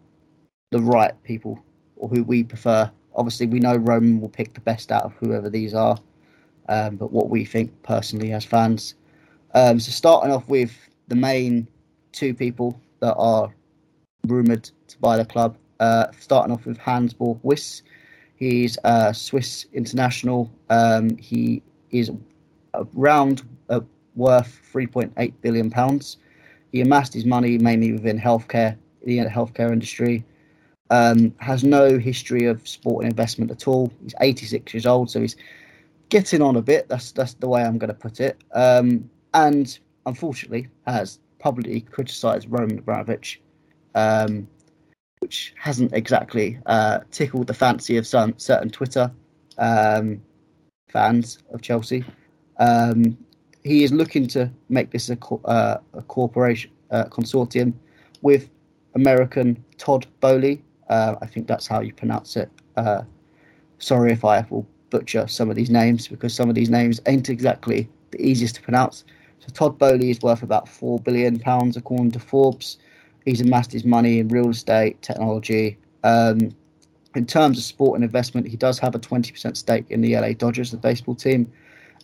the 0.72 0.80
right 0.80 1.14
people 1.24 1.60
or 1.96 2.10
who 2.10 2.24
we 2.24 2.44
prefer. 2.44 2.90
Obviously, 3.16 3.48
we 3.48 3.60
know 3.60 3.76
Roman 3.76 4.22
will 4.22 4.30
pick 4.30 4.54
the 4.54 4.62
best 4.62 4.92
out 4.92 5.04
of 5.04 5.14
whoever 5.14 5.50
these 5.50 5.74
are, 5.74 5.98
um, 6.70 6.96
but 6.96 7.12
what 7.12 7.30
we 7.30 7.44
think 7.44 7.72
personally 7.84 8.32
as 8.32 8.46
fans. 8.46 8.96
Um, 9.56 9.80
so, 9.80 9.92
starting 9.92 10.32
off 10.32 10.48
with 10.48 10.72
the 11.08 11.16
main 11.16 11.68
two 12.12 12.34
people 12.34 12.80
that 13.00 13.16
are 13.16 13.54
rumoured 14.28 14.70
to 14.88 14.98
buy 15.00 15.18
the 15.18 15.26
club, 15.26 15.58
uh, 15.80 16.08
starting 16.20 16.54
off 16.54 16.66
with 16.66 16.78
Hansjörg 16.78 17.40
Wyss. 17.44 17.82
He's 18.36 18.78
a 18.84 19.14
Swiss 19.14 19.66
international. 19.74 20.50
Um, 20.70 21.18
he 21.18 21.62
is 21.92 22.12
around 22.74 23.42
uh, 23.70 23.82
worth 24.20 24.62
3.8 24.72 25.34
billion 25.42 25.72
pounds. 25.72 26.18
He 26.72 26.82
amassed 26.82 27.14
his 27.14 27.26
money 27.26 27.58
mainly 27.58 27.94
within 27.94 28.20
healthcare, 28.20 28.78
the 29.04 29.18
healthcare 29.20 29.72
industry. 29.72 30.24
Um, 30.92 31.34
has 31.38 31.64
no 31.64 32.00
history 32.00 32.46
of 32.46 32.68
sport 32.68 33.04
and 33.04 33.12
investment 33.12 33.52
at 33.52 33.68
all. 33.68 33.92
He's 34.04 34.16
86 34.20 34.74
years 34.74 34.86
old, 34.86 35.10
so 35.10 35.22
he's 35.22 35.36
getting 36.10 36.42
on 36.42 36.56
a 36.56 36.62
bit. 36.62 36.90
That's 36.90 37.12
that's 37.12 37.36
the 37.36 37.48
way 37.48 37.64
I'm 37.64 37.78
going 37.78 37.90
to 37.90 37.94
put 37.94 38.20
it. 38.20 38.38
Um, 38.54 39.10
and 39.34 39.78
unfortunately, 40.06 40.68
has 40.88 41.20
publicly 41.38 41.82
criticised 41.82 42.48
Roman 42.50 42.80
Abramovich, 42.80 43.40
um, 43.94 44.48
which 45.20 45.54
hasn't 45.58 45.94
exactly 45.94 46.60
uh, 46.66 47.02
tickled 47.12 47.48
the 47.48 47.54
fancy 47.54 47.98
of 47.98 48.08
some 48.08 48.34
certain 48.38 48.70
Twitter 48.70 49.12
um, 49.60 50.22
fans 50.90 51.40
of 51.54 51.62
Chelsea. 51.62 52.04
He 53.64 53.84
is 53.84 53.92
looking 53.92 54.28
to 54.28 54.52
make 54.70 54.92
this 54.92 55.10
a, 55.10 55.16
co- 55.16 55.42
uh, 55.46 55.78
a 55.94 56.02
corporation 56.04 56.72
uh, 56.92 57.06
consortium 57.06 57.74
with 58.22 58.50
American 58.96 59.64
Todd 59.78 60.08
Boehly. 60.22 60.62
uh, 60.90 61.16
I 61.22 61.26
think 61.26 61.48
that's 61.48 61.68
how 61.68 61.82
you 61.82 61.94
pronounce 61.94 62.36
it. 62.36 62.50
Uh, 62.78 63.04
sorry 63.80 64.12
if 64.12 64.26
I 64.26 64.46
will 64.50 64.68
butcher 64.90 65.28
some 65.28 65.50
of 65.50 65.56
these 65.56 65.70
names 65.70 66.08
because 66.08 66.34
some 66.34 66.50
of 66.50 66.56
these 66.56 66.70
names 66.70 67.00
ain't 67.06 67.30
exactly 67.30 67.90
the 68.12 68.22
easiest 68.22 68.56
to 68.56 68.62
pronounce. 68.62 69.04
So 69.40 69.48
Todd 69.54 69.78
Boehly 69.78 70.10
is 70.10 70.22
worth 70.22 70.44
about 70.44 70.68
four 70.68 71.00
billion 71.00 71.40
pounds 71.40 71.78
according 71.78 72.12
to 72.12 72.20
Forbes. 72.20 72.78
He's 73.26 73.42
amassed 73.42 73.72
his 73.72 73.86
money 73.86 74.20
in 74.20 74.28
real 74.30 74.50
estate, 74.50 75.02
technology. 75.02 75.78
Um, 76.04 76.56
in 77.16 77.26
terms 77.26 77.58
of 77.58 77.64
sport 77.64 77.96
and 77.96 78.04
investment, 78.04 78.48
he 78.48 78.58
does 78.58 78.80
have 78.80 78.96
a 78.96 79.00
20% 79.00 79.56
stake 79.56 79.86
in 79.90 80.02
the 80.02 80.16
LA 80.16 80.34
Dodgers, 80.34 80.72
the 80.72 80.78
baseball 80.78 81.16
team. 81.16 81.52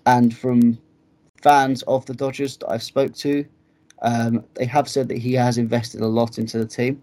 And 0.06 0.36
from 0.36 0.78
fans 1.46 1.84
of 1.84 2.06
the 2.08 2.14
Dodgers 2.14 2.58
that 2.58 2.72
I've 2.72 2.84
spoke 2.84 3.14
to, 3.26 3.46
um, 4.02 4.44
they 4.56 4.66
have 4.66 4.88
said 4.90 5.08
that 5.10 5.20
he 5.20 5.34
has 5.34 5.58
invested 5.58 6.02
a 6.02 6.08
lot 6.08 6.40
into 6.40 6.58
the 6.58 6.66
team 6.66 7.02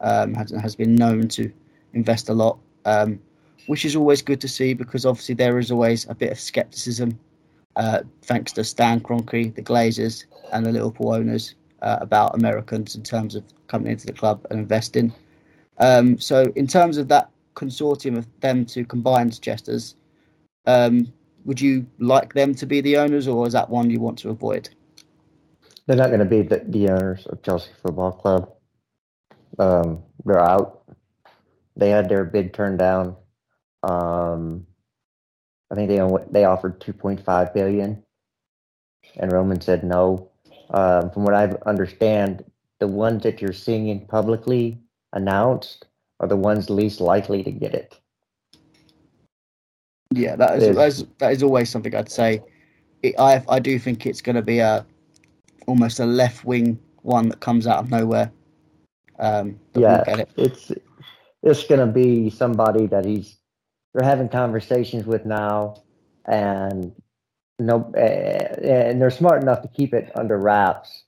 um, 0.00 0.34
has, 0.34 0.50
has 0.50 0.76
been 0.76 0.94
known 0.94 1.28
to 1.28 1.50
invest 1.94 2.28
a 2.28 2.34
lot, 2.34 2.58
um, 2.84 3.18
which 3.66 3.84
is 3.84 3.96
always 3.96 4.22
good 4.22 4.40
to 4.40 4.48
see 4.48 4.74
because 4.74 5.06
obviously 5.06 5.34
there 5.34 5.58
is 5.58 5.70
always 5.70 6.08
a 6.08 6.14
bit 6.14 6.32
of 6.32 6.40
skepticism, 6.40 7.18
uh, 7.76 8.00
thanks 8.22 8.52
to 8.52 8.64
Stan 8.64 9.00
Kroenke, 9.00 9.54
the 9.54 9.62
Glazers, 9.62 10.24
and 10.52 10.64
the 10.64 10.72
Liverpool 10.72 11.14
owners 11.14 11.54
uh, 11.82 11.98
about 12.00 12.34
Americans 12.34 12.94
in 12.94 13.02
terms 13.02 13.34
of 13.34 13.44
coming 13.68 13.92
into 13.92 14.06
the 14.06 14.12
club 14.12 14.46
and 14.50 14.60
investing. 14.60 15.12
Um, 15.78 16.18
so, 16.18 16.52
in 16.56 16.66
terms 16.66 16.98
of 16.98 17.08
that 17.08 17.30
consortium 17.54 18.18
of 18.18 18.26
them 18.40 18.66
to 18.66 18.84
combine 18.84 19.30
Jesters, 19.30 19.94
um, 20.66 21.10
would 21.44 21.60
you 21.60 21.86
like 21.98 22.34
them 22.34 22.54
to 22.56 22.66
be 22.66 22.80
the 22.80 22.96
owners, 22.96 23.28
or 23.28 23.46
is 23.46 23.52
that 23.52 23.70
one 23.70 23.90
you 23.90 24.00
want 24.00 24.18
to 24.20 24.30
avoid? 24.30 24.68
They're 25.86 25.96
not 25.96 26.08
going 26.08 26.20
to 26.20 26.24
be 26.24 26.42
the, 26.42 26.64
the 26.68 26.88
owners 26.90 27.26
of 27.26 27.42
Chelsea 27.42 27.70
Football 27.82 28.12
Club 28.12 28.52
um, 29.58 30.02
they're 30.24 30.40
out. 30.40 30.82
They 31.76 31.90
had 31.90 32.08
their 32.08 32.24
bid 32.24 32.54
turned 32.54 32.78
down. 32.78 33.16
Um, 33.82 34.66
I 35.70 35.74
think 35.74 35.88
they 35.88 36.00
they 36.30 36.44
offered 36.44 36.80
2.5 36.80 37.54
billion, 37.54 38.02
and 39.16 39.32
Roman 39.32 39.60
said 39.60 39.84
no. 39.84 40.30
Um, 40.70 41.10
from 41.10 41.24
what 41.24 41.34
I 41.34 41.52
understand, 41.66 42.44
the 42.78 42.86
ones 42.86 43.22
that 43.22 43.40
you're 43.40 43.52
seeing 43.52 44.06
publicly 44.06 44.80
announced 45.12 45.86
are 46.20 46.28
the 46.28 46.36
ones 46.36 46.70
least 46.70 47.00
likely 47.00 47.42
to 47.42 47.50
get 47.50 47.74
it. 47.74 47.98
Yeah, 50.12 50.36
that 50.36 50.60
is, 50.60 50.76
that 50.76 50.88
is, 50.88 51.04
that 51.18 51.32
is 51.32 51.42
always 51.42 51.70
something 51.70 51.94
I'd 51.94 52.10
say. 52.10 52.42
It, 53.02 53.14
I 53.18 53.42
I 53.48 53.58
do 53.60 53.78
think 53.78 54.06
it's 54.06 54.20
going 54.20 54.36
to 54.36 54.42
be 54.42 54.58
a 54.58 54.84
almost 55.66 56.00
a 56.00 56.06
left 56.06 56.44
wing 56.44 56.78
one 57.02 57.28
that 57.28 57.40
comes 57.40 57.66
out 57.66 57.78
of 57.78 57.90
nowhere. 57.90 58.32
Um, 59.18 59.60
yeah, 59.74 60.02
it. 60.06 60.28
it's 60.36 60.72
it's 61.42 61.64
going 61.64 61.80
to 61.80 61.86
be 61.86 62.28
somebody 62.30 62.86
that 62.86 63.04
he's 63.04 63.36
they're 63.94 64.04
having 64.04 64.28
conversations 64.28 65.06
with 65.06 65.24
now, 65.26 65.82
and 66.26 66.92
no, 67.58 67.92
uh, 67.96 68.00
and 68.00 69.00
they're 69.00 69.10
smart 69.10 69.42
enough 69.42 69.62
to 69.62 69.68
keep 69.68 69.94
it 69.94 70.10
under 70.16 70.38
wraps. 70.38 71.04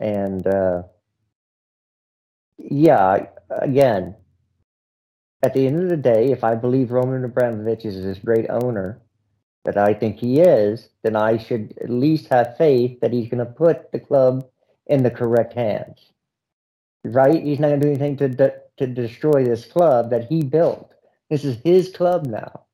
And 0.00 0.46
uh, 0.46 0.82
yeah, 2.58 3.26
again, 3.50 4.16
at 5.44 5.54
the 5.54 5.66
end 5.68 5.82
of 5.82 5.90
the 5.90 5.98
day, 5.98 6.32
if 6.32 6.44
I 6.44 6.56
believe 6.56 6.92
Roman 6.92 7.24
Abramovich 7.24 7.86
is 7.86 8.02
this 8.02 8.18
great 8.18 8.46
owner 8.50 9.00
that 9.64 9.78
I 9.78 9.94
think 9.94 10.18
he 10.18 10.40
is, 10.40 10.90
then 11.04 11.16
I 11.16 11.38
should 11.38 11.78
at 11.82 11.90
least 11.90 12.28
have 12.28 12.56
faith 12.58 13.00
that 13.00 13.12
he's 13.12 13.28
going 13.28 13.44
to 13.46 13.52
put 13.52 13.92
the 13.92 14.00
club 14.00 14.48
in 14.88 15.02
the 15.04 15.10
correct 15.12 15.54
hands 15.54 16.00
right? 17.04 17.42
He's 17.42 17.58
not 17.58 17.68
going 17.68 17.80
to 17.80 17.86
do 17.86 17.90
anything 17.90 18.16
to 18.18 18.28
de- 18.28 18.60
to 18.78 18.86
destroy 18.86 19.44
this 19.44 19.64
club 19.66 20.10
that 20.10 20.26
he 20.28 20.42
built. 20.42 20.92
This 21.28 21.44
is 21.44 21.58
his 21.64 21.92
club 21.94 22.26
now. 22.26 22.64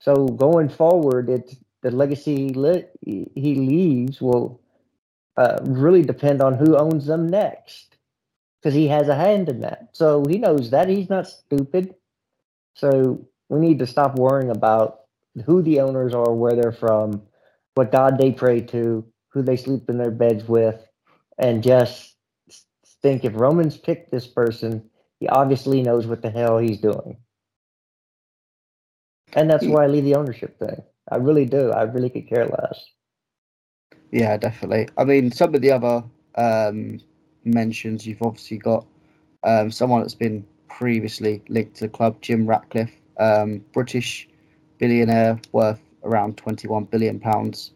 So 0.00 0.26
going 0.28 0.68
forward, 0.68 1.30
it's 1.30 1.56
the 1.82 1.90
legacy 1.90 2.50
li- 2.50 2.86
he 3.04 3.54
leaves 3.56 4.20
will 4.20 4.60
uh, 5.36 5.58
really 5.64 6.02
depend 6.02 6.42
on 6.42 6.56
who 6.56 6.76
owns 6.76 7.06
them 7.06 7.28
next, 7.28 7.96
because 8.60 8.74
he 8.74 8.88
has 8.88 9.08
a 9.08 9.16
hand 9.16 9.48
in 9.48 9.60
that. 9.60 9.90
So 9.92 10.24
he 10.28 10.38
knows 10.38 10.70
that 10.70 10.88
he's 10.88 11.10
not 11.10 11.28
stupid. 11.28 11.94
So 12.74 13.26
we 13.48 13.60
need 13.60 13.78
to 13.80 13.86
stop 13.86 14.16
worrying 14.16 14.50
about 14.50 15.00
who 15.44 15.62
the 15.62 15.80
owners 15.80 16.14
are, 16.14 16.32
where 16.32 16.54
they're 16.54 16.72
from, 16.72 17.22
what 17.74 17.92
God 17.92 18.18
they 18.18 18.32
pray 18.32 18.60
to, 18.60 19.04
who 19.28 19.42
they 19.42 19.56
sleep 19.56 19.88
in 19.88 19.98
their 19.98 20.10
beds 20.10 20.46
with, 20.46 20.80
and 21.38 21.62
just 21.62 22.16
think 23.02 23.24
if 23.24 23.34
Roman's 23.34 23.76
picked 23.76 24.10
this 24.10 24.26
person, 24.26 24.88
he 25.20 25.28
obviously 25.28 25.82
knows 25.82 26.06
what 26.06 26.22
the 26.22 26.30
hell 26.30 26.58
he's 26.58 26.78
doing. 26.78 27.16
And 29.34 29.50
that's 29.50 29.66
why 29.66 29.84
I 29.84 29.86
leave 29.86 30.04
the 30.04 30.14
ownership 30.14 30.58
thing. 30.58 30.82
I 31.10 31.16
really 31.16 31.46
do. 31.46 31.70
I 31.70 31.82
really 31.82 32.10
could 32.10 32.28
care 32.28 32.46
less. 32.46 32.84
Yeah, 34.10 34.36
definitely. 34.36 34.88
I 34.98 35.04
mean, 35.04 35.32
some 35.32 35.54
of 35.54 35.62
the 35.62 35.72
other 35.72 36.04
um, 36.36 37.00
mentions, 37.44 38.06
you've 38.06 38.22
obviously 38.22 38.58
got 38.58 38.86
um, 39.42 39.70
someone 39.70 40.02
that's 40.02 40.14
been 40.14 40.44
previously 40.78 41.42
linked 41.48 41.76
to 41.76 41.84
the 41.84 41.88
club, 41.88 42.20
Jim 42.20 42.46
Ratcliffe, 42.46 42.94
um, 43.18 43.64
British 43.72 44.28
billionaire 44.78 45.38
worth 45.52 45.80
around 46.04 46.36
21 46.36 46.84
billion 46.84 47.20
pounds, 47.20 47.72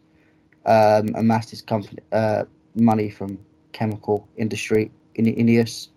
um, 0.65 1.09
amassed 1.15 1.49
his 1.49 1.61
company 1.61 1.99
uh, 2.11 2.43
money 2.75 3.09
from 3.09 3.37
chemical 3.71 4.27
industry 4.37 4.91
in 5.15 5.25
Ineos, 5.25 5.89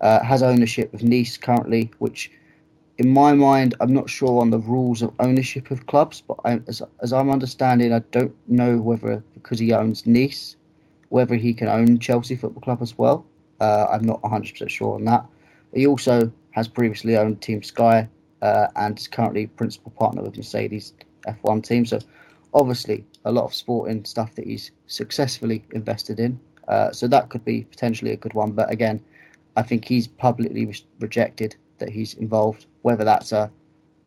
uh, 0.00 0.22
has 0.22 0.42
ownership 0.42 0.92
of 0.92 1.02
Nice 1.02 1.36
currently, 1.36 1.90
which 1.98 2.30
in 2.98 3.12
my 3.12 3.32
mind, 3.32 3.76
I'm 3.80 3.94
not 3.94 4.10
sure 4.10 4.40
on 4.40 4.50
the 4.50 4.58
rules 4.58 5.02
of 5.02 5.12
ownership 5.20 5.70
of 5.70 5.86
clubs, 5.86 6.20
but 6.20 6.36
I, 6.44 6.60
as, 6.66 6.82
as 7.00 7.12
I'm 7.12 7.30
understanding, 7.30 7.92
I 7.92 8.00
don't 8.10 8.34
know 8.48 8.78
whether 8.78 9.22
because 9.34 9.60
he 9.60 9.72
owns 9.72 10.04
Nice, 10.04 10.56
whether 11.10 11.36
he 11.36 11.54
can 11.54 11.68
own 11.68 12.00
Chelsea 12.00 12.34
Football 12.34 12.62
Club 12.62 12.82
as 12.82 12.98
well. 12.98 13.24
Uh, 13.60 13.86
I'm 13.90 14.04
not 14.04 14.20
100% 14.22 14.68
sure 14.68 14.96
on 14.96 15.04
that. 15.04 15.24
He 15.72 15.86
also 15.86 16.32
has 16.58 16.66
previously 16.66 17.16
owned 17.16 17.40
Team 17.40 17.62
Sky 17.62 18.08
uh, 18.42 18.66
and 18.74 18.98
is 18.98 19.06
currently 19.06 19.46
principal 19.46 19.92
partner 19.92 20.22
with 20.22 20.36
Mercedes 20.36 20.92
F1 21.26 21.62
team. 21.62 21.86
So, 21.86 22.00
obviously, 22.52 23.06
a 23.24 23.30
lot 23.30 23.44
of 23.44 23.54
sporting 23.54 24.04
stuff 24.04 24.34
that 24.34 24.44
he's 24.44 24.72
successfully 24.88 25.64
invested 25.72 26.18
in. 26.18 26.38
Uh, 26.66 26.90
so 26.90 27.06
that 27.06 27.28
could 27.28 27.44
be 27.44 27.62
potentially 27.62 28.10
a 28.12 28.16
good 28.16 28.34
one. 28.34 28.50
But 28.50 28.72
again, 28.72 29.00
I 29.56 29.62
think 29.62 29.84
he's 29.84 30.08
publicly 30.08 30.66
re- 30.66 30.84
rejected 30.98 31.54
that 31.78 31.90
he's 31.90 32.14
involved. 32.14 32.66
Whether 32.82 33.04
that's 33.04 33.30
a 33.30 33.50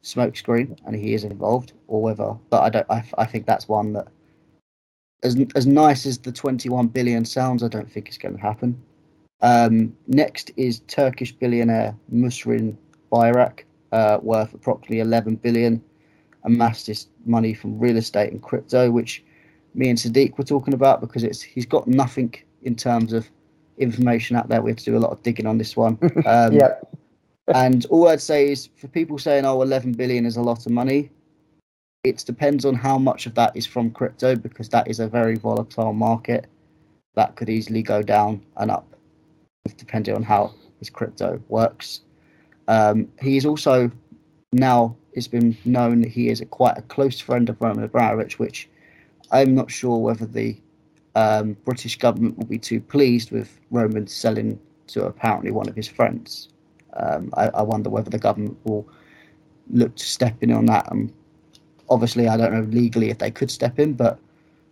smokescreen 0.04 0.78
and 0.86 0.94
he 0.94 1.14
is 1.14 1.24
involved, 1.24 1.72
or 1.88 2.02
whether, 2.02 2.36
but 2.50 2.64
I 2.64 2.70
don't. 2.70 2.88
I, 2.90 3.04
I 3.18 3.26
think 3.26 3.46
that's 3.46 3.70
one 3.70 3.94
that, 3.94 4.10
as 5.24 5.38
as 5.56 5.66
nice 5.66 6.06
as 6.06 6.18
the 6.18 6.34
21 6.34 6.88
billion 6.88 7.24
sounds, 7.24 7.64
I 7.64 7.70
don't 7.70 7.90
think 7.90 8.10
it's 8.10 8.18
going 8.18 8.36
to 8.36 8.42
happen. 8.42 8.82
Um, 9.42 9.96
next 10.08 10.52
is 10.56 10.80
Turkish 10.82 11.32
billionaire 11.32 11.96
Muhsin 12.14 12.76
Bayrak, 13.12 13.62
uh, 13.92 14.20
worth 14.22 14.54
approximately 14.54 15.00
11 15.00 15.36
billion, 15.36 15.84
amassed 16.44 16.88
his 16.88 17.08
money 17.26 17.54
from 17.54 17.80
real 17.80 17.98
estate 17.98 18.32
and 18.32 18.42
crypto, 18.42 18.92
which 18.92 19.24
me 19.74 19.90
and 19.90 19.98
Sadiq 19.98 20.38
were 20.38 20.44
talking 20.44 20.74
about 20.74 21.02
because 21.02 21.24
it's 21.24 21.42
he's 21.42 21.66
got 21.66 21.88
nothing 21.88 22.34
in 22.64 22.76
terms 22.76 23.14
of 23.14 23.30
information 23.78 24.36
out 24.36 24.48
there. 24.50 24.62
We 24.62 24.72
have 24.72 24.78
to 24.78 24.86
do 24.86 24.98
a 24.98 25.00
lot 25.00 25.12
of 25.12 25.24
digging 25.24 25.48
on 25.48 25.58
this 25.58 25.76
one. 25.76 25.98
Um, 26.26 26.54
yeah. 26.54 26.76
and 27.48 27.86
all 27.88 28.08
I'd 28.08 28.22
say 28.22 28.52
is 28.52 28.70
for 28.78 28.88
people 28.88 29.18
saying, 29.18 29.46
oh, 29.46 29.62
11 29.62 29.94
billion 29.94 30.26
is 30.26 30.38
a 30.38 30.42
lot 30.42 30.66
of 30.66 30.72
money, 30.72 31.10
it 32.04 32.24
depends 32.26 32.64
on 32.64 32.76
how 32.76 32.98
much 32.98 33.26
of 33.26 33.34
that 33.36 33.56
is 33.56 33.66
from 33.66 33.90
crypto 33.92 34.36
because 34.36 34.70
that 34.70 34.88
is 34.88 35.00
a 35.00 35.08
very 35.08 35.36
volatile 35.36 35.94
market 35.94 36.48
that 37.16 37.36
could 37.36 37.50
easily 37.50 37.82
go 37.82 38.02
down 38.02 38.42
and 38.58 38.72
up 38.72 38.91
depending 39.78 40.16
on 40.16 40.24
how 40.24 40.54
his 40.80 40.90
crypto 40.90 41.42
works. 41.50 42.02
Um, 42.68 43.08
he 43.22 43.38
is 43.38 43.46
also 43.46 43.92
now 44.54 44.96
it's 45.14 45.28
been 45.28 45.58
known 45.66 46.02
that 46.02 46.10
he 46.10 46.30
is 46.30 46.42
a, 46.42 46.46
quite 46.46 46.78
a 46.78 46.82
close 46.84 47.20
friend 47.20 47.50
of 47.50 47.60
Roman 47.60 47.84
Abramovich, 47.84 48.40
which 48.40 48.70
I'm 49.32 49.54
not 49.54 49.70
sure 49.70 49.98
whether 49.98 50.26
the 50.26 50.58
um, 51.16 51.58
British 51.66 51.98
government 51.98 52.38
will 52.38 52.46
be 52.46 52.58
too 52.58 52.80
pleased 52.80 53.32
with 53.32 53.60
Roman 53.72 54.08
selling 54.08 54.60
to 54.88 55.06
apparently 55.06 55.52
one 55.52 55.68
of 55.68 55.76
his 55.76 55.88
friends. 55.88 56.50
Um, 56.94 57.30
I, 57.36 57.50
I, 57.50 57.62
wonder 57.62 57.90
whether 57.90 58.10
the 58.10 58.20
government 58.20 58.58
will 58.66 58.88
look 59.70 59.96
to 59.96 60.06
step 60.06 60.42
in 60.42 60.52
on 60.52 60.66
that. 60.68 60.92
And 60.92 61.12
obviously, 61.90 62.28
I 62.28 62.36
don't 62.36 62.54
know 62.54 62.68
legally 62.70 63.10
if 63.10 63.18
they 63.18 63.32
could 63.32 63.50
step 63.50 63.80
in, 63.80 63.94
but 63.94 64.20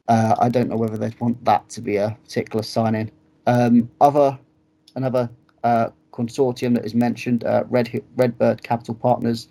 uh, 0.09 0.35
I 0.39 0.49
don't 0.49 0.69
know 0.69 0.75
whether 0.75 0.97
they'd 0.97 1.19
want 1.19 1.43
that 1.45 1.67
to 1.69 1.81
be 1.81 1.95
a 1.97 2.17
particular 2.23 2.63
sign-in. 2.63 3.11
Um, 3.47 3.89
other 4.01 4.37
another 4.99 5.29
uh, 5.63 5.89
consortium 6.11 6.75
that 6.75 6.85
is 6.85 6.93
mentioned, 6.93 7.43
uh, 7.43 7.63
Red 7.69 8.03
Redbird 8.15 8.63
Capital 8.63 8.95
Partners. 8.95 9.47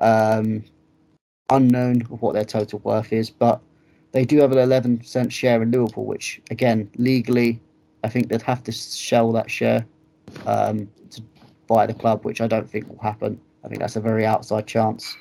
Um, 0.00 0.64
unknown 1.50 2.02
of 2.10 2.22
what 2.22 2.34
their 2.34 2.44
total 2.44 2.78
worth 2.80 3.12
is, 3.12 3.30
but 3.30 3.60
they 4.12 4.24
do 4.24 4.38
have 4.38 4.52
an 4.52 4.58
11% 4.58 5.30
share 5.30 5.62
in 5.62 5.70
Liverpool, 5.70 6.04
which 6.04 6.40
again 6.50 6.90
legally, 6.96 7.60
I 8.04 8.08
think 8.08 8.28
they'd 8.28 8.42
have 8.42 8.62
to 8.64 8.72
sell 8.72 9.32
that 9.32 9.50
share 9.50 9.84
um, 10.46 10.88
to 11.10 11.22
buy 11.66 11.86
the 11.86 11.94
club, 11.94 12.24
which 12.24 12.40
I 12.40 12.46
don't 12.46 12.68
think 12.68 12.88
will 12.88 12.98
happen. 12.98 13.40
I 13.64 13.68
think 13.68 13.80
that's 13.80 13.96
a 13.96 14.00
very 14.00 14.24
outside 14.24 14.66
chance. 14.66 15.16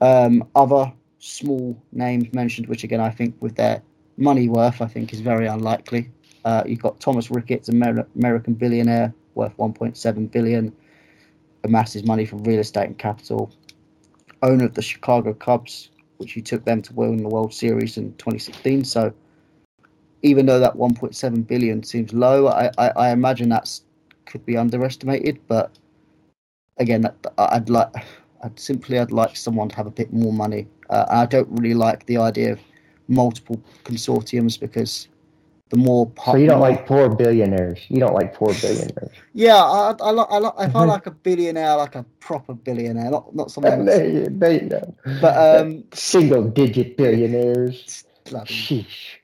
Um, 0.00 0.48
other 0.54 0.92
small 1.18 1.80
names 1.92 2.32
mentioned, 2.34 2.66
which 2.66 2.84
again 2.84 3.00
I 3.00 3.10
think 3.10 3.34
with 3.40 3.56
their 3.56 3.82
money 4.16 4.48
worth, 4.48 4.80
I 4.82 4.86
think 4.86 5.12
is 5.12 5.20
very 5.20 5.46
unlikely. 5.46 6.10
Uh, 6.44 6.62
you've 6.66 6.82
got 6.82 7.00
Thomas 7.00 7.30
Ricketts, 7.30 7.68
Amer- 7.68 8.06
American 8.16 8.54
billionaire, 8.54 9.14
worth 9.34 9.56
1.7 9.56 10.30
billion, 10.30 10.74
amasses 11.64 12.04
money 12.04 12.24
from 12.24 12.42
real 12.44 12.60
estate 12.60 12.86
and 12.86 12.98
capital. 12.98 13.52
Owner 14.42 14.64
of 14.64 14.74
the 14.74 14.82
Chicago 14.82 15.32
Cubs, 15.34 15.90
which 16.16 16.32
he 16.32 16.42
took 16.42 16.64
them 16.64 16.82
to 16.82 16.92
win 16.94 17.22
the 17.22 17.28
World 17.28 17.54
Series 17.54 17.96
in 17.96 18.12
2016. 18.14 18.84
So, 18.84 19.12
even 20.22 20.46
though 20.46 20.58
that 20.58 20.74
1.7 20.74 21.46
billion 21.46 21.82
seems 21.82 22.12
low, 22.12 22.48
I, 22.48 22.70
I, 22.78 22.88
I 22.90 23.10
imagine 23.10 23.48
that 23.50 23.80
could 24.26 24.44
be 24.44 24.56
underestimated. 24.56 25.38
But 25.46 25.70
again, 26.78 27.02
that, 27.02 27.16
I'd 27.38 27.68
like, 27.68 27.92
I'd 28.42 28.58
simply, 28.58 28.98
I'd 28.98 29.12
like 29.12 29.36
someone 29.36 29.68
to 29.68 29.76
have 29.76 29.86
a 29.86 29.90
bit 29.90 30.12
more 30.12 30.32
money. 30.32 30.66
Uh, 30.90 31.06
I 31.08 31.26
don't 31.26 31.48
really 31.50 31.74
like 31.74 32.04
the 32.06 32.16
idea 32.16 32.52
of 32.52 32.60
multiple 33.08 33.60
consortiums 33.84 34.58
because 34.58 35.08
the 35.72 35.78
more 35.78 36.06
pop- 36.10 36.34
so 36.34 36.38
you 36.38 36.46
don't 36.46 36.60
like 36.60 36.86
poor 36.86 37.08
billionaires. 37.08 37.80
You 37.88 37.98
don't 37.98 38.12
like 38.14 38.34
poor 38.34 38.52
billionaires. 38.52 39.16
Yeah 39.32 39.56
i 39.56 39.94
i, 40.00 40.10
like 40.10 40.26
I 40.30 40.38
like 40.38 40.54
if 40.58 40.76
i 40.76 40.84
like 40.84 41.06
a 41.06 41.10
billionaire 41.10 41.76
like 41.76 41.94
a 41.94 42.04
proper 42.20 42.52
billionaire 42.52 43.10
not 43.10 43.34
not 43.34 43.50
someone 43.54 43.86
there, 43.86 44.06
you, 44.06 44.26
there 44.30 44.52
you 44.52 44.68
go. 44.68 44.94
But 45.22 45.34
um 45.56 45.84
single 45.94 46.42
digit 46.44 46.96
billionaires. 46.98 48.04
Sheesh. 48.26 49.16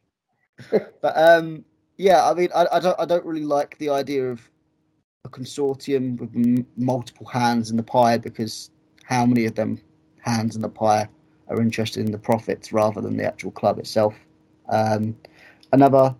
But 1.03 1.17
um 1.17 1.65
yeah 1.99 2.29
i 2.31 2.33
mean 2.35 2.49
I, 2.55 2.67
I 2.73 2.81
don't 2.81 2.99
i 2.99 3.05
don't 3.05 3.25
really 3.27 3.45
like 3.45 3.77
the 3.79 3.91
idea 3.91 4.25
of 4.31 4.51
a 5.25 5.29
consortium 5.29 6.19
with 6.19 6.35
m- 6.35 6.67
multiple 6.77 7.27
hands 7.27 7.71
in 7.71 7.77
the 7.77 7.83
pie 7.83 8.17
because 8.17 8.71
how 9.05 9.27
many 9.27 9.45
of 9.45 9.55
them 9.55 9.81
hands 10.21 10.57
in 10.57 10.63
the 10.63 10.69
pie 10.69 11.09
are 11.49 11.61
interested 11.61 12.07
in 12.07 12.13
the 12.13 12.19
profits 12.19 12.73
rather 12.73 13.01
than 13.03 13.17
the 13.19 13.25
actual 13.25 13.51
club 13.51 13.79
itself? 13.79 14.15
Um 14.71 15.15
another 15.73 16.15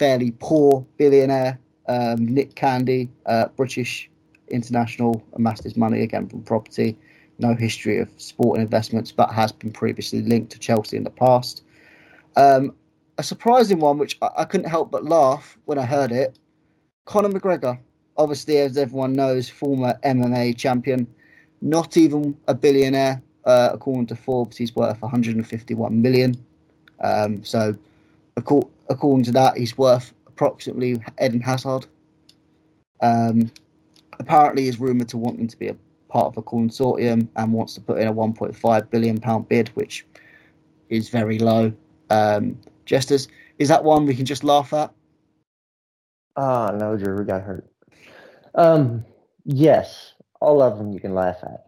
fairly 0.00 0.30
poor 0.38 0.86
billionaire, 0.96 1.60
um, 1.86 2.24
Nick 2.24 2.54
Candy, 2.54 3.10
uh, 3.26 3.48
British 3.54 4.08
international, 4.48 5.22
amassed 5.34 5.62
his 5.62 5.76
money 5.76 6.00
again 6.00 6.26
from 6.26 6.42
property. 6.42 6.96
No 7.38 7.54
history 7.54 7.98
of 7.98 8.08
sporting 8.16 8.62
investments, 8.62 9.12
but 9.12 9.30
has 9.30 9.52
been 9.52 9.70
previously 9.70 10.22
linked 10.22 10.52
to 10.52 10.58
Chelsea 10.58 10.96
in 10.96 11.04
the 11.04 11.10
past. 11.10 11.64
Um, 12.36 12.74
a 13.18 13.22
surprising 13.22 13.78
one, 13.78 13.98
which 13.98 14.16
I, 14.22 14.30
I 14.38 14.44
couldn't 14.46 14.70
help 14.70 14.90
but 14.90 15.04
laugh 15.04 15.58
when 15.66 15.78
I 15.78 15.84
heard 15.84 16.12
it. 16.12 16.38
Conor 17.04 17.28
McGregor, 17.28 17.78
obviously, 18.16 18.56
as 18.56 18.78
everyone 18.78 19.12
knows, 19.12 19.50
former 19.50 19.98
MMA 20.02 20.56
champion, 20.56 21.06
not 21.60 21.98
even 21.98 22.34
a 22.48 22.54
billionaire. 22.54 23.20
Uh, 23.44 23.68
according 23.74 24.06
to 24.06 24.16
Forbes, 24.16 24.56
he's 24.56 24.74
worth 24.74 25.02
151 25.02 26.00
million. 26.00 26.42
Um, 27.00 27.44
so, 27.44 27.76
according 28.36 29.24
to 29.24 29.32
that, 29.32 29.56
he's 29.56 29.76
worth 29.76 30.12
approximately 30.26 31.00
Eden 31.22 31.40
Hazard. 31.40 31.86
Um, 33.02 33.50
apparently, 34.18 34.64
he's 34.64 34.80
rumoured 34.80 35.08
to 35.10 35.18
wanting 35.18 35.48
to 35.48 35.56
be 35.56 35.68
a 35.68 35.76
part 36.08 36.26
of 36.26 36.36
a 36.36 36.42
consortium 36.42 37.28
and 37.36 37.52
wants 37.52 37.74
to 37.74 37.80
put 37.80 37.98
in 37.98 38.08
a 38.08 38.12
1.5 38.12 38.90
billion 38.90 39.18
pound 39.18 39.48
bid, 39.48 39.68
which 39.70 40.06
is 40.88 41.08
very 41.08 41.38
low. 41.38 41.72
Um, 42.10 42.58
Jesters, 42.84 43.28
is 43.58 43.68
that 43.68 43.84
one 43.84 44.06
we 44.06 44.14
can 44.14 44.26
just 44.26 44.44
laugh 44.44 44.72
at? 44.72 44.92
Ah, 46.36 46.70
oh, 46.72 46.76
no, 46.76 46.96
Drew, 46.96 47.18
we 47.18 47.24
got 47.24 47.42
hurt. 47.42 47.70
Um, 48.54 49.04
yes, 49.44 50.14
all 50.40 50.62
of 50.62 50.78
them 50.78 50.92
you 50.92 51.00
can 51.00 51.14
laugh 51.14 51.38
at. 51.42 51.66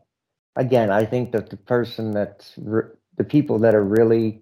Again, 0.57 0.91
I 0.91 1.05
think 1.05 1.33
that 1.33 1.51
the 1.51 1.57
person 1.57 2.11
that's 2.11 2.55
re- 2.59 2.91
the 3.17 3.25
people 3.25 3.59
that 3.61 3.75
are 3.75 3.85
really 3.85 4.42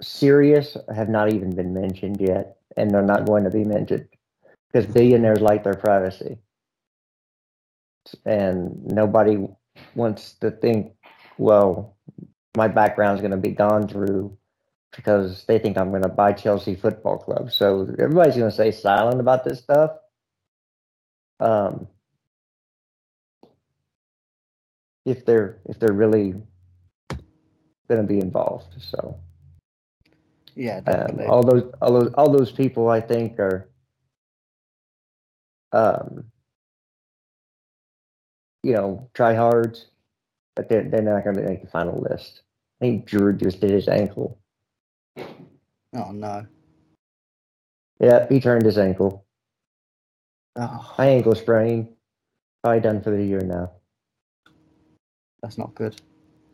serious 0.00 0.76
have 0.94 1.08
not 1.08 1.32
even 1.32 1.54
been 1.54 1.74
mentioned 1.74 2.20
yet, 2.20 2.58
and 2.76 2.90
they're 2.90 3.02
not 3.02 3.26
going 3.26 3.44
to 3.44 3.50
be 3.50 3.64
mentioned 3.64 4.08
because 4.72 4.86
billionaires 4.86 5.40
like 5.40 5.64
their 5.64 5.74
privacy, 5.74 6.38
and 8.24 8.84
nobody 8.86 9.46
wants 9.94 10.34
to 10.34 10.50
think, 10.50 10.92
well, 11.38 11.96
my 12.56 12.68
background's 12.68 13.20
going 13.20 13.30
to 13.32 13.36
be 13.36 13.50
gone 13.50 13.88
through 13.88 14.36
because 14.96 15.44
they 15.44 15.58
think 15.58 15.78
I'm 15.78 15.90
going 15.90 16.02
to 16.02 16.08
buy 16.08 16.32
Chelsea 16.32 16.74
Football 16.74 17.18
Club. 17.18 17.52
So 17.52 17.82
everybody's 17.98 18.36
going 18.36 18.50
to 18.50 18.54
stay 18.54 18.72
silent 18.72 19.20
about 19.20 19.44
this 19.44 19.58
stuff. 19.60 19.92
Um, 21.40 21.86
if 25.04 25.24
they're 25.24 25.58
if 25.66 25.78
they're 25.78 25.92
really 25.92 26.34
going 27.88 28.02
to 28.02 28.02
be 28.02 28.18
involved, 28.18 28.74
so. 28.78 29.18
Yeah, 30.58 30.80
um, 30.88 31.20
all 31.28 31.44
those 31.44 31.72
all 31.80 31.92
those 31.92 32.12
all 32.14 32.32
those 32.32 32.50
people 32.50 32.88
I 32.88 33.00
think 33.00 33.38
are 33.38 33.68
um, 35.72 36.24
you 38.62 38.72
know, 38.72 39.08
try 39.14 39.34
hards, 39.34 39.86
but 40.56 40.68
they're, 40.68 40.82
they're 40.82 41.02
not 41.02 41.24
going 41.24 41.36
to 41.36 41.42
make 41.42 41.62
the 41.62 41.70
final 41.70 42.04
list. 42.10 42.42
I 42.80 42.86
think 42.86 43.06
Drew 43.06 43.32
just 43.32 43.60
did 43.60 43.70
his 43.70 43.88
ankle. 43.88 44.38
Oh 45.16 46.10
no. 46.12 46.46
Yeah, 48.00 48.26
he 48.28 48.40
turned 48.40 48.64
his 48.64 48.78
ankle. 48.78 49.24
Oh, 50.56 50.66
High 50.66 51.10
ankle 51.10 51.34
sprain. 51.34 51.94
Probably 52.62 52.80
done 52.80 53.00
for 53.00 53.10
the 53.10 53.24
year 53.24 53.40
now. 53.40 53.70
that's 55.40 55.58
not 55.58 55.74
good. 55.74 56.00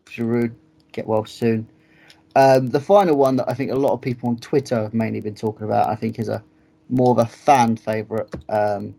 Giroud, 0.05 0.53
get 0.91 1.07
well 1.07 1.25
soon. 1.25 1.67
Um, 2.35 2.67
the 2.67 2.81
final 2.81 3.15
one 3.15 3.37
that 3.37 3.49
I 3.49 3.53
think 3.53 3.71
a 3.71 3.75
lot 3.75 3.93
of 3.93 4.01
people 4.01 4.29
on 4.29 4.37
Twitter 4.37 4.75
have 4.83 4.93
mainly 4.93 5.21
been 5.21 5.35
talking 5.35 5.65
about, 5.65 5.87
I 5.87 5.95
think, 5.95 6.19
is 6.19 6.27
a 6.27 6.43
more 6.89 7.11
of 7.11 7.17
a 7.17 7.25
fan 7.25 7.77
favourite 7.77 8.27
um, 8.49 8.93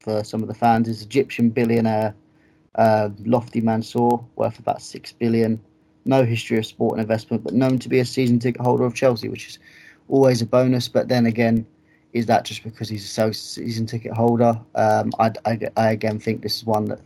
for 0.00 0.24
some 0.24 0.42
of 0.42 0.48
the 0.48 0.54
fans, 0.54 0.88
is 0.88 1.02
Egyptian 1.02 1.50
billionaire 1.50 2.14
uh, 2.76 3.10
Lofty 3.24 3.60
Mansour, 3.60 4.20
worth 4.36 4.58
about 4.58 4.80
six 4.80 5.12
billion. 5.12 5.60
No 6.04 6.24
history 6.24 6.56
of 6.56 6.64
sport 6.64 6.92
and 6.94 7.02
investment, 7.02 7.44
but 7.44 7.52
known 7.52 7.78
to 7.80 7.88
be 7.88 7.98
a 7.98 8.04
season 8.04 8.38
ticket 8.38 8.62
holder 8.62 8.84
of 8.84 8.94
Chelsea, 8.94 9.28
which 9.28 9.48
is 9.48 9.58
always 10.08 10.40
a 10.40 10.46
bonus. 10.46 10.88
But 10.88 11.08
then 11.08 11.26
again, 11.26 11.66
is 12.14 12.24
that 12.26 12.44
just 12.44 12.62
because 12.62 12.88
he's 12.88 13.18
a 13.18 13.32
season 13.34 13.84
ticket 13.84 14.12
holder? 14.12 14.58
Um, 14.74 15.10
I, 15.18 15.32
I, 15.44 15.58
I 15.76 15.90
again 15.90 16.18
think 16.18 16.40
this 16.40 16.56
is 16.56 16.64
one 16.64 16.86
that, 16.86 17.00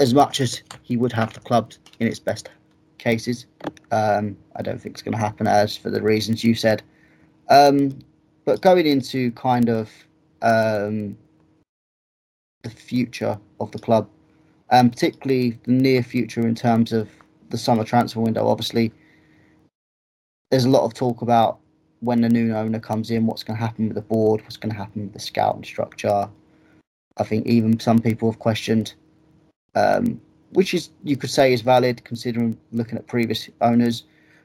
as 0.00 0.14
much 0.14 0.40
as 0.40 0.62
he 0.82 0.96
would 0.96 1.12
have 1.12 1.34
the 1.34 1.40
club 1.40 1.72
in 2.00 2.06
its 2.06 2.18
best 2.18 2.48
cases, 2.98 3.46
um, 3.90 4.36
I 4.56 4.62
don't 4.62 4.80
think 4.80 4.94
it's 4.94 5.02
going 5.02 5.12
to 5.12 5.18
happen 5.18 5.46
as 5.46 5.76
for 5.76 5.90
the 5.90 6.02
reasons 6.02 6.44
you 6.44 6.54
said. 6.54 6.82
Um, 7.48 7.98
but 8.44 8.60
going 8.60 8.86
into 8.86 9.32
kind 9.32 9.68
of 9.68 9.90
um, 10.42 11.16
the 12.62 12.70
future 12.70 13.38
of 13.60 13.70
the 13.72 13.78
club, 13.78 14.08
and 14.70 14.92
particularly 14.92 15.58
the 15.64 15.72
near 15.72 16.02
future 16.02 16.46
in 16.46 16.54
terms 16.54 16.92
of 16.92 17.08
the 17.50 17.58
summer 17.58 17.84
transfer 17.84 18.20
window, 18.20 18.48
obviously, 18.48 18.92
there's 20.50 20.64
a 20.64 20.70
lot 20.70 20.84
of 20.84 20.94
talk 20.94 21.22
about 21.22 21.58
when 22.00 22.20
the 22.20 22.28
new 22.28 22.54
owner 22.54 22.78
comes 22.78 23.10
in, 23.10 23.26
what's 23.26 23.42
going 23.42 23.56
to 23.58 23.64
happen 23.64 23.88
with 23.88 23.94
the 23.94 24.02
board, 24.02 24.42
what's 24.42 24.56
going 24.56 24.72
to 24.72 24.78
happen 24.78 25.02
with 25.02 25.12
the 25.12 25.18
scouting 25.18 25.64
structure. 25.64 26.28
I 27.16 27.24
think 27.24 27.46
even 27.46 27.80
some 27.80 28.00
people 28.00 28.30
have 28.30 28.38
questioned, 28.38 28.94
um, 29.74 30.20
which 30.56 30.72
is 30.72 30.88
you 31.04 31.18
could 31.18 31.28
say 31.28 31.52
is 31.52 31.60
valid 31.60 32.02
considering 32.04 32.56
looking 32.72 32.96
at 32.96 33.06
previous 33.06 33.50
owners. 33.60 34.04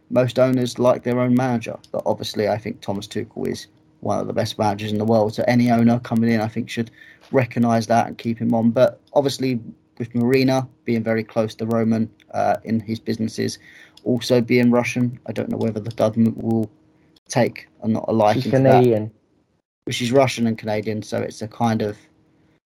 Most 0.10 0.40
owners 0.40 0.78
like 0.78 1.04
their 1.04 1.22
own 1.22 1.34
manager, 1.36 1.78
but 1.94 2.04
obviously 2.06 2.50
I 2.50 2.58
think 2.58 2.82
Thomas 2.82 3.08
Tuchel 3.08 3.48
is 3.48 3.68
one 4.02 4.20
of 4.20 4.28
the 4.28 4.34
best 4.34 4.60
managers 4.60 4.92
in 4.92 4.98
the 4.98 5.06
world. 5.06 5.34
So 5.34 5.46
any 5.48 5.72
owner 5.72 6.02
coming 6.02 6.30
in, 6.30 6.42
I 6.42 6.50
think, 6.50 6.70
should 6.70 6.92
recognise 7.32 7.88
that 7.88 8.08
and 8.08 8.18
keep 8.18 8.40
him 8.40 8.54
on. 8.54 8.72
But 8.72 9.00
obviously, 9.14 9.62
with 10.00 10.14
Marina 10.14 10.68
being 10.84 11.02
very 11.02 11.24
close 11.24 11.56
to 11.56 11.66
Roman 11.66 12.10
uh, 12.34 12.58
in 12.66 12.82
his 12.82 13.00
businesses, 13.00 13.58
also 14.04 14.42
being 14.42 14.70
Russian, 14.70 15.18
I 15.28 15.32
don't 15.32 15.48
know 15.48 15.58
whether 15.58 15.80
the 15.80 15.92
government 15.92 16.44
will 16.44 16.70
take 17.30 17.70
a 17.84 17.88
not 17.88 18.04
a 18.10 18.12
liking 18.12 18.42
She's 18.42 18.52
to 18.52 18.60
that. 18.60 18.72
Canadian. 18.84 19.12
But 19.86 19.96
she's 19.96 20.12
Russian 20.12 20.46
and 20.46 20.58
Canadian, 20.58 21.04
so 21.04 21.20
it's 21.22 21.42
a 21.42 21.48
kind 21.48 21.82
of. 21.82 21.98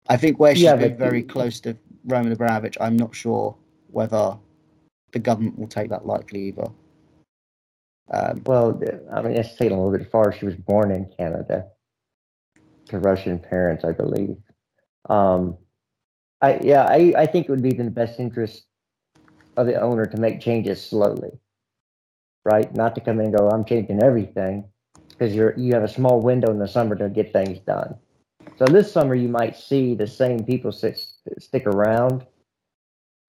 I 0.10 0.18
think 0.18 0.40
where 0.40 0.56
she's 0.56 0.64
Yeah, 0.64 0.88
very 0.88 1.22
close 1.22 1.60
to 1.60 1.78
Roman 2.08 2.32
Abramovich, 2.32 2.78
I'm 2.80 2.98
not 2.98 3.14
sure 3.14 3.56
whether 3.92 4.38
the 5.12 5.20
government 5.20 5.60
will 5.60 5.68
take 5.68 5.90
that 5.90 6.06
lightly 6.06 6.50
either. 6.50 6.68
Um, 8.12 8.42
Well, 8.46 8.82
I 9.14 9.22
mean, 9.22 9.36
it's 9.36 9.56
taking 9.56 9.78
a 9.78 9.82
little 9.84 9.98
bit 9.98 10.10
far. 10.10 10.32
She 10.32 10.46
was 10.46 10.56
born 10.56 10.92
in 10.92 11.12
Canada 11.18 11.68
to 12.88 13.00
Russian 13.00 13.38
parents, 13.40 13.84
I 13.84 13.92
believe. 13.92 14.38
Um, 15.10 15.58
I 16.42 16.60
yeah, 16.64 16.84
I, 16.84 17.14
I 17.18 17.26
think 17.26 17.46
it 17.46 17.52
would 17.52 17.64
be 17.64 17.78
in 17.78 17.86
the 17.86 17.92
best 17.92 18.20
interest 18.20 18.66
of 19.58 19.66
the 19.68 19.80
owner 19.82 20.06
to 20.06 20.18
make 20.18 20.40
changes 20.40 20.82
slowly, 20.82 21.32
right? 22.46 22.74
Not 22.76 22.96
to 22.96 23.02
come 23.02 23.20
in 23.20 23.28
and 23.28 23.38
go, 23.38 23.50
I'm 23.50 23.66
changing 23.66 24.04
everything, 24.04 24.66
because 25.10 25.36
you're 25.36 25.58
you 25.58 25.74
have 25.74 25.84
a 25.84 25.88
small 25.88 26.22
window 26.22 26.52
in 26.52 26.60
the 26.60 26.68
summer 26.68 26.96
to 26.96 27.10
get 27.10 27.34
things 27.34 27.60
done. 27.60 27.96
So 28.58 28.66
this 28.66 28.92
summer 28.92 29.16
you 29.16 29.30
might 29.30 29.56
see 29.56 29.96
the 29.96 30.08
same 30.08 30.44
people 30.44 30.72
sit, 30.72 31.04
stick 31.40 31.66
around, 31.66 32.26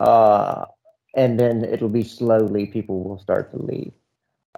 uh, 0.00 0.66
and 1.14 1.38
then 1.38 1.64
it'll 1.64 1.88
be 1.88 2.04
slowly 2.04 2.66
people 2.66 3.02
will 3.02 3.18
start 3.18 3.50
to 3.52 3.62
leave. 3.62 3.92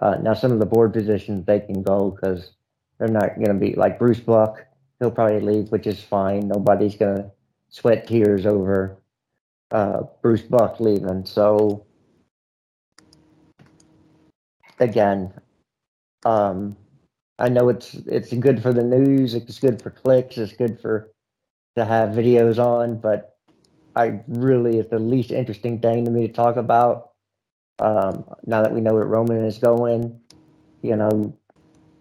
Uh, 0.01 0.17
now, 0.21 0.33
some 0.33 0.51
of 0.51 0.59
the 0.59 0.65
board 0.65 0.93
positions 0.93 1.45
they 1.45 1.59
can 1.59 1.83
go 1.83 2.11
because 2.11 2.53
they're 2.97 3.07
not 3.07 3.35
going 3.35 3.47
to 3.47 3.53
be 3.53 3.73
like 3.73 3.99
Bruce 3.99 4.19
Buck. 4.19 4.65
He'll 4.99 5.11
probably 5.11 5.41
leave, 5.41 5.71
which 5.71 5.87
is 5.87 6.01
fine. 6.01 6.47
Nobody's 6.47 6.95
going 6.95 7.17
to 7.17 7.31
sweat 7.69 8.07
tears 8.07 8.45
over 8.45 8.97
uh, 9.71 10.03
Bruce 10.21 10.41
Buck 10.41 10.79
leaving. 10.79 11.25
So, 11.25 11.85
again, 14.79 15.33
um, 16.25 16.75
I 17.39 17.49
know 17.49 17.69
it's 17.69 17.95
it's 18.05 18.33
good 18.33 18.61
for 18.61 18.71
the 18.71 18.83
news. 18.83 19.33
It's 19.33 19.59
good 19.59 19.81
for 19.81 19.89
clicks. 19.89 20.37
It's 20.37 20.53
good 20.53 20.79
for 20.79 21.11
to 21.75 21.85
have 21.85 22.09
videos 22.09 22.59
on, 22.59 22.97
but 22.97 23.30
I 23.95 24.21
really 24.27 24.77
it's 24.77 24.89
the 24.89 24.99
least 24.99 25.31
interesting 25.31 25.79
thing 25.79 26.05
to 26.05 26.11
me 26.11 26.27
to 26.27 26.33
talk 26.33 26.55
about. 26.55 27.11
Um, 27.79 28.25
now 28.45 28.61
that 28.61 28.73
we 28.73 28.81
know 28.81 28.93
where 28.93 29.05
Roman 29.05 29.43
is 29.43 29.57
going, 29.57 30.19
you 30.81 30.95
know, 30.95 31.35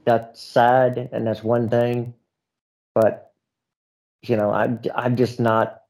that's 0.04 0.40
sad 0.42 1.08
and 1.12 1.26
that's 1.26 1.42
one 1.42 1.68
thing, 1.68 2.14
but 2.94 3.32
you 4.22 4.36
know, 4.36 4.50
I'm 4.50 4.80
I'm 4.94 5.16
just 5.16 5.40
not 5.40 5.82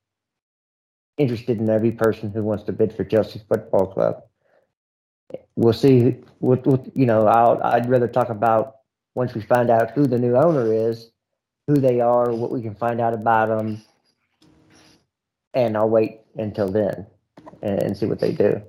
interested 1.18 1.58
in 1.58 1.68
every 1.68 1.92
person 1.92 2.30
who 2.30 2.42
wants 2.42 2.64
to 2.64 2.72
bid 2.72 2.92
for 2.92 3.04
Chelsea 3.04 3.40
Football 3.48 3.86
Club. 3.92 4.22
We'll 5.56 5.72
see. 5.72 6.16
What 6.38 6.64
you 6.96 7.06
know, 7.06 7.26
I'll, 7.26 7.62
I'd 7.62 7.88
rather 7.88 8.08
talk 8.08 8.30
about 8.30 8.76
once 9.14 9.34
we 9.34 9.42
find 9.42 9.70
out 9.70 9.90
who 9.90 10.06
the 10.06 10.18
new 10.18 10.36
owner 10.36 10.72
is, 10.72 11.10
who 11.66 11.74
they 11.76 12.00
are, 12.00 12.32
what 12.32 12.50
we 12.50 12.62
can 12.62 12.74
find 12.74 13.00
out 13.00 13.12
about 13.12 13.48
them, 13.48 13.82
and 15.54 15.76
I'll 15.76 15.88
wait 15.88 16.20
until 16.36 16.68
then 16.68 17.06
and, 17.62 17.82
and 17.82 17.96
see 17.96 18.06
what 18.06 18.20
they 18.20 18.32
do. 18.32 18.62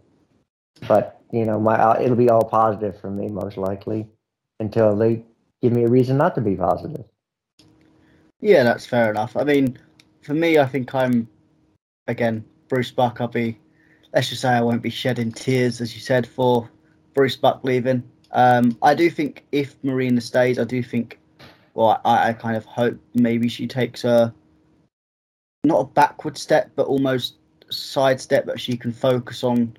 But 0.88 1.22
you 1.32 1.46
know, 1.46 1.60
my 1.60 1.76
uh, 1.76 2.00
it'll 2.02 2.16
be 2.16 2.30
all 2.30 2.44
positive 2.44 3.00
for 3.00 3.10
me 3.10 3.28
most 3.28 3.58
likely 3.58 4.08
until 4.60 4.96
they 4.96 5.24
give 5.62 5.74
me 5.74 5.84
a 5.84 5.90
reason 5.90 6.18
not 6.18 6.36
to 6.36 6.42
be 6.42 6.56
positive. 6.56 7.06
yeah, 8.40 8.64
that's 8.64 8.86
fair 8.86 9.10
enough. 9.10 9.38
I 9.38 9.44
mean, 9.44 9.78
for 10.22 10.34
me, 10.34 10.60
I 10.60 10.66
think 10.66 10.94
I'm 10.94 11.28
again 12.08 12.44
Bruce 12.68 12.92
Buck. 12.92 13.22
I'll 13.22 13.28
be 13.28 13.58
let's 14.14 14.30
just 14.30 14.42
say 14.42 14.50
I 14.50 14.62
won't 14.62 14.82
be 14.82 14.90
shedding 14.90 15.32
tears, 15.32 15.82
as 15.82 15.96
you 15.96 16.02
said, 16.02 16.28
for 16.28 16.70
Bruce 17.14 17.36
Buck 17.36 17.64
leaving. 17.64 18.04
Um, 18.32 18.78
I 18.82 18.96
do 18.96 19.10
think 19.10 19.46
if 19.52 19.76
Marina 19.84 20.22
stays, 20.22 20.58
I 20.58 20.64
do 20.64 20.82
think, 20.82 21.20
well, 21.74 22.00
I, 22.06 22.30
I 22.30 22.34
kind 22.34 22.56
of 22.56 22.66
hope 22.66 22.98
maybe 23.14 23.50
she 23.50 23.68
takes 23.68 24.04
a 24.04 24.34
not 25.64 25.80
a 25.80 25.86
backward 25.86 26.38
step, 26.38 26.72
but 26.76 26.88
almost 26.88 27.36
side 27.70 28.20
step 28.20 28.46
that 28.46 28.60
she 28.60 28.76
can 28.76 28.92
focus 28.92 29.44
on 29.44 29.76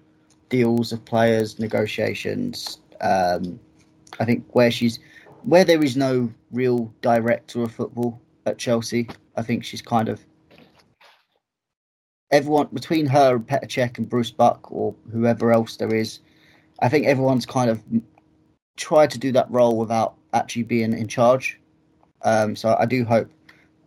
deals 0.49 0.93
of 0.93 1.05
players, 1.05 1.59
negotiations. 1.59 2.79
Um, 3.01 3.59
I 4.21 4.25
think 4.25 4.45
where 4.53 4.71
she's 4.71 4.99
where 5.45 5.65
there 5.65 5.83
is 5.83 5.97
no 5.97 6.33
real 6.53 6.93
director 7.01 7.63
of 7.63 7.73
football 7.73 8.21
at 8.47 8.59
Chelsea, 8.59 9.09
I 9.37 9.43
think 9.43 9.65
she's 9.65 9.83
kind 9.83 10.09
of 10.09 10.21
everyone 12.31 12.69
between 12.73 13.07
her 13.07 13.37
and 13.37 13.47
Petr 13.47 13.67
Cech 13.67 13.99
and 13.99 14.09
Bruce 14.09 14.31
Buck 14.31 14.71
or 14.71 14.95
whoever 15.11 15.53
else 15.53 15.77
there 15.77 15.95
is. 15.95 16.21
I 16.81 16.89
think 16.89 17.07
everyone's 17.07 17.47
kind 17.47 17.71
of 17.71 17.83
tried 18.77 19.11
to 19.11 19.19
do 19.19 19.33
that 19.33 19.51
role 19.51 19.77
without 19.77 20.15
actually 20.33 20.63
being 20.63 20.93
in 20.93 21.09
charge. 21.09 21.61
Um, 22.23 22.57
so 22.57 22.77
I 22.79 22.87
do 22.87 23.05
hope 23.05 23.29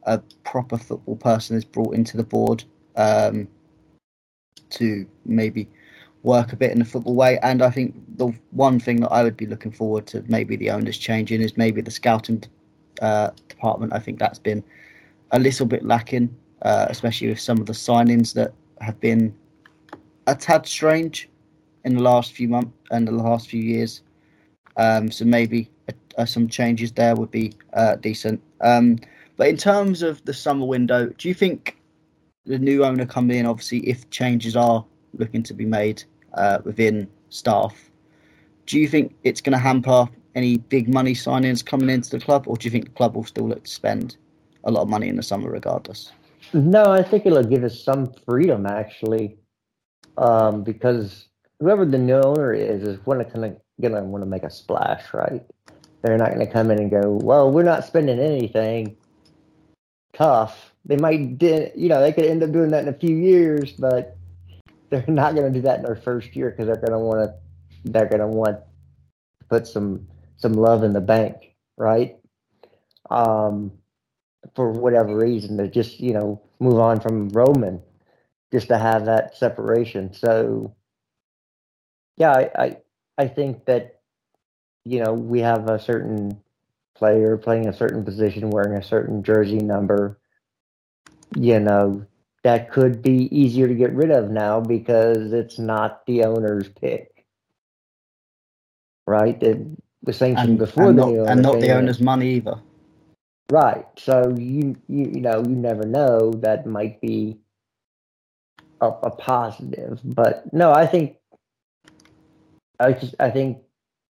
a 0.06 0.19
proper 0.44 0.77
football 0.77 1.15
person 1.15 1.57
is 1.57 1.65
brought 1.65 1.95
into 1.95 2.18
the 2.18 2.23
board 2.23 2.64
um, 2.95 3.48
to 4.69 5.06
maybe 5.26 5.68
work 6.23 6.53
a 6.53 6.56
bit 6.56 6.72
in 6.72 6.80
the 6.80 6.86
football 6.86 7.15
way. 7.15 7.38
And 7.44 7.61
I 7.61 7.69
think 7.69 7.95
the 8.18 8.27
one 8.52 8.80
thing 8.80 9.02
that 9.02 9.11
I 9.11 9.23
would 9.23 9.38
be 9.38 9.45
looking 9.45 9.72
forward 9.72 10.07
to 10.07 10.23
maybe 10.27 10.56
the 10.56 10.72
owners 10.72 10.98
changing 10.98 11.41
is 11.41 11.57
maybe 11.57 11.82
the 11.82 11.91
scouting 11.91 12.44
uh, 13.02 13.32
department. 13.48 13.94
I 13.94 13.99
think 13.99 14.19
that's 14.19 14.40
been 14.40 14.64
a 15.32 15.40
little 15.40 15.65
bit 15.65 15.84
lacking, 15.84 16.36
uh, 16.61 16.88
especially 16.90 17.30
with 17.30 17.40
some 17.40 17.60
of 17.60 17.65
the 17.65 17.73
signings 17.73 18.34
that 18.34 18.53
have 18.82 18.99
been 18.99 19.36
a 20.27 20.36
tad 20.36 20.65
strange 20.65 21.30
in 21.84 21.95
the 21.95 22.02
last 22.02 22.34
few 22.34 22.48
months 22.48 22.73
and 22.91 23.07
the 23.07 23.11
last 23.11 23.48
few 23.48 23.61
years. 23.61 24.02
Um, 24.77 25.11
so 25.11 25.26
maybe 25.26 25.69
some 26.26 26.48
changes 26.48 26.91
there 26.91 27.15
would 27.15 27.32
be 27.32 27.53
uh, 27.73 27.95
decent. 27.98 28.41
Um, 28.61 28.98
but 29.37 29.47
in 29.47 29.57
terms 29.57 30.01
of 30.01 30.23
the 30.25 30.33
summer 30.33 30.65
window, 30.65 31.07
do 31.17 31.27
you 31.27 31.33
think 31.33 31.77
the 32.45 32.59
new 32.59 32.83
owner 32.83 33.05
coming 33.05 33.37
in, 33.37 33.45
obviously, 33.45 33.79
if 33.79 34.09
changes 34.09 34.55
are 34.55 34.85
looking 35.17 35.43
to 35.43 35.53
be 35.53 35.65
made 35.65 36.03
uh, 36.33 36.59
within 36.63 37.07
staff, 37.29 37.89
do 38.65 38.79
you 38.79 38.87
think 38.87 39.15
it's 39.23 39.41
going 39.41 39.53
to 39.53 39.59
hamper 39.59 40.07
any 40.35 40.57
big 40.57 40.93
money 40.93 41.13
signings 41.13 41.65
coming 41.65 41.89
into 41.89 42.09
the 42.09 42.19
club, 42.19 42.47
or 42.47 42.57
do 42.57 42.65
you 42.65 42.71
think 42.71 42.85
the 42.85 42.91
club 42.91 43.15
will 43.15 43.23
still 43.23 43.47
look 43.47 43.63
to 43.63 43.71
spend 43.71 44.17
a 44.65 44.71
lot 44.71 44.81
of 44.81 44.89
money 44.89 45.07
in 45.07 45.15
the 45.15 45.23
summer 45.23 45.49
regardless. 45.49 46.11
No, 46.53 46.83
I 46.83 47.01
think 47.01 47.25
it'll 47.25 47.43
give 47.43 47.63
us 47.63 47.79
some 47.79 48.11
freedom 48.27 48.65
actually, 48.65 49.37
um, 50.17 50.63
because 50.63 51.27
whoever 51.59 51.85
the 51.85 51.97
new 51.97 52.15
owner 52.15 52.53
is 52.53 52.83
is 52.83 52.97
going 52.99 53.19
to 53.19 53.45
of 53.45 53.57
gonna 53.81 54.03
want 54.03 54.23
to 54.23 54.29
make 54.29 54.43
a 54.43 54.49
splash, 54.49 55.13
right? 55.13 55.43
They're 56.01 56.17
not 56.17 56.33
going 56.33 56.45
to 56.45 56.51
come 56.51 56.69
in 56.69 56.79
and 56.79 56.91
go, 56.91 57.19
well, 57.23 57.51
we're 57.51 57.63
not 57.63 57.83
spending 57.83 58.19
anything. 58.19 58.95
Tough. 60.15 60.73
They 60.85 60.97
might, 60.97 61.41
you 61.41 61.89
know, 61.89 62.01
they 62.01 62.13
could 62.13 62.25
end 62.25 62.43
up 62.43 62.51
doing 62.51 62.69
that 62.71 62.83
in 62.83 62.89
a 62.89 62.97
few 62.97 63.15
years, 63.15 63.73
but 63.73 64.17
they're 64.89 65.03
not 65.07 65.35
going 65.35 65.51
to 65.51 65.59
do 65.59 65.63
that 65.63 65.79
in 65.79 65.85
their 65.85 65.95
first 65.95 66.35
year 66.35 66.51
because 66.51 66.67
they're 66.67 66.75
going 66.75 66.91
to 66.91 66.99
want 66.99 67.19
to, 67.29 67.35
they're 67.91 68.07
going 68.07 68.21
to 68.21 68.27
want 68.27 68.57
to 68.57 69.45
put 69.49 69.67
some 69.67 70.07
some 70.37 70.53
love 70.53 70.83
in 70.83 70.93
the 70.93 71.01
bank, 71.01 71.55
right? 71.77 72.17
Um, 73.09 73.71
for 74.55 74.71
whatever 74.71 75.15
reason, 75.17 75.57
to 75.57 75.67
just 75.67 75.99
you 75.99 76.13
know 76.13 76.41
move 76.59 76.79
on 76.79 76.99
from 77.01 77.29
Roman, 77.29 77.81
just 78.51 78.67
to 78.69 78.77
have 78.77 79.05
that 79.05 79.37
separation. 79.37 80.13
So, 80.13 80.75
yeah, 82.17 82.31
I, 82.31 82.51
I 82.63 82.77
I 83.17 83.27
think 83.27 83.65
that 83.65 84.01
you 84.85 85.03
know 85.03 85.13
we 85.13 85.41
have 85.41 85.69
a 85.69 85.79
certain 85.79 86.41
player 86.95 87.38
playing 87.38 87.67
a 87.67 87.73
certain 87.73 88.03
position, 88.03 88.49
wearing 88.49 88.77
a 88.77 88.84
certain 88.84 89.23
jersey 89.23 89.57
number. 89.57 90.19
You 91.35 91.59
know 91.59 92.05
that 92.43 92.72
could 92.72 93.01
be 93.01 93.27
easier 93.35 93.67
to 93.67 93.73
get 93.73 93.91
rid 93.93 94.11
of 94.11 94.30
now 94.30 94.59
because 94.59 95.34
it's 95.34 95.57
not 95.57 96.05
the 96.05 96.23
owner's 96.23 96.69
pick, 96.69 97.26
right? 99.07 99.39
The, 99.39 99.65
the 100.03 100.13
sanction 100.13 100.51
and, 100.51 100.57
before 100.59 100.89
and 100.89 100.99
the 100.99 101.05
not, 101.07 101.30
and 101.30 101.41
not 101.41 101.59
the 101.59 101.76
owner's 101.76 101.99
money 101.99 102.35
either. 102.35 102.59
Right. 103.49 103.85
So 103.97 104.35
you 104.38 104.76
you 104.88 105.05
you 105.13 105.22
know 105.22 105.39
you 105.39 105.55
never 105.55 105.88
know 105.88 106.31
that 106.41 106.67
might 106.67 107.01
be 107.01 107.38
a, 108.80 108.88
a 108.88 109.09
positive, 109.09 109.99
but 110.03 110.51
no, 110.53 110.72
I 110.72 110.85
think 110.85 111.17
I 112.80 112.93
just 112.93 113.15
I 113.19 113.31
think 113.31 113.59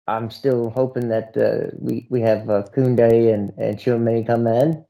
I'm 0.07 0.31
still 0.31 0.71
hoping 0.71 1.09
that 1.09 1.37
uh, 1.37 1.71
we 1.79 2.07
we 2.11 2.21
have 2.23 2.49
uh, 2.51 2.65
Koundé 2.75 3.33
and 3.33 3.53
and 3.59 3.77
Tchouameni 3.79 4.27
come 4.27 4.47
in. 4.47 4.85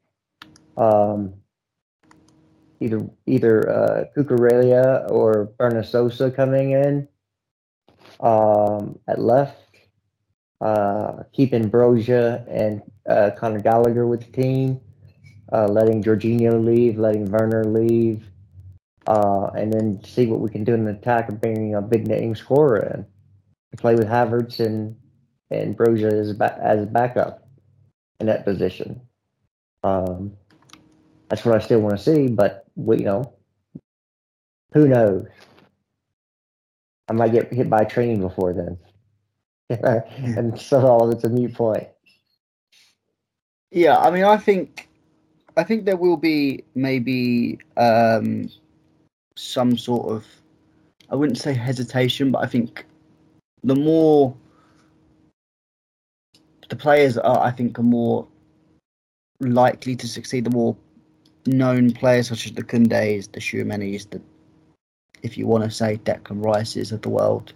Um, 0.77 1.35
either 2.81 3.07
either 3.27 3.69
uh, 3.69 4.05
Cucurella 4.17 5.11
or 5.11 5.53
Borna 5.59 5.85
Sosa 5.85 6.31
coming 6.31 6.73
in 6.73 7.09
um, 8.21 8.99
at 9.09 9.21
left. 9.21 9.57
Uh, 10.61 11.23
keeping 11.33 11.71
Broja 11.71 12.45
and 12.47 12.83
uh, 13.09 13.31
Conor 13.35 13.61
Gallagher 13.61 14.07
with 14.07 14.21
the 14.21 14.43
team, 14.43 14.79
uh, 15.55 15.67
letting 15.67 16.03
Jorginho 16.03 16.63
leave, 16.63 16.99
letting 16.99 17.25
Werner 17.31 17.65
leave, 17.65 18.27
uh, 19.07 19.47
and 19.57 19.73
then 19.73 20.05
see 20.05 20.27
what 20.27 20.41
we 20.41 20.51
can 20.51 20.63
do 20.63 20.75
in 20.75 20.85
the 20.85 20.91
attack 20.91 21.31
of 21.31 21.41
bringing 21.41 21.77
a 21.77 21.81
big 21.81 22.07
name 22.07 22.35
scorer 22.35 22.81
in 22.95 23.07
play 23.81 23.95
with 23.95 24.07
Havertz 24.07 24.61
and 24.61 24.97
and 25.51 25.77
Broja 25.77 26.13
as 26.13 26.33
ba- 26.33 26.59
as 26.63 26.83
a 26.83 26.87
backup 26.87 27.49
in 28.21 28.27
that 28.27 28.45
position. 28.45 29.01
Um, 29.83 30.33
that's 31.29 31.45
what 31.45 31.55
I 31.55 31.65
still 31.65 31.81
want 31.81 31.97
to 31.97 32.03
see, 32.03 32.29
but 32.29 32.65
we, 32.77 32.99
you 32.99 33.05
know, 33.05 33.33
who 34.73 34.89
knows? 34.89 35.27
I 37.09 37.13
might 37.13 37.33
get 37.33 37.53
hit 37.53 37.69
by 37.69 37.81
a 37.81 37.89
train 37.89 38.21
before 38.21 38.53
then, 38.53 38.79
and 40.19 40.61
so 40.61 40.87
all 40.87 41.11
it's 41.11 41.25
a 41.25 41.29
mute 41.29 41.55
point. 41.55 41.89
Yeah, 43.73 43.99
I 43.99 44.11
mean, 44.11 44.25
I 44.25 44.37
think, 44.37 44.89
I 45.57 45.63
think 45.65 45.85
there 45.85 45.97
will 45.97 46.17
be 46.17 46.65
maybe 46.75 47.59
um, 47.77 48.51
some 49.37 49.77
sort 49.77 50.11
of, 50.11 50.25
I 51.09 51.15
wouldn't 51.15 51.39
say 51.39 51.55
hesitation, 51.55 52.33
but 52.33 52.43
I 52.43 52.47
think 52.47 52.85
the 53.63 53.77
more 53.77 54.37
the 56.71 56.77
players 56.77 57.19
are, 57.19 57.41
I 57.41 57.51
think, 57.51 57.79
are 57.79 57.83
more 57.83 58.27
likely 59.41 59.97
to 59.97 60.09
succeed, 60.09 60.45
the 60.45 60.51
more 60.51 60.77
known 61.47 61.91
players 61.91 62.29
such 62.29 62.47
as 62.47 62.53
the 62.53 62.63
Koundés, 62.63 63.31
the 63.31 63.41
Tchouamenis, 63.41 64.09
the 64.09 64.21
if 65.23 65.37
you 65.37 65.47
want 65.47 65.65
to 65.65 65.71
say 65.71 65.99
Declan 66.05 66.43
Rices 66.43 66.93
of 66.93 67.03
the 67.03 67.11
world. 67.11 67.53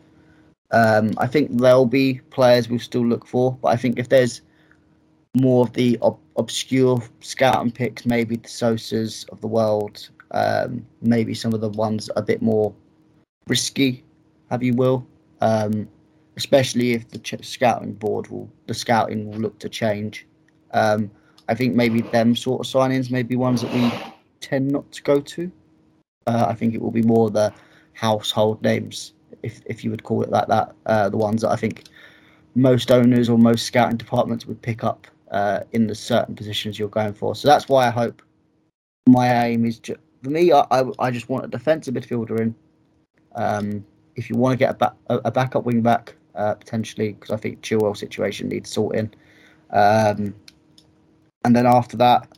Um, 0.70 1.12
I 1.16 1.26
think 1.26 1.56
there'll 1.58 1.86
be 1.86 2.20
players 2.30 2.68
we'll 2.68 2.78
still 2.78 3.06
look 3.06 3.26
for, 3.26 3.56
but 3.62 3.68
I 3.68 3.76
think 3.76 3.98
if 3.98 4.08
there's 4.08 4.42
more 5.36 5.64
of 5.64 5.72
the 5.72 5.98
ob- 6.02 6.18
obscure 6.36 7.02
scouting 7.20 7.70
picks, 7.70 8.04
maybe 8.04 8.36
the 8.36 8.48
Sosas 8.48 9.28
of 9.30 9.40
the 9.40 9.46
world, 9.46 10.08
um, 10.32 10.84
maybe 11.00 11.34
some 11.34 11.54
of 11.54 11.60
the 11.60 11.70
ones 11.70 12.10
a 12.16 12.22
bit 12.22 12.42
more 12.42 12.74
risky, 13.46 14.04
have 14.50 14.62
you 14.62 14.74
will, 14.74 15.06
um, 15.40 15.88
especially 16.36 16.92
if 16.92 17.08
the 17.08 17.18
ch- 17.18 17.44
scouting 17.44 17.94
board 17.94 18.28
will 18.28 18.50
the 18.66 18.74
scouting 18.74 19.30
will 19.30 19.38
look 19.38 19.58
to 19.60 19.68
change. 19.68 20.26
Um, 20.72 21.10
I 21.48 21.54
think 21.54 21.74
maybe 21.74 22.00
them 22.00 22.34
sort 22.34 22.66
of 22.66 22.72
signings 22.72 23.10
may 23.10 23.22
be 23.22 23.36
ones 23.36 23.60
that 23.62 23.72
we 23.72 23.92
tend 24.40 24.70
not 24.70 24.90
to 24.92 25.02
go 25.02 25.20
to. 25.20 25.50
Uh, 26.26 26.46
I 26.48 26.54
think 26.54 26.74
it 26.74 26.80
will 26.80 26.90
be 26.90 27.02
more 27.02 27.30
the 27.30 27.52
household 27.92 28.62
names, 28.62 29.12
if 29.42 29.60
if 29.66 29.84
you 29.84 29.90
would 29.90 30.02
call 30.02 30.22
it 30.22 30.30
like 30.30 30.48
that, 30.48 30.74
uh, 30.86 31.08
the 31.08 31.16
ones 31.16 31.42
that 31.42 31.50
I 31.50 31.56
think 31.56 31.84
most 32.54 32.90
owners 32.90 33.28
or 33.28 33.38
most 33.38 33.66
scouting 33.66 33.96
departments 33.96 34.46
would 34.46 34.60
pick 34.62 34.84
up 34.84 35.06
uh, 35.30 35.60
in 35.72 35.86
the 35.86 35.94
certain 35.94 36.34
positions 36.34 36.78
you're 36.78 36.88
going 36.88 37.12
for. 37.12 37.34
So 37.34 37.48
that's 37.48 37.68
why 37.68 37.86
I 37.86 37.90
hope 37.90 38.22
my 39.08 39.46
aim 39.46 39.64
is 39.64 39.78
ju- 39.78 39.96
for 40.22 40.30
me. 40.30 40.52
I, 40.52 40.64
I, 40.70 40.84
I 40.98 41.10
just 41.10 41.28
want 41.28 41.44
a 41.44 41.48
defensive 41.48 41.94
midfielder 41.94 42.40
in. 42.40 42.54
Um, 43.34 43.84
if 44.16 44.30
you 44.30 44.36
want 44.36 44.52
to 44.52 44.56
get 44.56 44.70
a, 44.70 44.74
back, 44.74 44.92
a, 45.08 45.16
a 45.24 45.30
backup 45.30 45.64
wing 45.64 45.82
back, 45.82 46.14
uh, 46.34 46.54
potentially, 46.54 47.12
because 47.12 47.30
I 47.30 47.36
think 47.36 47.62
Chilwell 47.62 47.96
situation 47.96 48.48
needs 48.48 48.70
sorting. 48.70 49.12
Um, 49.70 50.34
and 51.44 51.54
then 51.54 51.66
after 51.66 51.96
that, 51.98 52.28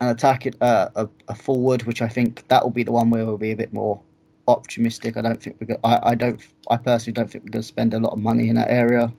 an 0.00 0.08
attack 0.08 0.46
uh, 0.60 0.88
a, 0.94 1.08
a, 1.28 1.34
forward, 1.34 1.82
which 1.84 2.02
I 2.02 2.08
think 2.08 2.46
that 2.48 2.62
will 2.62 2.70
be 2.70 2.82
the 2.84 2.92
one 2.92 3.10
where 3.10 3.26
we'll 3.26 3.38
be 3.38 3.52
a 3.52 3.56
bit 3.56 3.72
more 3.72 4.00
optimistic. 4.46 5.16
I 5.16 5.22
don't 5.22 5.42
think 5.42 5.56
we're 5.60 5.66
going 5.66 5.80
I, 5.84 6.10
I 6.10 6.14
don't 6.14 6.40
I 6.70 6.76
personally 6.76 7.14
don't 7.14 7.30
think 7.30 7.44
we're 7.44 7.50
going 7.50 7.62
to 7.62 7.68
spend 7.68 7.94
a 7.94 7.98
lot 7.98 8.12
of 8.12 8.18
money 8.18 8.48
in 8.48 8.54
that 8.56 8.70
area. 8.70 9.12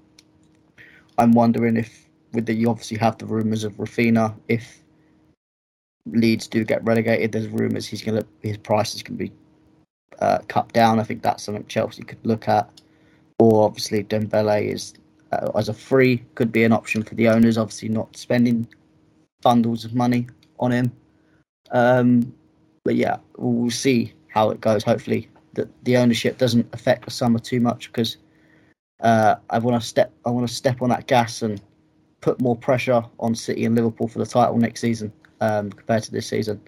I'm 1.18 1.34
wondering 1.34 1.78
if 1.78 2.07
with 2.34 2.45
the 2.45 2.53
you 2.53 2.70
obviously 2.70 2.98
have 2.98 3.18
the 3.18 3.26
rumours 3.26 3.64
of 3.64 3.74
Raphinha 3.74 4.36
if 4.48 4.82
Leeds 6.06 6.48
do 6.48 6.64
get 6.64 6.84
relegated. 6.84 7.32
There's 7.32 7.48
rumours 7.48 7.86
he's 7.86 8.02
going 8.02 8.22
to 8.22 8.28
his 8.41 8.57
price 8.57 8.95
is 8.95 9.03
going 9.03 9.18
to 9.18 9.24
be 9.26 9.32
uh, 10.20 10.40
cut 10.48 10.72
down. 10.74 10.99
I 10.99 11.03
think 11.03 11.22
that's 11.22 11.44
something 11.44 11.66
Chelsea 11.68 12.03
could 12.03 12.26
look 12.26 12.48
at. 12.48 12.70
Or 13.40 13.66
obviously 13.66 14.03
Dembele 14.03 14.74
is 14.74 14.94
uh, 15.32 15.52
as 15.56 15.70
a 15.70 15.74
free 15.74 16.24
could 16.36 16.52
be 16.52 16.64
an 16.64 16.74
option 16.74 17.03
for 17.03 17.16
the 17.16 17.30
owners. 17.30 17.57
Obviously 17.57 17.90
not 17.90 18.16
spending 18.16 18.68
bundles 19.41 19.86
of 19.86 19.95
money 19.95 20.28
on 20.60 20.72
him. 20.72 20.91
Um, 21.72 22.34
but 22.84 22.95
yeah, 22.95 23.18
we'll 23.38 23.72
see 23.72 24.14
how 24.28 24.49
it 24.49 24.61
goes. 24.61 24.84
Hopefully 24.84 25.30
that 25.53 25.68
the 25.84 25.98
ownership 25.98 26.38
doesn't 26.38 26.68
affect 26.74 27.06
the 27.06 27.11
summer 27.11 27.40
too 27.40 27.60
much 27.60 27.91
because 27.91 28.18
uh, 29.02 29.36
I 29.49 29.60
want 29.60 29.82
to 29.82 29.88
step 29.88 30.11
I 30.26 30.30
want 30.30 30.48
to 30.48 30.53
step 30.53 30.82
on 30.82 30.90
that 30.90 31.07
gas 31.07 31.41
and 31.41 31.61
put 32.22 32.41
more 32.41 32.56
pressure 32.56 33.03
on 33.20 33.36
City 33.36 33.66
and 33.66 33.76
Liverpool 33.76 34.07
for 34.07 34.20
the 34.20 34.26
title 34.26 34.57
next 34.57 34.82
season 34.82 35.11
um, 35.41 35.70
compared 35.70 36.03
to 36.03 36.11
this 36.11 36.28
season. 36.28 36.61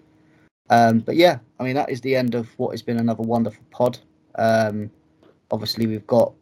Um, 0.70 1.00
but 1.00 1.16
yeah, 1.16 1.38
I 1.58 1.64
mean 1.64 1.74
that 1.74 1.90
is 1.90 2.00
the 2.00 2.16
end 2.16 2.34
of 2.34 2.48
what 2.58 2.70
has 2.70 2.82
been 2.82 2.98
another 2.98 3.22
wonderful 3.22 3.64
pod. 3.70 3.98
Um, 4.36 4.90
obviously, 5.50 5.86
we've 5.86 6.06
got 6.06 6.32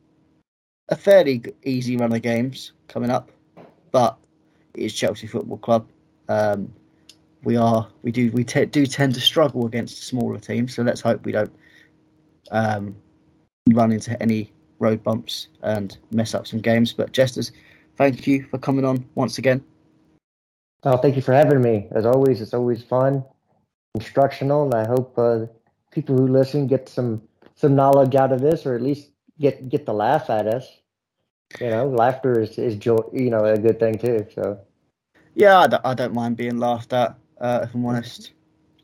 a 0.91 0.97
fairly 0.97 1.43
easy 1.65 1.97
run 1.97 2.12
of 2.12 2.23
games 2.23 2.73
coming 2.89 3.11
up, 3.11 3.31
but 3.93 4.19
it 4.75 4.83
is 4.83 4.95
Chelsea 4.95 5.27
Football 5.27 5.59
Club. 5.59 5.89
Um, 6.29 6.73
we 7.43 7.57
are 7.57 7.89
we 8.03 8.12
do 8.12 8.31
we 8.33 8.45
do 8.45 8.87
tend 8.87 9.15
to 9.15 9.21
struggle 9.21 9.67
against 9.67 10.03
smaller 10.03 10.39
teams, 10.39 10.75
so 10.75 10.83
let's 10.83 11.01
hope 11.01 11.25
we 11.25 11.33
don't 11.33 11.53
um, 12.51 12.95
run 13.73 13.93
into 13.93 14.21
any 14.23 14.53
road 14.79 15.03
bumps 15.03 15.49
and 15.62 15.97
mess 16.11 16.35
up 16.35 16.47
some 16.47 16.61
games. 16.61 16.93
But 16.93 17.12
Jesters, 17.12 17.53
thank 17.97 18.27
you 18.27 18.45
for 18.51 18.59
coming 18.59 18.85
on 18.85 19.05
once 19.15 19.39
again. 19.39 19.65
Oh, 20.83 20.97
thank 20.97 21.17
you 21.17 21.23
for 21.23 21.33
having 21.33 21.62
me. 21.62 21.89
As 21.93 22.05
always, 22.05 22.41
it's 22.41 22.55
always 22.55 22.83
fun, 22.83 23.25
instructional, 23.95 24.65
and 24.65 24.75
I 24.75 24.87
hope 24.87 25.15
uh, 25.17 25.47
people 25.91 26.17
who 26.17 26.27
listen 26.27 26.67
get 26.67 26.89
some 26.89 27.23
some 27.55 27.75
knowledge 27.75 28.15
out 28.17 28.33
of 28.33 28.41
this, 28.41 28.67
or 28.67 28.75
at 28.75 28.83
least 28.83 29.11
get 29.39 29.69
get 29.69 29.87
the 29.87 29.95
laugh 29.95 30.29
at 30.29 30.47
us. 30.47 30.80
You 31.59 31.70
know, 31.70 31.89
laughter 31.89 32.40
is 32.40 32.59
is 32.59 32.77
joy. 32.77 33.01
You 33.12 33.31
know, 33.31 33.44
a 33.44 33.59
good 33.59 33.81
thing 33.81 33.98
too. 33.98 34.27
So. 34.35 34.60
Yeah, 35.35 35.60
I 35.60 35.66
don't, 35.66 35.86
I 35.86 35.94
don't 35.94 36.14
mind 36.14 36.36
being 36.36 36.59
laughed 36.59 36.93
at. 36.93 37.16
Uh, 37.40 37.60
if 37.62 37.74
I'm 37.74 37.86
honest, 37.86 38.32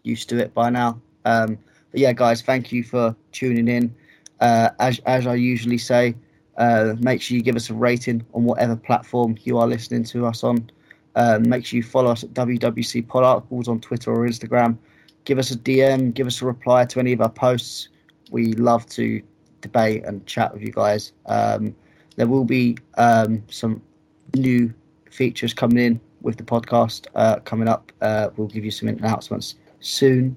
used 0.02 0.28
to 0.30 0.38
it 0.38 0.55
by 0.55 0.70
now. 0.70 1.01
Um, 1.24 1.59
but 1.90 2.01
yeah, 2.01 2.12
guys, 2.12 2.43
thank 2.43 2.72
you 2.72 2.82
for 2.82 3.14
tuning 3.32 3.68
in. 3.68 3.94
Uh, 4.40 4.70
as 4.80 5.01
as 5.06 5.26
I 5.26 5.34
usually 5.34 5.78
say, 5.78 6.14
uh, 6.56 6.94
make 7.01 7.20
sure 7.20 7.36
you 7.36 7.43
give 7.43 7.56
us 7.56 7.70
a 7.70 7.74
rating 7.74 8.24
on 8.34 8.44
whatever 8.44 8.76
platform 8.76 9.36
you 9.43 9.59
are 9.59 9.66
listening 9.66 10.05
to 10.05 10.26
us 10.26 10.43
on. 10.43 10.70
Um, 11.14 11.48
make 11.48 11.64
sure 11.64 11.78
you 11.78 11.82
follow 11.82 12.10
us 12.10 12.24
at 12.24 12.34
WWC 12.34 13.09
Pod 13.09 13.24
Articles 13.24 13.68
on 13.68 13.80
Twitter 13.80 14.12
or 14.12 14.26
Instagram. 14.26 14.76
Give 15.24 15.38
us 15.38 15.51
a 15.51 15.56
DM, 15.56 16.12
give 16.14 16.26
us 16.26 16.43
a 16.43 16.47
reply 16.47 16.84
to 16.86 17.01
any 17.01 17.12
of 17.12 17.20
our 17.20 17.30
posts. 17.30 17.88
We 18.30 18.52
love 18.55 18.86
to 18.90 19.22
debate 19.60 20.05
and 20.05 20.24
chat 20.26 20.52
with 20.52 20.62
you 20.62 20.72
guys. 20.72 21.12
Um, 21.26 21.74
there 22.16 22.26
will 22.26 22.44
be 22.44 22.76
um, 22.98 23.43
some 23.48 23.82
new 24.34 24.72
features 25.10 25.55
coming 25.55 25.78
in 25.78 26.01
with 26.22 26.36
the 26.36 26.43
podcast 26.43 27.06
uh, 27.14 27.38
coming 27.40 27.68
up. 27.68 27.93
Uh, 28.01 28.30
we'll 28.36 28.48
give 28.48 28.64
you 28.64 28.70
some 28.70 28.88
announcements 28.88 29.55
soon. 29.80 30.36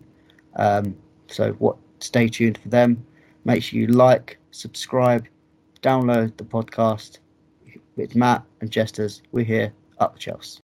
Um, 0.56 0.96
so 1.28 1.54
what? 1.54 1.78
Stay 2.00 2.30
tuned 2.30 2.58
for 2.58 2.70
them. 2.70 3.06
Make 3.44 3.64
sure 3.64 3.80
you 3.80 3.88
like, 3.88 4.38
subscribe, 4.52 5.28
download 5.82 6.38
the 6.38 6.44
podcast 6.44 7.20
with 7.96 8.16
Matt 8.16 8.44
and 8.62 8.72
Jesters. 8.72 9.22
We're 9.32 9.46
here 9.46 9.74
up 10.00 10.14
the 10.14 10.20
Chelsea. 10.20 10.62